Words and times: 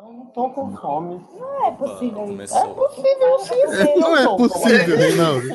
Não, 0.00 0.12
não 0.12 0.26
tô 0.26 0.50
com 0.50 0.76
fome. 0.76 1.26
Não 1.36 1.66
é 1.66 1.70
possível 1.72 2.24
isso. 2.24 2.54
Começou. 2.54 2.58
É 2.58 2.74
possível 2.74 3.38
sim, 3.40 3.76
sim. 3.76 4.00
Não 4.00 4.16
eu 4.16 4.34
é 4.34 4.36
possível, 4.36 4.78
fome. 4.84 4.96
Reinaldo. 4.96 5.48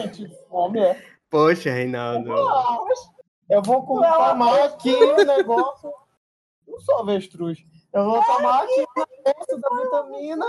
Fome, 0.50 0.80
é. 0.80 1.04
Poxa, 1.30 1.72
Reinaldo. 1.72 2.30
Eu 3.50 3.62
vou 3.62 3.86
tomar 3.86 4.66
aqui 4.66 4.94
o 4.94 5.16
negócio. 5.24 5.92
Não 6.68 6.80
sou 6.80 7.00
avestruz. 7.00 7.60
Eu 7.94 8.04
vou 8.06 8.24
tomar 8.24 8.64
aqui 8.64 8.82
o 8.82 9.06
negócio 9.26 9.62
da 9.62 9.84
vitamina 9.84 10.46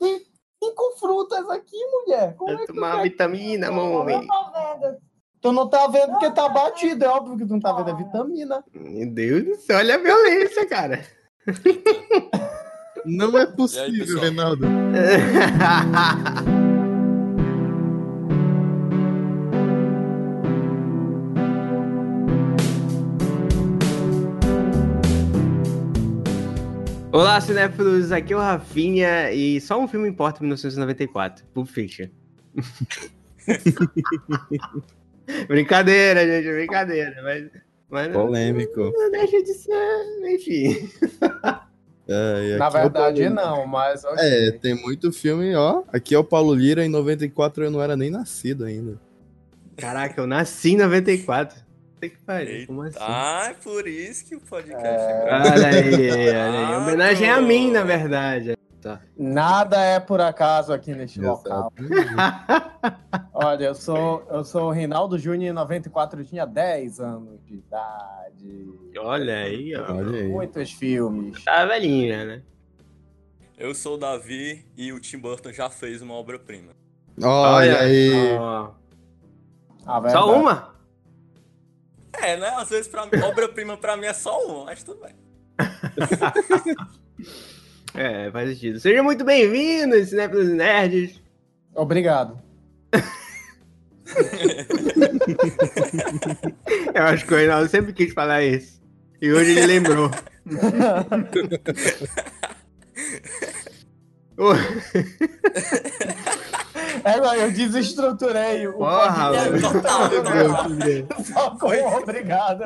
e 0.00 0.26
cinco 0.62 0.96
frutas 1.00 1.48
aqui, 1.50 1.76
mulher. 1.86 2.36
Como 2.36 2.50
é 2.50 2.54
Vai 2.54 2.66
que 2.66 2.72
tu 2.72 2.74
tomar 2.74 2.96
quer? 2.96 3.02
vitamina, 3.02 3.66
Eu 3.66 3.72
mamãe. 3.72 4.26
não 4.26 4.26
tô 4.26 4.52
vendo. 4.52 4.96
Tu 5.40 5.52
não 5.52 5.68
tá 5.68 5.86
vendo 5.88 6.10
porque 6.12 6.30
tá 6.30 6.48
batido. 6.48 7.04
É 7.04 7.08
óbvio 7.08 7.36
que 7.38 7.46
tu 7.46 7.52
não 7.54 7.60
tá 7.60 7.72
vendo 7.72 7.90
a 7.90 7.94
vitamina. 7.94 8.64
Meu 8.72 9.10
Deus 9.12 9.44
do 9.44 9.56
céu, 9.56 9.78
olha 9.78 9.96
a 9.96 9.98
violência, 9.98 10.64
cara. 10.68 11.04
Não 13.04 13.36
é 13.36 13.46
possível, 13.46 14.06
pessoal? 14.06 14.20
Reinaldo. 14.20 14.66
Olá, 27.12 27.40
cinéfilos, 27.40 28.10
aqui 28.12 28.32
é 28.32 28.36
o 28.36 28.38
Rafinha 28.38 29.30
e 29.32 29.60
só 29.60 29.78
um 29.78 29.86
filme 29.86 30.08
importa 30.08 30.38
em 30.38 30.42
1994, 30.44 31.44
Pulp 31.52 31.68
Fiction. 31.68 32.06
brincadeira, 35.46 36.26
gente, 36.26 36.50
brincadeira, 36.54 37.14
mas, 37.22 37.50
mas 37.90 38.12
não, 38.12 38.26
Polêmico. 38.26 38.90
não 38.94 39.10
deixa 39.10 39.42
de 39.42 39.52
ser, 39.52 40.34
enfim. 40.34 40.88
É, 42.12 42.54
e 42.54 42.56
Na 42.58 42.66
aqui 42.66 42.76
é 42.76 42.80
verdade, 42.80 43.20
Paulo- 43.22 43.34
não, 43.34 43.66
mas. 43.66 44.04
ok. 44.04 44.16
É, 44.18 44.50
tem 44.52 44.74
muito 44.74 45.12
filme, 45.12 45.54
ó. 45.54 45.82
Aqui 45.92 46.14
é 46.14 46.18
o 46.18 46.24
Paulo 46.24 46.54
Lira, 46.54 46.84
em 46.84 46.88
94 46.88 47.64
eu 47.64 47.70
não 47.70 47.82
era 47.82 47.96
nem 47.96 48.10
nascido 48.10 48.64
ainda. 48.64 48.98
Caraca, 49.76 50.20
eu 50.20 50.26
nasci 50.26 50.72
em 50.72 50.76
94. 50.76 51.60
Tem 52.00 52.10
que 52.10 52.18
pariu, 52.18 52.48
Eita. 52.50 52.66
como 52.66 52.82
assim? 52.82 52.96
Ah, 53.00 53.46
é 53.50 53.54
por 53.54 53.86
isso 53.86 54.24
que 54.26 54.34
o 54.34 54.40
podcast 54.40 54.86
É. 54.86 54.90
é 54.90 55.24
Olha 55.32 55.68
aí, 55.68 56.10
olha 56.10 56.42
aí. 56.42 56.64
Ah, 56.74 56.78
Homenagem 56.78 57.30
a 57.30 57.40
mim, 57.40 57.70
na 57.70 57.82
verdade. 57.84 58.54
Nada 59.16 59.80
é 59.80 60.00
por 60.00 60.20
acaso 60.20 60.72
aqui 60.72 60.94
neste 60.94 61.20
local. 61.20 61.72
Exato. 61.76 62.62
Olha, 63.32 63.66
eu 63.66 63.74
sou, 63.74 64.26
eu 64.30 64.44
sou 64.44 64.68
o 64.68 64.70
Reinaldo 64.70 65.18
Júnior 65.18 65.50
em 65.50 65.52
94, 65.52 66.20
eu 66.20 66.24
tinha 66.24 66.46
10 66.46 67.00
anos 67.00 67.44
de 67.44 67.54
idade. 67.54 68.72
Olha 68.98 69.36
aí, 69.36 69.74
ó. 69.76 69.92
Olha 69.94 70.20
aí. 70.20 70.28
Muitos 70.28 70.72
filmes. 70.72 71.42
Tá 71.44 71.64
velhinha, 71.64 72.24
né? 72.24 72.42
Eu 73.56 73.74
sou 73.74 73.94
o 73.94 73.98
Davi 73.98 74.66
e 74.76 74.92
o 74.92 75.00
Tim 75.00 75.18
Burton 75.18 75.52
já 75.52 75.70
fez 75.70 76.02
uma 76.02 76.14
obra-prima. 76.14 76.72
Olha 77.22 77.80
aí. 77.80 78.32
ó. 78.34 78.70
A 79.86 80.00
verdade. 80.00 80.24
Só 80.24 80.40
uma? 80.40 80.74
É, 82.12 82.36
né? 82.36 82.48
Às 82.56 82.70
vezes 82.70 82.88
pra 82.88 83.06
mim, 83.06 83.20
obra-prima 83.22 83.76
pra 83.76 83.96
mim 83.96 84.06
é 84.06 84.12
só 84.12 84.44
uma, 84.44 84.64
mas 84.66 84.82
tudo 84.82 85.00
bem. 85.00 85.14
É, 87.94 88.30
faz 88.30 88.48
sentido. 88.50 88.80
Sejam 88.80 89.04
muito 89.04 89.22
bem-vindos, 89.24 90.08
Cinéfilos 90.08 90.48
Nerds. 90.48 91.20
Obrigado. 91.74 92.40
Eu 96.94 97.02
acho 97.04 97.26
que 97.26 97.34
o 97.34 97.36
Reinaldo 97.36 97.68
sempre 97.68 97.92
quis 97.92 98.14
falar 98.14 98.42
isso. 98.42 98.80
E 99.20 99.30
hoje 99.32 99.50
ele 99.52 99.66
lembrou. 99.66 100.10
É, 107.04 107.44
eu 107.44 107.52
desestruturei 107.52 108.66
o 108.66 108.72
Porra, 108.74 109.30
podcast 109.30 109.50
mano. 109.50 109.72
Total, 109.72 110.10
todo, 110.10 111.24
Só 111.24 111.50
com 111.58 111.72
obrigado. 111.96 112.64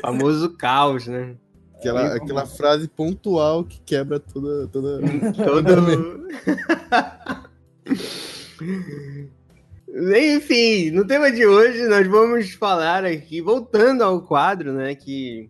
famoso 0.00 0.56
caos, 0.56 1.06
né? 1.06 1.36
Aquela, 1.78 2.14
aquela 2.16 2.44
frase 2.44 2.88
pontual 2.88 3.64
que 3.64 3.80
quebra 3.80 4.18
toda. 4.18 4.66
toda... 4.66 4.98
Todo. 5.32 6.28
Enfim, 10.16 10.90
no 10.90 11.06
tema 11.06 11.30
de 11.30 11.46
hoje 11.46 11.86
nós 11.86 12.06
vamos 12.06 12.52
falar 12.52 13.04
aqui, 13.04 13.40
voltando 13.40 14.02
ao 14.02 14.20
quadro, 14.20 14.72
né, 14.72 14.94
que, 14.94 15.48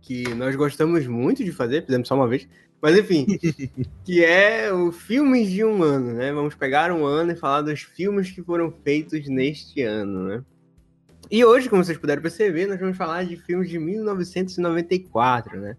que 0.00 0.32
nós 0.34 0.54
gostamos 0.54 1.06
muito 1.06 1.42
de 1.42 1.50
fazer, 1.50 1.84
fizemos 1.84 2.06
só 2.06 2.14
uma 2.14 2.28
vez, 2.28 2.46
mas 2.80 2.96
enfim, 2.96 3.26
que 4.04 4.24
é 4.24 4.72
o 4.72 4.92
Filmes 4.92 5.50
de 5.50 5.64
um 5.64 5.82
Ano, 5.82 6.12
né? 6.12 6.32
Vamos 6.32 6.54
pegar 6.54 6.92
um 6.92 7.04
ano 7.04 7.32
e 7.32 7.36
falar 7.36 7.62
dos 7.62 7.80
filmes 7.80 8.30
que 8.30 8.42
foram 8.42 8.70
feitos 8.70 9.28
neste 9.28 9.82
ano, 9.82 10.28
né? 10.28 10.44
E 11.30 11.44
hoje, 11.44 11.68
como 11.68 11.84
vocês 11.84 11.96
puderam 11.98 12.20
perceber, 12.22 12.66
nós 12.66 12.80
vamos 12.80 12.96
falar 12.96 13.24
de 13.24 13.36
filmes 13.36 13.68
de 13.70 13.78
1994, 13.78 15.60
né? 15.60 15.76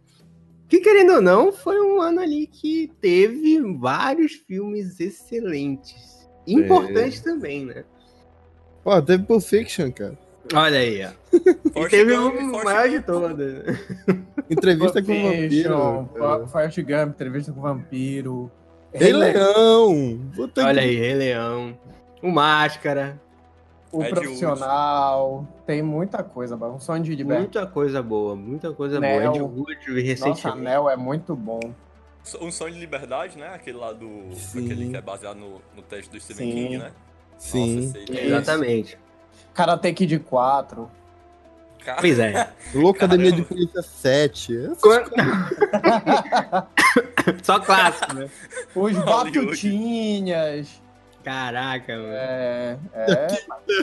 Que, 0.68 0.80
querendo 0.80 1.16
ou 1.16 1.22
não, 1.22 1.52
foi 1.52 1.82
um 1.82 2.00
ano 2.02 2.22
ali 2.22 2.48
que 2.48 2.90
teve 3.02 3.60
vários 3.78 4.32
filmes 4.34 5.00
excelentes. 5.00 6.30
Importantes 6.48 7.20
também, 7.22 7.66
né? 7.66 7.84
Pô, 8.84 9.00
teve 9.02 9.24
Pulp 9.24 9.42
Fiction, 9.44 9.92
cara. 9.92 10.18
Olha 10.54 10.80
aí, 10.80 11.06
ó. 11.06 11.12
E 11.86 11.90
teve 11.90 12.16
Gump, 12.16 12.36
o 12.36 12.64
maior 12.64 12.90
de 12.90 13.00
todas. 13.02 13.78
Entrevista 14.50 15.02
com 15.04 15.12
o 15.12 15.24
vampiro. 15.24 16.10
Forrest 16.48 16.78
Gump, 16.82 17.10
entrevista 17.10 17.52
com 17.52 17.60
o 17.60 17.64
vampiro. 17.64 18.52
Rei 18.94 19.14
Leão! 19.14 20.20
Puta 20.36 20.66
Olha 20.66 20.82
que- 20.82 20.88
aí, 20.88 20.96
Rei 20.96 21.14
Leão. 21.14 21.78
O 22.22 22.30
Máscara. 22.30 23.22
O 23.92 24.02
Ed 24.04 24.12
profissional. 24.12 25.46
Tem 25.66 25.82
muita 25.82 26.24
coisa, 26.24 26.56
um 26.56 26.80
sonho 26.80 27.04
de 27.04 27.14
libertar. 27.14 27.42
Muita 27.42 27.68
coisa 27.68 28.02
boa, 28.02 28.36
muita 28.36 28.72
coisa 28.74 29.00
Neo. 29.00 29.32
boa. 29.32 29.36
Ed 29.36 29.42
Wood 29.42 29.76
Nossa, 29.88 30.02
recentemente. 30.02 30.48
Anel 30.48 30.90
é 30.90 30.96
muito 30.96 31.36
bom. 31.36 31.60
Um 32.40 32.52
sonho 32.52 32.74
de 32.74 32.80
liberdade, 32.80 33.38
né? 33.38 33.48
Aquele 33.54 33.78
lá 33.78 33.92
do. 33.92 34.34
Sim. 34.36 34.66
Aquele 34.66 34.90
que 34.92 34.98
é 34.98 35.02
baseado 35.02 35.38
no, 35.38 35.62
no 35.76 35.82
texto 35.82 36.12
do 36.12 36.20
Stephen 36.22 36.52
Sim. 36.52 36.56
King, 36.56 36.78
né? 36.78 36.92
Sim. 37.38 37.88
Nossa, 37.88 37.98
Exatamente. 38.22 38.98
Karate 39.54 39.92
Kid 39.94 40.20
4. 40.20 40.90
Cara, 41.84 42.00
Pois 42.00 42.20
é. 42.20 42.50
Loucademia 42.76 43.32
de 43.32 43.42
Caramba. 43.44 43.56
Polícia 43.56 43.82
7. 43.82 44.56
Essas 44.66 44.78
Quando- 44.80 45.10
Só 47.44 47.60
clássico, 47.60 48.14
né? 48.14 48.30
Os 48.76 48.76
Hollywood. 48.76 49.06
Batutinhas. 49.40 50.80
Caraca, 51.24 51.98
mano. 51.98 52.14
É, 52.14 52.78
é. 52.94 53.28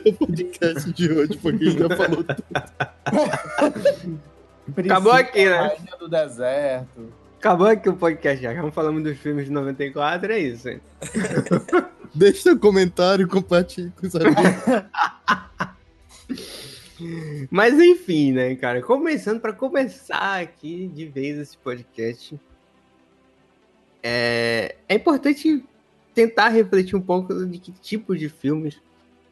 o 0.08 0.12
podcast 0.14 0.92
de 0.92 1.12
hoje, 1.12 1.36
porque 1.38 1.64
a 1.64 1.70
gente 1.70 1.78
já 1.78 1.96
falou 1.96 2.24
Acabou 4.76 5.12
aqui, 5.12 5.44
né? 5.44 5.56
Rainha 5.56 5.96
do 5.98 6.08
Deserto. 6.08 7.12
Acabou 7.38 7.66
aqui 7.68 7.88
o 7.88 7.96
podcast 7.96 8.42
já. 8.42 8.52
Vamos 8.52 8.74
falando 8.74 9.02
dos 9.02 9.16
filmes 9.18 9.46
de 9.46 9.52
94, 9.52 10.32
é 10.32 10.38
isso. 10.40 10.68
hein? 10.68 10.80
Deixa 12.14 12.42
seu 12.42 12.58
comentário 12.58 13.26
e 13.26 13.28
compartilhe 13.28 13.90
com 13.92 14.06
os 14.06 14.14
amigos. 14.16 14.34
Mas 17.50 17.78
enfim, 17.78 18.32
né, 18.32 18.54
cara? 18.56 18.82
Começando 18.82 19.40
para 19.40 19.52
começar 19.52 20.40
aqui 20.40 20.88
de 20.88 21.06
vez 21.06 21.38
esse 21.38 21.56
podcast, 21.56 22.38
é, 24.02 24.74
é 24.88 24.94
importante 24.96 25.64
tentar 26.18 26.48
refletir 26.48 26.96
um 26.96 27.00
pouco 27.00 27.32
de 27.46 27.60
que 27.60 27.70
tipo 27.70 28.16
de 28.16 28.28
filmes 28.28 28.80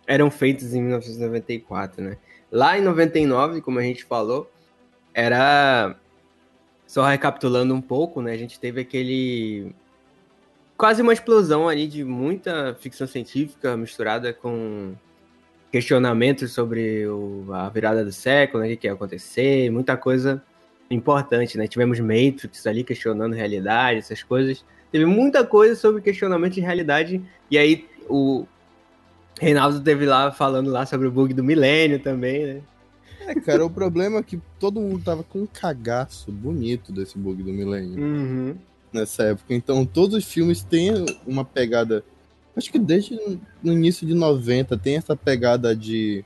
eram 0.07 0.31
feitos 0.31 0.73
em 0.73 0.81
1994, 0.81 2.01
né? 2.01 2.17
Lá 2.49 2.79
em 2.79 2.81
99, 2.81 3.61
como 3.61 3.81
a 3.81 3.83
gente 3.83 4.05
falou, 4.05 4.49
era 5.13 5.97
só 6.87 7.05
recapitulando 7.05 7.75
um 7.75 7.81
pouco, 7.81 8.23
né? 8.23 8.31
A 8.31 8.37
gente 8.37 8.61
teve 8.61 8.83
aquele 8.83 9.75
quase 10.77 11.03
uma 11.03 11.13
explosão 11.13 11.69
ali 11.69 11.89
de 11.89 12.05
muita 12.05 12.77
ficção 12.79 13.09
científica 13.09 13.77
misturada 13.77 14.33
com 14.33 14.95
questionamentos 15.73 16.53
sobre 16.53 17.05
o- 17.09 17.47
a 17.53 17.69
virada 17.69 18.05
do 18.05 18.13
século, 18.13 18.63
né, 18.63 18.73
o 18.73 18.77
que, 18.77 18.87
ia 18.87 18.93
acontecer, 18.93 19.71
muita 19.73 19.97
coisa 19.97 20.41
importante, 20.89 21.59
né? 21.59 21.67
Tivemos 21.67 21.99
Matrix 21.99 22.65
ali 22.65 22.85
questionando 22.85 23.33
realidade, 23.33 23.99
essas 23.99 24.23
coisas. 24.23 24.65
Teve 24.97 25.05
muita 25.05 25.45
coisa 25.45 25.77
sobre 25.77 26.01
questionamento 26.01 26.55
de 26.55 26.63
realidade, 26.63 27.21
e 27.51 27.59
aí 27.59 27.85
o 28.09 28.47
Reinaldo 29.39 29.79
teve 29.83 30.07
lá 30.07 30.33
falando 30.33 30.71
lá 30.71 30.87
sobre 30.87 31.07
o 31.07 31.11
bug 31.11 31.35
do 31.35 31.45
milênio 31.45 31.99
também, 31.99 32.47
né? 32.47 32.61
É, 33.21 33.35
cara, 33.35 33.63
o 33.63 33.69
problema 33.69 34.21
é 34.21 34.23
que 34.23 34.41
todo 34.59 34.81
mundo 34.81 35.05
tava 35.05 35.23
com 35.23 35.41
um 35.41 35.47
cagaço 35.47 36.33
bonito 36.33 36.93
desse 36.93 37.19
bug 37.19 37.43
do 37.43 37.53
milênio 37.53 38.03
Uhum. 38.03 38.57
nessa 38.91 39.25
época. 39.25 39.53
Então, 39.53 39.85
todos 39.85 40.17
os 40.17 40.25
filmes 40.25 40.63
têm 40.63 41.05
uma 41.27 41.45
pegada. 41.45 42.03
Acho 42.57 42.73
que 42.73 42.79
desde 42.79 43.19
no 43.63 43.75
início 43.75 44.07
de 44.07 44.15
90 44.15 44.79
tem 44.79 44.97
essa 44.97 45.15
pegada 45.15 45.77
de 45.77 46.25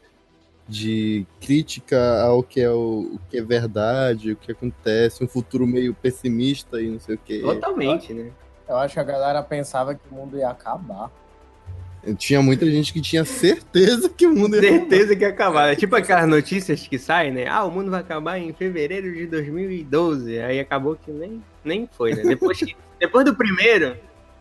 de 0.68 1.26
crítica 1.40 2.22
ao 2.22 2.44
que 2.44 2.60
é 2.60 2.70
o, 2.70 3.14
o 3.14 3.20
que 3.28 3.38
é 3.38 3.42
verdade, 3.42 4.30
o 4.30 4.36
que 4.36 4.52
acontece, 4.52 5.24
um 5.24 5.26
futuro 5.26 5.66
meio 5.66 5.92
pessimista 5.92 6.80
e 6.80 6.88
não 6.88 7.00
sei 7.00 7.16
o 7.16 7.18
que. 7.18 7.40
Totalmente, 7.40 8.14
né? 8.14 8.30
Eu 8.70 8.76
acho 8.76 8.94
que 8.94 9.00
a 9.00 9.04
galera 9.04 9.42
pensava 9.42 9.96
que 9.96 10.00
o 10.08 10.14
mundo 10.14 10.38
ia 10.38 10.48
acabar. 10.48 11.10
Tinha 12.16 12.40
muita 12.40 12.64
gente 12.70 12.92
que 12.92 13.00
tinha 13.00 13.24
certeza 13.24 14.08
que 14.08 14.24
o 14.26 14.32
mundo 14.32 14.54
ia 14.54 14.62
Certeza 14.62 15.16
que 15.16 15.24
ia 15.24 15.28
acabar. 15.28 15.72
É 15.72 15.76
tipo 15.76 15.96
aquelas 15.96 16.28
notícias 16.28 16.86
que 16.86 16.96
saem, 16.96 17.32
né? 17.32 17.48
Ah, 17.48 17.64
o 17.64 17.70
mundo 17.70 17.90
vai 17.90 18.00
acabar 18.00 18.38
em 18.38 18.52
fevereiro 18.52 19.12
de 19.12 19.26
2012. 19.26 20.38
Aí 20.38 20.60
acabou 20.60 20.94
que 20.94 21.10
nem, 21.10 21.42
nem 21.64 21.88
foi, 21.92 22.14
né? 22.14 22.22
Depois, 22.22 22.58
que, 22.58 22.76
depois 23.00 23.24
do 23.24 23.34
primeiro, 23.34 23.96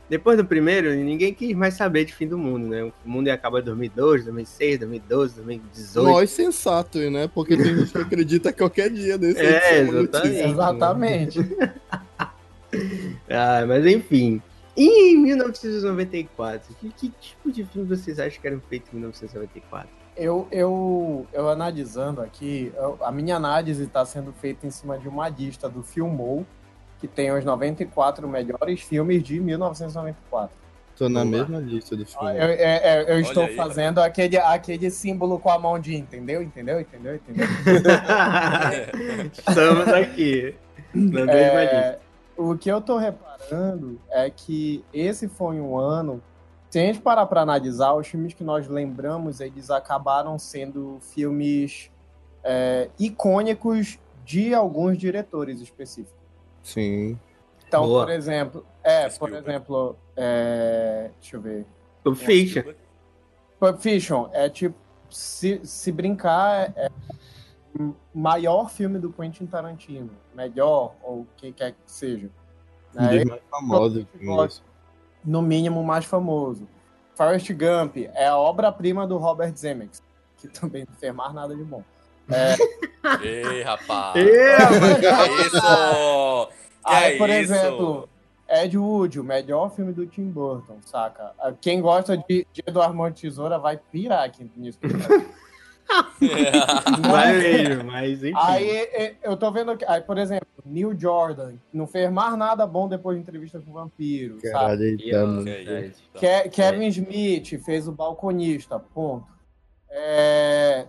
depois 0.07 0.37
do 0.37 0.45
primeiro, 0.45 0.93
ninguém 0.93 1.33
quis 1.33 1.55
mais 1.55 1.73
saber 1.73 2.05
de 2.05 2.13
fim 2.13 2.27
do 2.27 2.37
mundo, 2.37 2.67
né? 2.67 2.83
O 2.83 2.93
mundo 3.09 3.27
ia 3.27 3.33
acabar 3.33 3.61
em 3.61 3.63
2002, 3.63 4.25
2006, 4.25 4.79
2012, 4.79 5.35
2018. 5.37 6.07
Nós 6.07 6.29
sensatos, 6.29 7.11
né? 7.11 7.27
Porque 7.33 7.57
tem 7.57 7.75
gente 7.75 7.91
que 7.91 7.97
acredita 7.97 8.53
qualquer 8.53 8.91
dia 8.91 9.17
desse. 9.17 9.41
É, 9.41 9.85
são 9.87 10.01
exatamente. 10.01 11.39
Exatamente. 11.39 11.39
Ah, 13.29 13.65
mas 13.67 13.85
enfim. 13.85 14.41
E 14.77 15.13
em 15.13 15.17
1994? 15.17 16.75
Que, 16.75 16.89
que 16.91 17.09
tipo 17.19 17.51
de 17.51 17.65
filme 17.65 17.87
vocês 17.87 18.19
acham 18.19 18.39
que 18.41 18.47
eram 18.47 18.61
feitos 18.69 18.89
em 18.93 18.97
1994? 18.97 19.89
Eu, 20.15 20.47
eu, 20.51 21.25
eu 21.33 21.49
analisando 21.49 22.21
aqui, 22.21 22.71
eu- 22.75 22.97
a 23.01 23.11
minha 23.11 23.35
análise 23.37 23.83
está 23.83 24.05
sendo 24.05 24.33
feita 24.33 24.67
em 24.67 24.71
cima 24.71 24.97
de 24.97 25.07
uma 25.07 25.29
lista 25.29 25.69
do 25.69 25.81
Filmou, 25.81 26.45
que 26.99 27.07
tem 27.07 27.31
os 27.31 27.45
94 27.45 28.27
melhores 28.27 28.81
filmes 28.81 29.23
de 29.23 29.39
1994. 29.39 30.57
Tô 30.97 31.07
na 31.07 31.21
Vamos 31.21 31.39
lá. 31.39 31.45
mesma 31.47 31.59
lista 31.59 31.95
do 31.95 32.01
Eu, 32.03 32.05
filme. 32.05 32.33
eu- 32.37 32.45
eu- 32.47 33.01
eu 33.03 33.15
Olha 33.15 33.21
estou 33.21 33.43
aí, 33.43 33.55
fazendo 33.55 33.99
aquele, 34.01 34.37
aquele 34.37 34.91
símbolo 34.91 35.39
com 35.39 35.49
a 35.49 35.57
mão 35.57 35.79
de 35.79 35.95
entendeu, 35.95 36.41
entendeu, 36.43 36.81
entendeu, 36.81 37.15
entendeu. 37.25 37.47
Estamos 39.47 39.87
aqui. 39.87 40.55
Na 40.93 41.25
mesma 41.25 41.31
É, 41.33 41.63
lista. 41.63 41.99
O 42.39 42.57
que 42.57 42.71
eu 42.71 42.79
tô 42.79 42.97
reparando 42.97 43.99
é 44.09 44.29
que 44.29 44.83
esse 44.93 45.27
foi 45.27 45.59
um 45.59 45.77
ano. 45.77 46.23
Se 46.69 46.79
a 46.79 46.83
gente 46.83 47.01
parar 47.01 47.25
para 47.25 47.41
analisar, 47.41 47.93
os 47.93 48.07
filmes 48.07 48.33
que 48.33 48.45
nós 48.45 48.67
lembramos, 48.69 49.41
eles 49.41 49.69
acabaram 49.69 50.39
sendo 50.39 50.99
filmes 51.01 51.91
é, 52.41 52.89
icônicos 52.97 53.99
de 54.23 54.53
alguns 54.53 54.97
diretores 54.97 55.59
específicos. 55.59 56.15
Sim. 56.63 57.19
Então, 57.67 57.85
Boa. 57.85 58.05
por 58.05 58.13
exemplo, 58.13 58.65
é, 58.83 59.09
por 59.09 59.33
exemplo, 59.33 59.97
é, 60.15 61.11
deixa 61.19 61.35
eu 61.35 61.41
ver. 61.41 61.65
Pulp 62.03 62.15
Fiction. 62.15 62.63
Pulp 63.59 63.79
Fiction 63.81 64.29
é 64.31 64.47
tipo, 64.47 64.75
se, 65.09 65.59
se 65.65 65.91
brincar, 65.91 66.71
é 66.77 66.89
maior 68.13 68.69
filme 68.69 68.99
do 68.99 69.11
Quentin 69.11 69.45
Tarantino. 69.45 70.09
Melhor, 70.33 70.95
ou 71.03 71.21
o 71.21 71.27
que 71.37 71.51
quer 71.51 71.71
que 71.71 71.77
seja. 71.85 72.29
Né? 72.93 73.23
mais 74.35 74.57
filmes. 74.57 74.63
no 75.23 75.41
mínimo 75.41 75.83
mais 75.83 76.05
famoso. 76.05 76.67
Forrest 77.15 77.51
Gump 77.51 77.97
é 77.97 78.27
a 78.27 78.37
obra-prima 78.37 79.05
do 79.05 79.17
Robert 79.17 79.53
Zemeckis, 79.55 80.01
que 80.37 80.47
também 80.47 80.85
não 80.87 80.95
fez 80.95 81.13
mais 81.13 81.33
nada 81.33 81.55
de 81.55 81.63
bom. 81.63 81.83
Ei, 83.21 83.61
rapaz. 83.61 84.15
Ê, 84.15 84.55
Que 84.99 85.05
é 85.05 85.41
isso? 85.41 85.61
Que 86.85 86.93
Aí, 86.93 87.15
é 87.15 87.17
por 87.17 87.29
isso? 87.29 87.53
exemplo, 87.53 88.09
Ed 88.47 88.77
Wood, 88.77 89.19
o 89.19 89.23
melhor 89.23 89.69
filme 89.75 89.91
do 89.93 90.05
Tim 90.07 90.29
Burton, 90.29 90.77
saca? 90.85 91.33
Quem 91.61 91.81
gosta 91.81 92.17
de, 92.17 92.47
de 92.51 92.63
Eduardo 92.65 93.09
de 93.11 93.21
Tesoura 93.21 93.59
vai 93.59 93.77
pirar 93.77 94.23
aqui 94.23 94.49
nisso. 94.55 94.79
Mesmo, 96.99 97.83
mas 97.85 98.23
enfim. 98.23 98.33
Aí 98.37 98.69
é, 98.69 99.15
eu 99.23 99.35
tô 99.35 99.51
vendo 99.51 99.75
que, 99.75 99.85
aí, 99.85 100.01
por 100.01 100.17
exemplo, 100.17 100.47
Neil 100.63 100.97
Jordan 100.97 101.55
não 101.73 101.87
fez 101.87 102.11
mais 102.11 102.37
nada 102.37 102.65
bom 102.67 102.87
depois 102.87 103.17
de 103.17 103.23
entrevista 103.23 103.59
com 103.59 103.71
o 103.71 103.73
vampiro? 103.73 104.37
Caralho, 104.41 104.79
tá 106.13 106.27
é? 106.27 106.41
Ke- 106.43 106.49
Kevin 106.49 106.87
Smith 106.87 107.63
fez 107.63 107.87
o 107.87 107.91
balconista, 107.91 108.79
ponto. 108.79 109.27
É, 109.89 110.87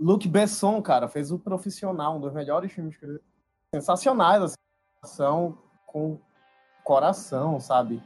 Luke 0.00 0.26
Besson, 0.28 0.80
cara, 0.80 1.08
fez 1.08 1.30
o 1.30 1.38
profissional, 1.38 2.16
um 2.16 2.20
dos 2.20 2.32
melhores 2.32 2.72
filmes 2.72 2.96
que 2.96 3.04
eu... 3.04 3.20
sensacionais, 3.74 4.42
assim, 4.42 4.54
ação 5.02 5.58
com 5.86 6.18
coração, 6.82 7.60
sabe? 7.60 8.02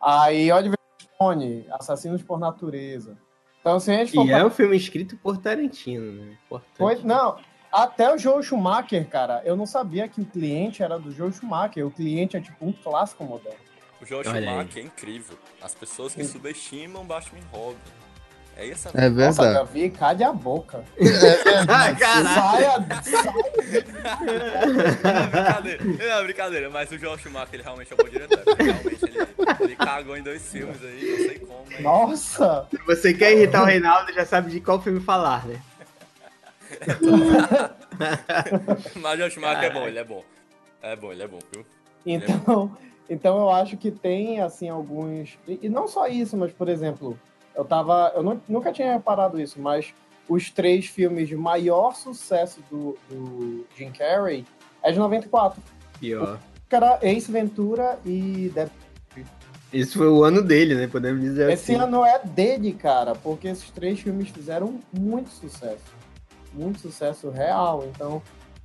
Aí 0.00 0.50
Oliver 0.50 0.78
Stone, 1.02 1.66
Assassinos 1.70 2.22
por 2.22 2.38
Natureza. 2.38 3.18
Então, 3.60 3.78
se 3.78 3.90
a 3.90 3.94
gente 3.94 4.12
for 4.12 4.26
E 4.26 4.32
é 4.32 4.44
um 4.44 4.50
filme 4.50 4.76
escrito 4.76 5.16
por 5.16 5.36
Tarantino, 5.36 6.12
né? 6.12 6.32
Importante. 6.46 6.76
Pois, 6.78 7.04
não, 7.04 7.36
até 7.70 8.12
o 8.12 8.18
Joe 8.18 8.42
Schumacher, 8.42 9.06
cara, 9.08 9.42
eu 9.44 9.54
não 9.54 9.66
sabia 9.66 10.08
que 10.08 10.20
o 10.20 10.24
cliente 10.24 10.82
era 10.82 10.98
do 10.98 11.12
Joe 11.12 11.32
Schumacher. 11.32 11.86
O 11.86 11.90
cliente 11.90 12.36
é 12.36 12.40
tipo 12.40 12.66
um 12.66 12.72
clássico 12.72 13.22
moderno. 13.24 13.58
O 14.00 14.14
Olha 14.14 14.32
aí. 14.32 14.44
Schumacher 14.44 14.82
é 14.82 14.86
incrível. 14.86 15.38
As 15.62 15.74
pessoas 15.74 16.14
que 16.14 16.24
subestimam 16.24 17.04
Batman 17.04 17.38
e 17.38 17.56
Robin. 17.56 17.76
É 18.56 18.66
isso 18.66 18.88
É 18.88 19.08
Nossa, 19.08 19.42
verdade. 19.42 19.54
Davi, 19.54 19.90
cadê 19.90 20.24
a 20.24 20.32
boca? 20.32 20.84
Caralho. 21.98 21.98
Saia, 21.98 22.78
saia. 23.02 23.32
Não, 25.02 25.30
brincadeira. 25.30 25.84
Não, 25.84 26.24
brincadeira. 26.24 26.70
Mas 26.70 26.90
o 26.90 26.98
Josh 26.98 27.22
Schumacher, 27.22 27.54
ele 27.54 27.62
realmente 27.62 27.92
é 27.92 27.94
um 27.94 27.98
bom 27.98 28.10
diretor. 28.10 28.42
Realmente, 28.58 29.04
ele, 29.04 29.26
ele 29.60 29.76
cagou 29.76 30.16
em 30.16 30.22
dois 30.22 30.42
filmes 30.50 30.82
aí, 30.84 31.10
não 31.10 31.16
sei 31.16 31.38
como. 31.40 31.64
Mas... 31.70 31.80
Nossa! 31.80 32.66
Se 32.70 32.78
você 32.84 33.14
quer 33.14 33.32
irritar 33.32 33.62
o 33.62 33.66
Reinaldo, 33.66 34.12
já 34.12 34.24
sabe 34.24 34.50
de 34.50 34.60
qual 34.60 34.80
filme 34.80 35.00
falar, 35.00 35.46
né? 35.46 35.60
Mas 38.96 39.20
o 39.20 39.30
Schumacher 39.30 39.64
é 39.64 39.70
bom, 39.70 39.86
ele 39.86 39.98
é 39.98 40.04
bom. 40.04 40.24
É 40.82 40.96
bom, 40.96 41.12
ele 41.12 41.22
é 41.22 41.28
bom, 41.28 41.38
viu? 41.52 41.64
Então, 42.06 42.76
então 43.08 43.38
eu 43.38 43.50
acho 43.50 43.76
que 43.76 43.90
tem 43.90 44.40
assim 44.40 44.68
alguns 44.68 45.38
e, 45.46 45.58
e 45.62 45.68
não 45.68 45.86
só 45.86 46.06
isso, 46.06 46.36
mas 46.36 46.52
por 46.52 46.68
exemplo, 46.68 47.18
eu 47.54 47.64
tava, 47.64 48.12
eu 48.14 48.22
nu- 48.22 48.40
nunca 48.48 48.72
tinha 48.72 48.94
reparado 48.94 49.40
isso, 49.40 49.60
mas 49.60 49.92
os 50.28 50.48
três 50.50 50.86
filmes 50.86 51.28
de 51.28 51.36
maior 51.36 51.94
sucesso 51.94 52.60
do, 52.70 52.96
do 53.10 53.66
Jim 53.76 53.90
Carrey 53.90 54.46
é 54.82 54.92
de 54.92 54.98
94. 54.98 55.60
Pior. 55.98 56.38
Que 56.68 56.76
era 56.76 56.98
Ace 57.02 57.30
Ventura 57.30 57.98
e 58.06 58.50
Death 58.54 58.70
esse 59.72 59.96
foi 59.96 60.08
o 60.08 60.24
ano 60.24 60.42
dele, 60.42 60.74
né? 60.74 60.88
Podemos 60.88 61.20
dizer 61.20 61.50
Esse 61.50 61.72
assim. 61.72 61.82
ano 61.82 62.04
é 62.04 62.18
dele, 62.24 62.72
cara, 62.72 63.14
porque 63.14 63.48
esses 63.48 63.70
três 63.70 64.00
filmes 64.00 64.28
fizeram 64.28 64.80
muito 64.92 65.30
sucesso. 65.30 66.00
Muito 66.52 66.80
sucesso 66.80 67.30
real. 67.30 67.84
Então, 67.88 68.20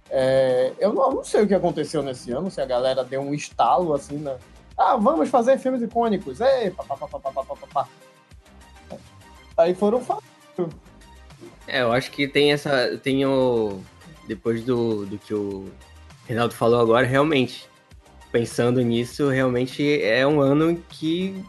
é, 0.09 0.73
eu, 0.79 0.93
não, 0.93 1.03
eu, 1.03 1.15
não, 1.15 1.23
sei 1.23 1.43
o 1.43 1.47
que 1.47 1.53
aconteceu 1.53 2.01
nesse 2.01 2.31
ano, 2.31 2.49
se 2.49 2.59
a 2.59 2.65
galera 2.65 3.03
deu 3.03 3.21
um 3.21 3.33
estalo 3.33 3.93
assim, 3.93 4.17
né? 4.17 4.35
Ah, 4.75 4.95
vamos 4.95 5.29
fazer 5.29 5.59
filmes 5.59 5.81
icônicos. 5.83 6.41
Ei, 6.41 6.71
pá, 6.71 6.83
pá, 6.83 6.97
pá, 6.97 7.07
pá, 7.07 7.31
pá, 7.31 7.43
pá, 7.43 7.67
pá. 7.71 7.87
Aí 9.57 9.75
foram 9.75 10.01
fazendo. 10.01 10.73
É, 11.67 11.81
eu 11.81 11.91
acho 11.91 12.11
que 12.11 12.27
tem 12.27 12.51
essa. 12.51 12.97
Tem 12.97 13.25
o. 13.25 13.79
Depois 14.27 14.63
do, 14.63 15.05
do 15.05 15.19
que 15.19 15.33
o 15.33 15.71
Reinaldo 16.27 16.55
falou 16.55 16.79
agora, 16.79 17.05
realmente 17.05 17.69
Pensando 18.35 18.81
nisso, 18.81 19.29
realmente 19.29 20.03
é 20.03 20.27
um 20.27 20.41
ano 20.41 20.75
que 20.89 21.41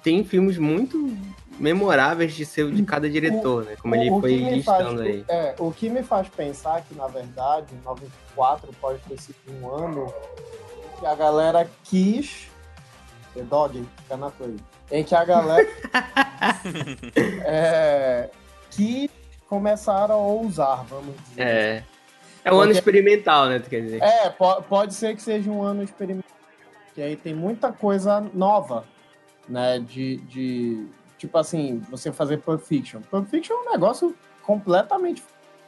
tem 0.00 0.24
filmes 0.24 0.56
muito 0.56 1.12
memoráveis 1.58 2.34
de 2.34 2.46
ser 2.46 2.70
de 2.70 2.84
cada 2.84 3.10
diretor, 3.10 3.64
né? 3.64 3.74
Como 3.82 3.92
ele 3.96 4.08
o, 4.08 4.18
o 4.18 4.20
foi 4.20 4.36
me 4.36 4.62
faz, 4.62 4.78
listando 4.78 5.02
aí. 5.02 5.24
é, 5.26 5.56
o 5.58 5.72
que 5.72 5.90
me 5.90 6.04
faz 6.04 6.28
pensar 6.28 6.82
que, 6.82 6.94
na 6.94 7.08
verdade, 7.08 7.66
94 7.84 8.72
pode 8.80 9.00
ter 9.00 9.20
sido 9.20 9.36
um 9.60 9.68
ano 9.74 10.14
que 11.00 11.04
a 11.04 11.16
galera 11.16 11.68
quis. 11.82 12.46
The 13.34 13.42
Dog, 13.42 13.84
fica 14.02 14.16
na 14.16 14.30
aí. 14.40 14.56
Em 14.88 15.02
que 15.02 15.16
a 15.16 15.24
galera 15.24 15.66
é, 17.44 18.30
que 18.70 19.10
começaram 19.48 20.14
a 20.14 20.18
ousar, 20.18 20.84
vamos 20.84 21.16
dizer. 21.30 21.42
É. 21.42 21.84
É 22.44 22.52
um 22.52 22.60
ano 22.60 22.72
experimental, 22.72 23.48
né? 23.48 23.58
Tu 23.58 23.70
quer 23.70 23.82
dizer? 23.82 24.02
É, 24.02 24.28
po- 24.30 24.62
pode 24.62 24.94
ser 24.94 25.14
que 25.14 25.22
seja 25.22 25.50
um 25.50 25.62
ano 25.62 25.82
experimental, 25.82 26.30
que 26.94 27.00
aí 27.00 27.16
tem 27.16 27.34
muita 27.34 27.72
coisa 27.72 28.20
nova, 28.34 28.84
né? 29.48 29.78
De, 29.78 30.16
de 30.16 30.86
tipo 31.18 31.38
assim, 31.38 31.78
você 31.90 32.10
fazer 32.10 32.38
Pulp 32.38 32.60
Fiction. 32.60 33.00
Pulp 33.02 33.28
Fiction 33.28 33.54
é 33.54 33.68
um 33.68 33.72
negócio 33.72 34.14
completamente 34.42 35.22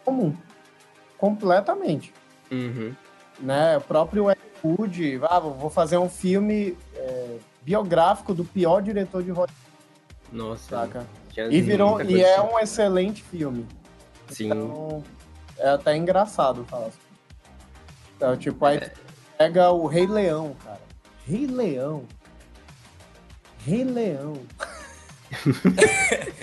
comum. 0.05 0.35
Completamente. 1.17 2.13
Uhum. 2.51 2.95
Né? 3.41 3.77
O 3.77 3.81
próprio 3.81 4.31
Ed 4.31 4.41
Wood, 4.63 5.21
ah, 5.29 5.39
vou 5.39 5.71
fazer 5.71 5.99
um 5.99 6.09
filme 6.09 6.77
é, 6.97 7.37
biográfico 7.63 8.35
do 8.35 8.45
pior 8.45 8.83
diretor 8.83 9.23
de 9.23 9.31
Hollywood, 9.31 9.53
Nossa. 10.33 10.77
saca? 10.77 11.07
E 11.51 11.61
virou 11.61 12.01
e 12.03 12.23
é 12.23 12.37
assim. 12.39 12.49
um 12.49 12.59
excelente 12.59 13.23
filme. 13.23 13.67
Sim. 14.29 14.47
Então, 14.47 15.03
é 15.59 15.69
até 15.71 15.97
engraçado 15.97 16.65
falar 16.65 16.87
assim. 16.87 16.99
Então, 18.17 18.37
tipo, 18.37 18.65
aí 18.65 18.81
pega 19.39 19.71
o 19.71 19.87
Rei 19.87 20.07
Leão, 20.07 20.55
cara. 20.65 20.81
Rei 21.27 21.47
Leão. 21.47 22.05
Rei 23.67 23.85
Leão. 23.85 24.35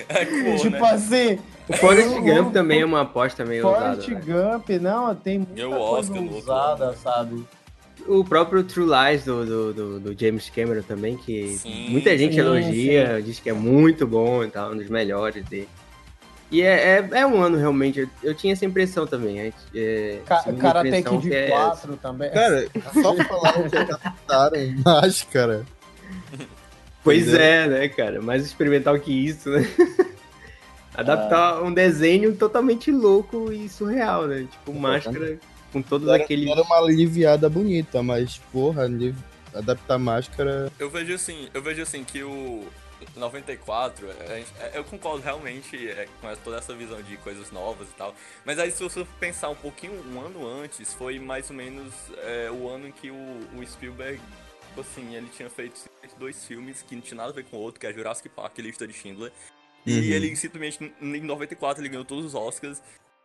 É 0.09 0.25
cool, 0.25 0.57
tipo 0.57 0.69
né? 0.71 0.91
assim, 0.91 1.39
O 1.69 1.73
Forrest 1.77 2.09
Gump 2.19 2.51
também 2.51 2.81
é 2.81 2.85
uma 2.85 3.01
aposta 3.01 3.45
meio 3.45 3.61
Forrest 3.61 4.09
ousada. 4.09 4.13
né? 4.13 4.21
Gump, 4.51 4.69
não, 4.81 5.15
tem 5.15 5.37
muita 5.39 5.53
coisa 5.63 5.79
Oscar 5.79 6.17
ano. 6.81 6.95
sabe? 6.97 7.45
O 8.07 8.25
próprio 8.25 8.63
True 8.63 8.87
Lies 8.87 9.23
do, 9.23 9.45
do, 9.45 9.73
do- 9.73 9.99
do 9.99 10.19
James 10.19 10.49
Cameron 10.49 10.81
também, 10.81 11.15
que 11.15 11.55
Sim, 11.57 11.89
muita 11.89 12.17
gente 12.17 12.33
sim, 12.33 12.39
elogia, 12.41 13.21
diz 13.23 13.39
que 13.39 13.49
é 13.49 13.53
muito 13.53 14.05
bom 14.07 14.43
e 14.43 14.49
tal, 14.49 14.71
um 14.73 14.75
dos 14.77 14.89
melhores 14.89 15.45
dele. 15.45 15.69
E 16.51 16.61
é, 16.61 16.99
é, 16.99 17.19
é 17.19 17.25
um 17.25 17.41
ano 17.41 17.57
realmente, 17.57 18.01
eu, 18.01 18.09
eu 18.21 18.35
tinha 18.35 18.51
essa 18.51 18.65
impressão 18.65 19.07
também. 19.07 19.39
É, 19.39 19.53
é, 19.73 20.19
Ca 20.25 20.43
minha 20.47 20.61
Karate 20.61 20.89
impressão 20.89 21.17
Kid 21.17 21.29
que 21.29 21.35
é 21.35 21.47
4 21.47 21.97
também. 21.97 22.29
Cara, 22.29 22.67
só 23.01 23.15
falaram 23.15 23.69
que 23.69 23.77
adaptaram 23.77 24.57
máscara. 24.83 25.65
Pois 27.03 27.23
Entendeu? 27.23 27.41
é, 27.41 27.67
né, 27.67 27.87
cara? 27.87 28.21
Mais 28.21 28.45
experimental 28.45 28.99
que 28.99 29.11
isso, 29.11 29.49
né? 29.49 29.65
Adaptar 30.93 31.63
um 31.63 31.73
desenho 31.73 32.35
totalmente 32.35 32.91
louco 32.91 33.51
e 33.51 33.69
surreal, 33.69 34.27
né? 34.27 34.45
Tipo, 34.51 34.73
máscara 34.73 35.39
com 35.71 35.81
todos 35.81 36.07
Era, 36.09 36.21
aqueles. 36.21 36.49
era 36.49 36.61
uma 36.61 36.77
aliviada 36.77 37.49
bonita, 37.49 38.03
mas, 38.03 38.41
porra, 38.51 38.89
adaptar 39.53 39.97
máscara. 39.97 40.69
Eu 40.77 40.89
vejo 40.89 41.13
assim, 41.13 41.47
eu 41.53 41.61
vejo 41.61 41.81
assim 41.81 42.03
que 42.03 42.21
o 42.21 42.65
94, 43.15 44.09
a 44.09 44.35
gente- 44.37 44.51
é, 44.59 44.71
eu 44.77 44.83
concordo 44.83 45.21
realmente 45.23 45.87
é, 45.89 46.07
com 46.19 46.35
toda 46.43 46.57
essa 46.57 46.73
visão 46.73 47.01
de 47.01 47.17
coisas 47.17 47.51
novas 47.51 47.87
e 47.89 47.93
tal. 47.93 48.15
Mas 48.45 48.59
aí 48.59 48.71
se 48.71 48.81
você 48.83 49.05
pensar 49.19 49.49
um 49.49 49.55
pouquinho, 49.55 49.93
um 50.13 50.19
ano 50.21 50.45
antes, 50.47 50.93
foi 50.93 51.19
mais 51.19 51.49
ou 51.49 51.55
menos 51.55 51.93
é, 52.19 52.49
o 52.51 52.67
ano 52.69 52.87
em 52.87 52.91
que 52.91 53.09
o, 53.11 53.15
o 53.57 53.65
Spielberg, 53.67 54.21
tipo 54.69 54.81
assim, 54.81 55.15
ele 55.15 55.27
tinha 55.29 55.49
feito 55.49 55.89
dois 56.17 56.45
filmes 56.45 56.81
que 56.81 56.95
não 56.95 57.01
tinha 57.01 57.17
nada 57.17 57.29
a 57.31 57.33
ver 57.33 57.45
com 57.45 57.57
o 57.57 57.59
outro, 57.59 57.79
que 57.79 57.87
é 57.87 57.93
Jurassic 57.93 58.29
Park 58.29 58.57
e 58.57 58.61
Lista 58.61 58.87
de 58.87 58.93
Schindler. 58.93 59.31
E 59.85 59.91
Uhum. 59.97 60.03
ele 60.13 60.35
simplesmente, 60.35 60.93
em 61.01 61.21
94, 61.21 61.81
ele 61.81 61.89
ganhou 61.89 62.05
todos 62.05 62.25
os 62.25 62.35
Oscars. 62.35 62.81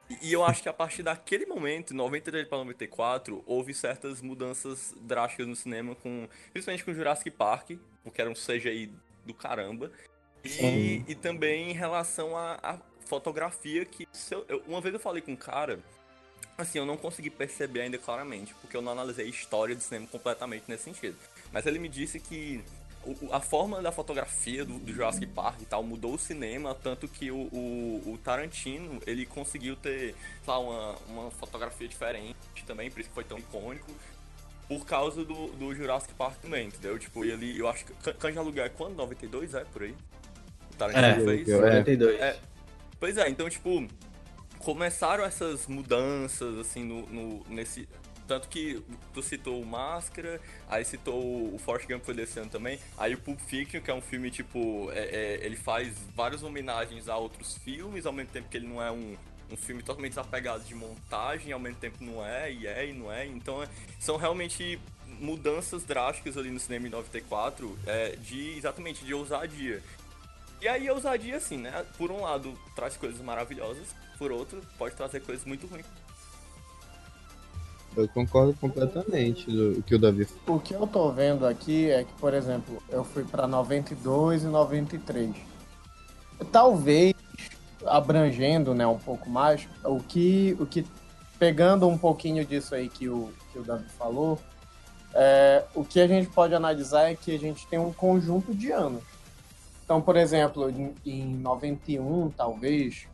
E- 0.09 0.29
E 0.29 0.33
eu 0.33 0.43
acho 0.45 0.63
que 0.63 0.69
a 0.69 0.73
partir 0.73 1.03
daquele 1.03 1.45
momento, 1.47 1.93
93 1.93 2.49
para 2.49 2.59
94, 2.59 3.43
houve 3.45 3.75
certas 3.75 4.23
mudanças 4.23 4.95
drásticas 5.01 5.47
no 5.47 5.55
cinema, 5.57 5.95
com, 5.97 6.27
principalmente 6.53 6.85
com 6.85 6.95
Jurassic 6.95 7.31
Park, 7.33 7.73
porque 8.03 8.21
era 8.21 8.31
um 8.31 8.35
CGI 8.35 8.91
do 9.27 9.35
caramba. 9.35 9.91
E, 10.45 11.03
e 11.09 11.15
também 11.15 11.71
em 11.71 11.75
relação 11.75 12.37
à, 12.37 12.79
fotografia, 13.07 13.85
que 13.85 14.07
eu- 14.31 14.45
eu- 14.49 14.63
uma 14.67 14.81
vez 14.81 14.95
eu 14.95 15.01
falei 15.01 15.21
com 15.23 15.33
um 15.33 15.37
cara, 15.37 15.79
assim, 16.59 16.79
eu 16.79 16.87
não 16.87 16.97
consegui 16.97 17.31
perceber 17.31 17.83
ainda 17.83 17.99
claramente, 17.99 18.55
porque 18.61 18.77
eu 18.77 18.83
não 18.83 18.93
analisei 18.93 19.27
a 19.27 19.29
história 19.29 19.75
do 19.75 19.81
cinema 19.83 20.07
completamente 20.09 20.65
nesse 20.69 20.85
sentido. 20.85 21.17
Mas 21.53 21.67
ele 21.67 21.79
me 21.79 21.89
disse 21.89 22.19
que 22.19 22.65
o- 23.05 23.33
a 23.33 23.41
forma 23.41 23.81
da 23.81 23.93
fotografia 23.93 24.65
do, 24.65 24.79
do 24.81 24.93
Jurassic 24.93 25.27
Park 25.29 25.61
e 25.63 25.67
tal 25.67 25.83
mudou 25.85 26.15
o 26.15 26.19
cinema, 26.19 26.75
tanto 26.75 27.07
que 27.07 27.31
o, 27.31 27.37
o- 27.53 28.13
o 28.15 28.19
Tarantino, 28.25 29.01
ele 29.07 29.25
conseguiu 29.25 29.77
ter, 29.77 30.15
lá, 30.47 30.59
uma, 30.59 30.97
uma 31.09 31.31
fotografia 31.31 31.87
diferente 31.87 32.37
também, 32.67 32.91
por 32.91 32.99
isso 33.01 33.09
que 33.09 33.15
foi 33.15 33.23
tão 33.25 33.39
icônico, 33.39 33.93
por 34.69 34.85
causa 34.85 35.25
do, 35.25 35.49
do 35.53 35.75
Jurassic 35.75 36.13
Park 36.15 36.41
também, 36.41 36.69
entendeu? 36.69 36.99
Tipo, 36.99 37.25
ele, 37.25 37.59
eu 37.59 37.69
acho 37.69 37.85
que 37.85 37.93
Can- 37.95 38.13
Cães 38.15 38.33
de 38.35 38.39
Aluguel 38.39 38.65
é 38.65 38.69
quando? 38.69 38.97
92, 38.97 39.55
é? 39.55 39.65
Por 39.65 39.83
aí? 39.85 39.95
O 40.73 40.77
Tarantino 40.77 41.07
É, 41.07 41.15
fez? 41.37 41.49
eu- 41.49 41.61
92. 41.61 42.21
É. 42.21 42.39
Pois 42.99 43.17
é, 43.17 43.29
então, 43.29 43.49
tipo, 43.49 43.87
começaram 44.59 45.25
essas 45.25 45.67
mudanças, 45.67 46.59
assim, 46.59 46.85
no, 46.85 47.03
no- 47.07 47.45
nesse... 47.49 47.89
Tanto 48.27 48.49
que 48.49 48.83
tu 49.15 49.23
citou 49.23 49.63
o 49.63 49.65
Máscara, 49.65 50.41
aí 50.69 50.85
citou 50.85 51.55
o 51.55 51.59
Forrest 51.59 51.87
Gump 51.89 52.03
foi 52.05 52.13
desse 52.13 52.37
ano 52.41 52.51
também, 52.51 52.81
aí 52.99 53.15
o 53.15 53.19
Pulp 53.21 53.39
Fiction, 53.39 53.81
que 53.81 53.89
é 53.89 53.95
um 53.95 54.01
filme, 54.01 54.33
tipo, 54.33 54.91
é- 54.91 55.37
é, 55.39 55.47
ele 55.47 55.55
faz 55.55 55.97
várias 56.13 56.43
homenagens 56.43 57.09
a 57.09 57.17
outros 57.17 57.57
filmes, 57.59 58.05
ao 58.05 58.13
mesmo 58.13 58.33
tempo 58.33 58.49
que 58.49 58.57
ele 58.57 58.67
não 58.67 58.83
é 58.83 58.91
um, 58.91 59.17
um 59.51 59.57
filme 59.57 59.83
totalmente 59.83 60.13
desapegado 60.13 60.65
de 60.65 60.75
montagem, 60.75 61.53
ao 61.53 61.59
mesmo 61.61 61.79
tempo 61.79 61.97
não 62.01 62.25
é, 62.25 62.53
e 62.53 62.67
é, 62.67 62.89
e 62.89 62.93
não 62.93 63.13
é, 63.13 63.27
então 63.27 63.63
é- 63.63 63.69
são 63.99 64.17
realmente 64.17 64.79
mudanças 65.21 65.85
drásticas 65.85 66.37
ali 66.37 66.51
no 66.51 66.61
cinema 66.61 66.87
em 66.87 66.91
94, 66.91 67.79
é, 67.87 68.17
de, 68.17 68.57
exatamente, 68.57 69.05
de 69.05 69.15
ousadia. 69.15 69.83
E 70.61 70.69
aí 70.69 70.89
a 70.89 70.93
ousadia, 70.93 71.37
assim, 71.37 71.59
né? 71.59 71.85
Por 71.99 72.11
um 72.11 72.23
lado, 72.23 72.59
traz 72.75 72.97
coisas 72.97 73.21
maravilhosas, 73.21 73.95
por 74.19 74.33
outro, 74.33 74.61
pode 74.79 74.95
trazer 74.95 75.21
coisas 75.21 75.45
muito 75.45 75.67
ruins. 75.67 75.87
Eu 77.97 78.07
concordo 78.09 78.53
completamente 78.55 79.51
do 79.51 79.83
que 79.83 79.95
o 79.95 79.99
Davi 79.99 80.27
falou. 80.27 80.59
O 80.59 80.61
que 80.61 80.75
eu 80.75 80.87
tô 80.87 81.11
vendo 81.13 81.47
aqui 81.47 81.91
é 81.91 82.05
que, 82.05 82.13
por 82.15 82.35
exemplo, 82.35 82.83
eu 82.91 83.03
fui 83.03 83.25
pra 83.25 83.47
92 83.47 84.43
e 84.43 84.47
93. 84.47 85.35
Talvez 86.53 87.15
abrangendo, 87.89 88.75
né, 88.75 88.87
um 88.87 88.99
pouco 88.99 89.29
mais, 89.29 89.69
o 89.85 90.01
que 90.01 90.57
o 90.61 90.67
que 90.67 90.87
pegando 91.39 91.87
um 91.87 91.99
pouquinho 91.99 92.45
disso 92.45 92.75
aí 92.75 92.89
que 92.89 93.09
o 93.09 93.33
que 93.53 93.59
o 93.59 93.63
Davi 93.63 93.89
falou, 93.91 94.39
é, 95.15 95.65
o 95.75 95.85
que 95.85 96.01
a 96.01 96.07
gente 96.07 96.29
pode 96.29 96.55
analisar 96.55 97.11
é 97.11 97.15
que 97.15 97.35
a 97.35 97.39
gente 97.39 97.67
tem 97.67 97.79
um 97.79 97.93
conjunto 97.93 98.55
de 98.55 98.71
anos. 98.71 99.03
Então, 99.85 100.03
por 100.03 100.17
exemplo, 100.17 100.69
em, 100.69 100.95
em 101.07 101.37
91, 101.37 102.31
talvez, 102.31 103.07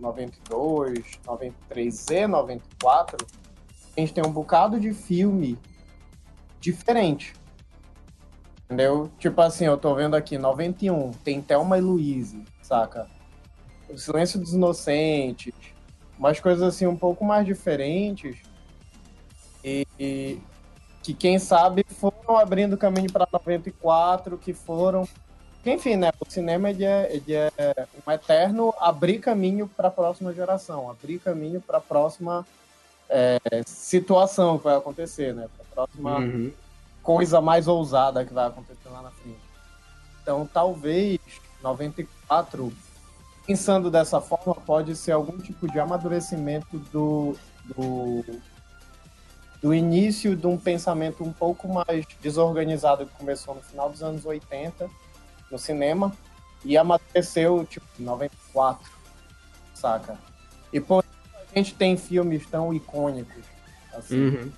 92, 0.00 1.20
93 1.24 2.06
e 2.10 2.26
94, 2.26 3.26
a 3.96 4.00
gente 4.00 4.12
tem 4.12 4.24
um 4.26 4.32
bocado 4.32 4.80
de 4.80 4.92
filme 4.92 5.58
diferente. 6.60 7.34
Entendeu? 8.64 9.10
Tipo 9.18 9.42
assim, 9.42 9.66
eu 9.66 9.76
tô 9.76 9.94
vendo 9.94 10.16
aqui, 10.16 10.38
91, 10.38 11.12
tem 11.12 11.40
Thelma 11.40 11.78
e 11.78 11.80
Louise, 11.82 12.42
saca? 12.62 13.06
O 13.94 13.98
Silêncio 13.98 14.38
dos 14.40 14.52
Inocentes, 14.52 15.52
umas 16.18 16.40
coisas 16.40 16.62
assim 16.62 16.86
um 16.86 16.96
pouco 16.96 17.24
mais 17.24 17.46
diferentes 17.46 18.36
e, 19.62 19.86
e 19.98 20.40
que 21.02 21.14
quem 21.14 21.38
sabe 21.38 21.84
foram 21.88 22.36
abrindo 22.36 22.76
caminho 22.76 23.10
para 23.10 23.28
94, 23.32 24.36
que 24.38 24.52
foram 24.52 25.08
enfim, 25.66 25.96
né? 25.96 26.10
O 26.20 26.30
cinema 26.30 26.68
ele 26.68 26.84
é, 26.84 27.08
ele 27.14 27.32
é 27.32 27.50
um 28.06 28.10
eterno 28.12 28.74
abrir 28.78 29.18
caminho 29.18 29.66
para 29.66 29.88
a 29.88 29.90
próxima 29.90 30.32
geração, 30.32 30.90
abrir 30.90 31.18
caminho 31.18 31.58
para 31.60 31.78
a 31.78 31.80
próxima 31.80 32.46
é, 33.08 33.38
situação 33.64 34.58
que 34.58 34.64
vai 34.64 34.76
acontecer, 34.76 35.32
né? 35.32 35.48
Para 35.56 35.64
a 35.64 35.86
próxima 35.86 36.18
Uhum. 36.18 36.52
coisa 37.02 37.40
mais 37.40 37.66
ousada 37.66 38.24
que 38.26 38.34
vai 38.34 38.46
acontecer 38.46 38.88
lá 38.90 39.02
na 39.02 39.10
frente. 39.10 39.38
Então, 40.22 40.46
talvez 40.52 41.18
94, 41.62 42.70
pensando 43.46 43.90
dessa 43.90 44.20
forma, 44.20 44.54
pode 44.54 44.96
ser 44.96 45.12
algum 45.12 45.38
tipo 45.38 45.70
de 45.70 45.78
amadurecimento 45.78 46.78
do, 46.90 47.36
do, 47.64 48.24
do 49.62 49.74
início 49.74 50.34
de 50.34 50.46
um 50.46 50.56
pensamento 50.56 51.22
um 51.22 51.32
pouco 51.32 51.68
mais 51.68 52.06
desorganizado 52.20 53.06
que 53.06 53.12
começou 53.14 53.54
no 53.54 53.62
final 53.62 53.90
dos 53.90 54.02
anos 54.02 54.24
80 54.24 54.88
no 55.50 55.58
cinema 55.58 56.12
e 56.64 56.76
amadureceu 56.76 57.64
tipo 57.64 57.86
em 58.00 58.04
94, 58.04 58.90
saca? 59.74 60.18
E 60.72 60.80
por 60.80 61.04
a 61.54 61.58
gente 61.58 61.74
tem 61.74 61.96
filmes 61.96 62.46
tão 62.46 62.74
icônicos 62.74 63.44
assim. 63.92 64.28
Uhum. 64.28 64.52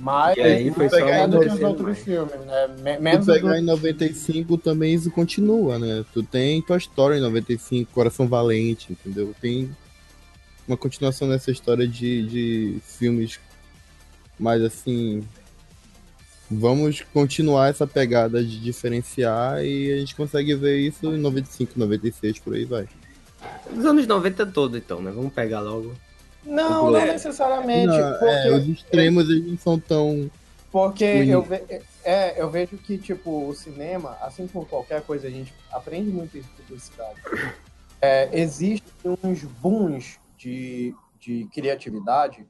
Mas 0.00 0.36
E 0.36 0.40
aí 0.40 0.70
foi 0.70 0.88
só 0.88 0.98
é 0.98 1.28
do 1.28 1.40
que 1.40 1.46
os 1.46 1.60
outros 1.60 1.86
mais. 1.86 1.98
filmes, 1.98 2.40
né? 2.46 2.98
Menos 2.98 3.26
tu 3.26 3.32
do... 3.32 3.34
pegar 3.34 3.58
em 3.58 3.62
95 3.62 4.58
também 4.58 4.94
isso 4.94 5.10
continua, 5.10 5.78
né? 5.78 6.04
Tu 6.12 6.22
tem 6.22 6.62
Toy 6.62 6.78
Story 6.78 7.18
em 7.18 7.20
95, 7.20 7.92
Coração 7.92 8.26
Valente, 8.26 8.92
entendeu? 8.92 9.34
Tem 9.40 9.70
uma 10.66 10.76
continuação 10.76 11.28
nessa 11.28 11.50
história 11.50 11.86
de, 11.86 12.22
de 12.26 12.78
filmes 12.82 13.38
mais 14.38 14.62
assim. 14.62 15.22
Vamos 16.50 17.02
continuar 17.12 17.68
essa 17.68 17.86
pegada 17.86 18.42
de 18.42 18.58
diferenciar 18.58 19.64
e 19.64 19.92
a 19.92 19.98
gente 19.98 20.16
consegue 20.16 20.54
ver 20.54 20.78
isso 20.78 21.06
em 21.06 21.18
95, 21.18 21.78
96, 21.78 22.38
por 22.40 22.54
aí 22.54 22.64
vai. 22.64 22.88
Os 23.76 23.84
anos 23.84 24.06
90 24.06 24.46
todo, 24.46 24.76
então, 24.76 25.00
né? 25.00 25.12
Vamos 25.12 25.32
pegar 25.32 25.60
logo. 25.60 25.94
Não, 26.44 26.90
não 26.90 26.96
É. 27.00 27.12
necessariamente, 27.12 27.86
Não, 28.00 28.18
porque, 28.18 28.48
é, 28.48 28.50
os 28.52 28.68
extremos 28.68 29.28
eles 29.28 29.46
não 29.46 29.58
são 29.58 29.78
tão. 29.78 30.30
porque 30.72 31.04
eu, 31.04 31.42
ve- 31.42 31.82
é, 32.04 32.40
eu 32.40 32.48
vejo 32.50 32.78
que, 32.78 32.96
tipo, 32.96 33.46
o 33.48 33.54
cinema, 33.54 34.16
assim 34.20 34.46
como 34.46 34.64
qualquer 34.66 35.02
coisa, 35.02 35.26
a 35.26 35.30
gente 35.30 35.52
aprende 35.70 36.10
muito 36.10 36.36
isso 36.38 36.48
em 36.58 36.62
publicidade. 36.62 37.20
É, 38.00 38.28
existem 38.32 38.90
uns 39.22 39.44
booms 39.44 40.18
de, 40.38 40.94
de 41.18 41.46
criatividade 41.52 42.46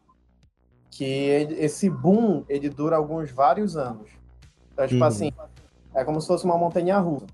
que 0.91 1.05
ele- 1.05 1.61
esse 1.61 1.89
boom, 1.91 2.45
ele 2.49 2.69
dura 2.69 2.97
alguns 2.97 3.31
vários 3.31 3.77
anos. 3.77 4.09
Então, 4.73 4.87
tipo 4.87 5.01
Uhum. 5.01 5.07
assim, 5.09 5.33
é 5.95 6.05
como 6.05 6.21
se 6.21 6.27
fosse 6.29 6.45
uma 6.45 6.57
montanha 6.59 6.99
russa. 6.99 7.27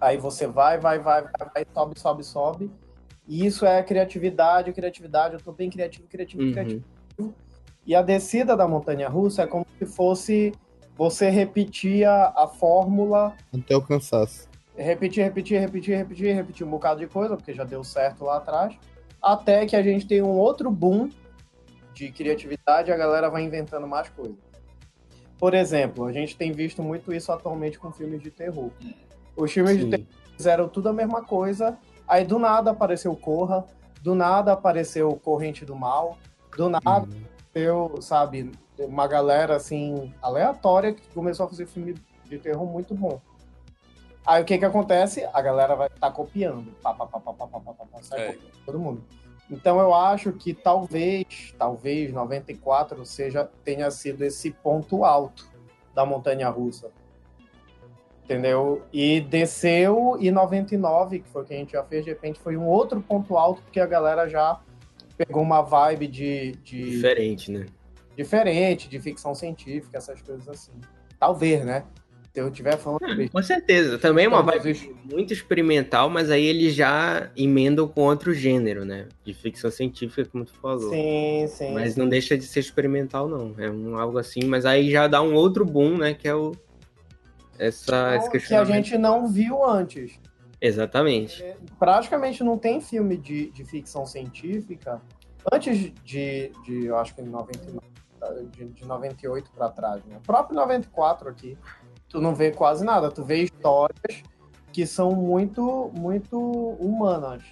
Aí 0.00 0.18
você 0.18 0.46
vai, 0.46 0.78
vai, 0.78 0.98
vai, 0.98 1.22
vai, 1.22 1.30
vai, 1.54 1.64
sobe, 1.72 1.98
sobe, 1.98 2.24
sobe. 2.24 2.70
E 3.32 3.46
isso 3.46 3.64
é 3.64 3.82
criatividade, 3.82 4.70
criatividade. 4.74 5.32
Eu 5.36 5.40
tô 5.40 5.52
bem 5.52 5.70
criativo, 5.70 6.06
criativo, 6.06 6.42
Uhum. 6.42 6.52
criativo. 6.52 6.84
E 7.86 7.94
a 7.94 8.02
descida 8.02 8.54
da 8.54 8.68
montanha 8.68 9.08
russa 9.08 9.44
é 9.44 9.46
como 9.46 9.66
se 9.78 9.86
fosse 9.86 10.52
você 10.98 11.30
repetir 11.30 12.04
a, 12.06 12.26
a 12.36 12.46
fórmula 12.46 13.34
até 13.50 13.74
o 13.74 13.80
cansaço. 13.80 14.46
repetir, 14.76 15.24
repetir, 15.24 15.58
repetir, 15.58 15.96
repetir, 15.96 16.34
repetir 16.34 16.66
um 16.66 16.70
bocado 16.70 17.00
de 17.00 17.06
coisa, 17.06 17.34
porque 17.34 17.54
já 17.54 17.64
deu 17.64 17.82
certo 17.82 18.22
lá 18.22 18.36
atrás. 18.36 18.74
Até 19.22 19.64
que 19.64 19.76
a 19.76 19.82
gente 19.82 20.06
tem 20.06 20.20
um 20.20 20.36
outro 20.36 20.70
boom 20.70 21.08
de 21.94 22.12
criatividade 22.12 22.90
e 22.90 22.92
a 22.92 22.96
galera 22.98 23.30
vai 23.30 23.42
inventando 23.44 23.86
mais 23.88 24.10
coisas. 24.10 24.36
Por 25.38 25.54
exemplo, 25.54 26.04
a 26.04 26.12
gente 26.12 26.36
tem 26.36 26.52
visto 26.52 26.82
muito 26.82 27.14
isso 27.14 27.32
atualmente 27.32 27.78
com 27.78 27.90
filmes 27.92 28.20
de 28.20 28.30
terror. 28.30 28.70
Os 29.34 29.50
filmes 29.50 29.78
de 29.78 29.84
Sim. 29.84 29.90
terror 29.90 30.06
fizeram 30.36 30.68
tudo 30.68 30.90
a 30.90 30.92
mesma 30.92 31.24
coisa, 31.24 31.78
aí 32.06 32.24
do 32.24 32.38
nada 32.38 32.70
apareceu 32.70 33.14
Corra, 33.16 33.64
do 34.02 34.14
nada 34.14 34.52
apareceu 34.52 35.14
Corrente 35.16 35.64
do 35.64 35.76
Mal, 35.76 36.18
do 36.56 36.68
nada 36.68 37.08
eu, 37.54 38.00
sabe, 38.00 38.50
uma 38.78 39.06
galera 39.06 39.56
assim, 39.56 40.12
aleatória 40.22 40.94
que 40.94 41.06
começou 41.08 41.46
a 41.46 41.48
fazer 41.48 41.66
filme 41.66 41.94
de 42.24 42.38
terror 42.38 42.66
muito 42.66 42.94
bom. 42.94 43.20
Aí 44.24 44.42
o 44.42 44.44
que 44.44 44.56
que 44.56 44.64
acontece? 44.64 45.28
A 45.32 45.42
galera 45.42 45.74
vai 45.74 45.88
estar 45.88 46.10
copiando. 46.12 46.72
Pá, 46.82 46.94
pá, 46.94 47.06
pá, 47.06 47.20
pá, 47.20 47.32
pá, 47.34 47.46
pá, 47.46 47.60
pá, 47.60 47.72
pá, 47.74 47.84
pá, 47.84 48.02
sai 48.02 48.20
É. 48.20 48.26
copiando 48.32 48.64
todo 48.64 48.78
mundo. 48.78 49.04
Então 49.50 49.80
eu 49.80 49.92
acho 49.92 50.32
que 50.32 50.54
talvez, 50.54 51.54
talvez 51.58 52.12
94 52.12 53.04
seja 53.04 53.50
tenha 53.64 53.90
sido 53.90 54.22
esse 54.22 54.50
ponto 54.50 55.04
alto 55.04 55.50
da 55.94 56.06
montanha 56.06 56.48
russa. 56.48 56.90
Entendeu? 58.32 58.82
E 58.92 59.20
desceu 59.20 60.16
e 60.20 60.30
99, 60.30 61.20
que 61.20 61.28
foi 61.28 61.42
o 61.42 61.44
que 61.44 61.54
a 61.54 61.56
gente 61.56 61.72
já 61.72 61.84
fez, 61.84 62.04
de 62.04 62.10
repente 62.10 62.40
foi 62.40 62.56
um 62.56 62.66
outro 62.66 63.00
ponto 63.00 63.36
alto, 63.36 63.62
porque 63.62 63.80
a 63.80 63.86
galera 63.86 64.28
já 64.28 64.60
pegou 65.16 65.42
uma 65.42 65.62
vibe 65.62 66.06
de, 66.06 66.52
de 66.62 66.90
Diferente, 66.90 67.50
né? 67.50 67.66
diferente, 68.16 68.88
de 68.88 68.98
ficção 69.00 69.34
científica, 69.34 69.98
essas 69.98 70.20
coisas 70.22 70.48
assim. 70.48 70.72
Talvez, 71.18 71.64
né? 71.64 71.84
Se 72.32 72.40
eu 72.40 72.48
estiver 72.48 72.78
falando 72.78 73.00
besteira, 73.00 73.30
Com 73.30 73.42
certeza. 73.42 73.98
Também 73.98 74.24
é 74.24 74.28
uma 74.28 74.42
vibe 74.42 74.96
muito 75.04 75.34
experimental, 75.34 76.08
mas 76.08 76.30
aí 76.30 76.44
eles 76.46 76.74
já 76.74 77.30
emendam 77.36 77.86
com 77.86 78.02
outro 78.02 78.32
gênero, 78.32 78.86
né? 78.86 79.06
De 79.22 79.34
ficção 79.34 79.70
científica, 79.70 80.26
como 80.30 80.44
tu 80.44 80.54
falou. 80.54 80.90
Sim, 80.90 81.46
sim. 81.48 81.74
Mas 81.74 81.94
não 81.94 82.08
deixa 82.08 82.36
de 82.36 82.44
ser 82.44 82.60
experimental, 82.60 83.28
não. 83.28 83.54
É 83.58 83.70
um, 83.70 83.98
algo 83.98 84.16
assim, 84.16 84.44
mas 84.44 84.64
aí 84.64 84.90
já 84.90 85.06
dá 85.06 85.20
um 85.20 85.34
outro 85.34 85.64
boom, 85.64 85.98
né? 85.98 86.14
Que 86.14 86.26
é 86.26 86.34
o. 86.34 86.52
Essa, 87.58 88.16
esse 88.16 88.48
que 88.48 88.54
a 88.54 88.64
gente 88.64 88.96
não 88.98 89.26
viu 89.28 89.64
antes. 89.64 90.18
Exatamente. 90.60 91.44
Praticamente 91.78 92.44
não 92.44 92.56
tem 92.56 92.80
filme 92.80 93.16
de, 93.16 93.50
de 93.50 93.64
ficção 93.64 94.06
científica 94.06 95.00
antes 95.50 95.92
de, 96.04 96.52
de 96.64 96.86
eu 96.86 96.96
acho 96.96 97.14
que 97.14 97.22
99, 97.22 97.80
de, 98.52 98.66
de 98.66 98.86
98 98.86 99.50
para 99.50 99.68
trás, 99.70 100.04
né? 100.04 100.18
O 100.18 100.20
próprio 100.20 100.54
94 100.56 101.28
aqui, 101.28 101.58
tu 102.08 102.20
não 102.20 102.34
vê 102.34 102.50
quase 102.52 102.84
nada. 102.84 103.10
Tu 103.10 103.24
vê 103.24 103.42
histórias 103.42 104.22
que 104.72 104.86
são 104.86 105.12
muito, 105.12 105.90
muito 105.94 106.38
humanas. 106.38 107.42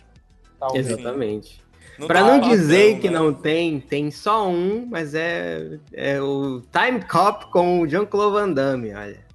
Talvez. 0.59 0.89
Exatamente. 0.89 1.65
Não 1.99 2.09
tem 2.09 2.23
não 2.23 2.41
dizer 2.41 3.01
que 3.01 3.11
né? 3.11 3.19
não 3.19 3.33
tem, 3.35 3.81
tem 3.81 4.11
só 4.11 4.49
um, 4.49 4.87
mas 4.87 5.15
é, 5.15 5.79
é 5.93 6.21
o 6.21 6.63
Time 6.73 7.05
Cop 7.05 7.51
com 7.51 7.81
o 7.81 7.89
Jean-Claude 7.89 8.33
Van 8.33 8.53
Damme, 8.53 8.95
olha. 8.95 9.30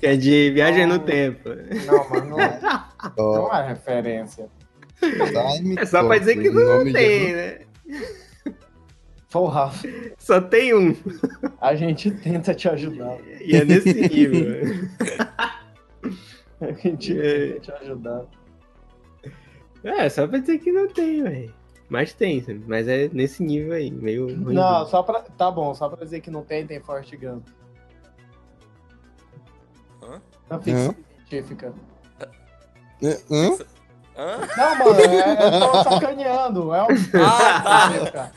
Que 0.00 0.06
é 0.06 0.16
de 0.16 0.50
Viagem 0.52 0.86
no 0.86 0.94
Oh. 0.96 0.98
Tempo. 1.00 1.48
Não, 1.86 2.08
mas 2.10 2.28
não 2.28 2.40
é, 2.40 2.60
não 3.16 3.54
é 3.54 3.68
referência. 3.68 4.48
Time 5.00 5.76
É 5.78 5.84
só 5.86 6.04
pra 6.06 6.18
dizer 6.18 6.40
que 6.40 6.50
não 6.50 6.84
tem, 6.92 7.26
de- 7.26 7.32
né? 7.32 7.58
Porra, 9.30 9.70
Só 10.18 10.40
tem 10.40 10.74
um. 10.74 10.96
a 11.60 11.74
gente 11.74 12.10
tenta 12.10 12.54
te 12.54 12.68
ajudar. 12.68 13.18
E 13.42 13.54
é 13.56 13.64
nesse 13.64 13.92
nível. 13.94 14.88
A 16.60 16.72
gente 16.72 17.12
É. 17.20 17.52
tenta 17.52 17.60
te 17.60 17.72
ajudar. 17.84 18.24
é, 19.84 20.08
só 20.08 20.26
pra 20.26 20.38
dizer 20.38 20.58
que 20.58 20.72
não 20.72 20.88
tem, 20.88 21.22
velho. 21.22 21.54
Mas 21.90 22.12
tem, 22.12 22.40
sabe? 22.42 22.62
mas 22.66 22.86
é 22.88 23.08
nesse 23.12 23.42
nível 23.42 23.72
aí, 23.72 23.90
meio 23.90 24.26
ruim. 24.26 24.54
Não, 24.54 24.86
só 24.86 25.02
pra. 25.02 25.20
Tá 25.20 25.50
bom, 25.50 25.72
só 25.74 25.88
pra 25.88 26.04
dizer 26.04 26.20
que 26.20 26.30
não 26.30 26.42
tem, 26.42 26.66
tem 26.66 26.80
Forrest 26.80 27.14
Gump. 27.16 27.46
Na 30.50 30.58
ficção 30.58 30.94
científica. 31.28 31.72
É, 33.02 33.18
hã? 33.30 33.58
Hã? 34.16 34.38
Não, 34.56 34.78
mano, 34.78 35.00
é, 35.00 35.46
eu 35.46 35.60
tô 35.60 35.90
sacaneando. 35.90 36.74
É, 36.74 36.82
o... 36.82 36.86
Ah, 37.22 38.10
tá. 38.12 38.32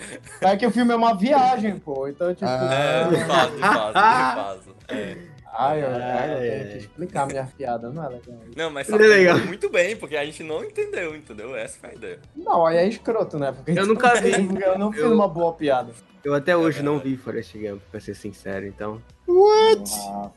é 0.52 0.56
que 0.58 0.68
o 0.68 0.72
filme 0.72 0.92
é 0.94 0.96
uma 0.96 1.16
viagem, 1.16 1.80
pô. 1.80 2.08
Então, 2.08 2.34
tipo. 2.36 2.46
É, 2.50 3.08
de 3.10 3.26
fato, 3.26 3.54
de 3.56 3.62
fato, 3.62 4.76
de. 4.88 4.94
É. 4.94 5.18
Ai, 5.54 5.84
eu, 5.84 5.88
ai, 5.90 6.34
eu 6.34 6.40
tenho 6.40 6.70
que 6.72 6.78
explicar 6.78 7.28
minha 7.28 7.44
piada, 7.58 7.90
não 7.90 8.06
é 8.06 8.10
legal. 8.10 8.38
Não, 8.56 8.70
mas 8.70 8.88
é 8.88 8.92
sabe 8.92 9.06
legal. 9.06 9.38
muito 9.40 9.70
bem, 9.70 9.98
porque 9.98 10.16
a 10.16 10.24
gente 10.24 10.44
não 10.44 10.64
entendeu, 10.64 11.14
entendeu? 11.16 11.56
Essa 11.56 11.78
foi 11.80 11.90
a 11.90 11.94
ideia. 11.94 12.20
Não, 12.36 12.66
aí 12.66 12.78
é 12.78 12.88
escroto, 12.88 13.38
né? 13.38 13.52
Porque 13.52 13.78
Eu 13.78 13.86
nunca 13.86 14.14
vi. 14.22 14.32
Eu 14.64 14.78
não 14.80 14.92
fiz 14.94 15.02
Eu- 15.02 15.14
uma 15.14 15.28
boa 15.28 15.52
piada. 15.54 15.92
Eu 16.24 16.34
até 16.36 16.56
hoje 16.56 16.80
É 16.80 16.84
não 16.84 17.00
vi 17.00 17.18
Forrest 17.18 17.54
Gump, 17.58 17.82
pra 17.90 18.00
ser 18.00 18.16
sincero, 18.16 18.66
então. 18.68 19.02
Ah, 19.28 20.30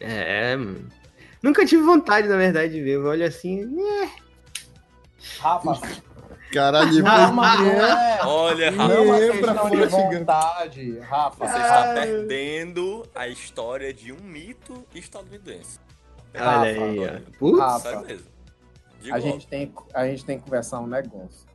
É, 0.00 0.56
mano. 0.56 0.88
Nunca 1.42 1.64
tive 1.64 1.82
vontade, 1.82 2.28
na 2.28 2.36
verdade, 2.36 2.72
de 2.72 2.82
ver. 2.82 2.96
Eu 2.96 3.04
olho 3.06 3.24
assim. 3.26 3.64
né? 3.64 4.10
Rafa, 5.38 5.80
Caralho, 6.52 6.92
depois 6.92 7.04
não, 7.04 7.32
mas 7.32 7.60
não 7.60 7.66
é. 7.86 8.20
Olha, 8.24 8.70
Não 8.72 8.78
Rafa, 8.78 8.94
é 8.94 9.00
uma 9.00 9.16
Lembra, 9.16 9.52
questão 9.54 9.70
de 9.70 9.86
vontade, 10.18 10.98
Rafa. 10.98 11.46
você 11.46 11.58
está 11.58 11.92
perdendo 11.94 13.06
a 13.14 13.28
história 13.28 13.94
de 13.94 14.12
um 14.12 14.20
mito 14.20 14.84
estadunidense. 14.94 15.78
Olha 16.34 16.60
aí, 16.62 16.98
olha. 16.98 17.22
ó. 17.26 17.38
Putz, 17.38 17.58
Rafa. 17.58 17.80
Sério 17.90 18.06
mesmo. 18.06 18.26
Digo, 19.00 19.14
a 19.14 19.18
ó, 19.18 19.20
gente, 19.20 19.46
tem, 19.46 19.72
a 19.94 20.06
gente 20.06 20.24
tem 20.24 20.38
que 20.38 20.44
conversar 20.44 20.80
um 20.80 20.86
negócio. 20.86 21.48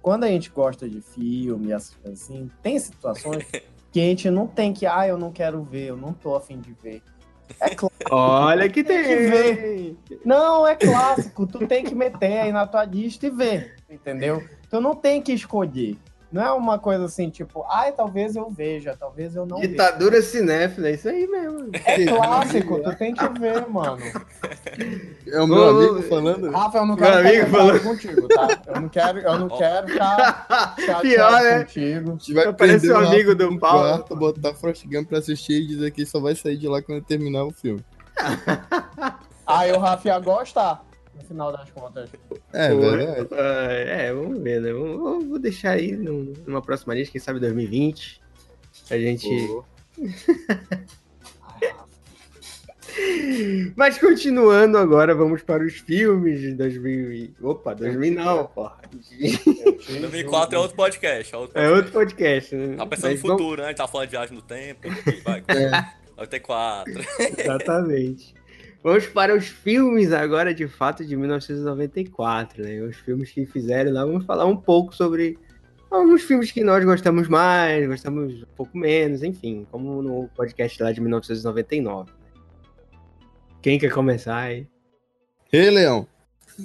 Quando 0.00 0.24
a 0.24 0.28
gente 0.28 0.50
gosta 0.50 0.88
de 0.88 1.00
filme, 1.00 1.72
essas 1.72 1.94
coisas 1.96 2.22
assim, 2.22 2.50
tem 2.62 2.78
situações 2.78 3.44
que 3.92 4.00
a 4.00 4.04
gente 4.04 4.30
não 4.30 4.46
tem 4.46 4.72
que, 4.72 4.86
ah, 4.86 5.06
eu 5.06 5.18
não 5.18 5.32
quero 5.32 5.62
ver, 5.64 5.88
eu 5.88 5.96
não 5.96 6.12
tô 6.12 6.36
afim 6.36 6.60
de 6.60 6.72
ver. 6.74 7.02
É 7.60 7.74
claro. 7.74 7.94
olha 8.10 8.68
que 8.68 8.84
tem. 8.84 9.02
que 9.02 9.16
ver. 9.16 9.96
Não, 10.24 10.66
é 10.66 10.74
clássico. 10.74 11.46
Tu 11.46 11.66
tem 11.66 11.84
que 11.84 11.94
meter 11.94 12.40
aí 12.40 12.52
na 12.52 12.66
tua 12.66 12.84
lista 12.84 13.26
e 13.26 13.30
ver, 13.30 13.76
entendeu? 13.88 14.42
Tu 14.70 14.80
não 14.80 14.94
tem 14.94 15.20
que 15.22 15.32
escolher. 15.32 15.96
Não 16.30 16.42
é 16.44 16.52
uma 16.52 16.78
coisa 16.78 17.06
assim, 17.06 17.30
tipo, 17.30 17.64
ai, 17.70 17.90
talvez 17.92 18.36
eu 18.36 18.50
veja, 18.50 18.94
talvez 19.00 19.34
eu 19.34 19.46
não 19.46 19.56
veja. 19.56 19.68
Ditadura 19.70 20.20
cinéfila, 20.20 20.88
é 20.88 20.92
isso 20.92 21.08
aí 21.08 21.26
mesmo. 21.26 21.70
É 21.86 22.04
clássico, 22.04 22.80
tu 22.82 22.94
tem 22.96 23.14
que 23.14 23.26
ver, 23.40 23.66
mano. 23.66 23.96
É 25.26 25.40
o 25.40 25.46
meu 25.46 25.56
Ô, 25.56 25.68
amigo 25.70 26.02
falando. 26.02 26.50
Rafa, 26.50 26.78
eu 26.78 26.86
não 26.86 26.96
Meu 26.96 27.04
quero 27.04 27.18
amigo 27.26 27.46
ficar 27.46 27.56
falou- 27.58 27.80
contigo, 27.80 28.28
tá? 28.28 28.48
Eu 28.66 28.80
não 28.82 28.88
quero, 28.90 29.18
eu 29.20 29.38
não 29.38 29.48
quero 29.48 29.88
ficar 29.88 30.76
Pior, 31.00 31.42
né? 31.42 31.58
contigo. 31.64 32.18
Vai 32.34 32.52
prender 32.52 32.90
um 32.90 32.94
o 32.94 32.98
Rafa 33.00 33.12
amigo 33.14 33.34
do 33.34 33.58
Paulo. 33.58 33.80
quarto, 33.88 34.16
botar 34.16 34.54
Forrest 34.54 34.84
Gump 34.86 35.08
pra 35.08 35.18
assistir 35.20 35.62
e 35.62 35.66
dizer 35.66 35.90
que 35.92 36.04
só 36.04 36.20
vai 36.20 36.34
sair 36.34 36.58
de 36.58 36.68
lá 36.68 36.82
quando 36.82 37.02
terminar 37.02 37.44
o 37.44 37.50
filme. 37.52 37.82
Aí 39.46 39.72
o 39.72 39.78
Rafa 39.78 40.08
ia 40.08 40.18
gostar, 40.18 40.84
no 41.18 41.24
final 41.24 41.52
das 41.52 41.70
contas. 41.70 42.10
É 42.52 42.68
Pô, 42.70 42.80
verdade. 42.80 43.28
ah, 43.32 43.72
É, 43.72 44.12
vamos 44.12 44.40
ver, 44.42 44.60
né? 44.60 44.72
Vou, 44.72 45.20
vou 45.24 45.38
deixar 45.38 45.72
aí 45.72 45.92
num- 45.96 46.32
numa 46.46 46.62
próxima 46.62 46.94
lista, 46.94 47.12
quem 47.12 47.20
sabe 47.20 47.40
2020. 47.40 48.20
A 48.90 48.98
gente. 48.98 49.28
Mas 53.76 53.98
continuando 53.98 54.76
agora, 54.78 55.14
vamos 55.14 55.42
para 55.42 55.62
os 55.64 55.74
filmes 55.74 56.40
de 56.40 56.54
2000. 56.54 57.12
e- 57.12 57.34
Opa, 57.42 57.74
2000 57.74 58.12
não, 58.14 58.46
porra. 58.46 58.76
2004 60.00 60.56
é 60.56 60.58
outro 60.58 60.76
podcast. 60.76 61.34
É 61.34 61.38
outro 61.38 61.58
É 61.60 61.70
outro 61.70 61.92
podcast, 61.92 62.54
né? 62.56 62.76
Tá 62.76 62.86
pensando 62.86 63.10
no 63.10 63.12
Mas 63.14 63.22
vamos- 63.22 63.36
futuro, 63.42 63.60
né? 63.62 63.66
A 63.66 63.68
gente 63.70 63.78
tá 63.78 63.88
falando 63.88 64.06
de 64.06 64.10
viagem 64.12 64.34
no 64.34 64.42
tempo. 64.42 64.88
Vai, 65.24 65.42
É. 65.48 65.70
84. 66.16 66.92
Exatamente. 67.38 68.34
Vamos 68.88 69.06
para 69.06 69.36
os 69.36 69.46
filmes 69.46 70.12
agora, 70.12 70.54
de 70.54 70.66
fato, 70.66 71.04
de 71.04 71.14
1994, 71.14 72.62
né? 72.62 72.80
Os 72.80 72.96
filmes 72.96 73.30
que 73.30 73.44
fizeram 73.44 73.92
lá. 73.92 74.02
Vamos 74.02 74.24
falar 74.24 74.46
um 74.46 74.56
pouco 74.56 74.96
sobre 74.96 75.38
alguns 75.90 76.22
filmes 76.22 76.50
que 76.50 76.64
nós 76.64 76.82
gostamos 76.82 77.28
mais, 77.28 77.86
gostamos 77.86 78.44
um 78.44 78.54
pouco 78.56 78.78
menos, 78.78 79.22
enfim, 79.22 79.66
como 79.70 80.00
no 80.00 80.26
podcast 80.28 80.82
lá 80.82 80.90
de 80.90 81.02
1999. 81.02 82.10
Quem 83.60 83.78
quer 83.78 83.92
começar 83.92 84.38
aí? 84.38 84.66
Rei 85.52 85.68
Leão. 85.68 86.08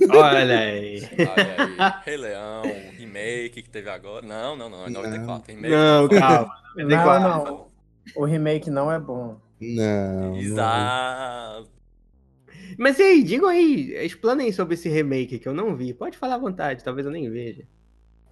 Olha 0.10 0.60
aí. 0.60 1.02
Olha 1.20 1.56
aí. 1.68 2.04
Rei 2.06 2.16
Leão, 2.16 2.62
remake 2.98 3.64
que 3.64 3.70
teve 3.70 3.90
agora. 3.90 4.26
Não, 4.26 4.56
não, 4.56 4.70
não. 4.70 4.86
É 4.86 4.90
94. 4.90 5.54
Remake. 5.54 5.76
Não, 5.76 6.08
calma. 6.08 6.56
Não, 6.78 7.44
não. 7.44 7.68
O 8.16 8.24
remake 8.24 8.70
não 8.70 8.90
é 8.90 8.98
bom. 8.98 9.42
Não. 9.60 10.32
não. 10.32 10.38
Exato. 10.38 11.73
Mas 12.78 13.00
e 13.00 13.04
aí, 13.04 13.24
digam 13.24 13.48
aí, 13.50 13.94
explanem 14.06 14.52
sobre 14.52 14.76
esse 14.76 14.90
remake 14.90 15.40
que 15.40 15.48
eu 15.48 15.54
não 15.54 15.76
vi. 15.76 15.94
Pode 15.94 16.18
falar 16.18 16.36
à 16.36 16.40
vontade, 16.40 16.84
talvez 16.84 17.06
eu 17.06 17.12
nem 17.12 17.30
veja. 17.30 17.64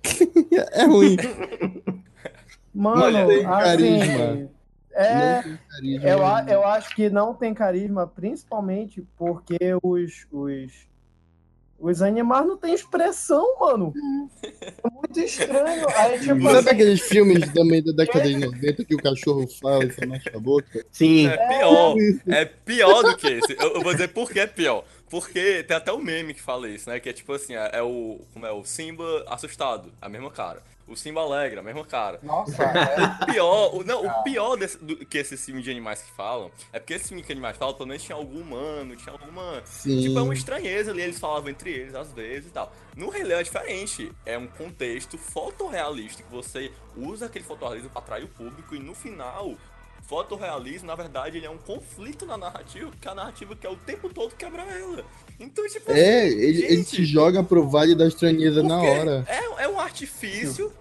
É 0.73 0.86
ruim. 0.86 1.15
Mano, 2.73 3.27
tem 3.27 3.38
assim, 3.38 3.43
carisma. 3.43 4.49
É, 4.93 5.36
Não 5.36 5.43
tem 5.43 5.60
carisma. 5.69 6.08
eu, 6.10 6.54
eu 6.54 6.65
acho 6.65 6.95
que 6.95 7.10
não 7.10 7.34
tem 7.34 7.54
carisma, 7.54 8.08
principalmente 8.08 9.06
porque 9.17 9.58
os, 9.82 10.25
os, 10.32 10.88
os 11.82 12.02
animais 12.02 12.46
não 12.46 12.58
têm 12.58 12.74
expressão, 12.74 13.58
mano. 13.60 13.94
É 14.44 14.89
muito 14.91 15.20
estranho. 15.20 15.88
Aí, 15.96 16.20
tipo, 16.20 16.41
Sabe 16.44 16.58
assim, 16.58 16.70
aqueles 16.70 17.02
filmes 17.02 17.52
também 17.52 17.84
da 17.84 17.91
década 17.91 18.28
de 18.28 18.38
90 18.38 18.86
que 18.86 18.96
o 18.96 19.02
cachorro 19.02 19.48
fala 19.60 19.86
e 19.86 19.91
só 19.91 20.06
mexe 20.06 20.30
a 20.34 20.39
boca? 20.39 20.86
Sim. 20.91 21.28
É 21.28 21.38
pior. 21.48 21.96
É 22.28 22.46
pior 22.46 23.04
do 23.04 23.17
que 23.17 23.28
esse. 23.28 23.56
Eu, 23.60 23.76
eu 23.76 23.82
vou 23.82 23.94
dizer 23.94 24.10
por 24.10 24.30
que 24.32 24.39
é 24.39 24.48
pior. 24.48 24.86
Porque 25.10 25.63
tem 25.63 25.76
até 25.76 25.91
o 25.91 26.00
meme 26.00 26.34
que 26.34 26.41
fala 26.41 26.70
isso, 26.70 26.89
né? 26.89 27.00
Que 27.00 27.10
é 27.10 27.13
tipo 27.13 27.34
assim, 27.34 27.54
é, 27.56 27.72
é 27.74 27.82
o. 27.82 28.22
Como 28.34 28.46
é? 28.46 28.52
O 28.52 28.63
Simba 28.63 29.26
assustado, 29.28 29.91
a 30.02 30.08
mesma 30.08 30.32
cara. 30.32 30.62
O 30.91 30.95
Simba 30.97 31.21
alegre, 31.21 31.60
a 31.60 31.63
mesma 31.63 31.86
cara. 31.86 32.19
Nossa, 32.21 32.63
é, 32.63 33.23
O 33.23 33.25
pior, 33.34 33.75
o, 33.75 33.84
não, 33.84 34.06
o 34.06 34.23
pior 34.23 34.56
desse- 34.58 34.77
do, 34.77 34.97
que 35.06 35.17
esses 35.17 35.43
filmes 35.45 35.63
de 35.63 35.71
animais 35.71 36.01
que 36.01 36.12
falam 36.12 36.51
é 36.73 36.80
porque 36.80 36.93
esse 36.95 37.08
filme 37.08 37.23
que 37.23 37.32
animais 37.32 37.56
falam, 37.58 37.73
pelo 37.73 37.88
menos 37.88 38.04
tinha 38.04 38.15
algum 38.17 38.41
humano, 38.41 38.95
tinha 38.95 39.13
alguma. 39.13 39.62
Sim. 39.65 40.01
Tipo, 40.01 40.19
é 40.19 40.21
uma 40.21 40.34
estranheza 40.34 40.91
ali, 40.91 41.01
eles 41.01 41.19
falavam 41.19 41.49
entre 41.49 41.69
eles 41.71 41.95
às 41.95 42.12
vezes 42.12 42.49
e 42.49 42.54
tal. 42.54 42.73
No 42.95 43.10
Rei 43.10 43.23
Leão 43.23 43.39
é 43.39 43.43
diferente. 43.43 44.12
É 44.25 44.38
um 44.38 44.47
contexto 44.47 45.17
fotorrealista 45.17 46.23
que 46.23 46.32
você 46.32 46.71
usa 46.97 47.27
aquele 47.27 47.45
fotorrealismo 47.45 47.89
pra 47.89 48.01
atrair 48.01 48.25
o 48.25 48.27
público 48.27 48.75
e 48.75 48.80
no 48.80 48.93
final. 48.93 49.56
Fotorrealismo, 50.08 50.88
na 50.88 50.95
verdade, 50.95 51.38
ele 51.38 51.45
é 51.45 51.49
um 51.49 51.58
conflito 51.58 52.25
na 52.25 52.38
narrativa, 52.38 52.89
porque 52.89 53.08
a 53.08 53.15
narrativa 53.15 53.56
quer 53.56 53.69
o 53.69 53.75
tempo 53.77 54.10
todo 54.10 54.36
quebrar 54.36 54.67
ela. 54.67 55.06
Então, 55.39 55.65
tipo, 55.69 55.91
É, 55.91 56.25
assim, 56.25 56.36
ele, 56.38 56.63
ele 56.65 56.75
gente, 56.77 56.95
te 56.97 57.06
joga 57.06 57.41
pro 57.43 57.69
vale 57.69 57.95
da 57.95 58.06
estranheza 58.08 58.62
na 58.62 58.82
hora. 58.82 59.23
É, 59.27 59.63
é 59.63 59.67
um 59.69 59.80
artifício. 59.80 60.73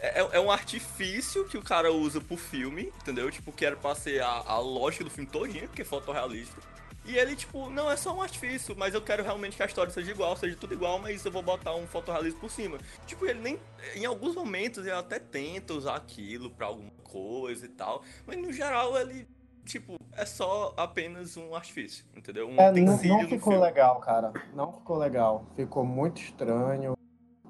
É, 0.00 0.38
é 0.38 0.40
um 0.40 0.50
artifício 0.50 1.44
que 1.46 1.58
o 1.58 1.62
cara 1.62 1.92
usa 1.92 2.20
pro 2.20 2.36
filme, 2.36 2.92
entendeu? 3.02 3.30
Tipo, 3.30 3.52
que 3.52 3.66
era 3.66 3.76
pra 3.76 3.94
ser 3.94 4.22
a, 4.22 4.42
a 4.46 4.58
lógica 4.58 5.04
do 5.04 5.10
filme 5.10 5.28
todinho, 5.28 5.68
porque 5.68 5.82
é 5.82 5.84
fotorrealista. 5.84 6.60
E 7.04 7.16
ele, 7.16 7.34
tipo, 7.34 7.70
não, 7.70 7.90
é 7.90 7.96
só 7.96 8.14
um 8.14 8.22
artifício, 8.22 8.74
mas 8.76 8.94
eu 8.94 9.02
quero 9.02 9.22
realmente 9.22 9.56
que 9.56 9.62
a 9.62 9.66
história 9.66 9.92
seja 9.92 10.10
igual, 10.10 10.36
seja 10.36 10.56
tudo 10.56 10.74
igual, 10.74 10.98
mas 10.98 11.24
eu 11.24 11.32
vou 11.32 11.42
botar 11.42 11.74
um 11.74 11.86
fotorrealismo 11.86 12.40
por 12.40 12.50
cima. 12.50 12.78
Tipo, 13.06 13.26
ele 13.26 13.40
nem. 13.40 13.58
Em 13.94 14.04
alguns 14.04 14.34
momentos 14.34 14.84
ele 14.84 14.94
até 14.94 15.18
tenta 15.18 15.74
usar 15.74 15.96
aquilo 15.96 16.50
pra 16.50 16.66
alguma 16.66 16.90
coisa 17.02 17.66
e 17.66 17.70
tal, 17.70 18.02
mas 18.26 18.36
no 18.36 18.52
geral 18.52 18.96
ele, 18.98 19.26
tipo, 19.64 19.96
é 20.12 20.24
só 20.24 20.74
apenas 20.76 21.36
um 21.36 21.54
artifício, 21.54 22.04
entendeu? 22.14 22.48
Um 22.48 22.60
é, 22.60 22.70
não, 22.70 22.96
não 23.02 23.28
ficou 23.28 23.58
legal, 23.58 23.98
cara. 24.00 24.32
Não 24.54 24.72
ficou 24.72 24.98
legal. 24.98 25.46
Ficou 25.56 25.84
muito 25.84 26.20
estranho. 26.20 26.94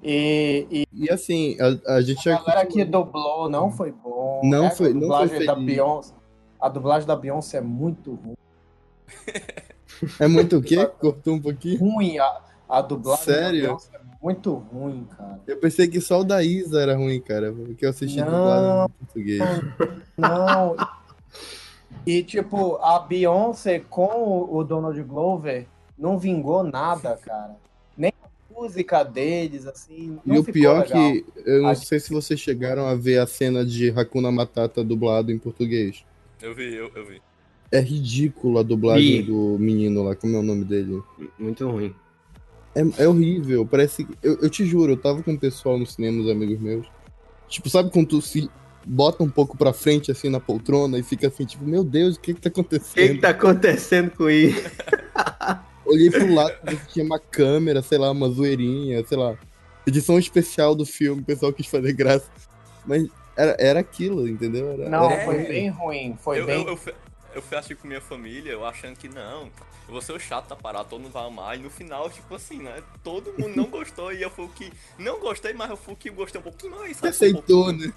E, 0.03 0.65
e 0.71 0.87
E 1.05 1.09
assim, 1.09 1.57
a, 1.85 1.95
a 1.95 2.01
gente 2.01 2.27
a 2.27 2.33
já. 2.35 2.41
galera 2.43 2.65
que 2.65 2.83
dublou 2.83 3.49
não 3.49 3.71
foi 3.71 3.91
bom. 3.91 4.41
Não 4.43 4.65
É, 4.65 4.69
foi- 4.71 4.89
a 4.91 4.93
não 4.93 4.99
dublagem 5.01 5.37
foi 5.37 5.45
da. 5.45 5.55
Beyoncé. 5.55 6.13
A 6.59 6.69
dublagem 6.69 7.07
da 7.07 7.15
Beyoncé 7.15 7.57
é 7.57 7.61
muito 7.61 8.13
ruim. 8.15 8.35
É 10.19 10.27
muito 10.27 10.57
o 10.57 10.61
quê? 10.61 10.85
Cortou 10.99 11.35
um 11.35 11.41
pouquinho? 11.41 11.79
ruim. 11.79 12.17
A, 12.19 12.41
a 12.69 12.81
dublagem 12.81 13.25
Sério? 13.25 13.61
da 13.61 13.67
Beyoncé 13.67 13.89
é 13.95 13.99
muito 14.23 14.53
ruim, 14.53 15.07
cara. 15.17 15.39
Eu 15.47 15.57
pensei 15.57 15.87
que 15.87 15.99
só 16.01 16.19
o 16.21 16.23
da 16.23 16.43
Isa 16.43 16.79
era 16.81 16.95
ruim, 16.95 17.19
cara, 17.21 17.51
porque 17.51 17.85
eu 17.85 17.89
assisti 17.89 18.19
Não. 18.19 18.25
dublado 18.25 18.91
em 18.91 19.05
português. 19.05 19.41
Não. 20.17 20.75
E, 22.05 22.23
tipo, 22.23 22.77
a 22.77 22.99
Beyoncé 22.99 23.79
com 23.79 24.47
o 24.49 24.63
Donald 24.63 25.01
Glover 25.03 25.67
não 25.97 26.17
vingou 26.17 26.63
nada, 26.63 27.15
cara. 27.23 27.55
Música 28.53 29.03
deles, 29.03 29.65
assim. 29.65 30.19
Não 30.25 30.35
E 30.35 30.39
o 30.39 30.43
pior 30.43 30.81
legal. 30.83 30.87
que 31.13 31.25
eu 31.45 31.61
não 31.63 31.69
A- 31.69 31.75
sei 31.75 31.99
se 31.99 32.11
vocês 32.11 32.39
chegaram 32.39 32.85
a 32.85 32.95
ver 32.95 33.19
a 33.19 33.27
cena 33.27 33.65
de 33.65 33.89
Hakuna 33.89 34.31
Matata 34.31 34.83
dublado 34.83 35.31
em 35.31 35.37
português. 35.37 36.03
Eu 36.41 36.53
vi, 36.53 36.73
eu, 36.75 36.91
eu 36.95 37.05
vi. 37.05 37.21
É 37.71 37.79
ridículo 37.79 38.59
a 38.59 38.63
dublagem 38.63 39.21
Vi. 39.21 39.27
do 39.27 39.57
menino 39.59 40.03
lá, 40.03 40.15
como 40.15 40.35
é 40.35 40.39
o 40.39 40.43
nome 40.43 40.65
dele? 40.65 41.01
Muito 41.39 41.67
ruim. 41.69 41.95
É, 42.75 43.03
é 43.03 43.07
horrível, 43.07 43.65
parece 43.65 44.03
que. 44.03 44.13
Eu, 44.21 44.37
eu 44.41 44.49
te 44.49 44.65
juro, 44.65 44.93
eu 44.93 44.97
tava 44.97 45.23
com 45.23 45.33
o 45.33 45.39
pessoal 45.39 45.77
no 45.79 45.85
cinema, 45.85 46.21
os 46.21 46.29
amigos 46.29 46.59
meus. 46.59 46.85
Tipo, 47.47 47.69
sabe 47.69 47.89
quando 47.91 48.07
tu 48.07 48.21
se 48.21 48.49
bota 48.85 49.23
um 49.23 49.29
pouco 49.29 49.57
pra 49.57 49.73
frente, 49.73 50.11
assim, 50.11 50.29
na 50.29 50.39
poltrona 50.39 50.97
e 50.97 51.03
fica 51.03 51.27
assim, 51.27 51.45
tipo, 51.45 51.63
meu 51.65 51.83
Deus, 51.83 52.15
o 52.15 52.19
que 52.19 52.33
que 52.33 52.41
tá 52.41 52.49
O 52.49 52.51
que, 52.51 52.59
acontecendo? 52.61 53.13
que 53.15 53.19
tá 53.21 53.29
acontecendo 53.29 54.11
com 54.11 54.29
isso? 54.29 54.69
Olhei 55.91 56.09
pro 56.09 56.33
lado, 56.33 56.55
tinha 56.87 57.03
uma 57.05 57.19
câmera, 57.19 57.81
sei 57.81 57.97
lá, 57.97 58.11
uma 58.11 58.29
zoeirinha, 58.29 59.05
sei 59.05 59.17
lá. 59.17 59.35
Edição 59.85 60.17
especial 60.17 60.73
do 60.75 60.85
filme, 60.85 61.21
o 61.21 61.25
pessoal 61.25 61.51
quis 61.51 61.67
fazer 61.67 61.93
graça. 61.93 62.29
Mas 62.85 63.07
era, 63.35 63.55
era 63.59 63.79
aquilo, 63.79 64.27
entendeu? 64.27 64.71
Era, 64.71 64.89
Não, 64.89 65.11
era- 65.11 65.23
foi 65.23 65.37
bem 65.45 65.69
ruim. 65.69 66.17
Foi 66.21 66.39
eu, 66.39 66.45
bem. 66.45 66.61
eu, 66.61 66.69
eu, 66.69 66.77
fui- 66.77 66.93
eu 67.33 67.41
fui 67.41 67.57
assistir 67.57 67.75
com 67.75 67.87
minha 67.87 68.01
família, 68.01 68.51
eu 68.51 68.65
achando 68.65 68.95
que 68.95 69.07
não, 69.09 69.43
eu 69.87 69.93
vou 69.93 70.01
ser 70.01 70.13
o 70.13 70.19
chato 70.19 70.47
da 70.49 70.55
parada, 70.55 70.85
todo 70.85 71.01
mundo 71.01 71.11
vai 71.11 71.25
amar, 71.25 71.57
e 71.57 71.61
no 71.61 71.69
final, 71.69 72.09
tipo 72.09 72.33
assim, 72.35 72.59
né? 72.61 72.81
Todo 73.03 73.33
mundo 73.33 73.55
não 73.55 73.67
gostou, 73.71 74.13
e 74.13 74.21
eu 74.21 74.29
fui 74.29 74.45
o 74.45 74.49
que 74.49 74.71
não 74.99 75.19
gostei, 75.19 75.53
mas 75.53 75.69
eu 75.69 75.77
fui 75.77 75.93
o 75.93 75.97
que 75.97 76.09
gostei 76.09 76.39
um 76.39 76.43
pouquinho 76.43 76.75
mais, 76.77 76.97
sabe? 76.97 77.07
Um 77.07 77.09
aceitou, 77.09 77.65
pouquinho. 77.65 77.87
né? 77.87 77.93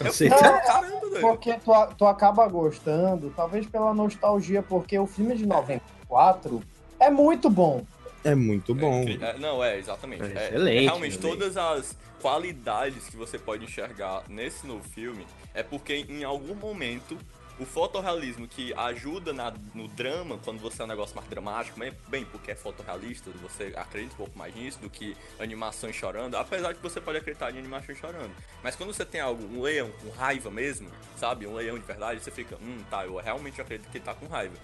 Eu 0.00 0.26
É, 0.26 0.60
caramba, 0.66 1.00
doido. 1.00 1.20
Porque 1.20 1.52
tu, 1.58 1.70
tu 1.98 2.06
acaba 2.06 2.48
gostando, 2.48 3.30
talvez 3.36 3.66
pela 3.66 3.92
nostalgia, 3.92 4.62
porque 4.62 4.98
o 4.98 5.06
filme 5.06 5.36
de 5.36 5.44
94 5.44 6.62
é 7.02 7.10
muito 7.10 7.50
bom. 7.50 7.84
É 8.24 8.34
muito 8.34 8.74
bom. 8.74 9.02
É 9.20 9.30
é, 9.30 9.38
não, 9.38 9.62
é, 9.62 9.78
exatamente. 9.78 10.22
É 10.22 10.26
É, 10.26 10.46
excelente, 10.46 10.84
realmente, 10.84 11.16
excelente. 11.16 11.38
todas 11.38 11.56
as 11.56 11.96
qualidades 12.20 13.08
que 13.08 13.16
você 13.16 13.38
pode 13.38 13.64
enxergar 13.64 14.22
nesse 14.28 14.66
novo 14.66 14.84
filme 14.88 15.26
é 15.52 15.62
porque 15.62 16.06
em 16.08 16.22
algum 16.22 16.54
momento 16.54 17.18
o 17.58 17.66
fotorrealismo 17.66 18.48
que 18.48 18.72
ajuda 18.74 19.32
na- 19.32 19.52
no 19.74 19.86
drama, 19.86 20.38
quando 20.42 20.58
você 20.58 20.80
é 20.82 20.84
um 20.84 20.88
negócio 20.88 21.14
mais 21.14 21.28
dramático, 21.28 21.78
bem, 21.78 21.92
bem, 22.08 22.24
porque 22.24 22.50
é 22.52 22.54
fotorrealista, 22.54 23.30
você 23.42 23.72
acredita 23.76 24.14
um 24.14 24.16
pouco 24.16 24.38
mais 24.38 24.54
nisso 24.54 24.78
do 24.80 24.88
que 24.88 25.14
animações 25.38 25.94
chorando, 25.94 26.36
apesar 26.36 26.68
de 26.72 26.76
que 26.78 26.82
você 26.82 27.00
pode 27.00 27.18
acreditar 27.18 27.54
em 27.54 27.58
animações 27.58 27.98
chorando. 27.98 28.30
Mas 28.62 28.74
quando 28.74 28.92
você 28.94 29.04
tem 29.04 29.20
algo, 29.20 29.44
um 29.54 29.60
leão 29.60 29.90
com 30.00 30.10
raiva 30.10 30.50
mesmo, 30.50 30.88
sabe? 31.16 31.46
Um 31.46 31.54
leão 31.54 31.78
de 31.78 31.84
verdade, 31.84 32.20
você 32.22 32.30
fica, 32.30 32.56
hum, 32.56 32.78
tá, 32.90 33.04
eu 33.04 33.16
realmente 33.16 33.60
acredito 33.60 33.90
que 33.90 33.98
ele 33.98 34.04
tá 34.04 34.14
com 34.14 34.26
raiva. 34.26 34.54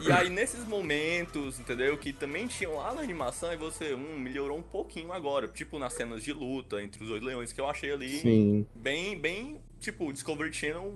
E 0.00 0.10
aí, 0.12 0.28
nesses 0.28 0.64
momentos, 0.66 1.58
entendeu? 1.60 1.96
Que 1.96 2.12
também 2.12 2.46
tinham 2.46 2.76
lá 2.76 2.92
na 2.94 3.00
animação, 3.00 3.52
e 3.52 3.56
você, 3.56 3.94
hum, 3.94 4.18
melhorou 4.18 4.58
um 4.58 4.62
pouquinho 4.62 5.12
agora. 5.12 5.46
Tipo, 5.48 5.78
nas 5.78 5.92
cenas 5.92 6.22
de 6.22 6.32
luta 6.32 6.82
entre 6.82 7.02
os 7.02 7.08
dois 7.08 7.22
leões, 7.22 7.52
que 7.52 7.60
eu 7.60 7.68
achei 7.68 7.92
ali 7.92 8.18
Sim. 8.18 8.66
bem, 8.74 9.18
bem, 9.18 9.60
tipo, 9.80 10.12
Discovery 10.12 10.52
Channel 10.52 10.94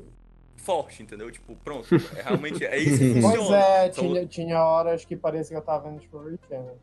forte, 0.57 1.03
entendeu? 1.03 1.31
Tipo, 1.31 1.55
pronto, 1.65 1.87
é 2.17 2.23
realmente, 2.23 2.65
é 2.65 2.77
isso 2.79 2.99
que 2.99 3.13
Pois 3.23 3.37
funciona. 3.37 3.57
é, 3.57 3.93
São- 3.93 4.05
tinha, 4.05 4.27
tinha 4.27 4.63
horas 4.63 5.05
que 5.05 5.17
parecia 5.17 5.57
que 5.57 5.63
eu 5.63 5.65
tava 5.65 5.89
vendo 5.89 6.01
Discovery 6.01 6.39
Channel. 6.49 6.77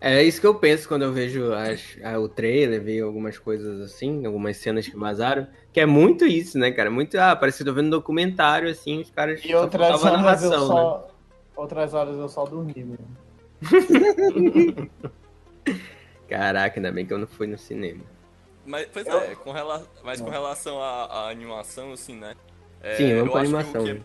É 0.00 0.22
isso 0.22 0.40
que 0.40 0.46
eu 0.46 0.54
penso 0.54 0.86
quando 0.86 1.02
eu 1.02 1.12
vejo 1.12 1.52
as- 1.52 1.96
a- 2.02 2.18
o 2.18 2.28
trailer, 2.28 2.82
vejo 2.82 3.04
algumas 3.06 3.38
coisas 3.38 3.80
assim, 3.80 4.26
algumas 4.26 4.56
cenas 4.58 4.86
que 4.86 4.96
vazaram, 4.96 5.46
que 5.72 5.80
é 5.80 5.86
muito 5.86 6.26
isso, 6.26 6.58
né, 6.58 6.70
cara? 6.70 6.90
Muito, 6.90 7.16
ah, 7.18 7.34
parece 7.34 7.58
que 7.58 7.62
eu 7.62 7.72
tô 7.72 7.74
vendo 7.74 7.86
um 7.86 7.90
documentário, 7.90 8.68
assim, 8.68 9.00
os 9.00 9.10
caras 9.10 9.40
E 9.44 9.54
outras 9.54 10.02
horas 10.02 10.02
eu 10.42 10.50
narração, 10.50 10.50
né? 10.50 10.66
só. 10.66 11.08
Outras 11.56 11.94
horas 11.94 12.16
eu 12.18 12.28
só 12.28 12.44
dormi 12.44 12.74
mesmo. 12.76 13.08
Caraca, 16.28 16.78
ainda 16.78 16.92
bem 16.92 17.06
que 17.06 17.12
eu 17.12 17.18
não 17.18 17.26
fui 17.26 17.46
no 17.46 17.56
cinema. 17.56 18.02
Mas, 18.66 18.88
pois 18.92 19.06
é, 19.06 19.34
com 19.36 19.52
rela... 19.52 19.86
mas 20.02 20.20
com 20.20 20.30
relação 20.30 20.82
à, 20.82 21.04
à 21.04 21.28
animação, 21.30 21.92
assim, 21.92 22.16
né? 22.16 22.34
É, 22.82 22.96
Sim, 22.96 23.14
vamos 23.14 23.26
eu 23.26 23.32
pra 23.32 23.40
animação. 23.42 23.82
O 23.82 23.86
que, 23.86 24.02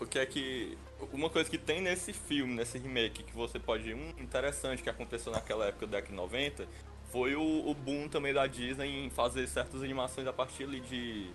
o 0.00 0.06
que 0.06 0.18
é 0.18 0.26
que. 0.26 0.78
Uma 1.12 1.28
coisa 1.30 1.48
que 1.50 1.58
tem 1.58 1.80
nesse 1.80 2.12
filme, 2.12 2.54
nesse 2.54 2.78
remake, 2.78 3.22
que 3.22 3.32
você 3.34 3.58
pode. 3.58 3.92
Hum, 3.92 4.12
interessante 4.18 4.82
que 4.82 4.90
aconteceu 4.90 5.32
naquela 5.32 5.66
época 5.66 5.86
da 5.86 5.92
década 5.98 6.10
de 6.10 6.16
90, 6.16 6.68
foi 7.10 7.34
o, 7.34 7.68
o 7.68 7.74
boom 7.74 8.08
também 8.08 8.32
da 8.32 8.46
Disney 8.46 9.04
em 9.06 9.10
fazer 9.10 9.46
certas 9.48 9.82
animações 9.82 10.26
a 10.26 10.32
partir 10.32 10.64
ali 10.64 10.80
de. 10.80 11.30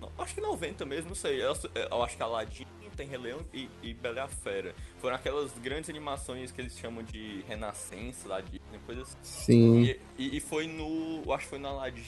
não, 0.00 0.10
acho 0.18 0.34
que 0.34 0.40
90 0.40 0.84
mesmo, 0.86 1.08
não 1.08 1.14
sei. 1.16 1.42
Eu, 1.42 1.54
eu 1.90 2.02
acho 2.02 2.16
que 2.16 2.22
Aladdin 2.22 2.66
tem 2.96 3.06
Rei 3.06 3.18
Leão 3.18 3.40
e, 3.54 3.68
e 3.80 3.94
Bela 3.94 4.16
e 4.16 4.20
a 4.20 4.26
Fera. 4.28 4.74
Foram 5.00 5.14
aquelas 5.14 5.52
grandes 5.58 5.88
animações 5.88 6.50
que 6.50 6.60
eles 6.60 6.76
chamam 6.76 7.04
de 7.04 7.44
renascença 7.46 8.28
da 8.28 8.40
Disney, 8.40 8.60
coisa 8.84 9.02
assim. 9.02 9.16
Sim. 9.22 9.82
E, 9.84 10.00
e- 10.18 10.36
e 10.36 10.40
foi 10.40 10.66
no. 10.66 11.22
Acho 11.32 11.44
que 11.44 11.50
foi 11.50 11.58
na 11.60 11.68
Aladdin. 11.68 12.02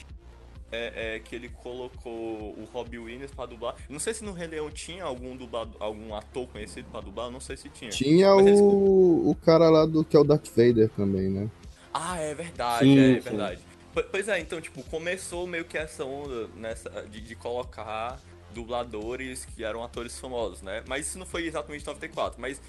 É, 0.71 1.15
é, 1.15 1.19
que 1.19 1.35
ele 1.35 1.49
colocou 1.49 2.57
o 2.57 2.63
Robbie 2.71 2.97
Williams 2.97 3.31
pra 3.31 3.45
dublar. 3.45 3.75
Não 3.89 3.99
sei 3.99 4.13
se 4.13 4.23
no 4.23 4.31
Rei 4.31 4.47
Leão 4.47 4.71
tinha 4.71 5.03
algum 5.03 5.35
dublado, 5.35 5.75
algum 5.79 6.15
ator 6.15 6.47
conhecido 6.47 6.89
pra 6.89 7.01
dublar, 7.01 7.29
não 7.29 7.41
sei 7.41 7.57
se 7.57 7.69
tinha. 7.69 7.91
Tinha 7.91 8.33
Mas 8.33 8.47
eles- 8.47 8.61
o, 8.61 9.29
o 9.29 9.35
cara 9.35 9.69
lá 9.69 9.85
do 9.85 10.05
que 10.05 10.15
é 10.15 10.19
o 10.19 10.23
Darth 10.23 10.47
Vader 10.47 10.89
também, 10.95 11.29
né? 11.29 11.49
Ah, 11.93 12.17
é 12.19 12.33
verdade, 12.33 12.85
Sim, 12.85 12.97
é 12.97 13.19
sim. 13.19 13.19
verdade. 13.19 13.61
Po- 13.93 14.03
Pois 14.03 14.27
é, 14.29 14.39
então, 14.39 14.61
tipo, 14.61 14.81
começou 14.83 15.45
meio 15.45 15.65
que 15.65 15.77
essa 15.77 16.05
onda 16.05 16.47
nessa, 16.55 16.89
de, 17.09 17.19
de 17.21 17.35
colocar 17.35 18.19
dubladores 18.53 19.45
que 19.45 19.63
eram 19.63 19.83
atores 19.83 20.17
famosos, 20.19 20.61
né? 20.61 20.83
Mas 20.87 21.07
isso 21.07 21.19
não 21.19 21.25
foi 21.25 21.45
exatamente 21.45 21.83
em 21.83 21.87
94, 21.87 22.39
mas 22.39 22.61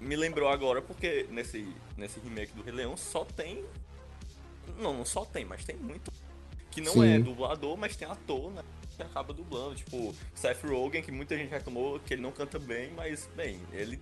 me 0.00 0.16
lembrou 0.16 0.48
agora 0.48 0.80
porque 0.80 1.26
nesse, 1.30 1.74
nesse 1.96 2.18
remake 2.20 2.52
do 2.54 2.62
Rei 2.62 2.72
Leão 2.72 2.96
só 2.96 3.24
tem. 3.24 3.64
Não, 4.78 4.94
não 4.96 5.04
só 5.04 5.24
tem, 5.24 5.44
mas 5.44 5.64
tem 5.64 5.76
muito. 5.76 6.10
Que 6.70 6.80
não 6.80 6.92
Sim. 6.92 7.14
é 7.14 7.18
dublador, 7.18 7.76
mas 7.76 7.96
tem 7.96 8.06
ator, 8.08 8.50
né? 8.52 8.62
que 8.96 9.02
acaba 9.02 9.32
dublando. 9.32 9.74
Tipo, 9.74 10.14
Seth 10.34 10.62
Rogen, 10.64 11.02
que 11.02 11.10
muita 11.10 11.36
gente 11.36 11.50
reclamou 11.50 11.98
que 12.00 12.14
ele 12.14 12.22
não 12.22 12.30
canta 12.30 12.58
bem, 12.58 12.92
mas, 12.94 13.28
bem, 13.34 13.58
ele 13.72 14.00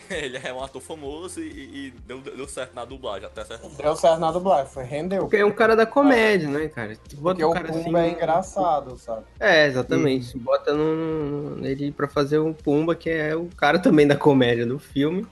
ele 0.10 0.38
é 0.42 0.52
um 0.52 0.62
ator 0.62 0.80
famoso 0.80 1.40
e, 1.40 1.88
e 1.88 1.94
deu, 2.06 2.20
deu, 2.20 2.48
certo 2.48 2.74
na 2.74 2.84
dublagem, 2.84 3.26
até 3.26 3.44
certo. 3.44 3.68
Deu 3.76 3.96
certo 3.96 4.18
na 4.18 4.32
dublagem, 4.32 4.72
foi, 4.72 4.84
rendeu. 4.84 5.22
Porque 5.22 5.36
é 5.36 5.44
um 5.44 5.52
cara 5.52 5.76
da 5.76 5.84
comédia, 5.84 6.48
né, 6.48 6.68
cara? 6.68 6.96
Tu 6.96 7.16
bota 7.16 7.40
Porque 7.40 7.44
o 7.44 7.52
cara 7.52 7.68
Pumba 7.68 8.00
assim, 8.00 8.08
é 8.08 8.12
engraçado, 8.12 8.98
sabe? 8.98 9.24
É, 9.38 9.66
exatamente. 9.66 10.38
Bota 10.38 10.72
no, 10.72 11.56
no, 11.56 11.66
ele 11.66 11.92
pra 11.92 12.08
fazer 12.08 12.38
um 12.38 12.52
Pumba, 12.52 12.94
que 12.94 13.10
é 13.10 13.34
o 13.36 13.46
cara 13.56 13.78
também 13.78 14.06
da 14.06 14.16
comédia 14.16 14.66
do 14.66 14.78
filme. 14.78 15.26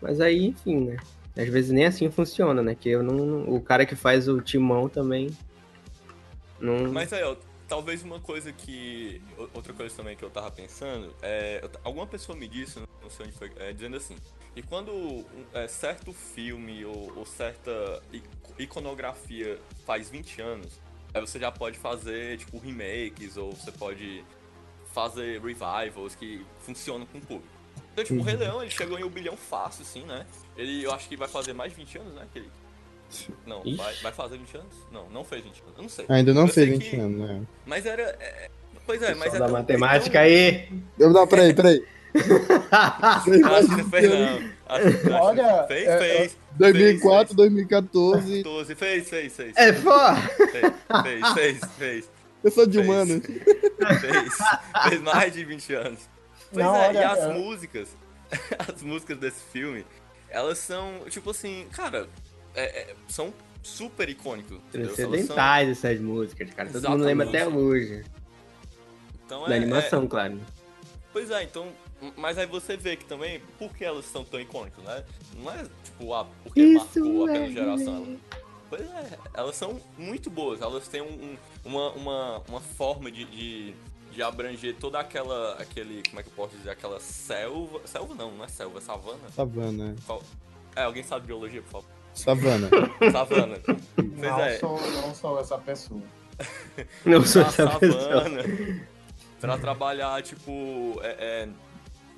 Mas 0.00 0.20
aí, 0.20 0.48
enfim, 0.48 0.86
né? 0.86 0.96
Às 1.36 1.48
vezes 1.48 1.70
nem 1.72 1.86
assim 1.86 2.10
funciona, 2.10 2.62
né? 2.62 2.76
Que 2.78 2.90
eu 2.90 3.02
não, 3.02 3.48
o 3.48 3.60
cara 3.60 3.86
que 3.86 3.96
faz 3.96 4.28
o 4.28 4.40
timão 4.40 4.88
também. 4.88 5.30
Não... 6.64 6.90
Mas 6.90 7.12
aí, 7.12 7.22
ó, 7.22 7.36
talvez 7.68 8.02
uma 8.02 8.18
coisa 8.18 8.50
que. 8.50 9.20
Outra 9.52 9.74
coisa 9.74 9.94
também 9.94 10.16
que 10.16 10.24
eu 10.24 10.30
tava 10.30 10.50
pensando 10.50 11.14
é. 11.20 11.62
Alguma 11.82 12.06
pessoa 12.06 12.36
me 12.36 12.48
disse, 12.48 12.80
não 13.02 13.10
sei 13.10 13.26
onde 13.26 13.36
foi, 13.36 13.52
é, 13.58 13.72
dizendo 13.72 13.96
assim. 13.96 14.16
E 14.56 14.62
quando 14.62 14.90
um, 14.90 15.24
é, 15.52 15.68
certo 15.68 16.12
filme 16.12 16.84
ou, 16.84 17.12
ou, 17.18 17.26
certa 17.26 18.02
iconografia 18.58 19.58
faz 19.84 20.08
20 20.08 20.40
anos, 20.40 20.80
aí 21.12 21.20
você 21.20 21.38
já 21.38 21.50
pode 21.52 21.76
fazer, 21.76 22.38
tipo, 22.38 22.58
remakes, 22.58 23.36
ou 23.36 23.52
você 23.52 23.72
pode 23.72 24.24
fazer 24.92 25.40
revivals 25.40 26.14
que 26.14 26.46
funcionam 26.60 27.04
com 27.04 27.18
o 27.18 27.20
público. 27.20 27.54
Então, 27.92 28.04
tipo, 28.04 28.20
o 28.20 28.22
Rei 28.22 28.34
uhum. 28.34 28.40
Leão, 28.40 28.62
ele 28.62 28.70
chegou 28.70 28.98
em 28.98 29.04
um 29.04 29.10
bilhão 29.10 29.36
fácil, 29.36 29.82
assim, 29.82 30.04
né? 30.04 30.24
Ele, 30.56 30.84
eu 30.84 30.92
acho 30.92 31.08
que 31.08 31.16
vai 31.16 31.28
fazer 31.28 31.52
mais 31.52 31.72
de 31.72 31.76
20 31.78 31.98
anos, 31.98 32.14
né? 32.14 32.28
Que 32.32 32.38
ele 32.38 32.50
não, 33.46 33.62
vai, 33.76 33.94
vai, 33.94 34.12
fazer 34.12 34.38
20 34.38 34.56
anos? 34.56 34.74
Não, 34.90 35.08
não 35.10 35.24
fez 35.24 35.42
20 35.42 35.62
anos. 35.62 35.74
Eu 35.76 35.82
não 35.82 35.88
sei. 35.88 36.06
Ainda 36.08 36.34
não 36.34 36.42
eu 36.42 36.48
fez 36.48 36.68
20 36.68 36.90
que... 36.90 36.96
anos, 36.96 37.28
né? 37.28 37.42
Mas 37.66 37.86
era. 37.86 38.02
É... 38.02 38.50
Pois 38.86 39.02
é, 39.02 39.14
mas 39.14 39.34
é. 39.34 39.38
Da 39.38 39.48
matemática 39.48 40.18
tão... 40.18 40.22
aí! 40.22 40.68
Eu, 40.98 41.10
não, 41.10 41.26
peraí, 41.26 41.54
peraí. 41.54 41.84
acho 42.70 43.24
que 43.24 43.76
não 43.76 43.90
fez, 43.90 44.10
não. 44.10 44.50
Acho, 44.66 45.12
Olha, 45.12 45.64
fez, 45.66 45.88
é, 45.88 45.98
fez. 45.98 46.36
2004, 46.52 47.26
fez, 47.26 47.36
2014. 47.36 48.42
12, 48.42 48.74
fez, 48.74 49.08
fez, 49.08 49.36
fez. 49.36 49.56
É 49.56 49.72
foda! 49.72 50.16
Fez, 51.02 51.32
fez, 51.34 51.60
fez. 51.76 52.10
Eu 52.42 52.50
sou 52.50 52.66
de 52.66 52.78
humanos. 52.78 53.22
Fez, 53.24 54.38
fez 54.88 55.02
mais 55.02 55.32
de 55.32 55.44
20 55.44 55.74
anos. 55.74 55.98
Pois 56.52 56.64
não, 56.64 56.76
é, 56.76 56.88
olha, 56.88 56.98
e 56.98 57.04
as 57.04 57.18
é. 57.18 57.32
músicas, 57.32 57.88
as 58.68 58.82
músicas 58.82 59.18
desse 59.18 59.42
filme, 59.52 59.84
elas 60.28 60.58
são, 60.58 61.00
tipo 61.08 61.30
assim, 61.30 61.66
cara, 61.72 62.08
é, 62.54 62.62
é, 62.62 62.94
são 63.08 63.32
super 63.62 64.08
icônicos. 64.08 64.58
Transcendentais 64.70 65.78
são... 65.78 65.90
essas 65.90 66.00
músicas, 66.00 66.50
cara. 66.50 66.68
Todo 66.68 66.78
Exatamente. 66.78 66.98
mundo 66.98 67.06
lembra 67.06 67.28
até 67.28 67.48
hoje. 67.48 68.04
Então, 69.24 69.48
da 69.48 69.54
é, 69.54 69.58
animação, 69.58 70.04
é... 70.04 70.06
claro. 70.06 70.40
Pois 71.12 71.30
é, 71.30 71.42
então. 71.42 71.68
Mas 72.16 72.36
aí 72.36 72.46
você 72.46 72.76
vê 72.76 72.96
que 72.96 73.04
também, 73.04 73.40
por 73.58 73.74
que 73.74 73.84
elas 73.84 74.04
são 74.04 74.24
tão 74.24 74.38
icônicas, 74.38 74.84
né? 74.84 75.04
Não 75.36 75.50
é 75.50 75.64
tipo, 75.82 76.12
ah, 76.12 76.26
porque 76.42 76.60
Isso 76.60 77.00
marcou 77.00 77.24
apenas 77.24 77.52
geração. 77.52 78.16
Pois 78.68 78.82
é, 78.82 79.18
elas 79.32 79.56
são 79.56 79.80
muito 79.96 80.28
boas, 80.28 80.60
elas 80.60 80.88
têm 80.88 81.00
um, 81.00 81.06
um, 81.06 81.36
uma, 81.64 81.92
uma, 81.92 82.42
uma 82.48 82.60
forma 82.60 83.10
de, 83.10 83.24
de, 83.26 83.74
de, 84.10 84.22
abranger 84.22 84.74
toda 84.76 84.98
aquela, 84.98 85.54
aquele, 85.54 86.02
como 86.08 86.20
é 86.20 86.22
que 86.22 86.28
eu 86.28 86.34
posso 86.34 86.56
dizer, 86.56 86.70
aquela 86.70 86.98
selva, 86.98 87.80
selva 87.86 88.14
não, 88.14 88.32
não 88.32 88.44
é 88.44 88.48
selva, 88.48 88.78
é 88.78 88.82
savana? 88.82 89.30
Savana. 89.34 89.94
É, 90.74 90.82
alguém 90.82 91.04
sabe 91.04 91.26
biologia, 91.26 91.62
por 91.62 91.70
favor? 91.70 91.93
Savana. 92.14 92.68
Savana. 93.12 93.58
Não, 94.16 94.40
é. 94.40 94.58
sou, 94.58 94.80
não 94.92 95.14
sou 95.14 95.40
essa 95.40 95.58
pessoa. 95.58 96.02
Não 97.06 97.24
sou 97.24 97.42
essa 97.42 97.68
savana, 97.68 97.78
pessoa. 97.78 98.24
Pra 99.40 99.56
trabalhar, 99.56 100.20
tipo, 100.20 100.98
é, 101.00 101.44
é, 101.44 101.48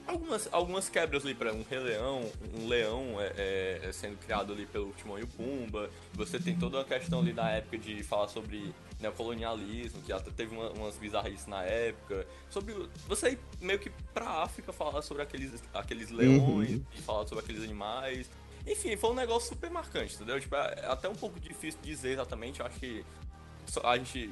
algumas, 0.07 0.49
algumas 0.53 0.89
quebras 0.89 1.25
ali 1.25 1.35
para 1.35 1.53
um 1.53 1.65
rei 1.69 1.79
leão, 1.79 2.31
um 2.55 2.69
leão 2.69 3.21
é, 3.21 3.33
é, 3.37 3.81
é, 3.85 3.93
sendo 3.93 4.17
criado 4.19 4.53
ali 4.53 4.67
pelo 4.67 4.93
Timão 4.93 5.19
e 5.19 5.23
o 5.23 5.27
Pumba. 5.27 5.91
Você 6.15 6.39
tem 6.39 6.57
toda 6.57 6.79
uma 6.79 6.85
questão 6.85 7.21
ali 7.21 7.33
na 7.33 7.51
época 7.51 7.79
de 7.79 8.03
falar 8.03 8.29
sobre 8.29 8.73
neocolonialismo, 9.01 10.01
que 10.03 10.13
até 10.13 10.31
teve 10.31 10.55
uma, 10.55 10.71
umas 10.71 10.97
bizarrices 10.97 11.47
na 11.47 11.63
época. 11.63 12.27
Sobre. 12.49 12.75
Você 13.09 13.31
ir 13.31 13.39
meio 13.61 13.79
que 13.79 13.91
pra 14.15 14.43
África 14.43 14.73
falar 14.73 15.03
sobre 15.03 15.23
aqueles, 15.23 15.63
aqueles 15.75 16.11
leões 16.11 16.71
uhum. 16.71 16.83
e 16.97 17.03
falar 17.03 17.27
sobre 17.27 17.45
aqueles 17.45 17.63
animais. 17.63 18.31
Enfim, 18.67 18.97
foi 18.97 19.11
um 19.11 19.15
negócio 19.15 19.51
super 19.51 19.71
marcante, 19.71 20.15
entendeu? 20.17 20.41
Tipo, 20.41 20.57
é 20.57 20.87
até 20.87 21.09
um 21.09 21.15
pouco 21.15 21.39
difícil 21.39 21.79
dizer 21.83 22.13
exatamente. 22.13 22.61
Eu 22.61 22.67
acho 22.67 22.79
que 22.81 23.05
a 23.85 23.97
gente 23.97 24.31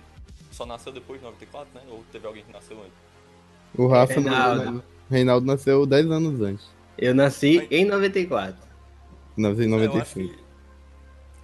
só 0.51 0.67
nasceu 0.67 0.93
depois 0.93 1.21
de 1.21 1.25
94, 1.25 1.69
né? 1.75 1.83
Ou 1.89 2.05
teve 2.11 2.27
alguém 2.27 2.45
que 2.45 2.53
nasceu 2.53 2.79
antes? 2.79 2.93
O 3.77 3.87
Rafa 3.87 4.15
Reinaldo. 4.15 4.65
Não, 4.65 4.83
Reinaldo 5.11 5.47
nasceu 5.47 5.87
10 5.87 6.11
anos 6.11 6.41
antes. 6.41 6.69
Eu 6.99 7.15
nasci 7.15 7.59
Mas... 7.59 7.73
em 7.73 7.85
94. 7.85 8.57
Nasci 9.37 9.63
em 9.63 9.69
95. 9.69 10.35
Que... 10.35 10.45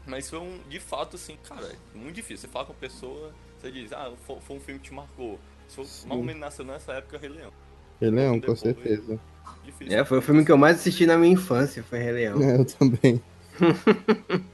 Mas 0.06 0.30
foi 0.30 0.38
um, 0.38 0.58
de 0.68 0.80
fato, 0.80 1.16
assim, 1.16 1.36
cara, 1.44 1.66
é 1.66 1.98
muito 1.98 2.16
difícil. 2.16 2.38
Você 2.38 2.48
fala 2.48 2.66
com 2.66 2.72
a 2.72 2.76
pessoa, 2.76 3.32
você 3.58 3.70
diz, 3.70 3.92
ah, 3.92 4.12
foi, 4.26 4.56
um 4.56 4.60
filme 4.60 4.80
que 4.80 4.88
te 4.88 4.94
marcou. 4.94 5.38
Se 5.68 5.76
for, 5.76 6.08
mais 6.08 6.18
ou 6.18 6.24
menos 6.24 6.40
nasceu 6.40 6.64
nessa 6.64 6.94
época, 6.94 7.18
Rei 7.18 7.28
Leão. 7.28 7.52
Rei 8.00 8.10
Leão, 8.10 8.40
com 8.40 8.56
certeza. 8.56 9.20
Difícil. 9.64 9.98
É, 9.98 10.04
foi 10.04 10.18
o 10.18 10.22
filme 10.22 10.44
que 10.44 10.52
eu 10.52 10.58
mais 10.58 10.76
assisti 10.76 11.06
na 11.06 11.16
minha 11.16 11.32
infância, 11.32 11.82
foi 11.82 11.98
Rei 11.98 12.12
Leão. 12.12 12.42
É, 12.42 12.56
eu 12.56 12.64
também. 12.64 13.20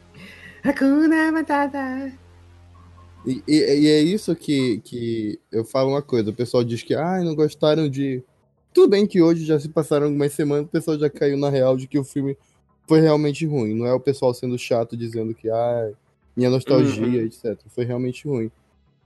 Hakuna 0.62 1.30
Matata. 1.32 2.12
E, 3.26 3.42
e, 3.46 3.56
e, 3.56 3.88
é 3.88 4.00
isso 4.00 4.34
que, 4.36 4.80
que 4.84 5.40
eu 5.50 5.64
falo 5.64 5.90
uma 5.90 6.02
coisa. 6.02 6.30
O 6.30 6.34
pessoal 6.34 6.62
diz 6.62 6.82
que 6.82 6.94
ah, 6.94 7.20
não 7.22 7.34
gostaram 7.34 7.88
de. 7.88 8.22
Tudo 8.72 8.90
bem 8.90 9.06
que 9.06 9.22
hoje 9.22 9.44
já 9.44 9.58
se 9.58 9.68
passaram 9.68 10.06
algumas 10.06 10.32
semanas, 10.32 10.66
o 10.66 10.68
pessoal 10.68 10.98
já 10.98 11.08
caiu 11.08 11.36
na 11.36 11.48
real 11.48 11.76
de 11.76 11.86
que 11.86 11.98
o 11.98 12.04
filme 12.04 12.36
foi 12.86 13.00
realmente 13.00 13.46
ruim. 13.46 13.74
Não 13.74 13.86
é 13.86 13.92
o 13.92 14.00
pessoal 14.00 14.32
sendo 14.34 14.58
chato 14.58 14.96
dizendo 14.96 15.34
que 15.34 15.50
ah, 15.50 15.90
minha 16.36 16.50
nostalgia, 16.50 17.04
uhum. 17.06 17.26
etc. 17.26 17.58
Foi 17.68 17.84
realmente 17.84 18.28
ruim. 18.28 18.50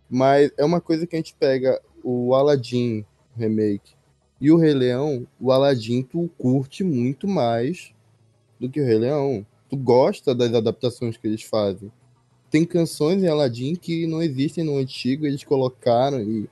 Mas 0.08 0.50
é 0.58 0.64
uma 0.64 0.80
coisa 0.80 1.06
que 1.06 1.14
a 1.14 1.18
gente 1.18 1.34
pega 1.38 1.80
o 2.02 2.34
Aladdin 2.34 3.04
remake 3.36 3.94
e 4.40 4.50
o 4.50 4.56
Rei 4.56 4.72
Leão, 4.72 5.26
o 5.38 5.52
Aladdin 5.52 6.02
tu 6.02 6.30
curte 6.38 6.82
muito 6.82 7.28
mais 7.28 7.92
do 8.58 8.68
que 8.70 8.80
o 8.80 8.84
Rei 8.84 8.98
Leão. 8.98 9.44
Tu 9.68 9.76
gosta 9.76 10.34
das 10.34 10.54
adaptações 10.54 11.16
que 11.16 11.26
eles 11.26 11.42
fazem. 11.42 11.92
Tem 12.50 12.64
canções 12.64 13.22
em 13.22 13.28
Aladdin 13.28 13.76
que 13.76 14.06
não 14.06 14.22
existem 14.22 14.64
no 14.64 14.78
antigo, 14.78 15.26
eles 15.26 15.44
colocaram 15.44 16.20
e 16.20 16.48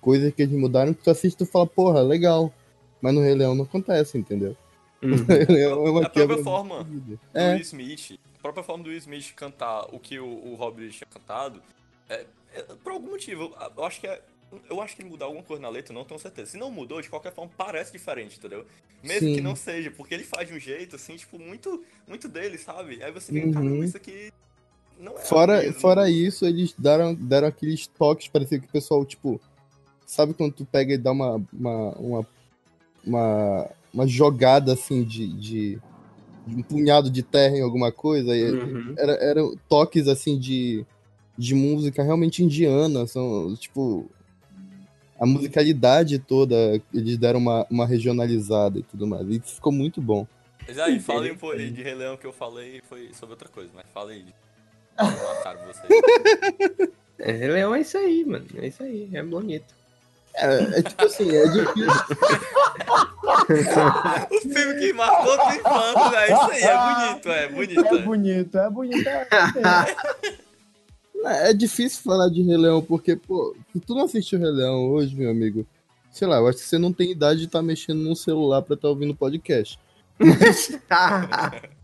coisas 0.00 0.32
que 0.32 0.42
eles 0.42 0.54
mudaram 0.54 0.94
que 0.94 1.02
tu 1.02 1.10
assiste 1.10 1.34
e 1.34 1.38
tu 1.38 1.46
fala, 1.46 1.66
porra, 1.66 2.02
legal. 2.02 2.52
Mas 3.00 3.14
no 3.14 3.22
Rei 3.22 3.34
Leão 3.34 3.54
não 3.54 3.64
acontece, 3.64 4.18
entendeu? 4.18 4.56
Uhum. 5.02 5.16
é 5.56 5.74
uma 5.74 6.06
a 6.06 6.10
própria 6.10 6.44
forma 6.44 6.84
do 6.84 7.18
é. 7.32 7.54
Will 7.54 7.62
Smith, 7.62 8.18
a 8.38 8.42
própria 8.42 8.62
forma 8.62 8.84
do 8.84 8.90
Will 8.90 8.98
Smith 8.98 9.32
cantar 9.34 9.86
o 9.92 9.98
que 9.98 10.18
o, 10.18 10.26
o 10.26 10.54
Robbie 10.56 10.90
tinha 10.90 11.08
cantado, 11.10 11.62
é, 12.08 12.26
é, 12.54 12.62
por 12.84 12.92
algum 12.92 13.10
motivo, 13.10 13.54
eu 13.76 13.84
acho 13.84 14.00
que 14.00 14.06
é 14.06 14.20
eu 14.68 14.80
acho 14.80 14.96
que 14.96 15.02
ele 15.02 15.10
mudou 15.10 15.26
alguma 15.26 15.44
coisa 15.44 15.62
na 15.62 15.68
letra, 15.68 15.94
não 15.94 16.04
tenho 16.04 16.18
certeza. 16.18 16.52
Se 16.52 16.56
não 16.56 16.70
mudou, 16.70 17.00
de 17.00 17.08
qualquer 17.08 17.32
forma, 17.32 17.50
parece 17.56 17.92
diferente, 17.92 18.38
entendeu? 18.38 18.64
Mesmo 19.02 19.28
Sim. 19.28 19.34
que 19.34 19.40
não 19.40 19.54
seja, 19.54 19.90
porque 19.90 20.14
ele 20.14 20.24
faz 20.24 20.48
de 20.48 20.54
um 20.54 20.58
jeito, 20.58 20.96
assim, 20.96 21.16
tipo, 21.16 21.38
muito, 21.38 21.84
muito 22.06 22.28
dele, 22.28 22.58
sabe? 22.58 23.02
Aí 23.02 23.12
você 23.12 23.32
fica, 23.32 23.46
uhum. 23.46 23.52
caramba, 23.52 23.84
isso 23.84 23.96
aqui 23.96 24.32
não 24.98 25.16
é 25.16 25.20
fora, 25.20 25.72
fora 25.72 26.10
isso, 26.10 26.44
eles 26.44 26.74
deram, 26.76 27.14
deram 27.14 27.48
aqueles 27.48 27.86
toques, 27.86 28.28
parecia 28.28 28.58
que 28.58 28.66
o 28.66 28.70
pessoal, 28.70 29.04
tipo, 29.04 29.40
sabe 30.04 30.34
quando 30.34 30.52
tu 30.52 30.64
pega 30.64 30.94
e 30.94 30.98
dá 30.98 31.12
uma, 31.12 31.42
uma, 31.52 31.90
uma, 31.92 32.26
uma, 33.06 33.70
uma 33.94 34.06
jogada, 34.06 34.72
assim, 34.72 35.04
de, 35.04 35.28
de, 35.28 35.78
de, 36.46 36.56
um 36.56 36.62
punhado 36.62 37.08
de 37.08 37.22
terra 37.22 37.56
em 37.56 37.62
alguma 37.62 37.92
coisa? 37.92 38.32
Uhum. 38.32 38.94
Era, 38.98 39.12
eram 39.12 39.54
toques, 39.68 40.08
assim, 40.08 40.38
de, 40.38 40.84
de 41.38 41.54
música 41.54 42.02
realmente 42.02 42.42
indiana, 42.42 43.06
são, 43.06 43.54
tipo 43.56 44.10
a 45.20 45.26
musicalidade 45.26 46.18
toda, 46.18 46.56
eles 46.94 47.18
deram 47.18 47.38
uma, 47.38 47.66
uma 47.70 47.86
regionalizada 47.86 48.78
e 48.78 48.82
tudo 48.82 49.06
mais. 49.06 49.28
E 49.28 49.38
ficou 49.38 49.70
muito 49.70 50.00
bom. 50.00 50.26
Mas 50.66 50.78
aí, 50.78 50.98
falem 50.98 51.36
um 51.40 51.50
aí 51.50 51.70
de 51.70 51.82
Rei 51.82 51.94
Leão 51.94 52.16
que 52.16 52.26
eu 52.26 52.32
falei 52.32 52.80
foi 52.88 53.10
sobre 53.12 53.34
outra 53.34 53.50
coisa, 53.50 53.70
mas 53.74 53.84
fala 53.92 54.12
aí. 54.12 54.24
Mataram 54.96 55.60
vocês. 55.66 55.86
É, 57.18 57.32
Rei 57.32 57.48
Leão 57.48 57.74
é 57.74 57.82
isso 57.82 57.98
aí, 57.98 58.24
mano. 58.24 58.46
É 58.56 58.66
isso 58.66 58.82
aí, 58.82 59.10
é 59.12 59.22
bonito. 59.22 59.74
É, 60.36 60.78
é 60.78 60.82
tipo 60.82 61.04
assim, 61.04 61.36
é 61.36 61.46
difícil. 61.48 61.84
o 64.30 64.40
filme 64.40 64.80
que 64.80 64.90
marcou 64.94 65.36
o 65.36 65.52
infância, 65.52 66.18
é 66.18 66.32
isso 66.32 66.50
aí, 66.50 66.62
é 66.62 66.78
bonito, 66.78 67.28
é 67.28 67.46
bonito. 67.48 67.80
É 67.80 67.82
bonito, 68.00 68.58
é 68.58 68.70
bonito. 68.70 68.70
É 68.70 68.70
bonito. 68.70 69.08
É, 69.08 69.26
é 71.24 71.52
difícil 71.52 72.02
falar 72.02 72.28
de 72.28 72.42
Rei 72.42 72.56
Leão, 72.56 72.82
porque, 72.82 73.16
pô, 73.16 73.56
se 73.72 73.80
tu 73.80 73.94
não 73.94 74.04
assistiu 74.04 74.38
Rei 74.38 74.50
Leão 74.50 74.90
hoje, 74.90 75.14
meu 75.14 75.30
amigo, 75.30 75.66
sei 76.10 76.26
lá, 76.26 76.36
eu 76.36 76.48
acho 76.48 76.58
que 76.58 76.64
você 76.64 76.78
não 76.78 76.92
tem 76.92 77.10
idade 77.10 77.40
de 77.40 77.46
estar 77.46 77.60
tá 77.60 77.62
mexendo 77.62 77.98
num 77.98 78.14
celular 78.14 78.62
pra 78.62 78.74
estar 78.74 78.88
tá 78.88 78.90
ouvindo 78.90 79.14
podcast. 79.14 79.78
Mas... 80.18 80.78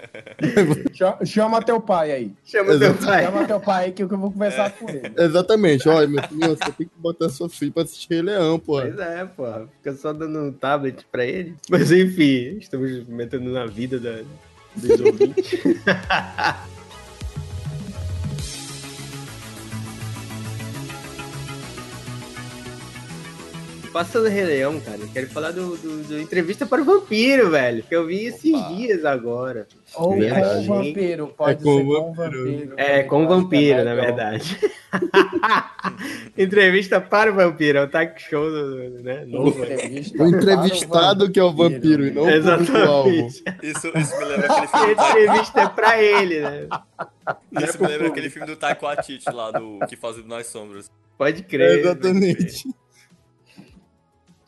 Cha- 0.92 1.18
Chama 1.24 1.62
teu 1.62 1.80
pai 1.80 2.12
aí. 2.12 2.32
Chama 2.44 2.78
teu 2.78 2.90
Exato. 2.90 3.06
pai. 3.06 3.24
Chama 3.24 3.46
teu 3.46 3.60
pai 3.60 3.84
aí 3.84 3.92
que 3.92 4.02
eu 4.02 4.08
vou 4.08 4.32
conversar 4.32 4.70
com 4.72 4.88
ele. 4.88 5.12
Exatamente, 5.16 5.88
olha, 5.88 6.08
meu 6.08 6.22
filho, 6.22 6.56
você 6.56 6.72
tem 6.72 6.86
que 6.86 6.92
botar 6.96 7.28
sua 7.28 7.48
filha 7.48 7.72
pra 7.72 7.82
assistir 7.82 8.14
Rei 8.14 8.22
Leão, 8.22 8.58
porra. 8.58 8.82
Pois 8.82 8.98
é, 8.98 9.24
porra. 9.24 9.68
Fica 9.76 9.94
só 9.94 10.12
dando 10.12 10.38
um 10.38 10.52
tablet 10.52 11.04
pra 11.10 11.24
ele. 11.24 11.54
Mas 11.68 11.90
enfim, 11.92 12.58
estamos 12.58 13.06
metendo 13.06 13.50
na 13.50 13.66
vida 13.66 13.98
da, 13.98 14.22
dos 14.76 15.00
ouvintes. 15.00 15.60
Passando 23.92 24.28
Rei 24.28 24.44
Leão, 24.44 24.78
cara, 24.78 24.98
eu 24.98 25.08
quero 25.12 25.26
falar 25.30 25.50
do, 25.50 25.76
do- 25.76 26.04
do 26.04 26.20
Entrevista 26.20 26.64
para 26.64 26.80
o 26.80 26.84
Vampiro, 26.84 27.50
velho. 27.50 27.82
Que 27.82 27.96
eu 27.96 28.06
vi 28.06 28.26
esses 28.26 28.54
Opa. 28.54 28.68
dias 28.68 29.04
agora. 29.04 29.66
Ou 29.94 30.10
com 30.12 30.18
Verdade. 30.20 30.58
o 30.58 30.62
vampiro, 30.74 31.26
pode 31.36 31.50
É 31.60 31.64
com 31.64 31.74
ser 31.76 31.82
o 31.82 31.86
com 31.86 31.90
o 32.10 32.14
vampiro. 32.14 32.44
vampiro. 32.52 32.74
É, 32.76 33.02
com 33.02 33.24
o 33.24 33.28
vampiro, 33.28 33.84
na 33.84 33.94
verdade. 33.96 34.58
Entrevista 36.38 37.00
para 37.00 37.32
o 37.32 37.34
vampiro, 37.34 37.78
é 37.78 37.82
o 37.84 37.88
talk 37.88 38.20
show 38.22 38.48
do, 38.48 39.02
né, 39.02 39.24
novo. 39.26 39.60
Entrevista 39.64 40.22
O 40.22 40.28
entrevistado 40.28 41.30
que 41.30 41.40
é 41.40 41.42
o 41.44 41.52
vampiro 41.52 42.06
e 42.06 42.10
não 42.12 42.22
o. 42.22 42.30
Exatamente. 42.30 43.42
Isso, 43.62 43.88
isso 43.96 44.18
me 44.18 44.24
lembra 44.24 44.46
aquele 44.52 44.66
filme 44.68 44.92
entrevista 44.92 45.60
é 45.62 45.68
pra 45.68 46.00
ele, 46.02 46.40
né? 46.40 46.66
É 47.56 47.64
Isso 47.64 47.82
me 47.82 47.88
lembra 47.88 48.06
aquele 48.08 48.30
filme 48.30 48.46
do 48.46 48.56
Taiko 48.56 48.86
Atiti 48.86 49.30
lá, 49.32 49.50
do 49.50 49.80
que 49.88 49.96
faz 49.96 50.16
o 50.18 50.24
Nas 50.26 50.46
Sombras. 50.46 50.88
Pode 51.18 51.42
crer. 51.42 51.80
Exatamente. 51.80 52.68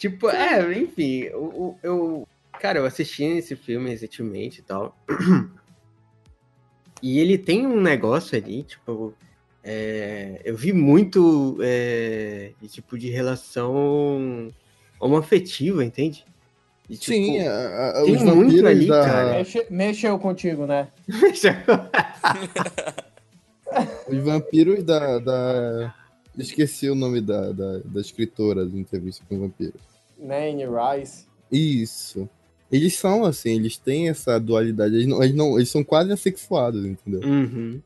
Tipo, 0.02 0.28
é, 0.30 0.78
enfim, 0.80 1.28
o, 1.28 1.44
o- 1.44 1.78
eu. 1.80 2.28
Cara, 2.60 2.80
eu 2.80 2.84
assisti 2.84 3.22
esse 3.22 3.54
filme 3.54 3.88
recentemente 3.88 4.58
e 4.58 4.62
tal. 4.64 4.96
E 7.00 7.20
ele 7.20 7.38
tem 7.38 7.64
um 7.68 7.80
negócio 7.80 8.36
ali, 8.36 8.64
tipo. 8.64 9.14
é, 9.62 10.40
eu 10.44 10.56
vi 10.56 10.72
muito 10.72 11.56
é, 11.62 12.50
de 12.60 12.66
tipo 12.66 12.98
de 12.98 13.10
relação 13.10 14.52
homoafetiva, 14.98 15.84
entende? 15.84 16.26
E, 16.90 16.96
tipo, 16.96 17.14
Sim, 17.14 17.38
a- 17.46 17.90
a- 17.90 18.02
tem 18.04 18.16
os 18.16 18.22
muito 18.22 18.40
vampiros 18.40 18.64
ali, 18.70 18.86
da. 18.88 19.04
cara. 19.04 19.32
Mexe- 19.38 19.66
mexeu 19.70 20.18
contigo, 20.18 20.66
né? 20.66 20.88
Os 24.08 24.18
vampiros 24.18 24.82
da. 24.82 25.20
da... 25.20 25.94
Esqueci 26.36 26.90
o 26.90 26.94
nome 26.96 27.20
da, 27.20 27.52
da, 27.52 27.78
da 27.84 28.00
escritora 28.00 28.64
da 28.66 28.76
entrevista 28.78 29.22
com 29.28 29.36
o 29.36 29.38
Nane 30.22 30.64
Rice. 30.66 31.26
Isso. 31.50 32.28
Eles 32.70 32.96
são 32.96 33.24
assim, 33.24 33.56
eles 33.56 33.76
têm 33.76 34.08
essa 34.08 34.38
dualidade. 34.40 34.94
Eles, 34.94 35.06
não, 35.06 35.22
eles, 35.22 35.34
não, 35.36 35.56
eles 35.56 35.68
são 35.70 35.84
quase 35.84 36.10
assexuados, 36.10 36.84
entendeu? 36.86 37.20
Uhum. 37.28 37.80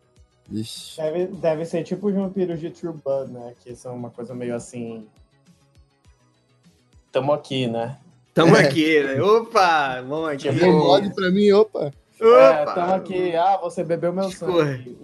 Eles... 0.52 0.94
Deve, 0.96 1.26
deve 1.26 1.64
ser 1.64 1.82
tipo 1.82 2.06
os 2.06 2.14
vampiros 2.14 2.60
de 2.60 2.70
True 2.70 2.94
Blood, 3.04 3.32
né? 3.32 3.52
Que 3.64 3.74
são 3.74 3.96
uma 3.96 4.10
coisa 4.10 4.32
meio 4.32 4.54
assim. 4.54 5.04
Tamo 7.10 7.32
aqui, 7.32 7.66
né? 7.66 7.98
Tamo 8.34 8.54
aqui, 8.54 9.02
né? 9.02 9.20
Opa! 9.22 10.02
Vamos 10.02 10.28
aqui. 10.28 10.50
Tipo, 10.50 10.66
mole 10.70 11.12
pra 11.14 11.30
mim, 11.30 11.50
opa. 11.52 11.90
É, 12.20 12.62
Opa! 12.62 12.74
tamo 12.74 12.94
aqui. 12.94 13.34
Ah, 13.34 13.56
você 13.56 13.82
bebeu 13.82 14.12
meu 14.12 14.30
sangue. 14.30 14.96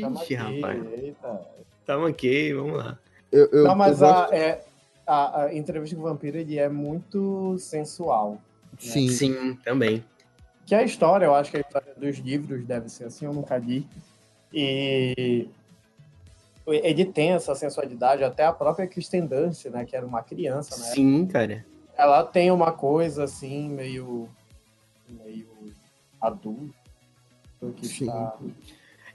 Tamo 0.00 0.16
Ixi, 0.22 0.34
aqui. 0.36 0.60
rapaz. 0.60 0.86
Eita. 0.92 1.40
Tamo 1.84 2.06
aqui, 2.06 2.52
vamos 2.54 2.76
lá. 2.78 2.98
Eu, 3.30 3.46
eu, 3.52 3.64
Não, 3.64 3.74
mas 3.76 4.00
eu 4.00 4.08
a, 4.08 4.12
gosto- 4.22 4.32
é, 4.34 4.60
a, 5.10 5.42
a 5.46 5.54
entrevista 5.54 5.96
com 5.96 6.02
o 6.02 6.04
vampiro 6.04 6.38
ele 6.38 6.56
é 6.56 6.68
muito 6.68 7.58
sensual. 7.58 8.40
Sim, 8.78 9.08
Sim, 9.08 9.58
também. 9.64 10.04
Que 10.64 10.72
a 10.72 10.84
história, 10.84 11.26
eu 11.26 11.34
acho 11.34 11.50
que 11.50 11.56
a 11.56 11.60
história 11.60 11.92
dos 11.96 12.18
livros 12.18 12.64
deve 12.64 12.88
ser 12.88 13.06
assim, 13.06 13.24
eu 13.24 13.32
nunca 13.32 13.58
li. 13.58 13.84
E 14.52 15.48
ele 16.64 17.04
tem 17.04 17.32
essa 17.32 17.56
sensualidade, 17.56 18.22
até 18.22 18.44
a 18.44 18.52
própria 18.52 18.86
Kristen 18.86 19.26
Dunst, 19.26 19.64
né, 19.66 19.84
que 19.84 19.96
era 19.96 20.06
uma 20.06 20.22
criança, 20.22 20.76
né? 20.76 20.94
Sim, 20.94 21.26
cara. 21.26 21.66
Ela 21.98 22.22
tem 22.22 22.52
uma 22.52 22.70
coisa 22.70 23.24
assim, 23.24 23.68
meio 23.68 24.28
meio 25.08 25.48
adulto 26.20 26.72
que 27.76 27.88
Sim. 27.88 28.06
está 28.06 28.38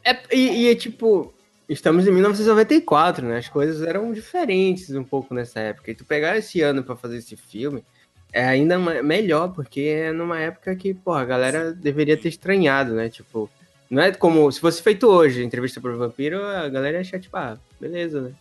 É, 0.03 0.35
e, 0.35 0.63
e 0.63 0.69
é 0.69 0.75
tipo, 0.75 1.33
estamos 1.67 2.07
em 2.07 2.11
1994, 2.11 3.25
né? 3.25 3.37
As 3.37 3.49
coisas 3.49 3.81
eram 3.81 4.11
diferentes 4.11 4.89
um 4.95 5.03
pouco 5.03 5.33
nessa 5.33 5.59
época. 5.59 5.91
E 5.91 5.95
tu 5.95 6.05
pegar 6.05 6.37
esse 6.37 6.61
ano 6.61 6.83
pra 6.83 6.95
fazer 6.95 7.17
esse 7.17 7.35
filme 7.35 7.83
é 8.31 8.43
ainda 8.43 8.77
melhor, 9.01 9.53
porque 9.53 9.81
é 9.81 10.11
numa 10.11 10.39
época 10.39 10.75
que, 10.75 10.93
porra, 10.93 11.21
a 11.21 11.25
galera 11.25 11.73
deveria 11.73 12.17
ter 12.17 12.27
estranhado, 12.27 12.93
né? 12.93 13.07
Tipo, 13.07 13.49
não 13.89 14.03
é 14.03 14.11
como 14.11 14.51
se 14.51 14.59
fosse 14.59 14.81
feito 14.81 15.07
hoje, 15.07 15.43
entrevista 15.43 15.79
pro 15.79 15.97
vampiro, 15.97 16.43
a 16.43 16.67
galera 16.67 16.97
ia 16.97 17.01
achar, 17.01 17.19
tipo, 17.19 17.37
ah, 17.37 17.57
beleza, 17.79 18.21
né? 18.21 18.31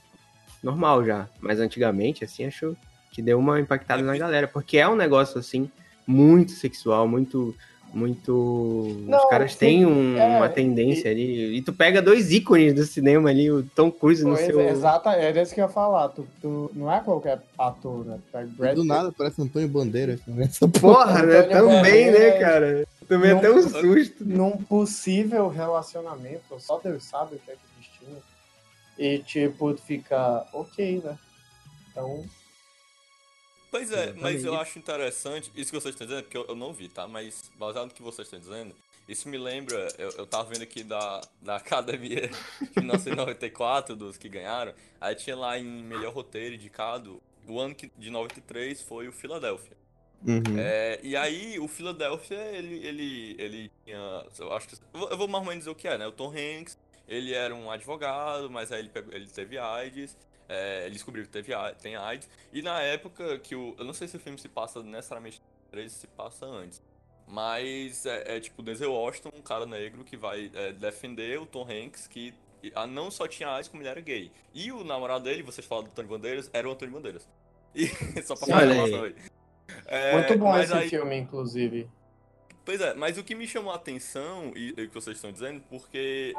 Normal 0.62 1.04
já. 1.04 1.28
Mas 1.40 1.60
antigamente, 1.60 2.24
assim, 2.24 2.44
acho 2.44 2.76
que 3.12 3.22
deu 3.22 3.38
uma 3.38 3.60
impactada 3.60 4.02
na 4.02 4.16
galera, 4.16 4.48
porque 4.48 4.78
é 4.78 4.88
um 4.88 4.96
negócio, 4.96 5.38
assim, 5.38 5.70
muito 6.04 6.50
sexual, 6.52 7.06
muito. 7.06 7.54
Muito. 7.94 8.88
Os 9.00 9.06
Não, 9.06 9.28
caras 9.28 9.52
sim, 9.52 9.58
têm 9.58 9.86
um- 9.86 10.18
é, 10.18 10.36
uma 10.36 10.48
tendência 10.48 11.10
ali. 11.10 11.56
E 11.56 11.62
tu 11.62 11.72
pega 11.72 12.02
dois 12.02 12.32
ícones 12.32 12.74
do 12.74 12.84
cinema 12.84 13.30
ali, 13.30 13.50
o 13.50 13.62
Tom 13.62 13.90
Cruise 13.90 14.24
no 14.24 14.36
seu. 14.36 14.58
é, 14.60 14.70
exata, 14.70 15.12
era 15.12 15.40
isso 15.40 15.54
que 15.54 15.60
eu 15.60 15.66
ia 15.66 15.70
falar. 15.70 16.08
Tu, 16.08 16.26
tu- 16.42 16.70
não 16.74 16.92
é 16.92 17.00
qualquer 17.00 17.40
ator, 17.56 18.04
né? 18.04 18.18
Brad 18.32 18.74
do 18.74 18.80
Pitt, 18.82 18.88
nada 18.88 19.12
parece 19.16 19.40
Antônio 19.40 19.68
Bandeira. 19.68 20.18
Essa 20.40 20.66
porra. 20.66 21.04
Porra, 21.04 21.22
né? 21.22 21.42
Também, 21.44 22.10
né, 22.10 22.30
cara? 22.32 22.84
Também 23.08 23.30
Não- 23.30 23.38
até 23.38 23.50
um 23.50 23.62
susto. 23.62 24.24
num 24.24 24.52
possível 24.56 25.48
relacionamento, 25.48 26.58
só 26.58 26.78
Deus 26.82 27.04
sabe 27.04 27.36
o 27.36 27.38
que 27.38 27.50
é 27.50 27.54
que 27.54 27.60
eles 27.76 27.90
tinham. 27.98 28.22
E 28.98 29.18
tipo, 29.20 29.72
tu 29.74 29.82
fica 29.82 30.44
ok, 30.52 31.00
né? 31.04 31.16
Então, 31.92 32.24
Pois 33.74 33.90
é, 33.90 34.12
mas 34.12 34.34
eu 34.34 34.52
Exatamente. 34.52 34.60
acho 34.62 34.78
interessante, 34.78 35.50
isso 35.56 35.72
que 35.72 35.80
vocês 35.80 35.92
estão 35.96 36.06
dizendo, 36.06 36.22
porque 36.22 36.36
eu, 36.36 36.46
eu 36.46 36.54
não 36.54 36.72
vi, 36.72 36.88
tá? 36.88 37.08
Mas 37.08 37.50
baseado 37.58 37.86
no 37.86 37.90
que 37.90 38.02
vocês 38.02 38.24
estão 38.28 38.38
dizendo, 38.38 38.72
isso 39.08 39.28
me 39.28 39.36
lembra, 39.36 39.88
eu, 39.98 40.10
eu 40.10 40.24
tava 40.28 40.44
vendo 40.48 40.62
aqui 40.62 40.84
da, 40.84 41.20
da 41.42 41.56
Academia 41.58 42.28
de 42.28 42.78
1994, 42.78 43.96
dos 43.96 44.16
que 44.16 44.28
ganharam, 44.28 44.72
aí 45.00 45.16
tinha 45.16 45.34
lá 45.34 45.58
em 45.58 45.64
melhor 45.82 46.14
roteiro 46.14 46.54
indicado, 46.54 47.20
o 47.48 47.58
ano 47.58 47.74
que, 47.74 47.90
de 47.98 48.10
93 48.10 48.80
foi 48.80 49.08
o 49.08 49.12
Philadelphia. 49.12 49.76
Uhum. 50.24 50.56
É, 50.56 51.00
e 51.02 51.16
aí, 51.16 51.58
o 51.58 51.66
Philadelphia, 51.66 52.38
ele, 52.52 52.76
ele, 52.86 53.36
ele 53.40 53.72
tinha. 53.84 54.24
Eu 54.38 54.52
acho 54.52 54.68
que. 54.68 54.76
Eu 54.94 55.00
vou, 55.00 55.10
eu 55.10 55.16
vou 55.18 55.26
mais 55.26 55.42
ou 55.42 55.48
menos 55.48 55.64
dizer 55.64 55.70
o 55.70 55.74
que 55.74 55.88
é, 55.88 55.98
né? 55.98 56.06
O 56.06 56.12
Tom 56.12 56.30
Hanks, 56.32 56.78
ele 57.08 57.34
era 57.34 57.52
um 57.52 57.68
advogado, 57.72 58.48
mas 58.48 58.70
aí 58.70 58.78
ele, 58.78 58.88
pegou- 58.88 59.12
ele 59.12 59.26
teve 59.26 59.58
AIDS. 59.58 60.16
É, 60.48 60.84
ele 60.86 60.94
descobriu 60.94 61.24
que 61.24 61.30
teve, 61.30 61.52
A- 61.54 61.74
tem 61.74 61.96
AIDS. 61.96 62.28
E 62.52 62.62
na 62.62 62.80
época 62.80 63.38
que 63.38 63.54
o. 63.54 63.74
Eu 63.78 63.84
não 63.84 63.92
sei 63.94 64.08
se 64.08 64.16
o 64.16 64.20
filme 64.20 64.38
se 64.38 64.48
passa 64.48 64.82
necessariamente 64.82 65.40
em 65.68 65.70
13, 65.70 65.94
se 65.94 66.06
passa 66.06 66.46
antes. 66.46 66.82
Mas 67.26 68.04
é, 68.06 68.36
é 68.36 68.40
tipo 68.40 68.60
o 68.60 68.64
Denzel 68.64 68.92
Washington, 68.92 69.30
um 69.34 69.40
cara 69.42 69.64
negro 69.66 70.04
que 70.04 70.16
vai 70.16 70.50
é, 70.54 70.72
defender 70.72 71.40
o 71.40 71.46
Tom 71.46 71.66
Hanks, 71.68 72.06
que 72.06 72.34
ah, 72.74 72.86
não 72.86 73.10
só 73.10 73.26
tinha 73.26 73.48
AIDS, 73.50 73.68
como 73.68 73.82
ele 73.82 73.88
era 73.88 74.00
gay. 74.00 74.30
E 74.52 74.70
o 74.72 74.84
namorado 74.84 75.24
dele, 75.24 75.42
vocês 75.42 75.66
falam 75.66 75.84
do 75.84 75.90
Tony 75.90 76.08
Bandeiras, 76.08 76.50
era 76.52 76.68
o 76.68 76.72
Antônio 76.72 76.94
Bandeiras. 76.94 77.28
E, 77.74 77.88
só 78.22 78.36
pra 78.36 78.46
uma 78.46 78.60
aí. 79.04 79.14
É, 79.86 80.12
muito 80.12 80.38
bom 80.38 80.56
esse 80.58 80.72
aí- 80.72 80.88
filme, 80.88 81.16
inclusive. 81.16 81.90
Pois 82.64 82.80
é, 82.80 82.94
mas 82.94 83.18
o 83.18 83.24
que 83.24 83.34
me 83.34 83.48
chamou 83.48 83.72
a 83.72 83.76
atenção, 83.76 84.52
e, 84.54 84.68
e 84.68 84.84
o 84.84 84.88
que 84.88 84.94
vocês 84.94 85.16
estão 85.16 85.32
dizendo, 85.32 85.60
porque, 85.68 86.32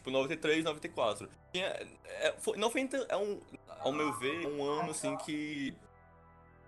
tipo, 0.00 0.10
93, 0.10 0.64
94, 0.64 1.28
tinha, 1.52 1.66
é, 2.04 2.34
foi, 2.38 2.56
90 2.56 3.06
é 3.08 3.16
um, 3.16 3.38
ao 3.78 3.92
meu 3.92 4.12
ver, 4.14 4.46
um 4.46 4.64
ano, 4.64 4.90
assim, 4.90 5.16
que 5.18 5.74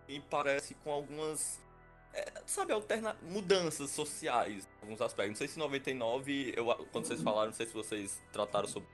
me 0.06 0.20
parece 0.20 0.74
com 0.76 0.92
algumas, 0.92 1.60
é, 2.12 2.30
sabe, 2.46 2.72
alterna 2.72 3.16
mudanças 3.22 3.90
sociais, 3.90 4.68
alguns 4.80 5.00
aspectos. 5.00 5.30
Não 5.30 5.36
sei 5.36 5.48
se 5.48 5.58
99, 5.58 6.54
eu, 6.56 6.66
quando 6.92 7.06
vocês 7.06 7.22
falaram, 7.22 7.48
não 7.48 7.56
sei 7.56 7.66
se 7.66 7.72
vocês 7.72 8.20
trataram 8.32 8.68
sobre, 8.68 8.88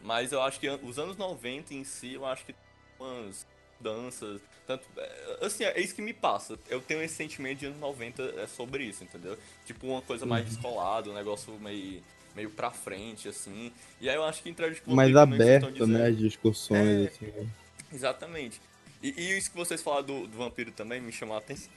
mas 0.00 0.32
eu 0.32 0.42
acho 0.42 0.60
que 0.60 0.68
os 0.68 0.98
anos 0.98 1.16
90 1.16 1.74
em 1.74 1.84
si, 1.84 2.14
eu 2.14 2.26
acho 2.26 2.44
que 2.44 2.54
umas 2.98 3.46
mudanças, 3.78 4.40
tanto, 4.66 4.86
é, 4.96 5.38
assim, 5.40 5.64
é 5.64 5.80
isso 5.80 5.94
que 5.94 6.02
me 6.02 6.12
passa. 6.12 6.58
Eu 6.68 6.80
tenho 6.80 7.02
esse 7.02 7.14
sentimento 7.14 7.58
de 7.58 7.66
anos 7.66 7.80
90 7.80 8.22
é 8.22 8.46
sobre 8.46 8.84
isso, 8.84 9.02
entendeu? 9.02 9.36
Tipo, 9.64 9.86
uma 9.86 10.02
coisa 10.02 10.24
mais 10.24 10.44
descolada, 10.46 11.10
um 11.10 11.14
negócio 11.14 11.52
meio, 11.58 12.02
meio 12.34 12.50
pra 12.50 12.70
frente, 12.70 13.28
assim. 13.28 13.72
E 14.00 14.08
aí 14.08 14.16
eu 14.16 14.24
acho 14.24 14.42
que 14.42 14.48
entrevista 14.48 14.84
com 14.84 14.94
Mais 14.94 15.14
aberto, 15.14 15.86
né? 15.86 16.06
As 16.08 16.18
discussões, 16.18 17.06
É. 17.06 17.08
assim. 17.08 17.50
Exatamente. 17.92 18.60
E, 19.02 19.08
e 19.20 19.36
isso 19.38 19.50
que 19.50 19.56
vocês 19.56 19.82
falaram 19.82 20.06
do, 20.06 20.26
do 20.26 20.36
vampiro 20.38 20.70
também 20.72 21.00
me 21.00 21.12
chamou 21.12 21.34
a 21.34 21.38
atenção. 21.38 21.70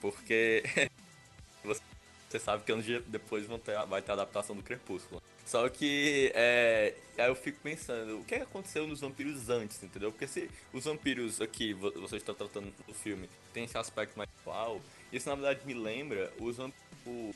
Porque 0.00 0.62
você, 1.62 2.38
sabe 2.38 2.64
que 2.64 2.72
anos 2.72 2.84
de- 2.84 3.00
depois 3.00 3.46
ter, 3.64 3.86
vai 3.86 4.02
ter 4.02 4.10
a 4.10 4.14
adaptação 4.14 4.56
do 4.56 4.62
Crepúsculo. 4.62 5.22
Só 5.44 5.68
que 5.68 6.30
é, 6.34 6.94
aí 7.18 7.28
eu 7.28 7.34
fico 7.34 7.58
pensando, 7.62 8.20
o 8.20 8.24
que 8.24 8.36
aconteceu 8.36 8.86
nos 8.86 9.00
vampiros 9.00 9.48
antes, 9.50 9.82
entendeu? 9.82 10.10
Porque 10.12 10.26
se 10.26 10.48
os 10.72 10.84
vampiros 10.84 11.40
aqui, 11.40 11.74
vo- 11.74 11.90
vocês 11.92 12.22
estão 12.22 12.34
tratando 12.34 12.72
no 12.86 12.94
filme, 12.94 13.28
tem 13.52 13.64
esse 13.64 13.76
aspecto 13.76 14.16
mais 14.16 14.30
atual, 14.40 14.80
isso 15.12 15.28
na 15.28 15.34
verdade 15.34 15.60
me 15.66 15.74
lembra 15.74 16.32
os 16.40 16.56
vampiros 16.56 16.80
tipo, 17.04 17.34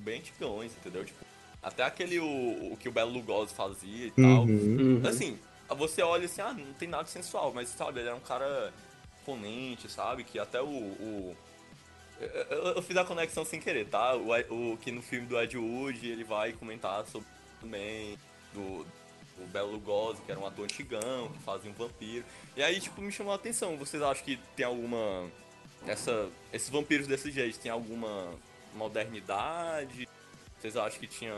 bem 0.00 0.18
antigões, 0.20 0.72
entendeu? 0.72 1.04
Tipo, 1.04 1.24
até 1.66 1.82
aquele 1.82 2.20
o, 2.20 2.72
o 2.72 2.76
que 2.78 2.88
o 2.88 2.92
Belo 2.92 3.10
Lugosi 3.10 3.52
fazia 3.52 4.06
e 4.06 4.10
tal. 4.12 4.44
Uhum. 4.44 5.00
Uhum. 5.02 5.08
Assim, 5.08 5.36
você 5.76 6.00
olha 6.00 6.26
assim, 6.26 6.40
ah, 6.40 6.52
não 6.52 6.72
tem 6.74 6.88
nada 6.88 7.06
sensual, 7.08 7.52
mas 7.52 7.68
sabe, 7.70 7.98
ele 7.98 8.06
era 8.08 8.16
um 8.16 8.20
cara 8.20 8.72
imponente, 9.20 9.90
sabe? 9.90 10.22
Que 10.22 10.38
até 10.38 10.62
o. 10.62 10.66
o- 10.68 11.36
eu, 12.20 12.28
eu- 12.28 12.64
eu 12.76 12.82
fiz 12.82 12.96
a 12.96 13.04
conexão 13.04 13.44
sem 13.44 13.60
querer, 13.60 13.86
tá? 13.88 14.14
O, 14.14 14.72
o 14.72 14.78
que 14.78 14.90
no 14.92 15.02
filme 15.02 15.26
do 15.26 15.38
Ed 15.40 15.56
Wood 15.58 16.08
ele 16.08 16.22
vai 16.24 16.52
comentar 16.52 17.04
sobre 17.06 17.26
também 17.60 18.16
do, 18.54 18.86
do 19.36 19.46
Belo 19.52 19.72
Lugosi, 19.72 20.22
que 20.22 20.30
era 20.30 20.40
um 20.40 20.46
ator 20.46 20.64
antigão, 20.64 21.28
que 21.30 21.38
fazia 21.40 21.68
um 21.70 21.74
vampiro. 21.74 22.24
E 22.56 22.62
aí, 22.62 22.80
tipo, 22.80 23.02
me 23.02 23.10
chamou 23.12 23.32
a 23.32 23.36
atenção. 23.36 23.76
Vocês 23.76 24.00
acham 24.02 24.24
que 24.24 24.38
tem 24.54 24.64
alguma. 24.64 25.28
Essa, 25.86 26.28
esses 26.52 26.70
vampiros 26.70 27.06
desse 27.06 27.30
jeito, 27.30 27.58
tem 27.58 27.70
alguma 27.70 28.30
modernidade? 28.74 30.08
Vocês 30.58 30.76
acham 30.76 31.00
que 31.00 31.06
tinha. 31.06 31.34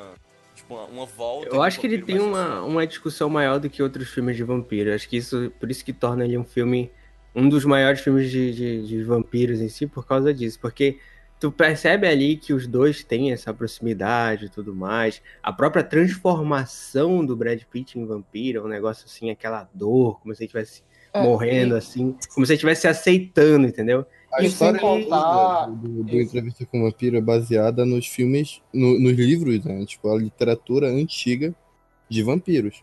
Tipo, 0.54 0.74
uma, 0.74 0.84
uma 0.84 1.06
volta? 1.06 1.48
Eu 1.54 1.62
acho 1.62 1.78
que 1.78 1.86
ele 1.86 2.02
tem 2.02 2.18
uma, 2.18 2.62
uma 2.62 2.86
discussão 2.86 3.28
maior 3.30 3.60
do 3.60 3.70
que 3.70 3.82
outros 3.82 4.08
filmes 4.08 4.36
de 4.36 4.42
vampiro. 4.42 4.92
Acho 4.92 5.08
que 5.08 5.16
isso, 5.16 5.52
por 5.60 5.70
isso 5.70 5.84
que 5.84 5.92
torna 5.92 6.24
ele 6.24 6.36
um 6.36 6.44
filme, 6.44 6.90
um 7.34 7.48
dos 7.48 7.64
maiores 7.64 8.00
filmes 8.00 8.30
de, 8.30 8.52
de, 8.52 8.86
de 8.86 9.02
vampiros 9.04 9.60
em 9.60 9.68
si, 9.68 9.86
por 9.86 10.06
causa 10.06 10.34
disso. 10.34 10.58
Porque 10.60 10.98
tu 11.38 11.52
percebe 11.52 12.08
ali 12.08 12.36
que 12.36 12.52
os 12.52 12.66
dois 12.66 13.04
têm 13.04 13.30
essa 13.30 13.54
proximidade 13.54 14.46
e 14.46 14.48
tudo 14.48 14.74
mais. 14.74 15.22
A 15.40 15.52
própria 15.52 15.84
transformação 15.84 17.24
do 17.24 17.36
Brad 17.36 17.62
Pitt 17.70 17.98
em 17.98 18.04
vampiro 18.04 18.60
é 18.60 18.62
um 18.64 18.68
negócio 18.68 19.04
assim, 19.06 19.30
aquela 19.30 19.68
dor, 19.72 20.20
como 20.20 20.34
se 20.34 20.42
ele 20.42 20.46
estivesse 20.46 20.82
É, 21.12 21.22
morrendo 21.22 21.76
assim, 21.76 22.16
como 22.34 22.44
se 22.44 22.52
ele 22.52 22.56
estivesse 22.56 22.80
se 22.82 22.88
aceitando, 22.88 23.66
entendeu? 23.66 24.04
A 24.32 24.42
E 24.42 24.46
história 24.46 24.78
contar- 24.78 25.66
do, 25.70 25.76
do, 25.88 26.04
do. 26.04 26.20
Entrevista 26.20 26.66
com 26.66 26.80
o 26.80 26.84
Vampiro 26.84 27.16
é 27.16 27.20
baseada 27.20 27.84
nos 27.86 28.06
filmes, 28.06 28.60
no- 28.72 28.98
nos 29.00 29.14
livros, 29.16 29.64
né? 29.64 29.84
Tipo, 29.86 30.10
a 30.12 30.18
literatura 30.18 30.88
antiga 30.88 31.54
de 32.08 32.22
vampiros. 32.22 32.82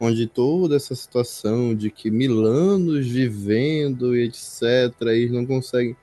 Onde 0.00 0.26
toda 0.26 0.76
essa 0.76 0.94
situação 0.94 1.74
de 1.74 1.90
que 1.90 2.10
mil 2.10 2.44
anos 2.44 3.06
vivendo 3.06 4.14
e 4.16 4.24
etc, 4.24 4.62
eles 5.02 5.30
não 5.30 5.46
conseguem. 5.46 5.96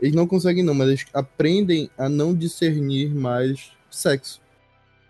Eles 0.00 0.14
não 0.14 0.26
conseguem, 0.26 0.62
não, 0.64 0.74
mas 0.74 0.88
eles 0.88 1.06
aprendem 1.12 1.90
a 1.98 2.08
não 2.08 2.34
discernir 2.34 3.12
mais 3.14 3.72
sexo. 3.90 4.40